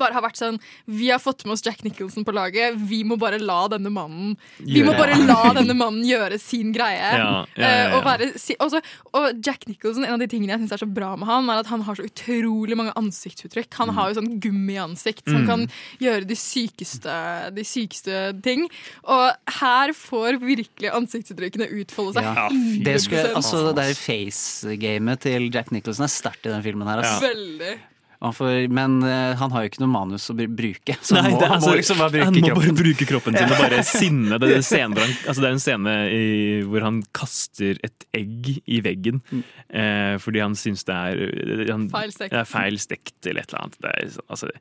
bare 0.03 0.17
har 0.19 0.25
vært 0.27 0.41
sånn 0.43 0.59
Vi 0.91 1.09
har 1.13 1.23
fått 1.23 1.45
med 1.47 1.55
oss 1.57 1.63
Jack 1.65 1.85
Nicholson 1.87 2.27
på 2.27 2.35
laget. 2.35 2.77
Vi 2.91 3.03
må 3.07 3.17
bare 3.23 3.39
la 3.43 3.61
denne 3.73 3.91
mannen 3.95 4.35
Vi 4.59 4.83
må 4.85 4.93
bare 4.99 5.17
la 5.23 5.53
denne 5.57 5.75
mannen 5.79 6.03
gjøre 6.07 6.39
sin 6.43 6.75
greie. 6.75 6.99
Ja, 6.99 7.23
ja, 7.23 7.45
ja, 7.57 7.71
Eh, 7.73 7.79
ja. 7.83 7.97
Og, 7.97 8.05
være, 8.07 8.29
også, 8.65 8.81
og 9.15 9.41
Jack 9.47 9.67
Nicholson, 9.71 10.05
en 10.05 10.15
av 10.17 10.23
de 10.23 10.29
tingene 10.33 10.55
jeg 10.57 10.63
syns 10.65 10.75
er 10.77 10.83
så 10.83 10.89
bra 10.91 11.13
med 11.17 11.29
han, 11.31 11.49
er 11.53 11.63
at 11.63 11.71
han 11.71 11.83
har 11.87 11.97
så 11.99 12.05
utrolig 12.09 12.77
mange 12.79 12.93
ansiktsuttrykk. 12.99 13.73
Han 13.81 13.93
har 13.97 14.11
jo 14.11 14.19
sånn 14.21 14.33
gummiansikt 14.43 15.25
som 15.29 15.43
Mm. 15.43 15.47
kan 15.49 15.63
gjøre 16.03 16.27
de 16.29 16.37
sykeste, 16.39 17.15
de 17.55 17.65
sykeste 17.67 18.19
ting. 18.43 18.67
Og 19.05 19.33
her 19.61 19.93
får 19.97 20.39
virkelig 20.43 20.91
ansiktsuttrykkene 20.95 21.69
utfolde 21.81 22.15
seg. 22.19 22.25
Ja. 22.27 22.49
100%. 22.49 22.85
Det, 22.85 22.97
skulle, 23.05 23.25
altså, 23.39 23.63
det 23.69 23.77
der 23.81 23.95
face-gamet 23.99 25.21
til 25.27 25.49
Jack 25.53 25.71
Nicholson 25.75 26.07
er 26.07 26.13
sterkt 26.13 26.47
i 26.47 26.53
den 26.53 26.63
filmen 26.65 26.89
her. 26.89 27.03
Altså. 27.03 27.29
Veldig. 27.33 27.75
Han 28.23 28.35
får, 28.37 28.69
men 28.71 28.93
eh, 29.03 29.33
han 29.41 29.51
har 29.51 29.65
jo 29.65 29.71
ikke 29.73 29.81
noe 29.83 29.91
manus 29.91 30.29
å 30.31 30.35
bruke, 30.39 30.95
så 31.03 31.17
Nei, 31.17 31.23
han 31.25 31.33
må, 31.35 31.39
det 31.41 31.47
er 31.49 31.53
han 31.53 31.65
må 31.65 31.73
liksom 31.79 31.99
bare 31.99 32.13
bruke 32.15 32.27
han 32.29 32.37
må 32.39 32.43
kroppen. 32.47 32.69
bare 32.69 32.77
bruke 32.79 33.07
kroppen 33.11 33.39
sin 33.39 33.49
og 33.49 33.55
bare 33.59 33.81
sinne. 33.89 34.39
Det 34.39 34.49
er, 34.49 34.55
en 34.61 34.67
scene 34.69 34.95
hvor 34.95 35.03
han, 35.07 35.15
altså 35.27 35.43
det 35.45 35.49
er 35.49 35.57
en 35.57 35.63
scene 35.65 35.95
i, 36.15 36.23
hvor 36.71 36.87
han 36.87 37.01
kaster 37.19 37.81
et 37.89 38.07
egg 38.15 38.51
i 38.63 38.79
veggen 38.87 39.23
eh, 39.35 40.15
fordi 40.23 40.43
han 40.45 40.55
syns 40.59 40.87
det 40.89 40.99
er 40.99 41.25
han, 41.73 41.89
Feil 41.93 42.15
stekt. 42.15 42.31
Det 42.37 42.41
er 42.45 42.51
feil 42.53 42.79
stekt 42.83 43.31
eller 43.33 43.43
et 43.43 43.51
eller 43.55 43.65
annet. 43.65 43.81
Det 43.83 43.93
er, 43.97 44.13
sånn- 44.15 44.31
altså, 44.37 44.53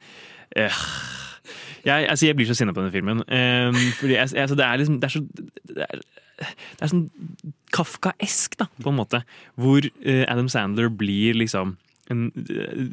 eh, 0.58 0.82
jeg, 1.86 2.10
altså 2.14 2.28
jeg 2.32 2.38
blir 2.38 2.50
så 2.50 2.58
sinna 2.58 2.74
på 2.74 2.82
denne 2.84 2.94
filmen. 2.94 3.22
Eh, 3.30 3.78
fordi 4.00 4.18
jeg, 4.18 4.34
altså 4.42 4.58
det 4.58 4.66
er 4.68 4.82
liksom 4.82 4.98
Det 5.02 5.08
er 5.10 5.16
så 5.16 5.22
det 5.78 5.86
er, 5.88 6.04
det 6.42 6.82
er 6.88 6.90
sånn 6.92 7.06
Kafkaesk, 7.76 8.58
da, 8.60 8.66
på 8.82 8.90
en 8.92 8.98
måte. 8.98 9.22
Hvor 9.62 9.86
uh, 9.86 10.24
Adam 10.26 10.50
Sandler 10.52 10.90
blir 10.90 11.38
liksom 11.38 11.76
en, 12.12 12.28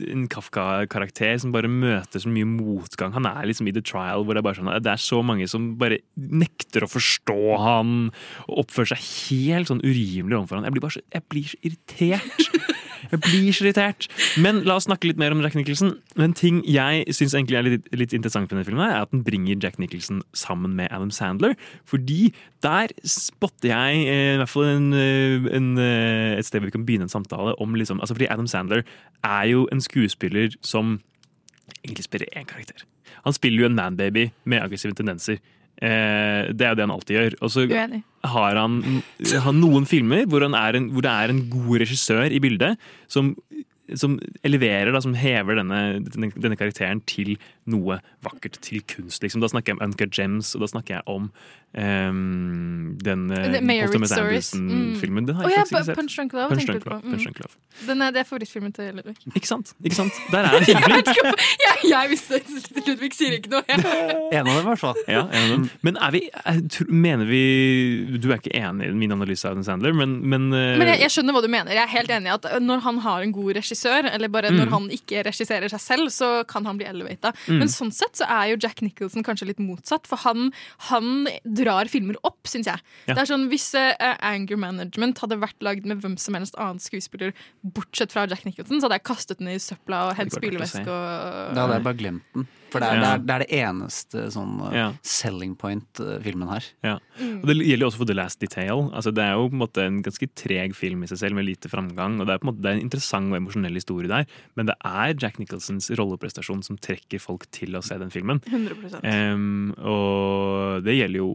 en 0.09 0.27
Kafka-karakter 0.31 1.37
som 1.43 1.53
bare 1.55 1.71
møter 1.71 2.23
så 2.23 2.31
mye 2.33 2.49
motgang. 2.49 3.15
Han 3.17 3.29
er 3.29 3.49
liksom 3.51 3.69
i 3.69 3.75
The 3.77 3.83
Trial, 3.85 4.25
hvor 4.25 4.39
det 4.39 4.45
er 4.45 4.59
sånn 4.61 4.73
Det 4.85 4.95
er 4.95 5.03
så 5.03 5.21
mange 5.27 5.49
som 5.51 5.73
bare 5.81 6.01
nekter 6.17 6.87
å 6.87 6.91
forstå 6.91 7.39
han 7.63 7.95
og 8.47 8.65
oppfører 8.65 8.95
seg 8.95 9.07
helt 9.29 9.73
sånn 9.73 9.85
urimelig 9.85 10.41
overfor 10.41 10.61
han. 10.61 10.69
Jeg 10.69 10.77
blir 10.77 10.87
bare 10.87 10.99
så, 10.99 11.05
jeg 11.15 11.29
blir 11.33 11.53
så 11.53 11.63
irritert. 11.63 12.77
Jeg 13.13 13.21
blir 13.25 13.53
så 13.57 13.65
irritert. 13.65 14.09
Men 14.41 14.63
la 14.69 14.77
oss 14.79 14.87
snakke 14.89 15.09
litt 15.09 15.21
mer 15.21 15.35
om 15.35 15.43
Jack 15.45 15.57
Nicholson. 15.59 15.95
En 16.21 16.35
ting 16.37 16.61
jeg 16.69 17.07
syns 17.17 17.35
egentlig 17.37 17.59
er 17.59 17.67
litt, 17.67 17.89
litt 17.97 18.15
interessant 18.17 18.49
med 18.49 18.57
denne 18.59 18.69
filmen, 18.69 18.85
er 18.85 19.07
at 19.07 19.13
den 19.15 19.25
bringer 19.27 19.59
Jack 19.63 19.79
Nicholson 19.81 20.21
sammen 20.37 20.77
med 20.79 20.93
Adam 20.95 21.13
Sandler. 21.15 21.57
Fordi 21.89 22.33
der 22.65 22.93
spotter 23.05 23.73
jeg 23.73 24.05
eh, 24.05 24.35
i 24.35 24.39
hvert 24.41 24.53
fall 24.53 24.69
en, 24.71 24.93
eh, 24.93 25.49
en, 25.57 25.73
eh, 25.83 26.39
et 26.39 26.49
sted 26.49 26.61
hvor 26.61 26.69
vi 26.71 26.77
kan 26.77 26.87
begynne 26.89 27.09
en 27.09 27.13
samtale 27.13 27.55
om 27.63 27.77
liksom, 27.79 28.01
altså 28.01 28.17
Fordi 28.19 28.31
Adam 28.31 28.47
Sandler 28.51 28.85
er 29.25 29.45
jo 29.51 29.69
en 29.73 29.81
skuespiller 29.81 30.55
som 30.63 30.99
egentlig 31.85 32.05
spiller 32.05 32.29
én 32.37 32.49
karakter. 32.49 32.85
Han 33.25 33.33
spiller 33.33 33.65
jo 33.65 33.67
en 33.69 33.79
manbaby 33.79 34.31
med 34.45 34.63
aggressive 34.63 34.95
tendenser. 34.95 35.39
Eh, 35.79 36.51
det 36.51 36.67
er 36.67 36.73
jo 36.73 36.79
det 36.79 36.87
han 36.87 36.95
alltid 36.95 37.19
gjør. 37.19 37.37
Og 37.45 37.53
så 37.55 37.67
har 37.69 38.59
han, 38.59 38.79
han, 39.47 39.61
noen 39.63 39.87
filmer 39.89 40.27
hvor, 40.31 40.43
han 40.47 40.57
er 40.59 40.79
en, 40.79 40.91
hvor 40.95 41.07
det 41.07 41.15
er 41.15 41.35
en 41.35 41.45
god 41.53 41.85
regissør 41.85 42.35
i 42.35 42.41
bildet 42.43 42.81
som, 43.11 43.33
som 43.95 44.17
eleverer, 44.47 44.91
da, 44.95 45.03
som 45.05 45.15
hever 45.19 45.61
denne, 45.61 45.83
denne, 46.09 46.33
denne 46.35 46.59
karakteren 46.59 47.03
til 47.09 47.37
noe 47.69 48.01
vakkert, 48.25 48.59
til 48.65 48.83
kunst. 48.89 49.23
Liksom. 49.23 49.43
Da 49.45 49.51
snakker 49.53 49.75
jeg 49.75 49.79
om 49.81 49.85
Uncut 49.91 50.13
Gems, 50.17 50.55
og 50.57 50.65
da 50.65 50.71
snakker 50.73 50.99
jeg 50.99 51.03
om 51.07 51.31
um, 51.99 52.97
den 53.05 53.27
Mayor 53.67 53.89
with 53.93 54.13
Anderson-filmen. 54.19 55.27
Den 55.29 55.37
har 55.37 55.45
jeg 55.49 55.53
jeg 55.53 55.59
ja, 55.59 55.65
faktisk 55.65 55.75
ikke 55.77 55.85
sett. 55.85 55.97
Punch 55.99 56.17
Drunk 56.17 56.33
Love 56.37 56.49
Punch 56.55 56.67
Drunk. 56.69 56.85
Love. 56.89 57.01
Mm. 57.05 57.11
Punch 57.13 57.25
Drunk 57.27 57.39
Love. 57.45 57.55
Den 57.89 58.03
er, 58.03 58.11
det 58.15 58.21
er 58.23 58.27
favorittfilmen 58.29 58.73
til 58.75 58.95
Ludvig. 58.99 59.15
Ikke 59.37 59.49
sant? 59.51 59.73
Ikke 59.85 59.99
sant? 59.99 60.13
Der 60.33 60.39
er 60.49 60.57
den 60.57 60.67
kjempeflink. 60.67 61.11
jeg, 61.65 61.77
jeg 61.93 62.11
visste 62.13 62.41
det. 62.41 62.85
Ludvig 62.89 63.13
sier 63.19 63.37
ikke 63.39 63.53
noe. 63.53 63.63
En 64.39 64.47
av 64.47 64.53
dem, 64.55 64.63
i 64.63 64.67
hvert 64.69 64.81
fall. 64.83 64.99
Ja, 65.09 65.23
en 65.29 65.45
av 65.45 65.53
dem. 65.55 65.69
Men 65.87 65.99
er 66.05 66.15
vi, 66.15 66.23
er, 66.45 66.59
mener 66.93 67.29
vi 67.29 67.43
Du 68.21 68.29
er 68.33 68.39
ikke 68.41 68.53
enig 68.59 68.91
i 68.91 68.97
min 68.99 69.15
analyse 69.15 69.47
av 69.49 69.55
Adam 69.57 69.65
Sandler, 69.67 69.95
men, 69.97 70.19
men, 70.29 70.49
eh, 70.57 70.75
Men 70.81 70.91
jeg, 70.93 71.03
jeg 71.07 71.15
skjønner 71.17 71.37
hva 71.37 71.43
du 71.45 71.51
mener. 71.53 71.73
Jeg 71.77 71.85
er 71.85 71.93
helt 71.95 72.13
enig 72.19 72.31
i 72.31 72.35
at 72.35 72.49
når 72.65 72.83
han 72.87 73.01
har 73.05 73.25
en 73.27 73.33
god 73.37 73.53
regissør, 73.61 74.09
eller 74.13 74.33
bare 74.33 74.51
når 74.55 74.67
Mm. 74.69 74.73
han 74.75 74.87
ikke 74.93 75.23
regisserer 75.25 75.71
seg 75.71 75.81
selv, 75.81 76.09
så 76.13 76.29
kan 76.49 76.67
han 76.67 76.77
bli 76.81 76.87
elevata. 76.89 77.31
Mm. 77.47 77.58
Men 77.63 77.73
sånn 77.73 77.93
sett 77.95 78.21
så 78.21 78.29
er 78.29 78.53
jo 78.53 78.61
Jack 78.65 78.83
Nicholson 78.85 79.27
kanskje 79.27 79.51
litt 79.51 79.63
motsatt, 79.63 80.09
for 80.11 80.21
han, 80.25 80.51
han 80.91 81.29
drar 81.45 81.91
filmer 81.91 82.19
opp, 82.29 82.41
syns 82.51 82.71
jeg. 82.71 82.85
Ja. 83.07 83.15
Det 83.15 83.25
er 83.25 83.33
sånn, 83.33 83.49
Hvis 83.53 83.71
uh, 83.79 83.93
Anger 84.25 84.61
Management 84.61 85.23
hadde 85.25 85.41
vært 85.43 85.59
lagd 85.65 85.89
med 85.89 86.03
hvem 86.05 86.19
som 86.21 86.39
helst 86.39 86.59
annen 86.59 86.83
skuespiller, 86.83 87.35
bortsett 87.63 88.15
fra 88.15 88.27
Jack 88.31 88.47
Nicholson, 88.49 88.79
så 88.81 88.89
hadde 88.89 89.01
jeg 89.01 89.09
kastet 89.11 89.43
den 89.43 89.53
i 89.55 89.59
søpla 89.63 90.09
og 90.11 90.17
hent 90.19 90.35
spylevæske 90.35 90.69
spylevæske 90.69 90.91
og 90.91 91.55
Da 91.55 91.65
hadde 91.65 91.79
jeg 91.79 91.87
bare 91.87 92.01
glemt 92.03 92.35
den. 92.35 92.49
For 92.69 92.83
det 92.83 92.89
er, 92.89 92.99
Ja. 92.99 93.01
det 93.01 93.09
er, 93.09 93.19
det, 93.25 93.35
er 93.35 93.45
det 93.45 93.61
eneste 93.63 94.25
sånn 94.35 94.59
uh, 94.61 94.73
Ja. 94.75 94.89
selling 95.03 95.55
point-filmen 95.57 96.49
her. 96.51 96.65
Ja. 96.85 96.99
Mm. 97.19 97.41
Og 97.41 97.47
Det 97.49 97.57
gjelder 97.57 97.85
jo 97.85 97.91
også 97.91 98.03
for 98.03 98.11
The 98.11 98.17
Last 98.19 98.41
Detail. 98.41 98.91
Altså, 98.93 99.13
det 99.15 99.25
er 99.25 99.33
jo 99.39 99.49
på 99.49 99.57
en 99.57 99.63
måte 99.65 99.85
en 99.87 100.03
ganske 100.05 100.29
treg 100.37 100.75
film 100.77 101.03
i 101.03 101.09
seg 101.11 101.19
selv, 101.23 101.39
med 101.39 101.49
lite 101.49 101.71
framgang. 101.73 102.21
og 102.21 102.27
Det 102.29 102.35
er 102.35 102.43
på 102.43 102.49
en 102.49 102.53
måte 102.53 102.63
det 102.63 102.71
er 102.71 102.79
en 102.79 102.85
interessant 102.85 103.33
og 103.33 103.39
emosjonell 103.41 103.75
historie 103.79 104.09
der, 104.11 104.27
men 104.57 104.67
det 104.69 104.77
er 104.85 105.15
Jack 105.19 105.39
Nicholsons 105.39 105.91
rolleprestasjon 105.97 106.63
som 106.67 106.77
trekker 106.77 107.21
folk 107.23 107.47
til 107.55 107.77
å 107.79 107.83
se 107.85 107.97
den 107.99 108.11
filmen. 108.13 108.41
100%. 108.49 109.01
Um, 109.05 109.73
og 109.79 110.85
det 110.85 110.97
gjelder 110.99 111.23
jo 111.23 111.31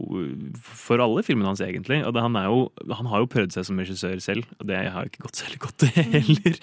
for 0.62 1.02
alle 1.02 1.24
filmene 1.26 1.50
hans, 1.50 1.62
egentlig. 1.64 2.00
Og 2.06 2.14
det, 2.14 2.22
han, 2.24 2.36
er 2.38 2.46
jo, 2.50 2.68
han 2.94 3.10
har 3.10 3.24
jo 3.24 3.30
prøvd 3.34 3.56
seg 3.56 3.66
som 3.68 3.80
regissør 3.80 4.20
selv, 4.22 4.46
og 4.60 4.68
det 4.70 4.78
har 4.86 5.04
jo 5.04 5.12
ikke 5.12 5.24
gått 5.26 5.42
særlig 5.42 5.60
godt, 5.64 5.78
det 5.84 6.06
heller. 6.14 6.58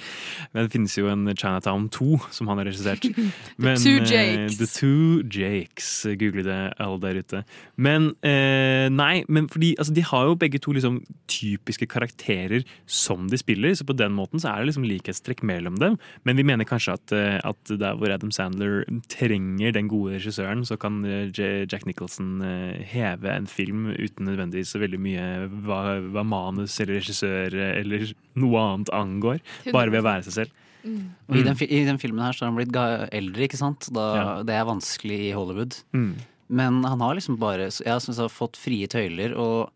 Men 0.53 0.65
det 0.65 0.73
finnes 0.75 0.97
jo 0.97 1.09
en 1.11 1.27
Chinatown 1.35 1.89
2 1.93 2.19
som 2.31 2.51
han 2.51 2.61
har 2.61 2.69
regissert. 2.71 3.05
Men, 3.61 3.77
Two 3.81 3.99
eh, 3.99 4.07
Jakes. 4.11 4.60
The 4.61 4.67
Two 4.69 5.23
Jakes. 5.25 5.89
Google 6.21 6.43
det, 6.45 6.59
alle 6.81 6.99
der 7.01 7.19
ute. 7.21 7.41
Men 7.81 8.11
eh, 8.25 8.87
nei, 8.93 9.23
men 9.31 9.47
fordi 9.49 9.73
altså, 9.79 9.93
de 9.95 10.03
har 10.05 10.27
jo 10.29 10.37
begge 10.37 10.61
to 10.61 10.75
liksom 10.75 10.99
typiske 11.31 11.87
karakterer 11.89 12.65
som 12.85 13.25
de 13.31 13.39
spiller, 13.41 13.73
så 13.77 13.87
på 13.87 13.95
den 13.97 14.13
måten 14.13 14.41
så 14.41 14.51
er 14.51 14.61
det 14.61 14.71
liksom 14.71 14.85
likhetstrekk 14.85 15.41
mellom 15.47 15.79
dem. 15.81 15.97
Men 16.27 16.37
vi 16.37 16.45
mener 16.45 16.67
kanskje 16.69 16.95
at, 16.99 17.15
eh, 17.17 17.39
at 17.47 17.73
der 17.81 17.97
hvor 17.97 18.13
Adam 18.13 18.33
Sandler 18.35 18.85
trenger 19.11 19.73
den 19.73 19.89
gode 19.91 20.19
regissøren, 20.19 20.63
så 20.67 20.77
kan 20.81 21.01
eh, 21.05 21.31
Jack 21.33 21.87
Nicholson 21.89 22.41
eh, 22.45 22.81
heve 22.93 23.33
en 23.33 23.49
film 23.49 23.89
uten 23.95 24.29
nødvendigvis 24.29 24.75
så 24.75 24.83
veldig 24.83 25.01
mye 25.01 25.27
hva, 25.65 25.81
hva 26.13 26.25
manus 26.27 26.77
eller 26.83 26.99
regissør 27.01 27.57
eller 27.71 28.11
noe 28.37 28.65
annet 28.67 28.93
angår. 28.95 29.41
Bare 29.71 29.89
ved 29.89 30.03
å 30.03 30.09
være 30.11 30.29
seg 30.29 30.43
selv. 30.43 30.60
Og 30.85 31.37
i, 31.37 31.43
den, 31.45 31.55
I 31.67 31.83
den 31.87 31.99
filmen 32.01 32.23
her 32.25 32.33
så 32.33 32.45
har 32.45 32.51
han 32.51 32.57
blitt 32.59 32.73
ga- 32.75 33.07
eldre, 33.11 33.47
ikke 33.47 33.59
sant? 33.59 33.87
Da, 33.93 34.05
Ja. 34.17 34.27
Det 34.47 34.55
er 34.57 34.65
vanskelig 34.69 35.19
i 35.29 35.31
Hollywood. 35.37 35.77
Mm. 35.93 36.13
Men 36.51 36.83
han 36.83 36.99
har 36.99 37.15
liksom 37.15 37.37
bare 37.39 37.69
Jeg 37.69 38.01
synes 38.03 38.17
han 38.17 38.25
har 38.27 38.33
fått 38.35 38.57
frie 38.59 38.87
tøyler, 38.91 39.35
og 39.39 39.71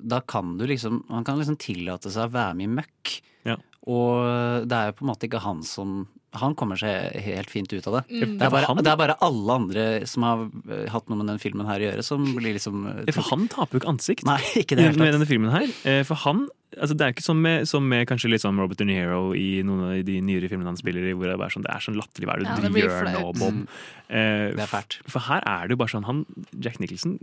da 0.00 0.20
kan 0.20 0.56
du 0.58 0.66
liksom 0.68 1.02
Han 1.08 1.24
kan 1.24 1.38
liksom 1.40 1.56
tillate 1.60 2.10
seg 2.12 2.28
å 2.28 2.32
være 2.32 2.54
med 2.56 2.64
i 2.68 2.74
møkk. 2.80 3.16
Ja. 3.48 3.56
Og 3.86 4.66
det 4.68 4.76
er 4.76 4.86
jo 4.90 4.96
på 4.98 5.04
en 5.06 5.10
måte 5.12 5.28
ikke 5.28 5.40
han 5.44 5.60
som 5.62 6.06
Han 6.36 6.54
kommer 6.58 6.76
seg 6.76 7.14
helt 7.24 7.48
fint 7.48 7.70
ut 7.72 7.86
av 7.88 7.94
det. 8.00 8.02
Mm. 8.10 8.34
Det, 8.38 8.44
er 8.44 8.50
bare, 8.52 8.74
det 8.82 8.90
er 8.92 8.98
bare 9.00 9.14
alle 9.24 9.54
andre 9.56 9.84
som 10.10 10.22
har 10.26 10.42
eh, 10.68 10.82
hatt 10.92 11.08
noe 11.08 11.16
med 11.22 11.30
den 11.30 11.38
filmen 11.40 11.64
her 11.68 11.80
å 11.80 11.86
gjøre, 11.86 12.02
som 12.04 12.26
blir 12.36 12.56
liksom 12.58 12.82
eh, 12.90 13.12
For 13.16 13.24
han 13.30 13.46
taper 13.48 13.78
jo 13.78 13.80
ikke 13.84 13.92
ansikt 13.94 14.26
Nei, 14.28 14.40
ikke 14.60 14.76
det 14.76 14.90
med 14.98 15.14
denne 15.16 15.28
filmen 15.30 15.52
her. 15.54 15.70
Eh, 15.88 16.02
For 16.04 16.18
han 16.26 16.46
altså 16.74 16.96
det 16.98 17.04
er 17.06 17.14
ikke 17.14 17.24
som 17.24 17.38
med, 17.42 17.66
som 17.70 17.84
med 17.88 18.06
kanskje 18.10 18.30
litt 18.32 18.42
sånn 18.42 18.58
Robert 18.60 18.80
De 18.80 18.86
Niro 18.88 19.30
i 19.38 19.62
noen 19.66 19.84
av 19.86 20.00
de 20.06 20.16
nyere 20.24 20.50
filmene 20.50 20.72
han 20.72 20.78
spiller 20.80 21.06
i, 21.06 21.14
hvor 21.16 21.30
det 21.30 21.36
er, 21.36 21.52
sånn, 21.54 21.64
det 21.66 21.72
er 21.72 21.84
sånn 21.84 21.98
latterlig. 21.98 22.26
Hva 22.28 22.36
er 22.36 22.42
det 22.42 22.72
du 22.72 22.80
ja, 22.80 22.86
gjør 22.86 23.10
nå, 23.12 23.22
Bob? 23.38 23.60
Mm. 23.60 23.62
Eh, 24.06 24.54
Det 24.56 24.64
er 24.64 24.70
fælt. 24.70 24.98
For 25.10 25.26
her 25.26 25.46
er 25.50 25.66
det 25.66 25.76
jo 25.76 25.80
bare 25.82 25.90
sånn 25.90 26.06
han, 26.06 26.20
Jack 26.62 26.76
Nicholson 26.78 27.16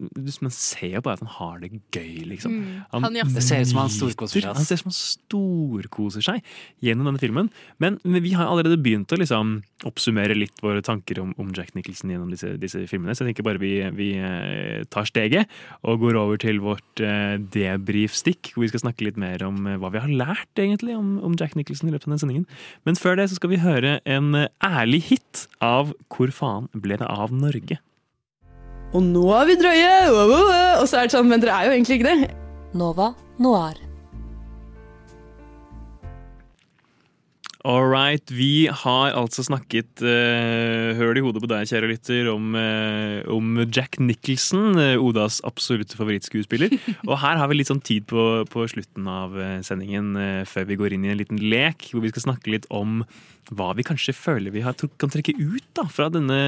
Man 0.43 0.51
ser 0.51 0.97
jo 0.97 1.01
bare 1.05 1.15
at 1.15 1.23
han 1.23 1.31
har 1.31 1.61
det 1.61 1.69
gøy, 1.95 2.25
liksom. 2.33 2.57
Mm. 2.59 2.81
Han 2.91 3.19
jazzer. 3.19 3.37
Det 3.39 3.45
ser 3.47 3.63
ut 3.63 3.71
som 3.71 3.81
han 3.83 3.93
storkoser 3.93 4.43
seg. 4.43 4.49
Han 4.59 4.67
ser 4.67 4.79
ut 4.79 4.83
som 4.83 4.91
han 4.91 4.97
storkoser 4.99 6.25
seg 6.27 6.53
gjennom 6.83 7.07
denne 7.07 7.21
filmen. 7.23 7.51
Men, 7.79 7.99
men 8.03 8.23
vi 8.25 8.35
har 8.35 8.49
allerede 8.51 8.79
begynt 8.83 9.11
å 9.15 9.19
liksom 9.19 9.61
oppsummere 9.87 10.35
litt 10.37 10.59
våre 10.63 10.83
tanker 10.85 11.19
om, 11.23 11.33
om 11.39 11.49
Jack 11.55 11.73
Nicholson 11.75 12.11
gjennom 12.13 12.31
disse, 12.31 12.53
disse 12.59 12.83
filmene, 12.87 13.15
så 13.15 13.23
jeg 13.23 13.33
tenker 13.33 13.47
bare 13.47 13.59
vi, 13.61 13.73
vi 13.95 14.09
eh, 14.19 14.83
tar 14.91 15.07
steget 15.09 15.51
og 15.83 15.99
går 16.03 16.19
over 16.19 16.39
til 16.39 16.61
vårt 16.63 17.03
eh, 17.03 17.35
debrief-stikk, 17.53 18.53
hvor 18.53 18.63
vi 18.63 18.71
skal 18.71 18.85
snakke 18.85 19.07
litt 19.07 19.19
mer 19.19 19.32
om 19.41 19.65
eh, 19.65 19.79
hva 19.81 19.89
vi 19.93 20.01
har 20.03 20.11
lært 20.11 20.61
egentlig 20.61 20.93
om, 20.97 21.15
om 21.25 21.38
Jack 21.39 21.55
Nicholson 21.57 21.89
i 21.89 21.93
løpet 21.95 22.05
av 22.07 22.13
den 22.13 22.21
sendingen. 22.21 22.45
Men 22.86 22.99
før 22.99 23.17
det 23.17 23.29
så 23.31 23.39
skal 23.39 23.53
vi 23.53 23.61
høre 23.63 23.97
en 24.05 24.36
eh, 24.38 24.51
ærlig 24.63 25.01
hit 25.09 25.47
av 25.63 25.95
Hvor 26.13 26.34
faen 26.36 26.69
ble 26.77 26.99
det 27.01 27.09
av 27.09 27.34
Norge? 27.34 27.79
Og 28.93 29.01
nå 29.01 29.23
er 29.34 29.49
vi 29.49 29.57
drøye! 29.57 29.95
Og 30.13 30.86
så 30.86 31.01
er 31.01 31.09
det 31.09 31.15
sånn, 31.15 31.31
men 31.31 31.41
dere 31.41 31.57
er 31.57 31.71
jo 31.71 31.73
egentlig 31.79 31.97
ikke 31.97 32.11
det. 32.11 32.29
Nova 32.77 33.13
Noir. 33.41 33.92
All 37.64 37.86
right, 37.88 38.28
vi 38.28 38.68
har 38.68 39.14
altså 39.16 39.39
snakket 39.47 40.01
uh, 40.03 40.89
høl 40.99 41.16
i 41.16 41.22
hodet 41.24 41.39
på 41.39 41.47
deg, 41.47 41.70
kjære 41.70 41.88
lytter, 41.93 42.28
om, 42.28 42.57
uh, 42.59 43.24
om 43.32 43.61
Jack 43.70 43.95
Nicholson, 44.03 44.76
uh, 44.76 44.99
Odas 44.99 45.38
absolutte 45.47 45.95
favorittskuespiller. 45.95 46.76
Og 47.07 47.16
her 47.22 47.39
har 47.39 47.47
vi 47.47 47.61
litt 47.61 47.72
sånn 47.72 47.80
tid 47.80 48.03
på, 48.11 48.43
på 48.51 48.68
slutten 48.68 49.07
av 49.07 49.39
sendingen 49.64 50.11
uh, 50.20 50.43
før 50.43 50.68
vi 50.74 50.78
går 50.82 50.97
inn 50.97 51.07
i 51.07 51.14
en 51.16 51.22
liten 51.22 51.39
lek, 51.39 51.88
hvor 51.93 52.03
vi 52.03 52.11
skal 52.11 52.28
snakke 52.28 52.51
litt 52.51 52.68
om 52.68 53.05
hva 53.55 53.72
vi 53.80 53.88
kanskje 53.88 54.18
føler 54.18 54.51
vi 54.51 54.68
har, 54.68 54.76
kan 54.99 55.16
trekke 55.16 55.39
ut 55.39 55.64
da, 55.80 55.88
fra 55.88 56.11
denne, 56.11 56.43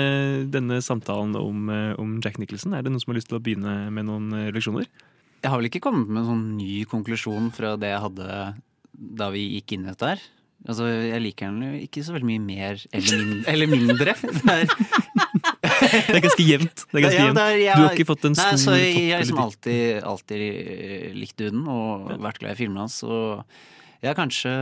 denne 0.51 0.83
samtalen 0.83 1.39
om, 1.39 1.71
om 1.95 2.19
Jack 2.19 2.43
Nicholson. 2.43 2.75
Er 2.75 2.83
det 2.83 2.91
noen 2.91 2.99
som 2.99 3.15
har 3.15 3.21
lyst 3.21 3.31
til 3.31 3.39
å 3.39 3.43
begynne 3.45 3.85
med 3.87 4.11
noen 4.11 4.33
refleksjoner? 4.49 4.91
Jeg 5.39 5.47
har 5.47 5.63
vel 5.63 5.71
ikke 5.71 5.87
kommet 5.87 6.11
med 6.11 6.25
en 6.25 6.31
sånn 6.33 6.47
ny 6.59 6.83
konklusjon 6.91 7.53
fra 7.55 7.77
det 7.79 7.95
jeg 7.95 8.07
hadde 8.09 8.47
da 8.91 9.31
vi 9.31 9.53
gikk 9.53 9.77
inn 9.77 9.87
i 9.87 9.93
dette 9.93 10.17
her. 10.17 10.31
Altså, 10.65 10.87
jeg 10.89 11.21
liker 11.21 11.51
den 11.51 11.61
jo 11.61 11.81
ikke 11.85 12.01
så 12.07 12.13
veldig 12.15 12.25
mye 12.29 12.41
mer 12.41 12.79
eller, 12.97 13.19
min 13.21 13.43
eller 13.53 13.67
mindre. 13.69 14.15
Det 14.25 14.55
er, 14.55 14.65
Det 16.07 16.15
er 16.15 16.23
ganske 16.23 16.45
jevnt. 16.45 16.83
Det 16.91 16.97
er 16.99 17.03
ganske 17.05 17.19
Ja, 17.19 17.25
jevnt. 17.27 17.39
er- 17.41 17.59
ja, 17.61 17.75
Du 17.75 17.83
har 17.85 17.95
ikke 17.97 18.07
fått 18.09 18.25
en 18.29 18.35
stor 18.37 18.55
topp 18.57 18.77
jeg 18.79 19.11
har 19.11 19.21
liksom 19.23 19.39
alltid, 19.43 20.03
alltid 20.07 20.43
eh, 20.45 21.07
likt 21.17 21.37
duden 21.41 21.65
og 21.69 22.09
vært 22.23 22.39
glad 22.41 22.55
i 22.55 22.59
filmene 22.63 22.85
hans. 22.85 22.97
Og 23.03 23.43
jeg 24.01 24.11
er 24.13 24.17
kanskje 24.17 24.53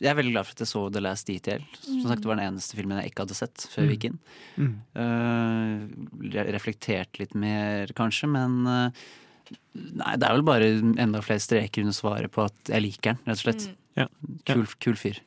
Jeg 0.00 0.08
er 0.10 0.16
veldig 0.16 0.32
glad 0.32 0.46
for 0.48 0.56
at 0.56 0.62
jeg 0.64 0.70
så 0.70 0.82
The 0.94 1.02
Last 1.04 1.26
Detail. 1.28 1.64
Som 1.84 2.04
sagt, 2.08 2.22
Det 2.22 2.30
var 2.30 2.38
den 2.40 2.46
eneste 2.54 2.76
filmen 2.78 3.00
jeg 3.02 3.10
ikke 3.12 3.26
hadde 3.26 3.36
sett 3.36 3.66
før 3.74 3.88
vi 3.90 3.96
gikk 3.98 4.06
inn. 4.10 4.18
Mm. 4.56 4.70
Eh, 5.04 6.44
reflektert 6.54 7.20
litt 7.20 7.34
mer, 7.36 7.92
kanskje, 7.98 8.30
men 8.32 8.62
uh, 8.64 9.02
Nei, 9.74 10.12
det 10.18 10.26
er 10.28 10.34
vel 10.36 10.44
bare 10.46 10.66
enda 11.02 11.20
flere 11.26 11.42
streker 11.42 11.82
under 11.82 11.94
svaret 11.96 12.30
på 12.30 12.44
at 12.46 12.70
jeg 12.70 12.84
liker 12.84 13.12
den, 13.16 13.20
rett 13.26 13.40
og 13.40 13.42
slett. 13.42 13.64
Ja. 13.98 14.06
Kul, 14.46 14.66
kul 14.80 14.96
fyr. 15.00 15.18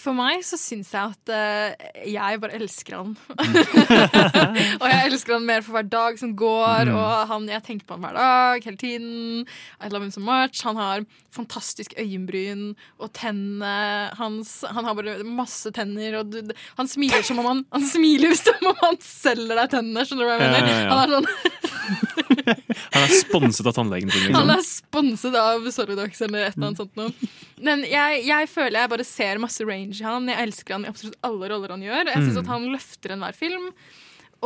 For 0.00 0.16
meg 0.16 0.40
så 0.48 0.56
syns 0.56 0.88
jeg 0.96 1.10
at 1.12 1.28
uh, 1.28 1.88
jeg 2.08 2.38
bare 2.40 2.56
elsker 2.56 2.94
han. 2.96 3.10
og 4.80 4.86
jeg 4.88 5.02
elsker 5.10 5.34
han 5.34 5.44
mer 5.44 5.60
for 5.66 5.76
hver 5.76 5.88
dag 5.92 6.16
som 6.20 6.30
går, 6.40 6.88
Mm. 6.88 6.94
og 6.96 7.28
han, 7.28 7.48
jeg 7.52 7.62
tenker 7.66 7.84
på 7.84 7.98
han 7.98 8.06
hver 8.06 8.16
dag, 8.16 8.64
hele 8.64 8.80
tiden. 8.80 9.44
I 9.84 9.90
love 9.92 10.06
him 10.06 10.10
so 10.14 10.22
much. 10.24 10.62
Han 10.64 10.80
har 10.80 11.04
fantastisk 11.36 11.92
øyenbryn, 12.00 12.70
og 12.98 13.12
tennene 13.12 14.08
hans 14.16 14.64
Han 14.72 14.88
har 14.88 14.96
bare 14.96 15.18
masse 15.28 15.68
tenner, 15.76 16.16
og 16.22 16.32
du, 16.32 16.54
han 16.80 16.88
smiler 16.88 17.20
som 17.28 17.38
om 17.44 17.46
han 17.50 17.60
Han 17.76 17.84
smiler 17.84 18.32
som 18.40 18.70
om 18.72 18.80
han 18.80 18.96
selger 19.04 19.52
deg 19.60 19.70
tennene, 19.76 20.06
skjønner 20.08 20.24
du 20.24 20.30
hva 20.30 20.38
jeg 20.38 20.48
Ja, 20.48 20.54
mener? 20.56 20.72
ja, 20.72 20.80
ja. 20.80 20.88
Han 20.88 21.04
er 21.04 21.12
sånn 21.18 21.28
Han 22.94 23.04
er 23.04 23.14
sponset 23.18 23.66
av 23.70 23.76
tannlegen 23.76 24.10
sin. 24.14 24.32
han 24.34 24.48
Liksom. 24.48 24.54
er 24.56 24.64
sponset 24.66 25.38
av 25.42 25.68
Solidox 25.74 26.20
eller 26.26 26.46
et 26.48 26.56
eller 26.56 26.66
annet 26.70 26.82
sånt 26.82 26.96
noe. 27.00 27.30
Men 27.62 27.82
jeg, 27.88 28.24
jeg 28.28 28.48
føler 28.52 28.80
jeg 28.82 28.92
bare 28.94 29.04
ser 29.08 29.38
masse 29.42 29.64
range 29.68 30.00
i 30.00 30.04
han. 30.06 30.28
Jeg 30.30 30.48
elsker 30.48 30.76
han 30.78 30.84
i 30.86 30.92
absolutt 30.92 31.18
alle 31.26 31.48
roller 31.52 31.74
han 31.76 31.82
gjør. 31.86 32.04
Jeg 32.12 32.22
syns 32.24 32.36
Mm. 32.38 32.42
at 32.44 32.52
han 32.54 32.68
løfter 32.74 33.14
enhver 33.16 33.34
film. 33.36 33.70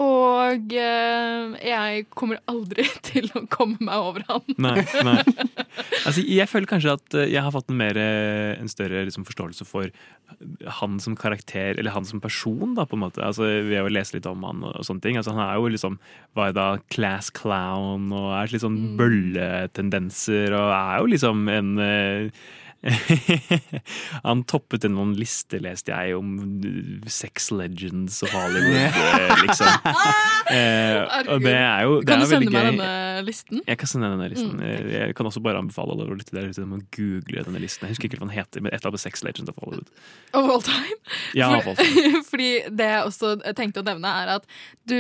Og 0.01 0.73
eh, 0.73 1.57
jeg 1.69 2.07
kommer 2.17 2.41
aldri 2.49 2.87
til 3.09 3.29
å 3.37 3.45
komme 3.53 3.77
meg 3.85 4.01
over 4.01 4.25
han. 4.31 4.47
Nei, 4.57 4.81
nei. 5.05 5.19
Altså, 6.07 6.23
jeg 6.25 6.49
føler 6.49 6.71
kanskje 6.71 6.95
at 6.97 7.17
eh, 7.19 7.29
jeg 7.35 7.45
har 7.45 7.53
fått 7.53 7.69
en, 7.69 7.77
mer, 7.81 7.99
eh, 8.01 8.55
en 8.57 8.73
større 8.73 9.05
liksom, 9.05 9.27
forståelse 9.29 9.67
for 9.69 9.93
han 10.81 10.97
som 11.03 11.17
karakter, 11.19 11.77
eller 11.77 11.93
han 11.93 12.07
som 12.09 12.23
person, 12.25 12.73
da, 12.79 12.87
på 12.89 12.97
en 12.97 13.05
måte. 13.05 13.21
Altså, 13.25 13.45
ved 13.69 13.85
å 13.85 13.93
lese 13.93 14.17
litt 14.17 14.29
om 14.31 14.45
han 14.49 14.65
og, 14.65 14.79
og 14.81 14.89
sånne 14.89 15.05
ting. 15.05 15.21
Altså, 15.21 15.37
han 15.37 15.45
er 15.45 15.61
jo 15.61 15.69
liksom 15.75 16.01
hva 16.33 16.49
det 16.49 16.57
da, 16.57 16.69
class 16.93 17.29
clown 17.37 18.09
og 18.17 18.33
er 18.39 18.53
litt 18.55 18.65
sånn 18.65 18.81
bølletendenser 18.97 20.57
og 20.57 20.73
er 20.73 21.03
jo 21.03 21.13
liksom 21.13 21.47
en 21.53 21.73
eh, 21.85 22.43
Han 24.27 24.43
toppet 24.49 24.85
en 24.89 24.95
noen 24.97 25.13
liste, 25.19 25.61
leste 25.63 25.93
jeg, 25.95 26.17
om 26.19 26.33
sex 27.11 27.51
legends 27.55 28.19
og 28.27 28.33
Hollywood, 28.35 28.99
eh, 28.99 29.35
liksom. 29.47 29.73
Eh, 30.53 30.99
og 31.33 31.39
det 31.41 31.53
er 31.55 31.85
jo 31.87 31.93
det 32.03 32.09
Kan 32.11 32.21
du 32.21 32.27
sende 32.29 32.51
meg 32.53 32.67
denne 32.67 32.89
listen? 33.25 33.61
Jeg 33.65 33.79
kan 33.81 33.89
sende 33.89 34.09
denne 34.11 34.27
listen. 34.29 34.51
Mm, 34.59 34.65
Jeg- 34.67 34.91
jeg 34.93 35.15
kan 35.17 35.27
også 35.31 35.41
bare 35.41 35.61
anbefale 35.63 35.95
alle 35.95 36.05
å 36.11 36.17
lytte 36.19 36.35
der 36.35 36.49
ute 36.51 36.65
om 36.67 36.75
å 36.77 36.81
google 36.93 37.45
denne 37.47 37.61
listen. 37.63 37.87
Jeg 37.87 37.95
husker 37.95 38.09
ikke 38.11 38.19
hva 38.21 38.27
den 38.27 38.35
heter, 38.37 38.61
men 38.61 38.73
et 38.75 38.81
eller 38.83 38.91
annet 38.93 39.01
Sex 39.05 39.23
Legends 39.25 39.49
of 39.49 39.57
Hollywood. 39.63 39.89
Of 40.35 40.51
all 40.51 40.61
time? 40.67 40.99
Ja, 41.39 41.49
For- 41.63 41.71
all 41.73 41.77
time. 41.79 42.21
Fordi 42.31 42.51
det 42.69 42.91
jeg 42.91 43.07
også 43.07 43.33
tenkte 43.57 43.81
å 43.81 43.87
nevne, 43.87 44.13
er 44.25 44.35
at 44.35 44.51
du 44.85 44.99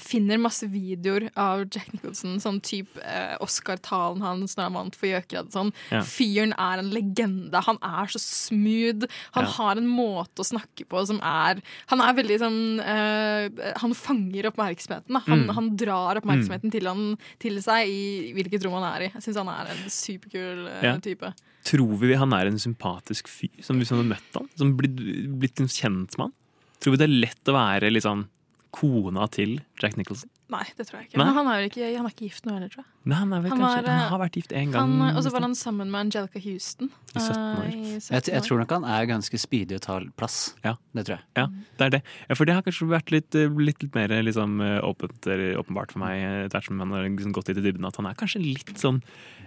finner 0.00 0.38
masse 0.40 0.64
videoer 0.72 1.26
av 1.36 1.66
Jack 1.68 1.90
Nicholson, 1.92 2.38
sånn 2.40 2.60
type 2.64 2.96
eh, 3.04 3.34
Oscar-talen 3.44 4.22
hans 4.24 4.54
når 4.56 4.64
han 4.70 4.76
vant 4.78 4.96
for 4.96 5.06
Gjøkered 5.10 5.50
og 5.50 5.52
sånn. 5.52 5.72
Ja. 5.92 6.00
Fyren 6.08 6.54
er 6.56 6.80
en 6.80 6.88
legende. 6.94 7.60
Han 7.66 7.76
er 7.84 8.06
så 8.08 8.18
smooth. 8.22 9.04
Han 9.36 9.44
Ja. 9.44 9.50
har 9.58 9.76
en 9.76 9.88
måte 9.88 10.40
å 10.40 10.48
snakke 10.48 10.86
på 10.88 11.06
som 11.06 11.20
er 11.20 11.60
Han 11.88 12.00
er 12.00 12.14
veldig 12.14 12.38
sånn 12.40 12.80
eh, 12.80 13.72
Han 13.82 13.92
fanger 13.92 14.48
oppmerksomheten. 14.50 15.20
Han, 15.26 15.42
Mm. 15.48 15.54
han 15.54 15.76
drar 15.76 16.16
oppmerksomheten 16.20 16.70
til, 16.72 16.86
han, 16.86 17.18
til 17.38 17.60
seg 17.62 17.86
i 17.88 18.32
hvilket 18.34 18.64
rom 18.64 18.78
han 18.82 18.88
er 18.94 19.06
i. 19.06 19.12
Jeg 19.12 19.22
syns 19.22 19.36
han 19.36 19.48
er 19.48 19.70
en 19.72 19.88
superkul 19.90 20.68
eh, 20.68 20.82
Ja. 20.82 20.96
type. 20.98 21.34
Tror 21.64 21.98
vi 21.98 22.14
han 22.14 22.32
er 22.32 22.46
en 22.46 22.58
sympatisk 22.58 23.28
fyr, 23.28 23.62
som 23.62 23.76
hvis 23.78 23.90
vi 23.92 23.96
hadde 23.96 24.08
møtt 24.08 24.34
han? 24.34 24.48
Som 24.56 24.76
blitt, 24.76 24.96
blitt 25.38 25.60
en 25.60 25.68
kjent 25.68 26.16
med 26.18 26.30
han? 26.30 26.32
Tror 26.80 26.92
vi 26.96 26.96
det 26.96 27.08
er 27.10 27.20
lett 27.28 27.44
å 27.44 27.54
være 27.54 27.92
litt 27.92 28.02
sånn 28.02 28.26
kona 28.72 29.26
til 29.32 29.60
Jack 29.82 29.98
Nicholson? 30.00 30.30
Nei, 30.52 30.66
det 30.76 30.84
tror 30.84 30.98
jeg 31.00 31.06
ikke. 31.08 31.16
Nei? 31.16 31.24
Men 31.24 31.36
han 31.38 31.48
er, 31.48 31.62
ikke, 31.64 31.86
han 31.96 32.04
er 32.04 32.12
ikke 32.12 32.26
gift 32.26 32.44
nå 32.44 32.52
heller, 32.52 32.68
tror 32.72 32.82
jeg. 32.82 32.90
Nei, 33.08 33.16
han, 33.22 33.30
er 33.32 33.40
vel 33.40 33.52
Han 33.54 33.60
kanskje, 33.62 33.76
var, 33.78 33.86
han 33.88 34.02
eh, 34.02 34.10
har 34.12 34.20
vært 34.20 34.34
gift 34.36 34.52
én 34.58 34.72
gang. 34.74 34.90
Og 35.16 35.20
så 35.24 35.30
var 35.32 35.44
han 35.46 35.54
sammen 35.56 35.88
med 35.92 36.00
Angelica 36.02 36.42
Houston. 36.44 36.90
I 37.14 37.22
17 37.22 37.38
år. 37.40 37.62
Uh, 37.62 37.70
i 37.72 37.94
17 37.96 38.12
Jeg, 38.12 38.26
jeg 38.34 38.44
tror 38.44 38.60
nok 38.60 38.74
han 38.76 38.84
er 38.96 39.06
ganske 39.08 39.40
spydig 39.40 39.78
å 39.78 39.82
ta 39.86 39.96
plass. 40.20 40.38
Ja. 40.66 40.74
Det 40.92 41.06
tror 41.08 41.16
jeg. 41.16 41.24
Ja, 41.40 41.46
det 41.80 41.86
er 41.86 41.94
det. 41.96 42.02
Ja, 42.28 42.36
for 42.36 42.50
det 42.50 42.56
har 42.58 42.66
kanskje 42.66 42.90
vært 42.92 43.14
litt, 43.14 43.38
eh, 43.38 43.48
litt, 43.64 43.80
litt 43.86 43.96
mer 43.96 44.12
liksom, 44.28 44.58
eh, 44.66 44.76
åpent, 44.84 45.24
eller 45.24 45.56
åpenbart 45.62 45.96
for 45.96 46.04
meg, 46.04 46.20
eh, 46.20 46.42
etter 46.50 46.68
som 46.68 46.84
han 46.84 46.92
har 46.98 47.08
liksom 47.08 47.32
gått 47.32 47.48
litt 47.48 47.62
i 47.62 47.64
dybden, 47.70 47.88
at 47.88 47.96
han 48.02 48.10
er 48.12 48.18
kanskje 48.20 48.44
litt 48.44 48.76
sånn 48.82 49.00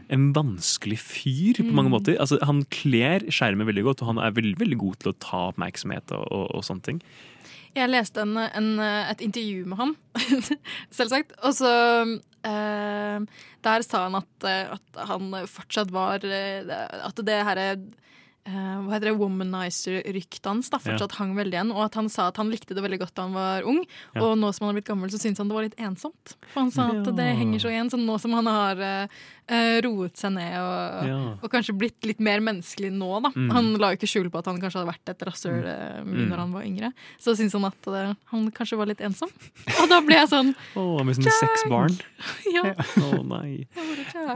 en 0.09 0.25
vanskelig 0.33 0.97
fyr 1.01 1.61
på 1.61 1.69
mange 1.73 1.89
Mm. 1.89 1.95
måter. 1.99 2.17
Altså, 2.21 2.37
han 2.45 2.63
kler 2.73 3.25
skjermet 3.29 3.65
veldig 3.69 3.85
godt, 3.87 4.01
og 4.01 4.13
han 4.13 4.19
er 4.25 4.33
veldig, 4.33 4.57
veldig 4.57 4.77
god 4.81 4.99
til 5.01 5.13
å 5.13 5.19
ta 5.21 5.39
oppmerksomhet 5.53 6.11
og, 6.17 6.25
og, 6.31 6.45
og 6.57 6.65
sånne 6.65 6.83
ting. 6.89 6.99
Jeg 7.75 7.91
leste 7.91 8.23
en, 8.23 8.37
en, 8.37 8.69
et 9.11 9.21
intervju 9.25 9.65
med 9.67 9.77
ham, 9.81 9.95
selvsagt. 10.97 11.33
Og 11.43 11.53
så 11.57 11.71
eh, 12.47 13.19
Der 13.65 13.85
sa 13.85 14.05
han 14.07 14.15
at, 14.21 14.47
eh, 14.47 14.73
at 14.77 15.05
han 15.09 15.31
fortsatt 15.49 15.91
var 15.91 16.23
eh, 16.23 16.63
At 17.03 17.19
det 17.27 17.39
herre 17.47 17.67
eh, 17.75 17.83
hva 18.85 18.93
heter 18.93 19.09
det, 19.09 19.15
womanizer-ryktet 19.19 20.45
hans 20.45 20.69
da, 20.69 20.77
fortsatt 20.81 21.15
hang 21.19 21.31
veldig 21.37 21.57
igjen. 21.57 21.71
Og 21.73 21.81
at 21.87 21.95
han 21.99 22.09
sa 22.13 22.27
at 22.29 22.37
han 22.37 22.51
likte 22.53 22.75
det 22.77 22.83
veldig 22.85 22.99
godt 23.01 23.15
da 23.17 23.23
han 23.25 23.33
var 23.35 23.65
ung. 23.67 23.79
Ja. 24.13 24.21
Og 24.27 24.35
nå 24.37 24.51
som 24.53 24.67
han 24.67 24.71
har 24.73 24.77
blitt 24.79 24.89
gammel, 24.91 25.09
så 25.13 25.17
syns 25.21 25.41
han 25.41 25.49
det 25.49 25.57
var 25.57 25.65
litt 25.65 25.79
ensomt. 25.81 26.35
For 26.53 26.61
han 26.63 26.71
sa 26.75 26.89
at 26.93 27.01
Ja. 27.09 27.15
det 27.17 27.25
henger 27.41 27.63
så 27.65 27.71
igjen. 27.73 27.89
Så 27.89 27.97
nå 28.01 28.19
som 28.21 28.35
han 28.37 28.45
har 28.51 28.83
eh, 28.85 29.17
eh, 29.47 29.77
roet 29.85 30.17
seg 30.17 30.31
ned 30.33 30.55
og, 30.59 31.07
Ja. 31.09 31.17
og 31.41 31.51
kanskje 31.53 31.75
blitt 31.77 32.05
litt 32.07 32.19
mer 32.23 32.39
menneskelig 32.41 32.91
nå, 32.93 33.09
da. 33.23 33.31
Mm. 33.35 33.49
Han 33.53 33.67
la 33.81 33.91
jo 33.93 33.97
ikke 33.99 34.09
skjul 34.09 34.29
på 34.33 34.39
at 34.41 34.45
han 34.49 34.59
kanskje 34.61 34.79
hadde 34.81 34.89
vært 34.91 35.11
et 35.13 35.25
rasshøl 35.27 35.59
eh, 35.65 36.03
mye 36.03 36.23
Mm. 36.25 36.29
når 36.31 36.37
han 36.41 36.51
var 36.55 36.63
yngre. 36.65 36.91
Så 37.21 37.35
syntes 37.37 37.53
han 37.53 37.65
at 37.67 37.87
uh, 37.91 38.13
han 38.31 38.47
kanskje 38.51 38.77
var 38.79 38.87
litt 38.89 39.01
ensom. 39.05 39.29
Og 39.81 39.89
da 39.91 39.99
ble 40.01 40.15
jeg 40.15 40.29
sånn 40.31 40.53
Å, 40.75 41.03
med 41.05 41.15
sånne 41.19 41.35
seks 41.39 41.65
barn. 41.69 41.97
Ja. 42.55 42.73
Å 43.01 43.19
nei. 43.25 43.65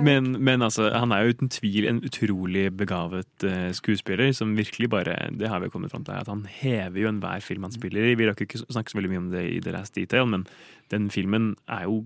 Men, 0.03 0.34
men 0.44 0.61
altså, 0.65 0.90
han 0.91 1.11
er 1.15 1.23
jo 1.26 1.34
uten 1.38 1.49
tvil 1.53 1.88
en 1.88 2.02
utrolig 2.06 2.68
begavet 2.76 3.45
uh, 3.48 3.69
skuespiller, 3.76 4.31
som 4.36 4.56
virkelig 4.57 4.90
bare 4.91 5.15
Det 5.31 5.48
har 5.49 5.61
vi 5.64 5.69
kommet 5.72 5.91
fram 5.94 6.03
til, 6.03 6.14
at 6.19 6.27
han 6.27 6.44
hever 6.60 6.99
jo 7.06 7.10
enhver 7.11 7.41
film 7.45 7.64
han 7.68 7.72
spiller 7.76 8.10
i. 8.11 8.15
Vi 8.19 8.27
rakk 8.27 8.44
ikke 8.45 8.61
snakke 8.65 8.91
så 8.91 8.99
veldig 8.99 9.11
mye 9.14 9.23
om 9.23 9.30
det 9.34 9.45
i 9.56 9.60
The 9.64 9.72
Last 9.77 9.95
Detail, 9.95 10.26
men 10.30 10.45
den 10.91 11.10
filmen 11.14 11.53
er 11.69 11.86
jo 11.88 12.02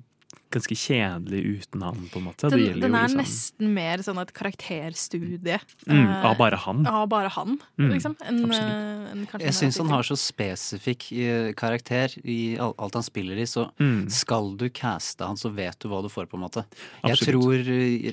ganske 0.53 0.75
kjedelig 0.77 1.41
uten 1.63 1.81
han, 1.83 2.03
på 2.13 2.21
en 2.21 2.27
måte. 2.29 2.49
Det 2.49 2.57
Den, 2.57 2.79
den 2.79 2.91
jo 2.91 2.97
er 2.97 3.07
liksom- 3.07 3.21
nesten 3.23 3.73
mer 3.73 3.97
sånn 4.05 4.21
et 4.21 4.33
karakterstudie. 4.33 5.59
Mm, 5.87 6.07
eh, 6.07 6.25
av 6.25 6.37
bare 6.37 6.55
han. 6.57 6.85
Av 6.87 7.07
bare 7.09 7.29
han, 7.29 7.57
Mm, 7.79 7.89
liksom. 7.93 8.15
En, 8.21 8.43
absolutt. 8.45 8.61
eh, 8.61 9.11
en 9.11 9.27
Jeg 9.39 9.47
en 9.47 9.53
syns 9.53 9.77
han 9.77 9.89
har 9.89 10.03
så 10.03 10.15
spesifikk 10.17 11.11
eh, 11.17 11.53
karakter 11.53 12.13
i 12.25 12.57
alt 12.59 12.93
han 12.93 13.03
spiller 13.03 13.35
i, 13.37 13.45
så 13.49 13.71
Mm. 13.79 14.09
skal 14.11 14.55
du 14.55 14.69
caste 14.69 15.25
han, 15.25 15.35
så 15.35 15.53
vet 15.53 15.77
du 15.79 15.89
hva 15.89 16.01
du 16.01 16.09
får, 16.09 16.27
på 16.27 16.35
en 16.35 16.41
måte. 16.47 16.65
Jeg 17.03 17.17
tror 17.17 17.57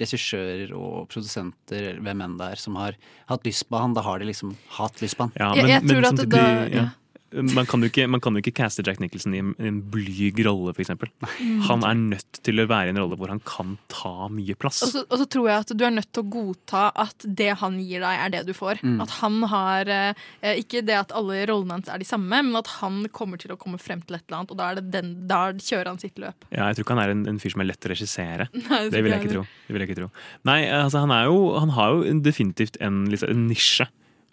regissører 0.00 0.72
og 0.74 1.08
produsenter, 1.08 2.00
hvem 2.00 2.22
enn 2.24 2.38
det 2.38 2.52
er, 2.52 2.56
som 2.56 2.74
har 2.76 2.94
hatt 3.28 3.44
lyst 3.44 3.68
på 3.68 3.78
han, 3.80 3.94
da 3.94 4.02
har 4.02 4.18
de 4.18 4.26
liksom 4.26 4.56
hatt 4.78 4.96
lyst 5.00 5.16
på 5.16 5.28
han. 5.28 5.32
Ja, 5.36 5.54
Jeg- 5.54 5.62
men, 5.64 5.70
jeg 5.70 5.82
men 5.84 5.90
tror 5.90 6.04
at 6.04 6.14
samtidig, 6.16 6.30
da- 6.30 6.68
ja. 6.76 6.88
Man 7.30 7.68
kan, 7.70 7.82
jo 7.82 7.90
ikke, 7.90 8.06
man 8.10 8.22
kan 8.22 8.36
jo 8.36 8.42
ikke 8.42 8.54
caste 8.58 8.82
Jack 8.86 9.00
Nicholson 9.02 9.34
i 9.36 9.40
en, 9.42 9.54
en 9.62 9.80
blyg 9.92 10.40
rolle, 10.46 10.74
f.eks. 10.74 10.92
Mm. 10.98 11.62
Han 11.68 11.86
er 11.86 11.98
nødt 11.98 12.40
til 12.44 12.58
å 12.60 12.66
være 12.70 12.90
i 12.90 12.94
en 12.94 13.00
rolle 13.00 13.18
hvor 13.20 13.32
han 13.32 13.42
kan 13.46 13.76
ta 13.92 14.28
mye 14.32 14.56
plass. 14.58 14.82
Og 14.86 14.92
så, 14.92 15.04
og 15.06 15.22
så 15.22 15.28
tror 15.30 15.48
jeg 15.50 15.64
at 15.64 15.72
du 15.78 15.86
er 15.86 15.94
nødt 15.94 16.10
til 16.10 16.24
å 16.24 16.30
godta 16.34 16.84
at 17.06 17.24
det 17.24 17.52
han 17.62 17.78
gir 17.80 18.04
deg, 18.04 18.24
er 18.26 18.34
det 18.34 18.44
du 18.50 18.52
får. 18.56 18.82
Mm. 18.84 18.98
At 19.06 19.16
han 19.20 19.40
har 19.50 19.92
eh, 19.94 20.58
Ikke 20.60 20.84
det 20.84 20.98
at 20.98 21.14
alle 21.16 21.40
rollene 21.48 21.78
hans 21.78 21.90
er 21.92 22.02
de 22.02 22.08
samme, 22.08 22.42
men 22.44 22.60
at 22.60 22.68
han 22.80 23.02
kommer 23.14 23.40
til 23.40 23.54
å 23.54 23.58
komme 23.60 23.80
frem 23.80 24.04
til 24.04 24.18
et 24.18 24.26
eller 24.26 24.42
annet, 24.42 24.52
og 24.52 24.60
da, 24.60 24.70
er 24.70 24.80
det 24.80 24.90
den, 24.98 25.14
da 25.30 25.42
kjører 25.54 25.92
han 25.94 26.02
sitt 26.02 26.18
løp. 26.20 26.48
Ja, 26.50 26.66
jeg 26.68 26.80
tror 26.80 26.88
ikke 26.88 26.98
han 26.98 27.04
er 27.06 27.14
en, 27.14 27.24
en 27.30 27.40
fyr 27.42 27.54
som 27.54 27.64
er 27.64 27.70
lett 27.70 27.86
å 27.88 27.94
regissere. 27.94 28.50
Nei, 28.66 28.82
det 28.90 29.04
vil 29.04 29.14
jeg 29.14 29.24
ikke 29.24 29.30
ikke 29.30 29.38
tro. 29.38 29.46
Det 29.66 29.74
vil 29.74 29.84
jeg 29.84 29.90
ikke 29.90 30.00
tro. 30.00 30.10
Nei, 30.48 30.60
altså 30.74 31.04
han 31.04 31.14
er 31.14 31.28
jo 31.30 31.38
Han 31.60 31.74
har 31.76 31.94
jo 31.94 32.20
definitivt 32.24 32.78
en, 32.80 33.04
liksom, 33.10 33.32
en 33.34 33.46
nisje 33.50 33.88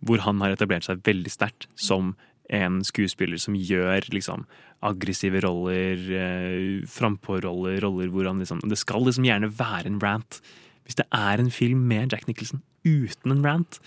hvor 0.06 0.22
han 0.22 0.42
har 0.44 0.54
etablert 0.54 0.86
seg 0.86 1.02
veldig 1.08 1.32
sterkt 1.34 1.66
som 1.74 2.14
en 2.54 2.84
skuespiller 2.88 3.40
som 3.42 3.56
gjør 3.56 4.08
liksom 4.14 4.46
aggressive 4.86 5.42
roller, 5.42 5.98
eh, 6.14 6.86
frampå-roller, 6.88 7.82
roller 7.82 8.08
hvor 8.14 8.28
han 8.30 8.40
liksom 8.40 8.62
Det 8.62 8.78
skal 8.78 9.04
liksom 9.04 9.26
gjerne 9.26 9.52
være 9.52 9.88
en 9.88 10.00
rant. 10.00 10.42
Hvis 10.86 10.96
det 10.96 11.08
er 11.12 11.40
en 11.40 11.52
film 11.52 11.88
med 11.88 12.12
Jack 12.12 12.28
Nicholson 12.28 12.62
uten 12.86 13.32
en 13.32 13.44
rant, 13.44 13.80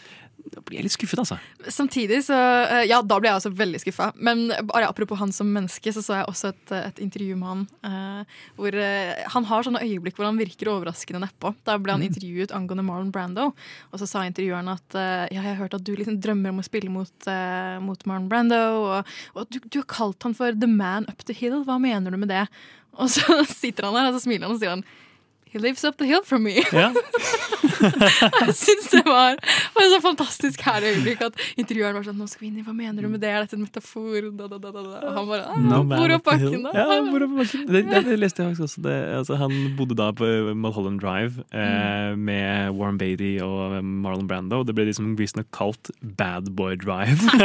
da 0.51 0.61
blir 0.67 0.81
jeg 0.81 0.87
litt 0.89 0.95
skuffet, 0.97 1.21
altså. 1.23 1.37
Samtidig 1.71 2.21
så 2.27 2.35
eh, 2.67 2.85
Ja, 2.91 3.01
da 3.07 3.19
ble 3.21 3.29
jeg 3.31 3.39
også 3.39 3.53
veldig 3.55 3.81
skuffa. 3.83 4.09
Men 4.19 4.49
bare 4.67 4.89
apropos 4.89 5.19
han 5.21 5.31
som 5.33 5.51
menneske, 5.55 5.93
så 5.95 6.03
så 6.03 6.17
jeg 6.19 6.27
også 6.31 6.51
et, 6.55 6.73
et 6.79 6.99
intervju 7.05 7.37
med 7.39 7.49
han 7.51 7.63
eh, 7.87 8.39
hvor 8.59 8.75
eh, 8.75 9.21
han 9.35 9.47
har 9.51 9.67
sånne 9.67 9.83
øyeblikk 9.87 10.19
hvor 10.19 10.27
han 10.27 10.41
virker 10.41 10.73
overraskende 10.73 11.23
nedpå. 11.27 11.55
Da 11.69 11.79
ble 11.79 11.95
han 11.97 12.01
Mm. 12.01 12.09
intervjuet 12.11 12.53
angående 12.57 12.83
Marlon 12.87 13.11
Brando, 13.13 13.51
og 13.93 14.01
så 14.01 14.07
sa 14.09 14.23
intervjueren 14.27 14.71
at 14.73 14.95
eh, 14.99 15.27
ja, 15.37 15.43
jeg 15.43 15.51
har 15.53 15.59
hørt 15.63 15.75
at 15.77 15.85
du 15.87 15.93
liksom 15.95 16.17
drømmer 16.25 16.51
om 16.55 16.63
å 16.63 16.67
spille 16.67 16.91
mot, 16.91 17.13
eh, 17.29 17.77
mot 17.85 18.03
Marlon 18.09 18.29
Brando, 18.31 18.61
og, 18.81 19.13
og 19.37 19.47
du, 19.53 19.59
du 19.69 19.79
har 19.83 19.89
kalt 19.93 20.23
han 20.27 20.35
for 20.35 20.57
the 20.57 20.67
man 20.71 21.07
up 21.13 21.23
the 21.29 21.37
hill. 21.37 21.61
Hva 21.69 21.77
mener 21.83 22.11
du 22.11 22.19
med 22.23 22.33
det? 22.33 22.47
Og 22.99 23.07
så 23.13 23.23
sitter 23.61 23.87
han 23.87 23.95
der 24.01 24.11
og 24.11 24.17
så 24.19 24.25
smiler 24.27 24.49
han 24.49 24.57
og 24.57 24.63
sier 24.63 24.75
han 24.75 24.85
He 25.51 25.59
lives 25.59 25.83
up 25.85 25.97
the 25.99 26.07
hill 26.07 26.23
from 26.25 26.45
me. 26.47 26.63
Ja. 26.73 26.93
jeg 28.47 28.55
syns 28.55 28.91
det 28.93 29.03
var, 29.07 29.39
var 29.75 29.83
et 29.83 29.93
så 29.95 30.01
fantastisk 30.05 30.63
herlig 30.63 30.93
øyeblikk 30.95 31.25
at 31.27 31.41
intervjueren 31.59 31.97
var 31.97 32.05
sånn 32.07 32.19
Nå 32.21 32.27
skal 32.31 32.45
vi 32.45 32.51
inn 32.51 32.61
i, 32.61 32.65
hva 32.67 32.75
mener 32.77 33.03
du 33.03 33.09
med 33.11 33.23
det? 33.23 33.31
Er 33.33 33.47
dette 33.47 33.57
en 33.59 33.65
metafor? 33.65 34.29
Da, 34.37 34.47
da, 34.53 34.59
da. 34.61 34.71
Og 34.85 35.17
han 35.17 35.29
bare 35.31 35.45
ah, 35.49 35.59
No 35.65 35.83
Hvor 35.89 36.15
opp 36.17 36.27
bakken, 36.29 36.63
da? 36.67 36.75
Ja, 36.77 37.01
hvor 37.09 37.27
opp 37.27 37.37
bakken. 37.41 37.67
Det, 37.67 37.83
det, 37.89 38.03
det 38.07 38.19
leste 38.21 38.43
jeg 38.43 38.53
faktisk 38.53 38.67
også. 38.69 38.85
Det, 38.87 38.97
altså, 39.19 39.39
han 39.41 39.57
bodde 39.79 39.99
da 39.99 40.11
på 40.17 40.31
Mulholland 40.55 41.01
Drive 41.03 41.47
eh, 41.51 42.13
med 42.15 42.77
Warren 42.79 42.99
Beatty 43.01 43.33
og 43.45 43.81
Marlon 43.85 44.29
Brando. 44.31 44.63
og 44.63 44.69
Det 44.69 44.77
ble 44.77 44.87
liksom 44.91 45.17
visstnok 45.19 45.51
kalt 45.57 45.91
Bad 46.01 46.53
Boy 46.55 46.79
Drive. 46.79 47.19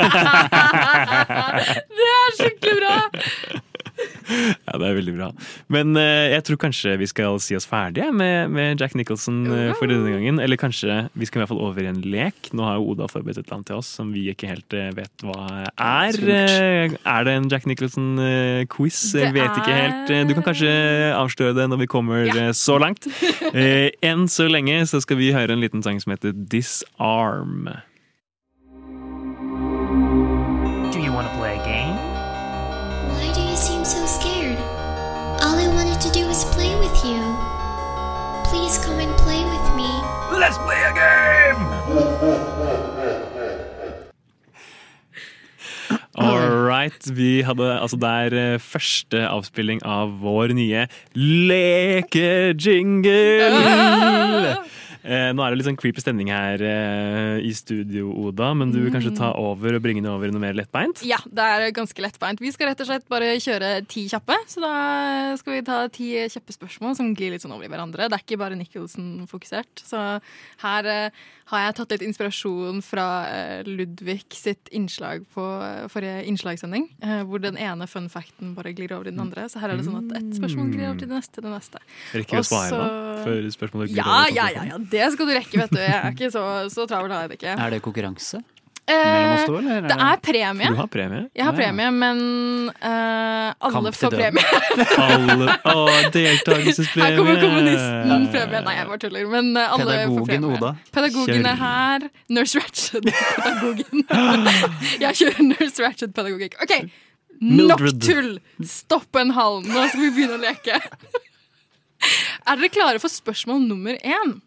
det 1.98 2.12
er 2.12 2.36
skikkelig 2.38 2.76
bra! 2.84 3.64
Ja, 4.66 4.78
det 4.82 4.88
er 4.90 4.98
veldig 5.00 5.14
bra. 5.18 5.30
Men 5.72 5.96
eh, 6.00 6.32
jeg 6.36 6.44
tror 6.48 6.60
kanskje 6.66 6.96
vi 7.02 7.08
skal 7.10 7.40
si 7.44 7.56
oss 7.58 7.68
ferdige 7.70 8.12
med, 8.16 8.52
med 8.54 8.82
Jack 8.82 8.96
Nicholson 9.00 9.44
eh, 9.52 9.72
for 9.80 9.90
denne 9.92 10.12
gangen. 10.16 10.40
Eller 10.44 10.60
kanskje 10.62 11.06
vi 11.14 11.28
skal 11.30 11.40
i 11.40 11.44
hvert 11.44 11.52
fall 11.54 11.64
over 11.66 11.84
i 11.86 11.90
en 11.92 12.02
lek. 12.06 12.52
Nå 12.56 12.66
har 12.68 12.78
jo 12.80 12.92
Oda 12.94 13.08
forberedt 13.12 13.40
et 13.42 13.46
eller 13.48 13.58
annet 13.60 13.70
til 13.72 13.80
oss 13.82 13.90
som 14.00 14.12
vi 14.16 14.28
ikke 14.34 14.50
helt 14.52 14.76
eh, 14.78 14.92
vet 14.98 15.26
hva 15.26 15.66
er. 15.72 16.20
Eh, 16.20 16.96
er 16.98 17.28
det 17.28 17.36
en 17.40 17.50
Jack 17.52 17.66
Nicholson-quiz? 17.70 19.02
Jeg 19.20 19.34
vet 19.36 19.60
ikke 19.62 19.76
helt. 19.80 20.14
Eh, 20.14 20.24
Du 20.30 20.34
kan 20.38 20.48
kanskje 20.52 20.72
avsløre 21.16 21.56
det 21.58 21.68
når 21.72 21.84
vi 21.86 21.90
kommer 21.92 22.30
eh, 22.32 22.52
så 22.56 22.80
langt. 22.82 23.08
Eh, 23.56 23.92
Enn 24.04 24.26
så 24.28 24.48
lenge 24.52 24.82
så 24.90 25.00
skal 25.04 25.16
vi 25.20 25.30
høre 25.32 25.54
en 25.56 25.62
liten 25.62 25.84
sang 25.86 26.00
som 26.02 26.12
heter 26.12 26.34
Disarm. 26.52 27.70
Let's 40.38 40.58
play 40.58 40.84
a 40.84 40.94
game! 40.94 42.76
All 46.16 46.68
right. 46.68 47.16
Vi 47.16 47.42
hadde 47.44 47.80
altså 47.80 47.98
der 48.00 48.34
eh, 48.34 48.60
første 48.60 49.28
avspilling 49.28 49.86
av 49.86 50.10
vår 50.22 50.48
nye 50.56 50.88
lekejingle. 51.16 53.16
Eh, 55.06 55.30
nå 55.38 55.44
er 55.46 55.54
det 55.54 55.60
litt 55.60 55.68
sånn 55.68 55.78
creepy 55.78 56.02
stemning 56.02 56.32
her 56.34 56.62
eh, 56.66 57.38
i 57.46 57.52
studio, 57.54 58.08
Oda, 58.26 58.48
men 58.58 58.72
du 58.74 58.80
vil 58.82 58.90
kanskje 58.94 59.12
ta 59.20 59.28
over 59.38 59.78
og 59.78 59.84
bringe 59.86 60.02
det 60.02 60.10
over 60.10 60.32
i 60.32 60.34
noe 60.34 60.42
mer 60.42 60.58
lettbeint? 60.58 61.04
Ja, 61.06 61.20
det 61.30 61.46
er 61.46 61.68
ganske 61.78 62.02
lettbeint. 62.02 62.42
Vi 62.42 62.50
skal 62.56 62.72
rett 62.72 62.82
og 62.82 62.90
slett 62.90 63.06
bare 63.12 63.36
kjøre 63.38 63.70
ti 63.92 64.08
kjappe. 64.10 64.40
Så 64.50 64.64
da 64.66 64.74
skal 65.38 65.60
vi 65.60 65.62
ta 65.68 65.84
ti 65.94 66.10
kjappe 66.34 66.56
spørsmål 66.58 66.98
som 66.98 67.14
glir 67.18 67.36
litt 67.36 67.46
sånn 67.46 67.54
over 67.54 67.68
i 67.68 67.72
hverandre. 67.72 68.10
Det 68.10 68.18
er 68.18 68.26
ikke 68.26 68.40
bare 68.42 68.58
Nicholson-fokusert. 68.58 69.86
Så 69.86 70.02
her 70.66 70.90
eh, 70.90 71.24
har 71.52 71.62
jeg 71.68 71.76
tatt 71.78 71.92
litt 71.94 72.06
inspirasjon 72.08 72.82
fra 72.82 73.06
eh, 73.30 73.68
Ludvig 73.70 74.24
sitt 74.34 74.72
innslag 74.74 75.28
på 75.36 75.46
eh, 75.62 75.86
forrige 75.94 76.24
innslagssending. 76.32 76.88
eh, 77.06 77.22
hvor 77.30 77.44
den 77.46 77.60
ene 77.62 77.86
fun 77.92 78.10
facten 78.10 78.56
bare 78.58 78.74
glir 78.74 78.96
over 78.98 79.12
i 79.12 79.14
den 79.14 79.22
andre. 79.22 79.46
Så 79.54 79.62
her 79.62 79.70
er 79.70 79.78
det 79.78 79.86
sånn 79.86 80.02
at 80.02 80.18
ett 80.18 80.34
spørsmål 80.40 80.74
glir 80.74 80.90
over 80.90 81.04
til 81.04 81.12
det 81.14 81.20
neste, 81.22 81.46
det 81.46 81.54
neste. 81.54 81.84
Rekker 82.18 82.40
vi 82.40 82.42
å 82.42 82.50
svare 82.50 82.82
da? 82.82 82.90
Før 83.26 83.48
spørsmålet 83.54 83.94
glir 83.94 84.02
Ja, 84.02 84.10
over 84.24 84.34
ja, 84.40 84.48
ja, 84.58 84.66
ja, 84.74 84.82
det 84.96 85.12
skal 85.16 85.30
du 85.30 85.36
rekke, 85.36 85.62
vet 85.66 85.72
du. 85.76 85.80
Jeg 85.84 85.96
er 86.02 86.12
ikke 86.16 86.32
så, 86.34 86.44
så 86.74 86.88
travel 86.90 87.12
har 87.16 87.26
jeg 87.26 87.36
det 87.36 87.42
ikke. 87.44 87.56
Er 87.60 87.76
det 87.76 87.82
konkurranse? 87.86 88.42
Eh, 88.86 89.46
to, 89.48 89.58
det 89.66 89.88
det- 89.90 89.96
er 89.98 90.20
premie. 90.22 90.68
Du 90.70 90.76
har 90.78 90.88
premie? 90.94 91.22
Jeg 91.34 91.44
har 91.44 91.54
Ja, 91.54 91.60
ja. 91.60 91.72
premie, 91.72 91.92
men 91.92 92.70
eh, 92.70 93.54
alle 93.66 93.92
får 93.98 94.12
premie. 94.14 94.44
Alle, 95.06 95.56
å, 95.66 95.86
deltakelsespremie! 96.14 97.08
Her 97.08 97.18
kommer 97.18 97.40
kommunisten 97.42 98.28
premie. 98.36 98.62
Nei, 98.68 98.76
jeg 98.78 98.88
bare 98.92 99.02
tuller. 99.02 99.26
Men 99.32 99.50
eh, 99.58 99.74
alle 99.74 99.88
får 99.88 99.96
Pedagogen 99.96 100.28
premie. 100.30 100.60
Oda. 100.60 100.72
Pedagogen 100.94 101.50
er 101.50 101.58
her. 101.64 102.08
Nurse 102.38 102.62
Ratched-pedagogen. 102.62 104.06
jeg 105.08 105.20
kjører 105.24 105.44
Nurse 105.50 105.88
Ratched-pedagogikk. 105.88 106.62
OK, 106.62 106.76
nok 107.42 107.88
tull! 108.06 108.36
Stopp 108.70 109.18
en 109.18 109.34
halm, 109.34 109.66
Nå 109.66 109.90
skal 109.90 110.06
vi 110.06 110.14
begynne 110.20 110.38
å 110.38 110.44
leke. 110.46 110.78
er 112.50 112.62
dere 112.62 112.70
klare 112.70 113.02
for 113.02 113.10
spørsmål 113.10 113.66
nummer 113.66 113.98
én? 113.98 114.38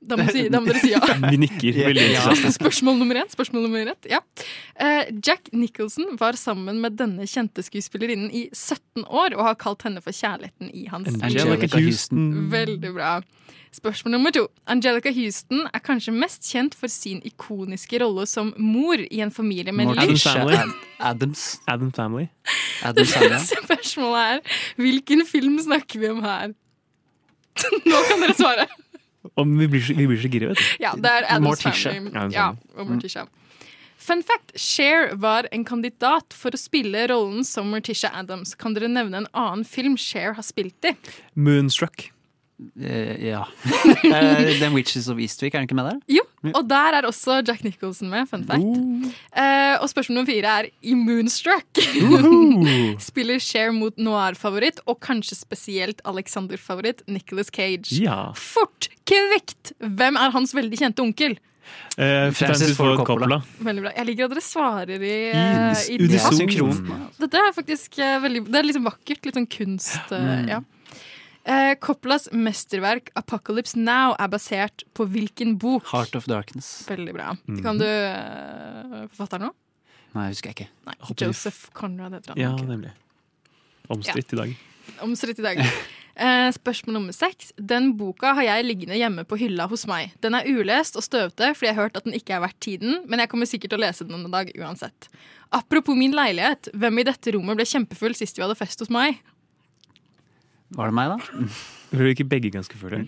Da 0.00 0.16
må, 0.16 0.24
si, 0.32 0.46
da 0.48 0.62
må 0.62 0.70
dere 0.70 0.80
si 0.80 0.94
ja. 0.94 1.00
Vi 1.32 1.38
nikker 1.42 1.76
veldig 1.76 2.04
entusiastisk. 2.06 2.56
Spørsmål 2.62 2.96
nummer 3.02 3.20
én. 3.20 3.28
Spørsmål 3.28 3.66
nummer 3.66 3.90
ett. 3.92 4.08
Ja. 4.08 4.22
Eh, 4.80 5.10
Jack 5.26 5.50
Nicholson 5.52 6.16
var 6.20 6.38
sammen 6.40 6.80
med 6.80 6.96
denne 6.96 7.28
kjente 7.28 7.64
skuespillerinnen 7.66 8.30
i 8.32 8.46
17 8.56 9.04
år 9.04 9.36
og 9.36 9.44
har 9.50 9.58
kalt 9.60 9.84
henne 9.84 10.00
for 10.04 10.16
kjærligheten 10.16 10.72
i 10.72 10.86
hans 10.88 11.12
Angelica. 11.20 11.76
Houston. 11.76 12.32
Veldig 12.52 12.94
bra. 12.96 13.18
Spørsmål 13.76 14.16
nummer 14.16 14.32
to. 14.34 14.46
Angelica 14.66 15.12
Houston 15.14 15.68
er 15.68 15.84
kanskje 15.84 16.16
mest 16.16 16.48
kjent 16.48 16.74
for 16.74 16.90
sin 16.90 17.20
ikoniske 17.28 18.00
rolle 18.02 18.24
som 18.26 18.50
mor 18.58 18.98
i 18.98 19.20
en 19.22 19.30
familie 19.30 19.72
med 19.72 19.92
Morticia 19.92 20.32
Family. 20.40 20.58
Adams. 20.98 21.44
Adam 21.68 21.92
Family. 21.92 22.26
Spørsmålet 23.52 24.20
er 24.24 24.60
hvilken 24.80 25.26
film 25.28 25.60
snakker 25.62 26.02
vi 26.02 26.10
om 26.10 26.24
her? 26.24 26.54
Nå 27.90 28.06
kan 28.08 28.24
dere 28.24 28.34
svare. 28.40 28.66
Og 29.36 29.50
vi 29.58 29.66
blir 29.68 29.82
så, 29.84 29.94
vi 29.96 30.06
blir 30.08 30.20
så 30.20 30.30
gira, 30.32 30.48
vet 30.52 30.60
du. 30.60 30.68
Ja, 30.82 30.94
det 30.96 31.10
er 31.12 31.26
Adams 31.28 31.48
Morticia. 31.50 31.92
Family. 31.92 32.34
Ja, 32.34 32.46
og 32.76 32.88
Morticia. 32.88 33.26
Fun 34.00 34.22
fact, 34.24 34.54
Cher 34.56 35.10
var 35.20 35.46
en 35.52 35.64
kandidat 35.68 36.32
for 36.32 36.56
å 36.56 36.60
spille 36.60 37.02
rollen 37.10 37.44
som 37.44 37.68
Morticia 37.68 38.08
Adams. 38.16 38.54
Kan 38.56 38.72
dere 38.74 38.88
nevne 38.88 39.20
en 39.20 39.28
annen 39.36 39.66
film 39.68 39.98
Cher 40.00 40.32
har 40.38 40.46
spilt 40.46 40.88
i? 40.88 40.94
Moonstruck. 41.36 42.08
Eh, 42.80 43.28
ja. 43.30 43.44
Eh, 44.10 44.58
The 44.58 44.70
Witches 44.74 45.08
of 45.08 45.18
Eastwick, 45.22 45.54
er 45.54 45.60
den 45.62 45.68
ikke 45.68 45.76
med 45.78 45.86
der? 45.90 45.98
Jo, 46.18 46.22
og 46.54 46.64
der 46.68 46.96
er 46.98 47.06
også 47.08 47.40
Jack 47.46 47.62
Nicholson 47.64 48.10
med. 48.10 48.26
Fun 48.30 48.44
fact. 48.48 48.64
Uh. 48.64 49.76
og 49.82 49.88
spørsmål 49.92 50.20
nummer 50.20 50.30
fire 50.32 50.54
er 50.60 50.70
i 50.82 50.94
Moonstruck. 50.98 51.80
Spiller 53.10 53.38
Cher 53.42 53.72
mot 53.76 53.96
noir-favoritt, 54.00 54.82
og 54.86 55.00
kanskje 55.04 55.38
spesielt 55.38 56.02
Alexander-favoritt 56.08 57.04
Nicholas 57.08 57.52
Cage. 57.54 57.92
Ja. 58.00 58.32
Fort! 58.36 58.90
Kvekt! 59.08 59.74
Hvem 59.80 60.18
er 60.20 60.34
hans 60.34 60.54
veldig 60.56 60.80
kjente 60.82 61.04
onkel? 61.04 61.38
Eh, 61.96 62.30
Francis 62.34 62.76
Ford 62.76 63.02
Coppola. 63.06 63.40
Veldig 63.60 63.84
bra. 63.84 63.92
Jeg 63.96 64.08
liker 64.08 64.26
at 64.26 64.34
dere 64.34 64.44
svarer 64.44 65.02
i, 65.04 65.10
I 65.10 65.30
eh, 65.30 65.82
i 65.94 65.98
det. 66.08 66.20
Dette 67.20 67.40
er 67.42 67.54
faktisk 67.54 67.98
uh, 68.00 68.16
veldig 68.24 68.44
Det 68.48 68.60
er 68.60 68.68
liksom 68.68 68.86
vakkert. 68.88 69.26
Litt 69.28 69.38
sånn 69.40 69.50
kunst. 69.50 70.00
Uh, 70.10 70.18
Mm. 70.20 70.48
ja. 70.48 70.58
Eh, 71.48 71.74
Coppolas 71.80 72.28
mesterverk 72.32 73.10
'Apocalypse 73.16 73.78
Now' 73.78 74.14
er 74.18 74.28
basert 74.28 74.84
på 74.94 75.06
hvilken 75.08 75.56
bok? 75.58 75.86
Heart 75.88 76.16
of 76.16 76.28
Darkness. 76.28 76.84
Veldig 76.88 77.14
bra. 77.16 77.36
Mm. 77.48 77.62
Kan 77.64 77.80
du 77.80 77.86
uh, 77.86 79.06
forfatteren 79.08 79.48
nå? 79.48 79.54
Nei, 80.16 80.26
husker 80.28 80.50
jeg 80.50 80.58
ikke. 80.58 80.68
Nei, 80.88 80.96
Joseph 81.22 81.70
Conrad 81.72 82.18
heter 82.18 82.34
han. 82.34 82.42
Ja, 82.42 82.52
nemlig. 82.58 82.92
Omstridt 83.90 84.34
i 84.34 84.42
dag. 84.42 84.54
Omstridt 85.06 85.40
i 85.40 85.48
dag. 85.48 85.64
Eh, 86.20 86.50
spørsmål 86.52 86.98
nummer 86.98 87.14
seks. 87.16 87.52
Den 87.56 87.94
boka 87.96 88.34
har 88.36 88.44
jeg 88.44 88.66
liggende 88.66 88.98
hjemme 88.98 89.22
på 89.24 89.38
hylla 89.40 89.64
hos 89.70 89.86
meg. 89.88 90.10
Den 90.20 90.34
er 90.36 90.44
ulest 90.50 90.98
og 90.98 91.04
støvete 91.06 91.54
fordi 91.54 91.70
jeg 91.70 91.76
har 91.78 91.86
hørt 91.86 91.96
at 91.96 92.04
den 92.04 92.16
ikke 92.18 92.34
er 92.36 92.42
verdt 92.44 92.58
tiden, 92.60 92.98
men 93.08 93.22
jeg 93.22 93.30
kommer 93.32 93.48
sikkert 93.48 93.72
til 93.72 93.80
å 93.80 93.84
lese 93.86 94.04
den 94.04 94.18
en 94.18 94.34
dag 94.34 94.50
uansett. 94.58 95.08
Apropos 95.56 95.96
min 95.96 96.12
leilighet. 96.12 96.68
Hvem 96.76 97.00
i 97.00 97.06
dette 97.08 97.32
rommet 97.32 97.56
ble 97.56 97.64
kjempefull 97.64 98.18
sist 98.18 98.36
vi 98.36 98.44
hadde 98.44 98.58
fest 98.58 98.84
hos 98.84 98.92
meg? 98.92 99.22
Var 100.78 100.90
det 100.90 100.94
meg, 100.94 101.14
da? 101.14 101.48
Ble 101.90 102.12
ikke 102.14 102.26
begge 102.30 102.52
ganske 102.54 102.76
fulle? 102.78 103.02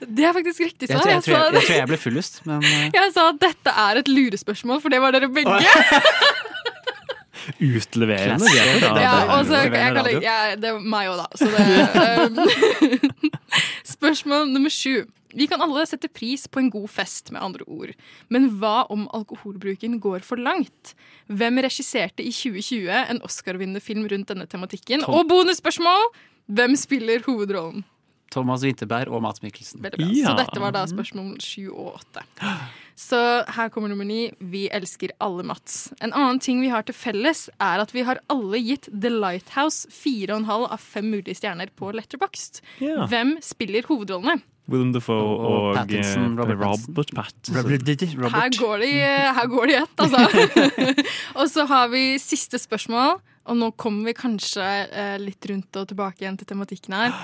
Det 0.00 0.26
er 0.26 0.34
faktisk 0.36 0.62
riktig 0.62 0.86
svar. 0.86 1.02
Jeg, 1.02 1.16
jeg, 1.16 1.24
tror 1.26 1.34
jeg, 1.34 1.54
jeg, 1.54 1.66
tror 1.66 1.78
jeg 1.80 1.90
ble 1.90 1.98
fullest, 1.98 2.40
men 2.46 2.62
eh, 2.62 2.86
jeg 2.98 3.14
sa 3.16 3.26
at 3.32 3.40
dette 3.42 3.74
er 3.84 4.02
et 4.02 4.10
lurespørsmål, 4.10 4.82
for 4.84 4.94
det 4.94 5.02
var 5.02 5.16
dere 5.16 5.30
begge. 5.34 5.58
Utleverende. 7.58 8.46
vi 8.46 8.58
er. 8.60 9.00
Ja, 9.00 9.14
og 9.34 9.46
så 9.48 9.62
jeg 9.64 9.72
kan, 9.72 10.10
ja, 10.22 10.36
det 10.60 10.70
er 10.70 10.82
meg 10.82 11.08
òg, 11.10 11.22
da. 11.22 11.26
Så 11.40 11.48
det, 11.50 11.64
um, 12.30 13.32
spørsmål 13.96 14.52
nummer 14.52 14.72
sju. 14.72 15.08
Vi 15.30 15.46
kan 15.46 15.62
alle 15.62 15.84
sette 15.86 16.10
pris 16.10 16.48
på 16.50 16.58
en 16.58 16.70
god 16.72 16.88
fest, 16.90 17.30
med 17.34 17.42
andre 17.42 17.66
ord. 17.70 17.92
Men 18.34 18.48
hva 18.58 18.84
om 18.90 19.06
alkoholbruken 19.14 20.00
går 20.02 20.24
for 20.26 20.42
langt? 20.42 20.94
Hvem 21.30 21.62
regisserte 21.62 22.24
i 22.26 22.32
2020 22.34 22.90
en 22.90 23.22
Oscar-vinnende 23.26 23.82
film 23.82 24.08
rundt 24.10 24.30
denne 24.32 24.48
tematikken? 24.50 25.06
Tom. 25.06 25.20
Og 25.20 25.30
bonusspørsmål! 25.30 26.10
Hvem 26.50 26.76
spiller 26.78 27.22
hovedrollen? 27.26 27.84
Thomas 28.30 28.62
Winterberg 28.62 29.10
og 29.10 29.24
Mats 29.24 29.42
Mikkelsen. 29.42 29.82
Veldig 29.82 29.98
bra. 29.98 30.10
Så 30.22 30.34
dette 30.38 30.62
var 30.62 30.74
da 30.76 30.84
spørsmål 30.86 31.32
sju 31.42 31.70
og 31.72 31.96
åtte. 31.98 32.22
Så 33.00 33.18
her 33.56 33.70
kommer 33.72 33.90
nummer 33.90 34.06
ni. 34.06 34.28
Vi 34.38 34.68
elsker 34.70 35.10
alle 35.24 35.42
Mats. 35.46 35.88
En 36.04 36.12
annen 36.12 36.38
ting 36.42 36.60
vi 36.62 36.70
har 36.70 36.84
til 36.86 36.94
felles, 36.94 37.48
er 37.58 37.82
at 37.82 37.94
vi 37.96 38.04
har 38.06 38.20
alle 38.30 38.60
gitt 38.62 38.86
The 38.92 39.10
Lighthouse 39.10 39.90
fire 39.90 40.36
og 40.36 40.44
en 40.44 40.50
halv 40.50 40.68
av 40.76 40.84
fem 40.84 41.10
mulige 41.10 41.40
stjerner 41.40 41.72
på 41.74 41.90
Letterboxd. 41.96 42.62
Ja. 42.84 43.08
Hvem 43.10 43.38
spiller 43.42 43.88
hovedrollene? 43.90 44.38
Willem 44.70 44.92
Dafoe 44.94 45.16
Og- 45.18 45.40
og, 45.40 45.62
og 45.70 45.76
Pattinson, 45.80 46.38
eh, 46.38 46.38
Robert 46.38 46.86
Robert 46.86 47.10
Pattinson. 47.16 48.60
Går 48.60 48.78
de, 48.84 48.92
her 49.34 49.46
går 49.50 49.66
de 49.66 49.72
i 49.72 49.80
ett, 49.80 50.04
altså. 50.04 50.20
og 51.40 51.50
så 51.50 51.66
har 51.66 51.88
vi 51.90 52.04
siste 52.22 52.60
spørsmål, 52.62 53.18
og 53.48 53.56
nå 53.56 53.70
kommer 53.80 54.10
vi 54.10 54.16
kanskje 54.18 54.64
eh, 54.88 55.16
litt 55.22 55.46
rundt 55.48 55.80
og 55.80 55.90
tilbake 55.90 56.24
igjen 56.24 56.38
til 56.40 56.50
tematikken 56.52 56.96
her. 56.96 57.14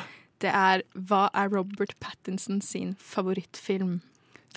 Det 0.42 0.52
er 0.52 0.84
hva 1.08 1.26
er 1.36 1.50
Robert 1.52 1.94
Pattinson 2.02 2.60
sin 2.64 2.94
favorittfilm? 3.00 4.00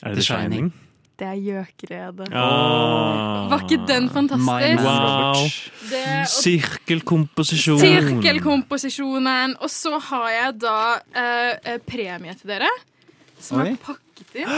Er 0.04 0.14
det 0.16 0.22
The 0.22 0.28
Shining? 0.28 0.72
Det 1.20 1.28
er 1.28 1.40
Gjøkeredet. 1.44 2.30
Ah. 2.32 3.50
Var 3.52 3.64
ikke 3.66 3.82
den 3.90 4.08
fantastisk? 4.12 4.84
Wow. 4.86 5.42
Det, 5.90 6.04
og 6.22 6.30
Sirkelkomposisjon. 6.32 7.82
Sirkelkomposisjonen. 7.82 9.58
Og 9.60 9.72
så 9.74 10.00
har 10.00 10.30
jeg 10.32 10.54
da 10.64 10.78
eh, 10.96 11.74
eh, 11.74 11.82
premie 11.84 12.38
til 12.40 12.54
dere. 12.54 12.72
Som 13.40 13.60
Oi. 13.60 13.74
er 13.74 13.82
pakket 13.84 14.40
inn. 14.44 14.56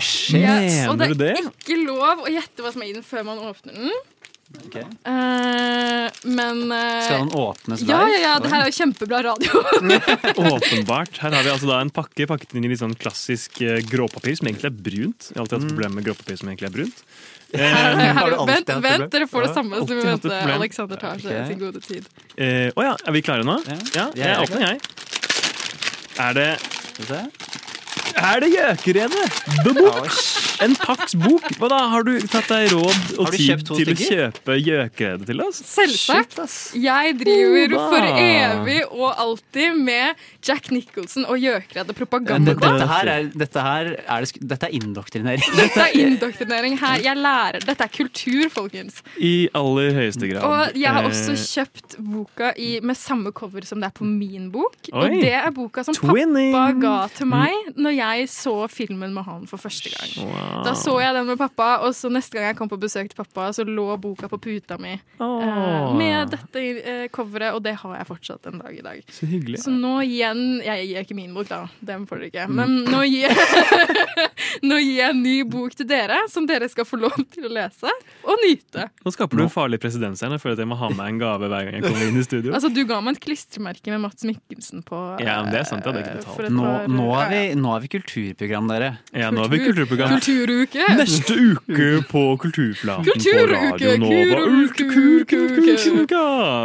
shit. 0.00 0.88
og 0.88 0.96
det 1.00 1.10
er 1.10 1.20
det? 1.20 1.36
ikke 1.50 1.76
lov 1.84 2.24
å 2.24 2.32
gjette 2.32 2.64
hva 2.64 2.72
som 2.72 2.84
er 2.84 2.92
i 2.92 2.96
den 2.96 3.04
før 3.04 3.28
man 3.28 3.44
åpner 3.50 3.76
den. 3.76 3.92
Eh, 4.50 6.10
men 6.22 6.72
uh, 6.72 7.02
Skal 7.04 7.18
den 7.18 7.32
åpnes 7.38 7.80
Ja, 7.86 8.00
live? 8.04 8.16
ja, 8.18 8.20
ja. 8.20 8.32
Det 8.42 8.50
her 8.50 8.64
er 8.64 8.70
jo 8.70 8.74
kjempebra 8.76 9.20
radio. 9.22 9.62
Åpenbart. 10.56 11.18
Her 11.22 11.36
har 11.36 11.42
vi 11.46 11.52
altså 11.52 11.70
da 11.70 11.78
en 11.84 11.92
pakke 11.94 12.26
pakket 12.28 12.54
inn 12.58 12.66
i 12.66 12.70
litt 12.72 12.82
sånn 12.82 12.96
klassisk 12.98 13.60
uh, 13.62 13.78
gråpapir, 13.86 14.34
som 14.40 14.50
egentlig 14.50 14.68
er 14.70 14.76
brunt. 14.76 15.30
Jeg 15.30 15.38
har 15.38 15.44
alltid 15.46 15.56
hatt 15.58 15.70
problemer 15.70 15.94
med 16.00 16.08
gråpapir 16.10 16.40
som 16.42 16.50
egentlig 16.52 16.70
er 16.70 16.76
brunt. 16.80 17.04
Eh, 17.50 17.58
Her, 17.58 18.30
vent, 18.46 18.68
vent, 18.78 19.08
dere 19.10 19.26
får 19.26 19.48
det 19.48 19.54
samme, 19.56 19.80
som 19.82 19.88
vi 19.90 20.04
venter. 20.06 20.52
Alexander 20.54 21.00
tar 21.02 21.18
seg 21.18 21.32
okay. 21.32 21.48
sin 21.48 21.58
gode 21.58 21.80
tid. 21.82 22.06
eh, 22.38 22.68
oh, 22.76 22.84
ja, 22.86 22.92
er 22.94 23.16
vi 23.16 23.24
klare 23.26 23.42
nå? 23.42 23.56
Ja, 23.66 24.06
Jeg 24.14 24.20
jeg 24.20 24.28
er 24.30 24.44
åpner, 24.44 24.62
jeg. 24.68 24.78
Er 26.28 26.38
det 26.38 26.50
Er 28.14 28.44
det 28.46 28.52
Gjøkeredet? 28.54 30.46
En 30.60 30.74
Pax 30.76 31.14
bok. 31.16 31.44
Hva 31.58 31.68
da? 31.72 31.78
Har 31.92 32.04
du 32.04 32.12
tatt 32.28 32.48
deg 32.50 32.70
råd 32.74 33.18
og 33.22 33.30
tid 33.32 33.62
til 33.64 33.78
til 33.80 33.92
å 33.92 33.96
kjøpe 34.00 34.56
Gjøkeredet 34.60 35.26
til 35.30 35.40
oss? 35.44 35.60
Selvsagt. 35.64 36.40
Jeg 36.76 37.14
driver 37.20 37.74
Oda. 37.76 37.86
for 37.90 38.08
evig 38.20 38.78
og 38.90 39.14
alltid 39.24 39.78
med 39.80 40.20
Jack 40.46 40.70
Nicholson 40.74 41.24
og 41.30 41.38
gjøkredde 41.40 41.94
propaganda. 41.96 42.54
Dette 42.54 42.88
her 42.90 43.10
er, 43.14 43.30
dette 43.44 43.64
her 43.64 43.90
er, 44.04 44.26
dette 44.52 44.68
er 44.68 44.76
indoktrinering. 44.80 45.56
Dette 45.56 45.86
er 45.86 45.96
indoktrinering 46.04 46.76
her. 46.80 47.00
Jeg 47.04 47.16
lærer. 47.16 47.64
Dette 47.64 47.86
er 47.88 47.92
kultur, 47.94 48.44
folkens. 48.52 49.00
I 49.18 49.48
aller 49.56 49.94
høyeste 49.96 50.28
grad. 50.30 50.44
Og 50.44 50.78
jeg 50.80 50.92
har 50.96 51.08
også 51.08 51.30
Eh, 51.30 51.36
kjøpt 51.50 51.94
boka 52.02 52.48
i, 52.58 52.80
med 52.82 52.96
samme 52.98 53.30
cover 53.36 53.62
som 53.66 53.78
det 53.80 53.86
er 53.90 53.94
på 53.96 54.04
min 54.06 54.48
bok. 54.50 54.76
Og 54.92 55.12
det 55.20 55.30
er 55.36 55.50
boka 55.54 55.84
som 55.86 55.94
Twinning. 55.94 56.52
pappa 56.52 56.80
ga 56.82 56.94
til 57.14 57.28
meg 57.30 57.70
når 57.76 57.94
jeg 57.96 58.28
så 58.32 58.54
filmen 58.70 59.14
med 59.14 59.24
han 59.28 59.46
for 59.50 59.60
første 59.62 59.92
gang. 59.92 60.10
Da 60.64 60.74
så 60.78 60.96
jeg 61.00 61.14
den 61.16 61.28
med 61.28 61.38
pappa, 61.40 61.68
og 61.86 61.94
så 61.96 62.10
neste 62.12 62.36
gang 62.36 62.50
jeg 62.50 62.58
kom 62.58 62.70
på 62.70 62.78
besøk 62.80 63.10
til 63.10 63.18
pappa, 63.18 63.50
så 63.56 63.64
lå 63.66 63.86
boka 64.00 64.28
på 64.30 64.38
puta 64.42 64.78
mi 64.80 64.94
oh. 65.22 65.94
med 65.98 66.32
dette 66.34 66.64
eh, 66.80 67.06
coveret, 67.12 67.54
og 67.56 67.62
det 67.64 67.76
har 67.82 67.96
jeg 67.98 68.08
fortsatt 68.08 68.50
en 68.50 68.60
dag 68.62 68.76
i 68.76 68.84
dag. 68.84 69.02
Så 69.10 69.28
hyggelig. 69.30 69.62
Så 69.64 69.72
nå 69.74 69.96
igjen 70.04 70.60
Jeg 70.64 70.86
gir 70.88 71.04
ikke 71.04 71.16
min 71.18 71.34
bok, 71.36 71.48
da. 71.50 71.62
Den 71.84 72.06
får 72.08 72.22
dere 72.22 72.30
ikke. 72.30 72.46
Mm. 72.50 72.60
Men 72.60 72.76
nå 72.90 73.02
gir, 73.08 73.34
nå 74.68 74.78
gir 74.80 74.96
jeg 75.00 75.14
en 75.14 75.22
ny 75.24 75.36
bok 75.48 75.74
til 75.78 75.88
dere, 75.90 76.20
som 76.32 76.46
dere 76.48 76.68
skal 76.72 76.86
få 76.88 77.00
lov 77.00 77.16
til 77.32 77.46
å 77.48 77.52
lese 77.52 77.90
og 78.24 78.42
nyte. 78.44 78.88
Nå 79.04 79.12
skaper 79.14 79.40
du 79.40 79.44
en 79.46 79.52
farlig 79.52 79.80
presedens 79.82 80.22
her. 80.24 80.32
Jeg 80.36 80.42
føler 80.42 80.58
at 80.58 80.64
jeg 80.64 80.70
må 80.70 80.78
ha 80.80 80.90
med 80.94 81.14
en 81.14 81.20
gave 81.20 81.50
hver 81.50 81.66
gang 81.68 81.78
jeg 81.78 81.86
kommer 81.86 82.06
inn 82.08 82.20
i 82.20 82.26
studio. 82.26 82.54
Altså, 82.60 82.68
Du 82.74 82.82
ga 82.84 82.98
meg 83.00 83.16
et 83.16 83.22
klistremerke 83.24 83.92
med 83.92 84.02
Mats 84.02 84.24
Mikkelsen 84.26 84.82
på. 84.86 84.98
Ja, 85.22 85.38
men 85.44 85.52
det 85.54 85.62
er 85.62 85.68
sant, 85.68 85.84
det 85.84 85.90
hadde 85.90 86.02
jeg 86.02 86.08
ikke 86.10 86.18
eh, 86.18 86.24
betalt. 86.26 86.54
Nå, 86.56 86.72
nå, 86.92 87.06
er 87.20 87.30
vi, 87.32 87.40
nå 87.60 87.72
er 87.76 87.84
vi 87.84 87.90
kulturprogram, 87.94 88.68
dere. 88.70 88.90
Ja, 89.16 89.30
nå 89.32 89.44
er 89.46 89.52
vi 89.52 89.60
kulturprogram. 89.64 90.16
Kulturuke! 90.18 90.88
Neste 91.00 91.36
uke 91.40 91.88
på 92.10 92.24
Kulturflaten 92.42 93.06
Kulturuke, 93.06 93.46
på 93.46 93.70
Radio 93.70 93.94
Nova. 94.02 94.40
Kulturuka, 94.76 96.22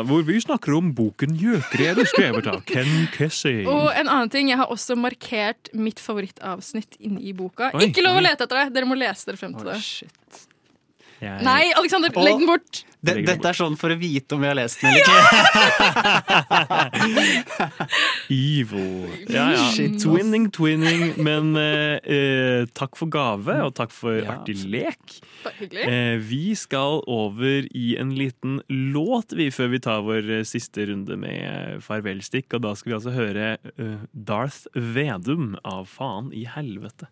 Hvor 0.10 0.26
vi 0.28 0.40
snakker 0.42 0.76
om 0.78 0.92
boken 0.98 1.36
'Gjøkredet', 1.40 2.08
skrevet 2.12 2.48
av 2.52 2.62
Ken 2.68 3.08
Kessing. 3.16 3.66
Og 3.70 3.92
en 3.96 4.10
annen 4.10 4.32
ting, 4.34 4.50
jeg 4.52 4.60
har 4.60 4.72
også 4.72 4.98
markert 5.00 5.72
mitt 5.74 6.00
favorittavsnitt 6.02 6.98
inne 7.00 7.22
i 7.22 7.34
boka. 7.36 7.65
Oi. 7.74 7.88
Ikke 7.90 8.04
lov 8.06 8.18
å 8.20 8.24
lete 8.26 8.44
etter 8.46 8.62
det! 8.64 8.68
Dere 8.76 8.86
må 8.90 8.98
lese 9.00 9.26
dere 9.32 9.38
frem 9.42 9.56
til 9.58 9.66
det. 9.72 9.80
Jeg- 11.22 11.42
Nei, 11.46 11.72
Alexander, 11.80 12.12
legg 12.22 12.38
den 12.42 12.46
bort! 12.50 12.84
Det, 13.06 13.14
dette 13.26 13.46
er 13.48 13.54
sånn 13.54 13.76
for 13.78 13.94
å 13.94 13.96
vite 13.98 14.34
om 14.36 14.42
vi 14.42 14.48
har 14.50 14.56
lest 14.58 14.82
den 14.82 14.90
eller 14.90 15.02
ikke. 15.06 16.26
Evil. 18.34 19.10
Ja, 19.30 19.52
ja. 19.54 19.66
Shit. 19.76 20.00
Twinning, 20.02 20.48
twinning. 20.54 21.14
Men 21.22 21.52
eh, 21.60 21.98
eh, 22.02 22.66
takk 22.78 22.98
for 23.00 23.10
gave, 23.14 23.60
og 23.66 23.76
takk 23.78 23.94
for 23.94 24.26
artig 24.34 24.58
lek. 24.66 25.20
Eh, 25.72 26.18
vi 26.26 26.56
skal 26.58 27.02
over 27.06 27.68
i 27.78 27.96
en 28.02 28.16
liten 28.18 28.60
låt 28.70 29.36
vi 29.38 29.52
før 29.54 29.70
vi 29.76 29.82
tar 29.86 30.02
vår 30.08 30.32
eh, 30.40 30.46
siste 30.50 30.88
runde 30.90 31.18
med 31.22 31.42
eh, 31.46 31.76
farvelstikk. 31.86 32.58
Og 32.58 32.66
da 32.66 32.74
skal 32.78 32.92
vi 32.92 32.98
altså 33.00 33.14
høre 33.16 33.52
uh, 33.80 34.00
Darth 34.14 34.66
Vedum 34.74 35.54
av 35.64 35.86
Faen 35.94 36.32
i 36.36 36.46
helvete. 36.50 37.08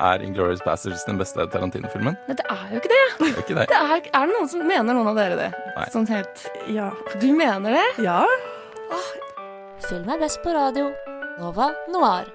Er 0.00 0.22
Inglourious 0.24 0.62
Bastards 0.64 1.04
den 1.04 1.18
beste 1.20 1.44
Tarantino-filmen? 1.52 2.16
Nei, 2.28 2.36
det 2.38 2.46
er 2.48 2.68
jo 2.72 2.80
ikke 2.80 2.92
det. 2.92 3.02
Det 3.18 3.28
er 3.28 3.40
ikke 3.44 3.56
det. 3.58 3.66
Det 3.72 3.78
er, 3.78 4.04
er 4.08 4.28
det 4.28 4.36
noen 4.36 4.50
som 4.50 4.66
mener 4.66 4.96
noen 4.96 5.10
av 5.12 5.18
dere 5.18 5.38
det? 5.38 5.48
Nei. 5.76 5.88
Sånn 5.92 6.08
helt 6.10 6.46
Ja. 6.72 6.90
Du 7.20 7.28
mener 7.36 7.76
det? 7.78 7.88
Ja. 8.04 8.22
Film 9.88 10.08
er 10.12 10.22
best 10.22 10.40
på 10.44 10.54
radio. 10.54 10.90
Nova 11.40 11.72
Noir. 11.92 12.30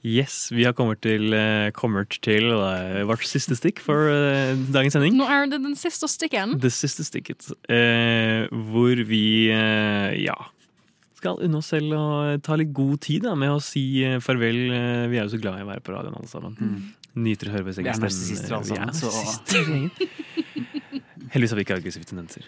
Yes, 0.00 0.48
vi 0.48 0.64
har 0.64 0.72
kommet 0.72 1.02
til, 1.04 1.34
eh, 1.36 1.68
kommet 1.76 2.16
til 2.24 2.46
eh, 2.56 3.02
vårt 3.04 3.26
siste 3.28 3.52
stikk 3.58 3.82
for 3.84 4.08
uh, 4.08 4.56
dagens 4.72 4.96
sending. 4.96 5.18
Nå 5.18 5.26
er 5.28 5.50
det 5.50 5.58
den 5.60 5.76
siste 5.76 6.08
stikken. 6.08 6.56
Det 6.60 6.72
siste 6.72 7.04
stikket. 7.04 7.50
Uh, 7.68 8.48
hvor 8.72 9.04
vi 9.10 9.52
uh, 9.52 10.16
ja 10.16 10.38
skal 11.20 11.38
unne 11.46 11.60
oss 11.60 11.68
selv 11.74 11.92
å 11.96 12.04
ta 12.42 12.56
litt 12.58 12.72
god 12.76 12.98
tid 13.04 13.22
da, 13.28 13.34
med 13.38 13.52
å 13.52 13.60
si 13.62 13.84
eh, 14.06 14.18
farvel. 14.24 14.58
Eh, 14.72 15.04
vi 15.12 15.20
er 15.20 15.26
jo 15.28 15.34
så 15.36 15.40
glad 15.42 15.60
i 15.60 15.66
å 15.66 15.70
være 15.70 15.84
på 15.84 15.92
radioen 15.94 16.16
alle 16.18 16.30
sammen. 16.32 16.56
Nyter 17.20 17.50
å 17.50 17.54
høre 17.56 17.66
vår 17.68 17.74
Vi 17.76 17.84
er 17.84 17.92
egen 17.92 18.04
narsissister 18.06 18.56
alle 18.56 18.66
Vi 18.66 18.74
er 18.78 18.80
sammen, 18.80 18.94
så- 18.96 19.12
narsissistere. 19.12 19.78
Heldigvis 21.30 21.52
har 21.54 21.58
vi 21.60 21.64
ikke 21.68 21.78
aggressive 21.80 22.06
tendenser. 22.08 22.42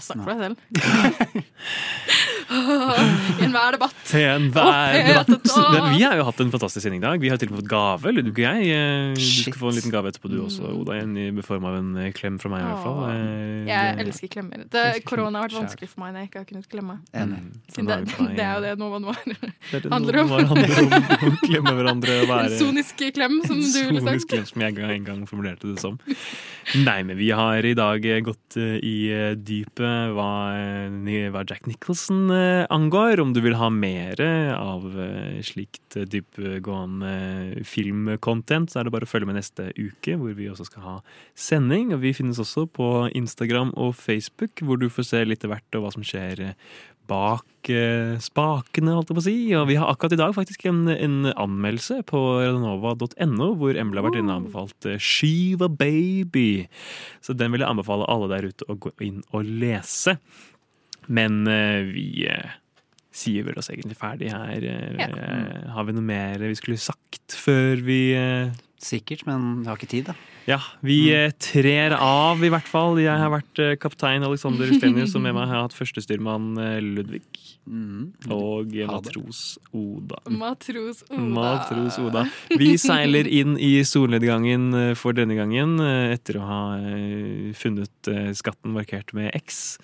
Snakk 0.00 0.22
for 0.24 0.32
deg 0.32 0.40
selv. 0.40 0.56
I 3.40 3.44
enhver 3.46 3.72
debatt. 3.76 4.14
I 4.14 4.22
enhver 4.28 4.98
debatt. 5.26 5.94
Vi 5.96 6.02
har 6.04 6.16
jo 6.18 6.24
hatt 6.26 6.40
en 6.44 6.50
fantastisk 6.52 6.84
sending 6.84 7.00
i 7.02 7.06
dag. 7.06 7.20
Vi 7.22 7.30
har 7.32 7.40
til 7.40 7.48
og 7.50 7.56
med 7.56 7.62
fått 7.62 7.70
gave. 7.72 8.12
Du, 8.16 8.30
og 8.32 8.40
jeg. 8.42 8.68
Eh, 8.72 9.14
Du 9.16 9.22
skal 9.22 9.58
få 9.60 9.70
en 9.70 9.78
liten 9.78 9.94
gave 9.94 10.10
etterpå, 10.12 10.30
du 10.32 10.38
også, 10.42 10.68
Oda. 10.72 10.98
En 11.02 11.16
i 11.16 11.44
form 11.44 11.66
av 11.68 11.78
en 11.78 11.90
eh, 12.02 12.10
klem 12.16 12.38
fra 12.42 12.52
meg, 12.52 12.62
i 12.62 12.68
hvert 12.68 12.84
fall. 12.84 13.00
Eh, 13.12 13.70
Jeg 13.70 14.06
elsker 14.06 14.32
klemmer. 14.36 14.64
Det, 14.72 14.84
korona 15.08 15.42
har 15.42 15.48
vært 15.48 15.58
vanskelig 15.62 15.90
for 15.92 16.04
meg 16.04 16.14
når 16.14 16.24
jeg 16.24 16.30
ikke 16.30 16.42
har 16.42 16.48
kunnet 16.50 16.68
klemme. 16.72 16.98
Enig. 17.22 17.40
Det, 17.72 17.98
det 18.38 18.46
er 18.46 18.54
jo 18.58 18.64
det 18.66 18.74
noe 18.80 18.92
man 18.96 19.08
var 19.10 19.20
handler 19.92 20.20
om 20.22 20.32
å 20.32 20.38
klemme 21.42 21.74
hverandre 21.76 22.18
og 22.22 22.30
være 22.30 22.50
En 22.50 22.58
sonisk 22.58 23.02
klem, 23.14 23.38
som 23.46 23.60
du 23.60 23.78
ville 23.88 24.02
sagt. 24.02 24.02
En 24.02 24.08
Sonisk 24.12 24.32
klem, 24.32 24.46
som 24.50 24.64
jeg 24.66 24.96
en 24.96 25.06
gang 25.08 25.24
formulerte 25.28 25.70
det 25.70 25.82
som. 25.82 25.98
Nei, 26.82 27.00
men 27.06 27.18
vi 27.18 27.30
har 27.34 27.64
i 27.66 27.74
dag 27.78 28.04
gått 28.26 28.56
i 28.58 28.96
dypet 29.38 30.12
hva, 30.16 30.30
hva 31.34 31.44
Jack 31.48 31.66
Nicholson 31.70 32.28
angår. 32.72 33.20
Om 33.22 33.32
du 33.34 33.40
vil 33.44 33.56
ha 33.60 33.68
mer 33.72 34.20
av 34.56 34.86
eh, 35.00 35.40
slikt 35.44 35.96
dypgående 36.12 37.64
filmcontent, 37.68 38.72
så 38.72 38.80
er 38.80 38.88
det 38.88 38.94
bare 38.94 39.08
å 39.08 39.10
følge 39.10 39.30
med 39.30 39.38
neste 39.40 39.70
uke, 39.78 40.16
hvor 40.20 40.36
vi 40.38 40.50
også 40.50 40.68
skal 40.68 40.86
ha 40.86 40.96
sending. 41.38 41.92
Og 41.96 42.02
vi 42.04 42.14
finnes 42.16 42.40
også 42.42 42.66
på 42.70 42.88
Instagram 43.18 43.74
og 43.76 43.94
Facebook, 43.98 44.64
hvor 44.64 44.80
du 44.80 44.88
får 44.92 45.10
se 45.10 45.24
litt 45.26 45.46
av 45.46 45.56
hvert 45.56 45.78
og 45.78 45.86
hva 45.86 45.94
som 45.96 46.06
skjer 46.06 46.46
eh, 46.48 46.56
bak 47.10 47.70
eh, 47.70 48.14
spakene, 48.22 48.94
holdt 48.96 49.10
jeg 49.10 49.16
på 49.16 49.22
å 49.22 49.26
si. 49.26 49.36
Og 49.58 49.66
vi 49.70 49.78
har 49.80 49.90
akkurat 49.90 50.14
i 50.16 50.20
dag 50.20 50.34
faktisk 50.36 50.66
en, 50.70 50.84
en 50.92 51.32
anmeldelse 51.32 52.02
på 52.08 52.20
radionova.no, 52.42 53.52
hvor 53.58 53.78
Emil 53.78 54.00
har 54.00 54.06
vært 54.08 54.20
inne 54.20 54.34
og 54.34 54.44
anbefalt 54.44 54.88
eh, 54.90 55.02
Shiva 55.02 55.68
Baby. 55.68 56.66
Så 57.24 57.36
den 57.38 57.54
vil 57.54 57.64
jeg 57.64 57.72
anbefale 57.72 58.08
alle 58.10 58.30
der 58.32 58.48
ute 58.50 58.68
å 58.70 58.78
gå 58.86 58.94
inn 59.04 59.20
og 59.32 59.48
lese. 59.48 60.18
Men 61.06 61.46
eh, 61.50 61.82
vi 61.88 62.26
eh, 62.30 62.58
sier 63.12 63.46
vel 63.46 63.58
oss 63.60 63.70
egentlig 63.72 63.98
ferdig 64.00 64.32
her. 64.32 64.66
Eh, 64.66 65.70
Har 65.72 65.88
vi 65.88 65.96
noe 65.96 66.06
mer 66.06 66.42
vi 66.42 66.58
skulle 66.58 66.80
sagt 66.80 67.38
før 67.38 67.82
vi 67.84 68.02
Sikkert, 68.82 69.20
men 69.28 69.60
vi 69.60 69.68
har 69.70 69.76
ikke 69.78 69.86
tid, 69.86 70.08
da. 70.08 70.14
ja, 70.50 70.56
vi 70.82 70.96
mm. 71.14 71.36
trer 71.38 71.92
av 71.94 72.40
i 72.42 72.48
hvert 72.50 72.66
fall. 72.66 72.96
Jeg 72.98 73.14
har 73.14 73.30
vært 73.30 73.60
kaptein 73.78 74.26
Alexander 74.26 74.72
Stenius, 74.74 75.14
og 75.14 75.22
med 75.22 75.36
meg 75.36 75.46
har 75.46 75.60
jeg 75.60 75.68
hatt 75.68 75.76
førstestyrmann 75.76 76.48
Ludvig. 76.82 77.22
Ludvig. 77.22 78.08
Og 78.26 78.74
matros 78.90 79.44
Oda. 79.70 80.18
Matros 80.34 81.04
Oda. 81.06 81.20
Matros 81.36 82.00
Oda. 82.02 82.24
Vi 82.58 82.72
seiler 82.82 83.30
inn 83.30 83.54
i 83.54 83.76
solnedgangen 83.86 84.96
for 84.98 85.14
denne 85.14 85.38
gangen, 85.38 85.78
etter 86.10 86.40
å 86.42 86.48
ha 86.48 86.62
funnet 87.62 88.10
skatten 88.34 88.74
markert 88.74 89.14
med 89.14 89.30
X. 89.44 89.78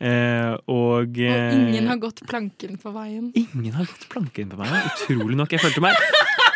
Eh, 0.00 0.54
og, 0.64 1.12
Og 1.12 1.18
eh, 1.20 1.52
ingen 1.52 1.88
har 1.90 1.98
gått 2.00 2.22
planken 2.28 2.78
på 2.80 2.92
veien. 2.94 3.30
Ingen 3.36 3.74
har 3.76 3.88
gått 3.88 4.06
planken 4.12 4.52
på 4.52 4.60
meg. 4.62 4.76
Utrolig 4.94 5.36
nok. 5.36 5.52
Jeg 5.52 5.60
følte 5.60 5.82
meg 5.84 5.98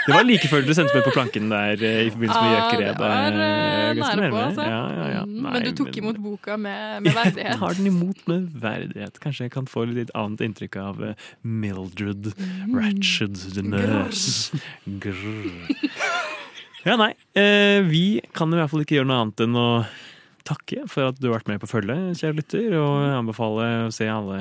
Det 0.04 0.12
var 0.12 0.24
like 0.28 0.48
før 0.52 0.64
dere 0.64 0.76
sendte 0.76 0.96
meg 0.96 1.04
på 1.06 1.12
planken 1.14 1.52
der 1.52 1.80
eh, 1.80 2.00
i 2.06 2.10
forbindelse 2.12 2.40
med 2.44 2.80
det 2.80 2.90
var 2.98 3.36
eh, 3.36 3.92
nære 3.96 4.30
på, 4.32 4.40
altså. 4.42 4.66
Ja, 4.68 4.80
ja, 4.92 5.06
ja. 5.14 5.22
Mm, 5.24 5.38
Nei, 5.44 5.52
men 5.54 5.64
du 5.64 5.70
tok 5.80 5.96
imot 6.00 6.18
boka 6.20 6.58
med, 6.60 6.98
med 7.06 7.38
Jeg 7.40 7.56
tar 7.60 7.78
den 7.78 7.88
imot 7.88 8.24
med 8.28 8.50
verdighet. 8.64 9.20
Kanskje 9.24 9.48
jeg 9.48 9.54
kan 9.56 9.68
få 9.70 9.86
litt 9.92 10.12
annet 10.16 10.44
inntrykk 10.44 10.80
av 10.82 11.00
Mildred 11.40 12.04
Mildred 12.04 12.32
Ratched 12.74 13.36
the 13.54 13.62
Nurse. 13.62 14.56
Grr. 14.84 15.52
Ja, 16.84 16.96
nei. 17.00 17.14
Eh, 17.32 17.80
vi 17.88 18.20
kan 18.36 18.52
i 18.52 18.58
hvert 18.58 18.72
fall 18.72 18.84
ikke 18.84 18.98
gjøre 18.98 19.08
noe 19.08 19.22
annet 19.24 19.44
enn 19.46 19.56
å 19.56 19.68
takke 20.44 20.84
for 20.90 21.08
at 21.10 21.18
du 21.20 21.28
har 21.30 21.38
vært 21.38 21.48
med 21.48 21.60
på 21.62 21.68
følget, 21.70 22.18
kjære 22.20 22.36
lytter, 22.40 22.74
og 22.80 23.04
anbefale 23.18 23.68
å 23.86 23.92
se 23.94 24.08
alle 24.12 24.40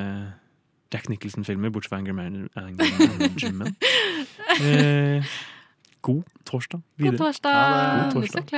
Jack 0.93 1.07
Nicholson-filmer, 1.09 1.71
bortsett 1.73 1.89
fra 1.93 1.97
Anger 2.03 2.13
Man- 2.13 2.49
Anger 2.59 2.91
Management. 3.17 3.77
Eh, 4.53 5.23
god 6.05 6.19
torsdag 6.45 6.81
God 7.01 7.15
torsdag. 7.17 8.11
God 8.13 8.21
torsdag. 8.21 8.51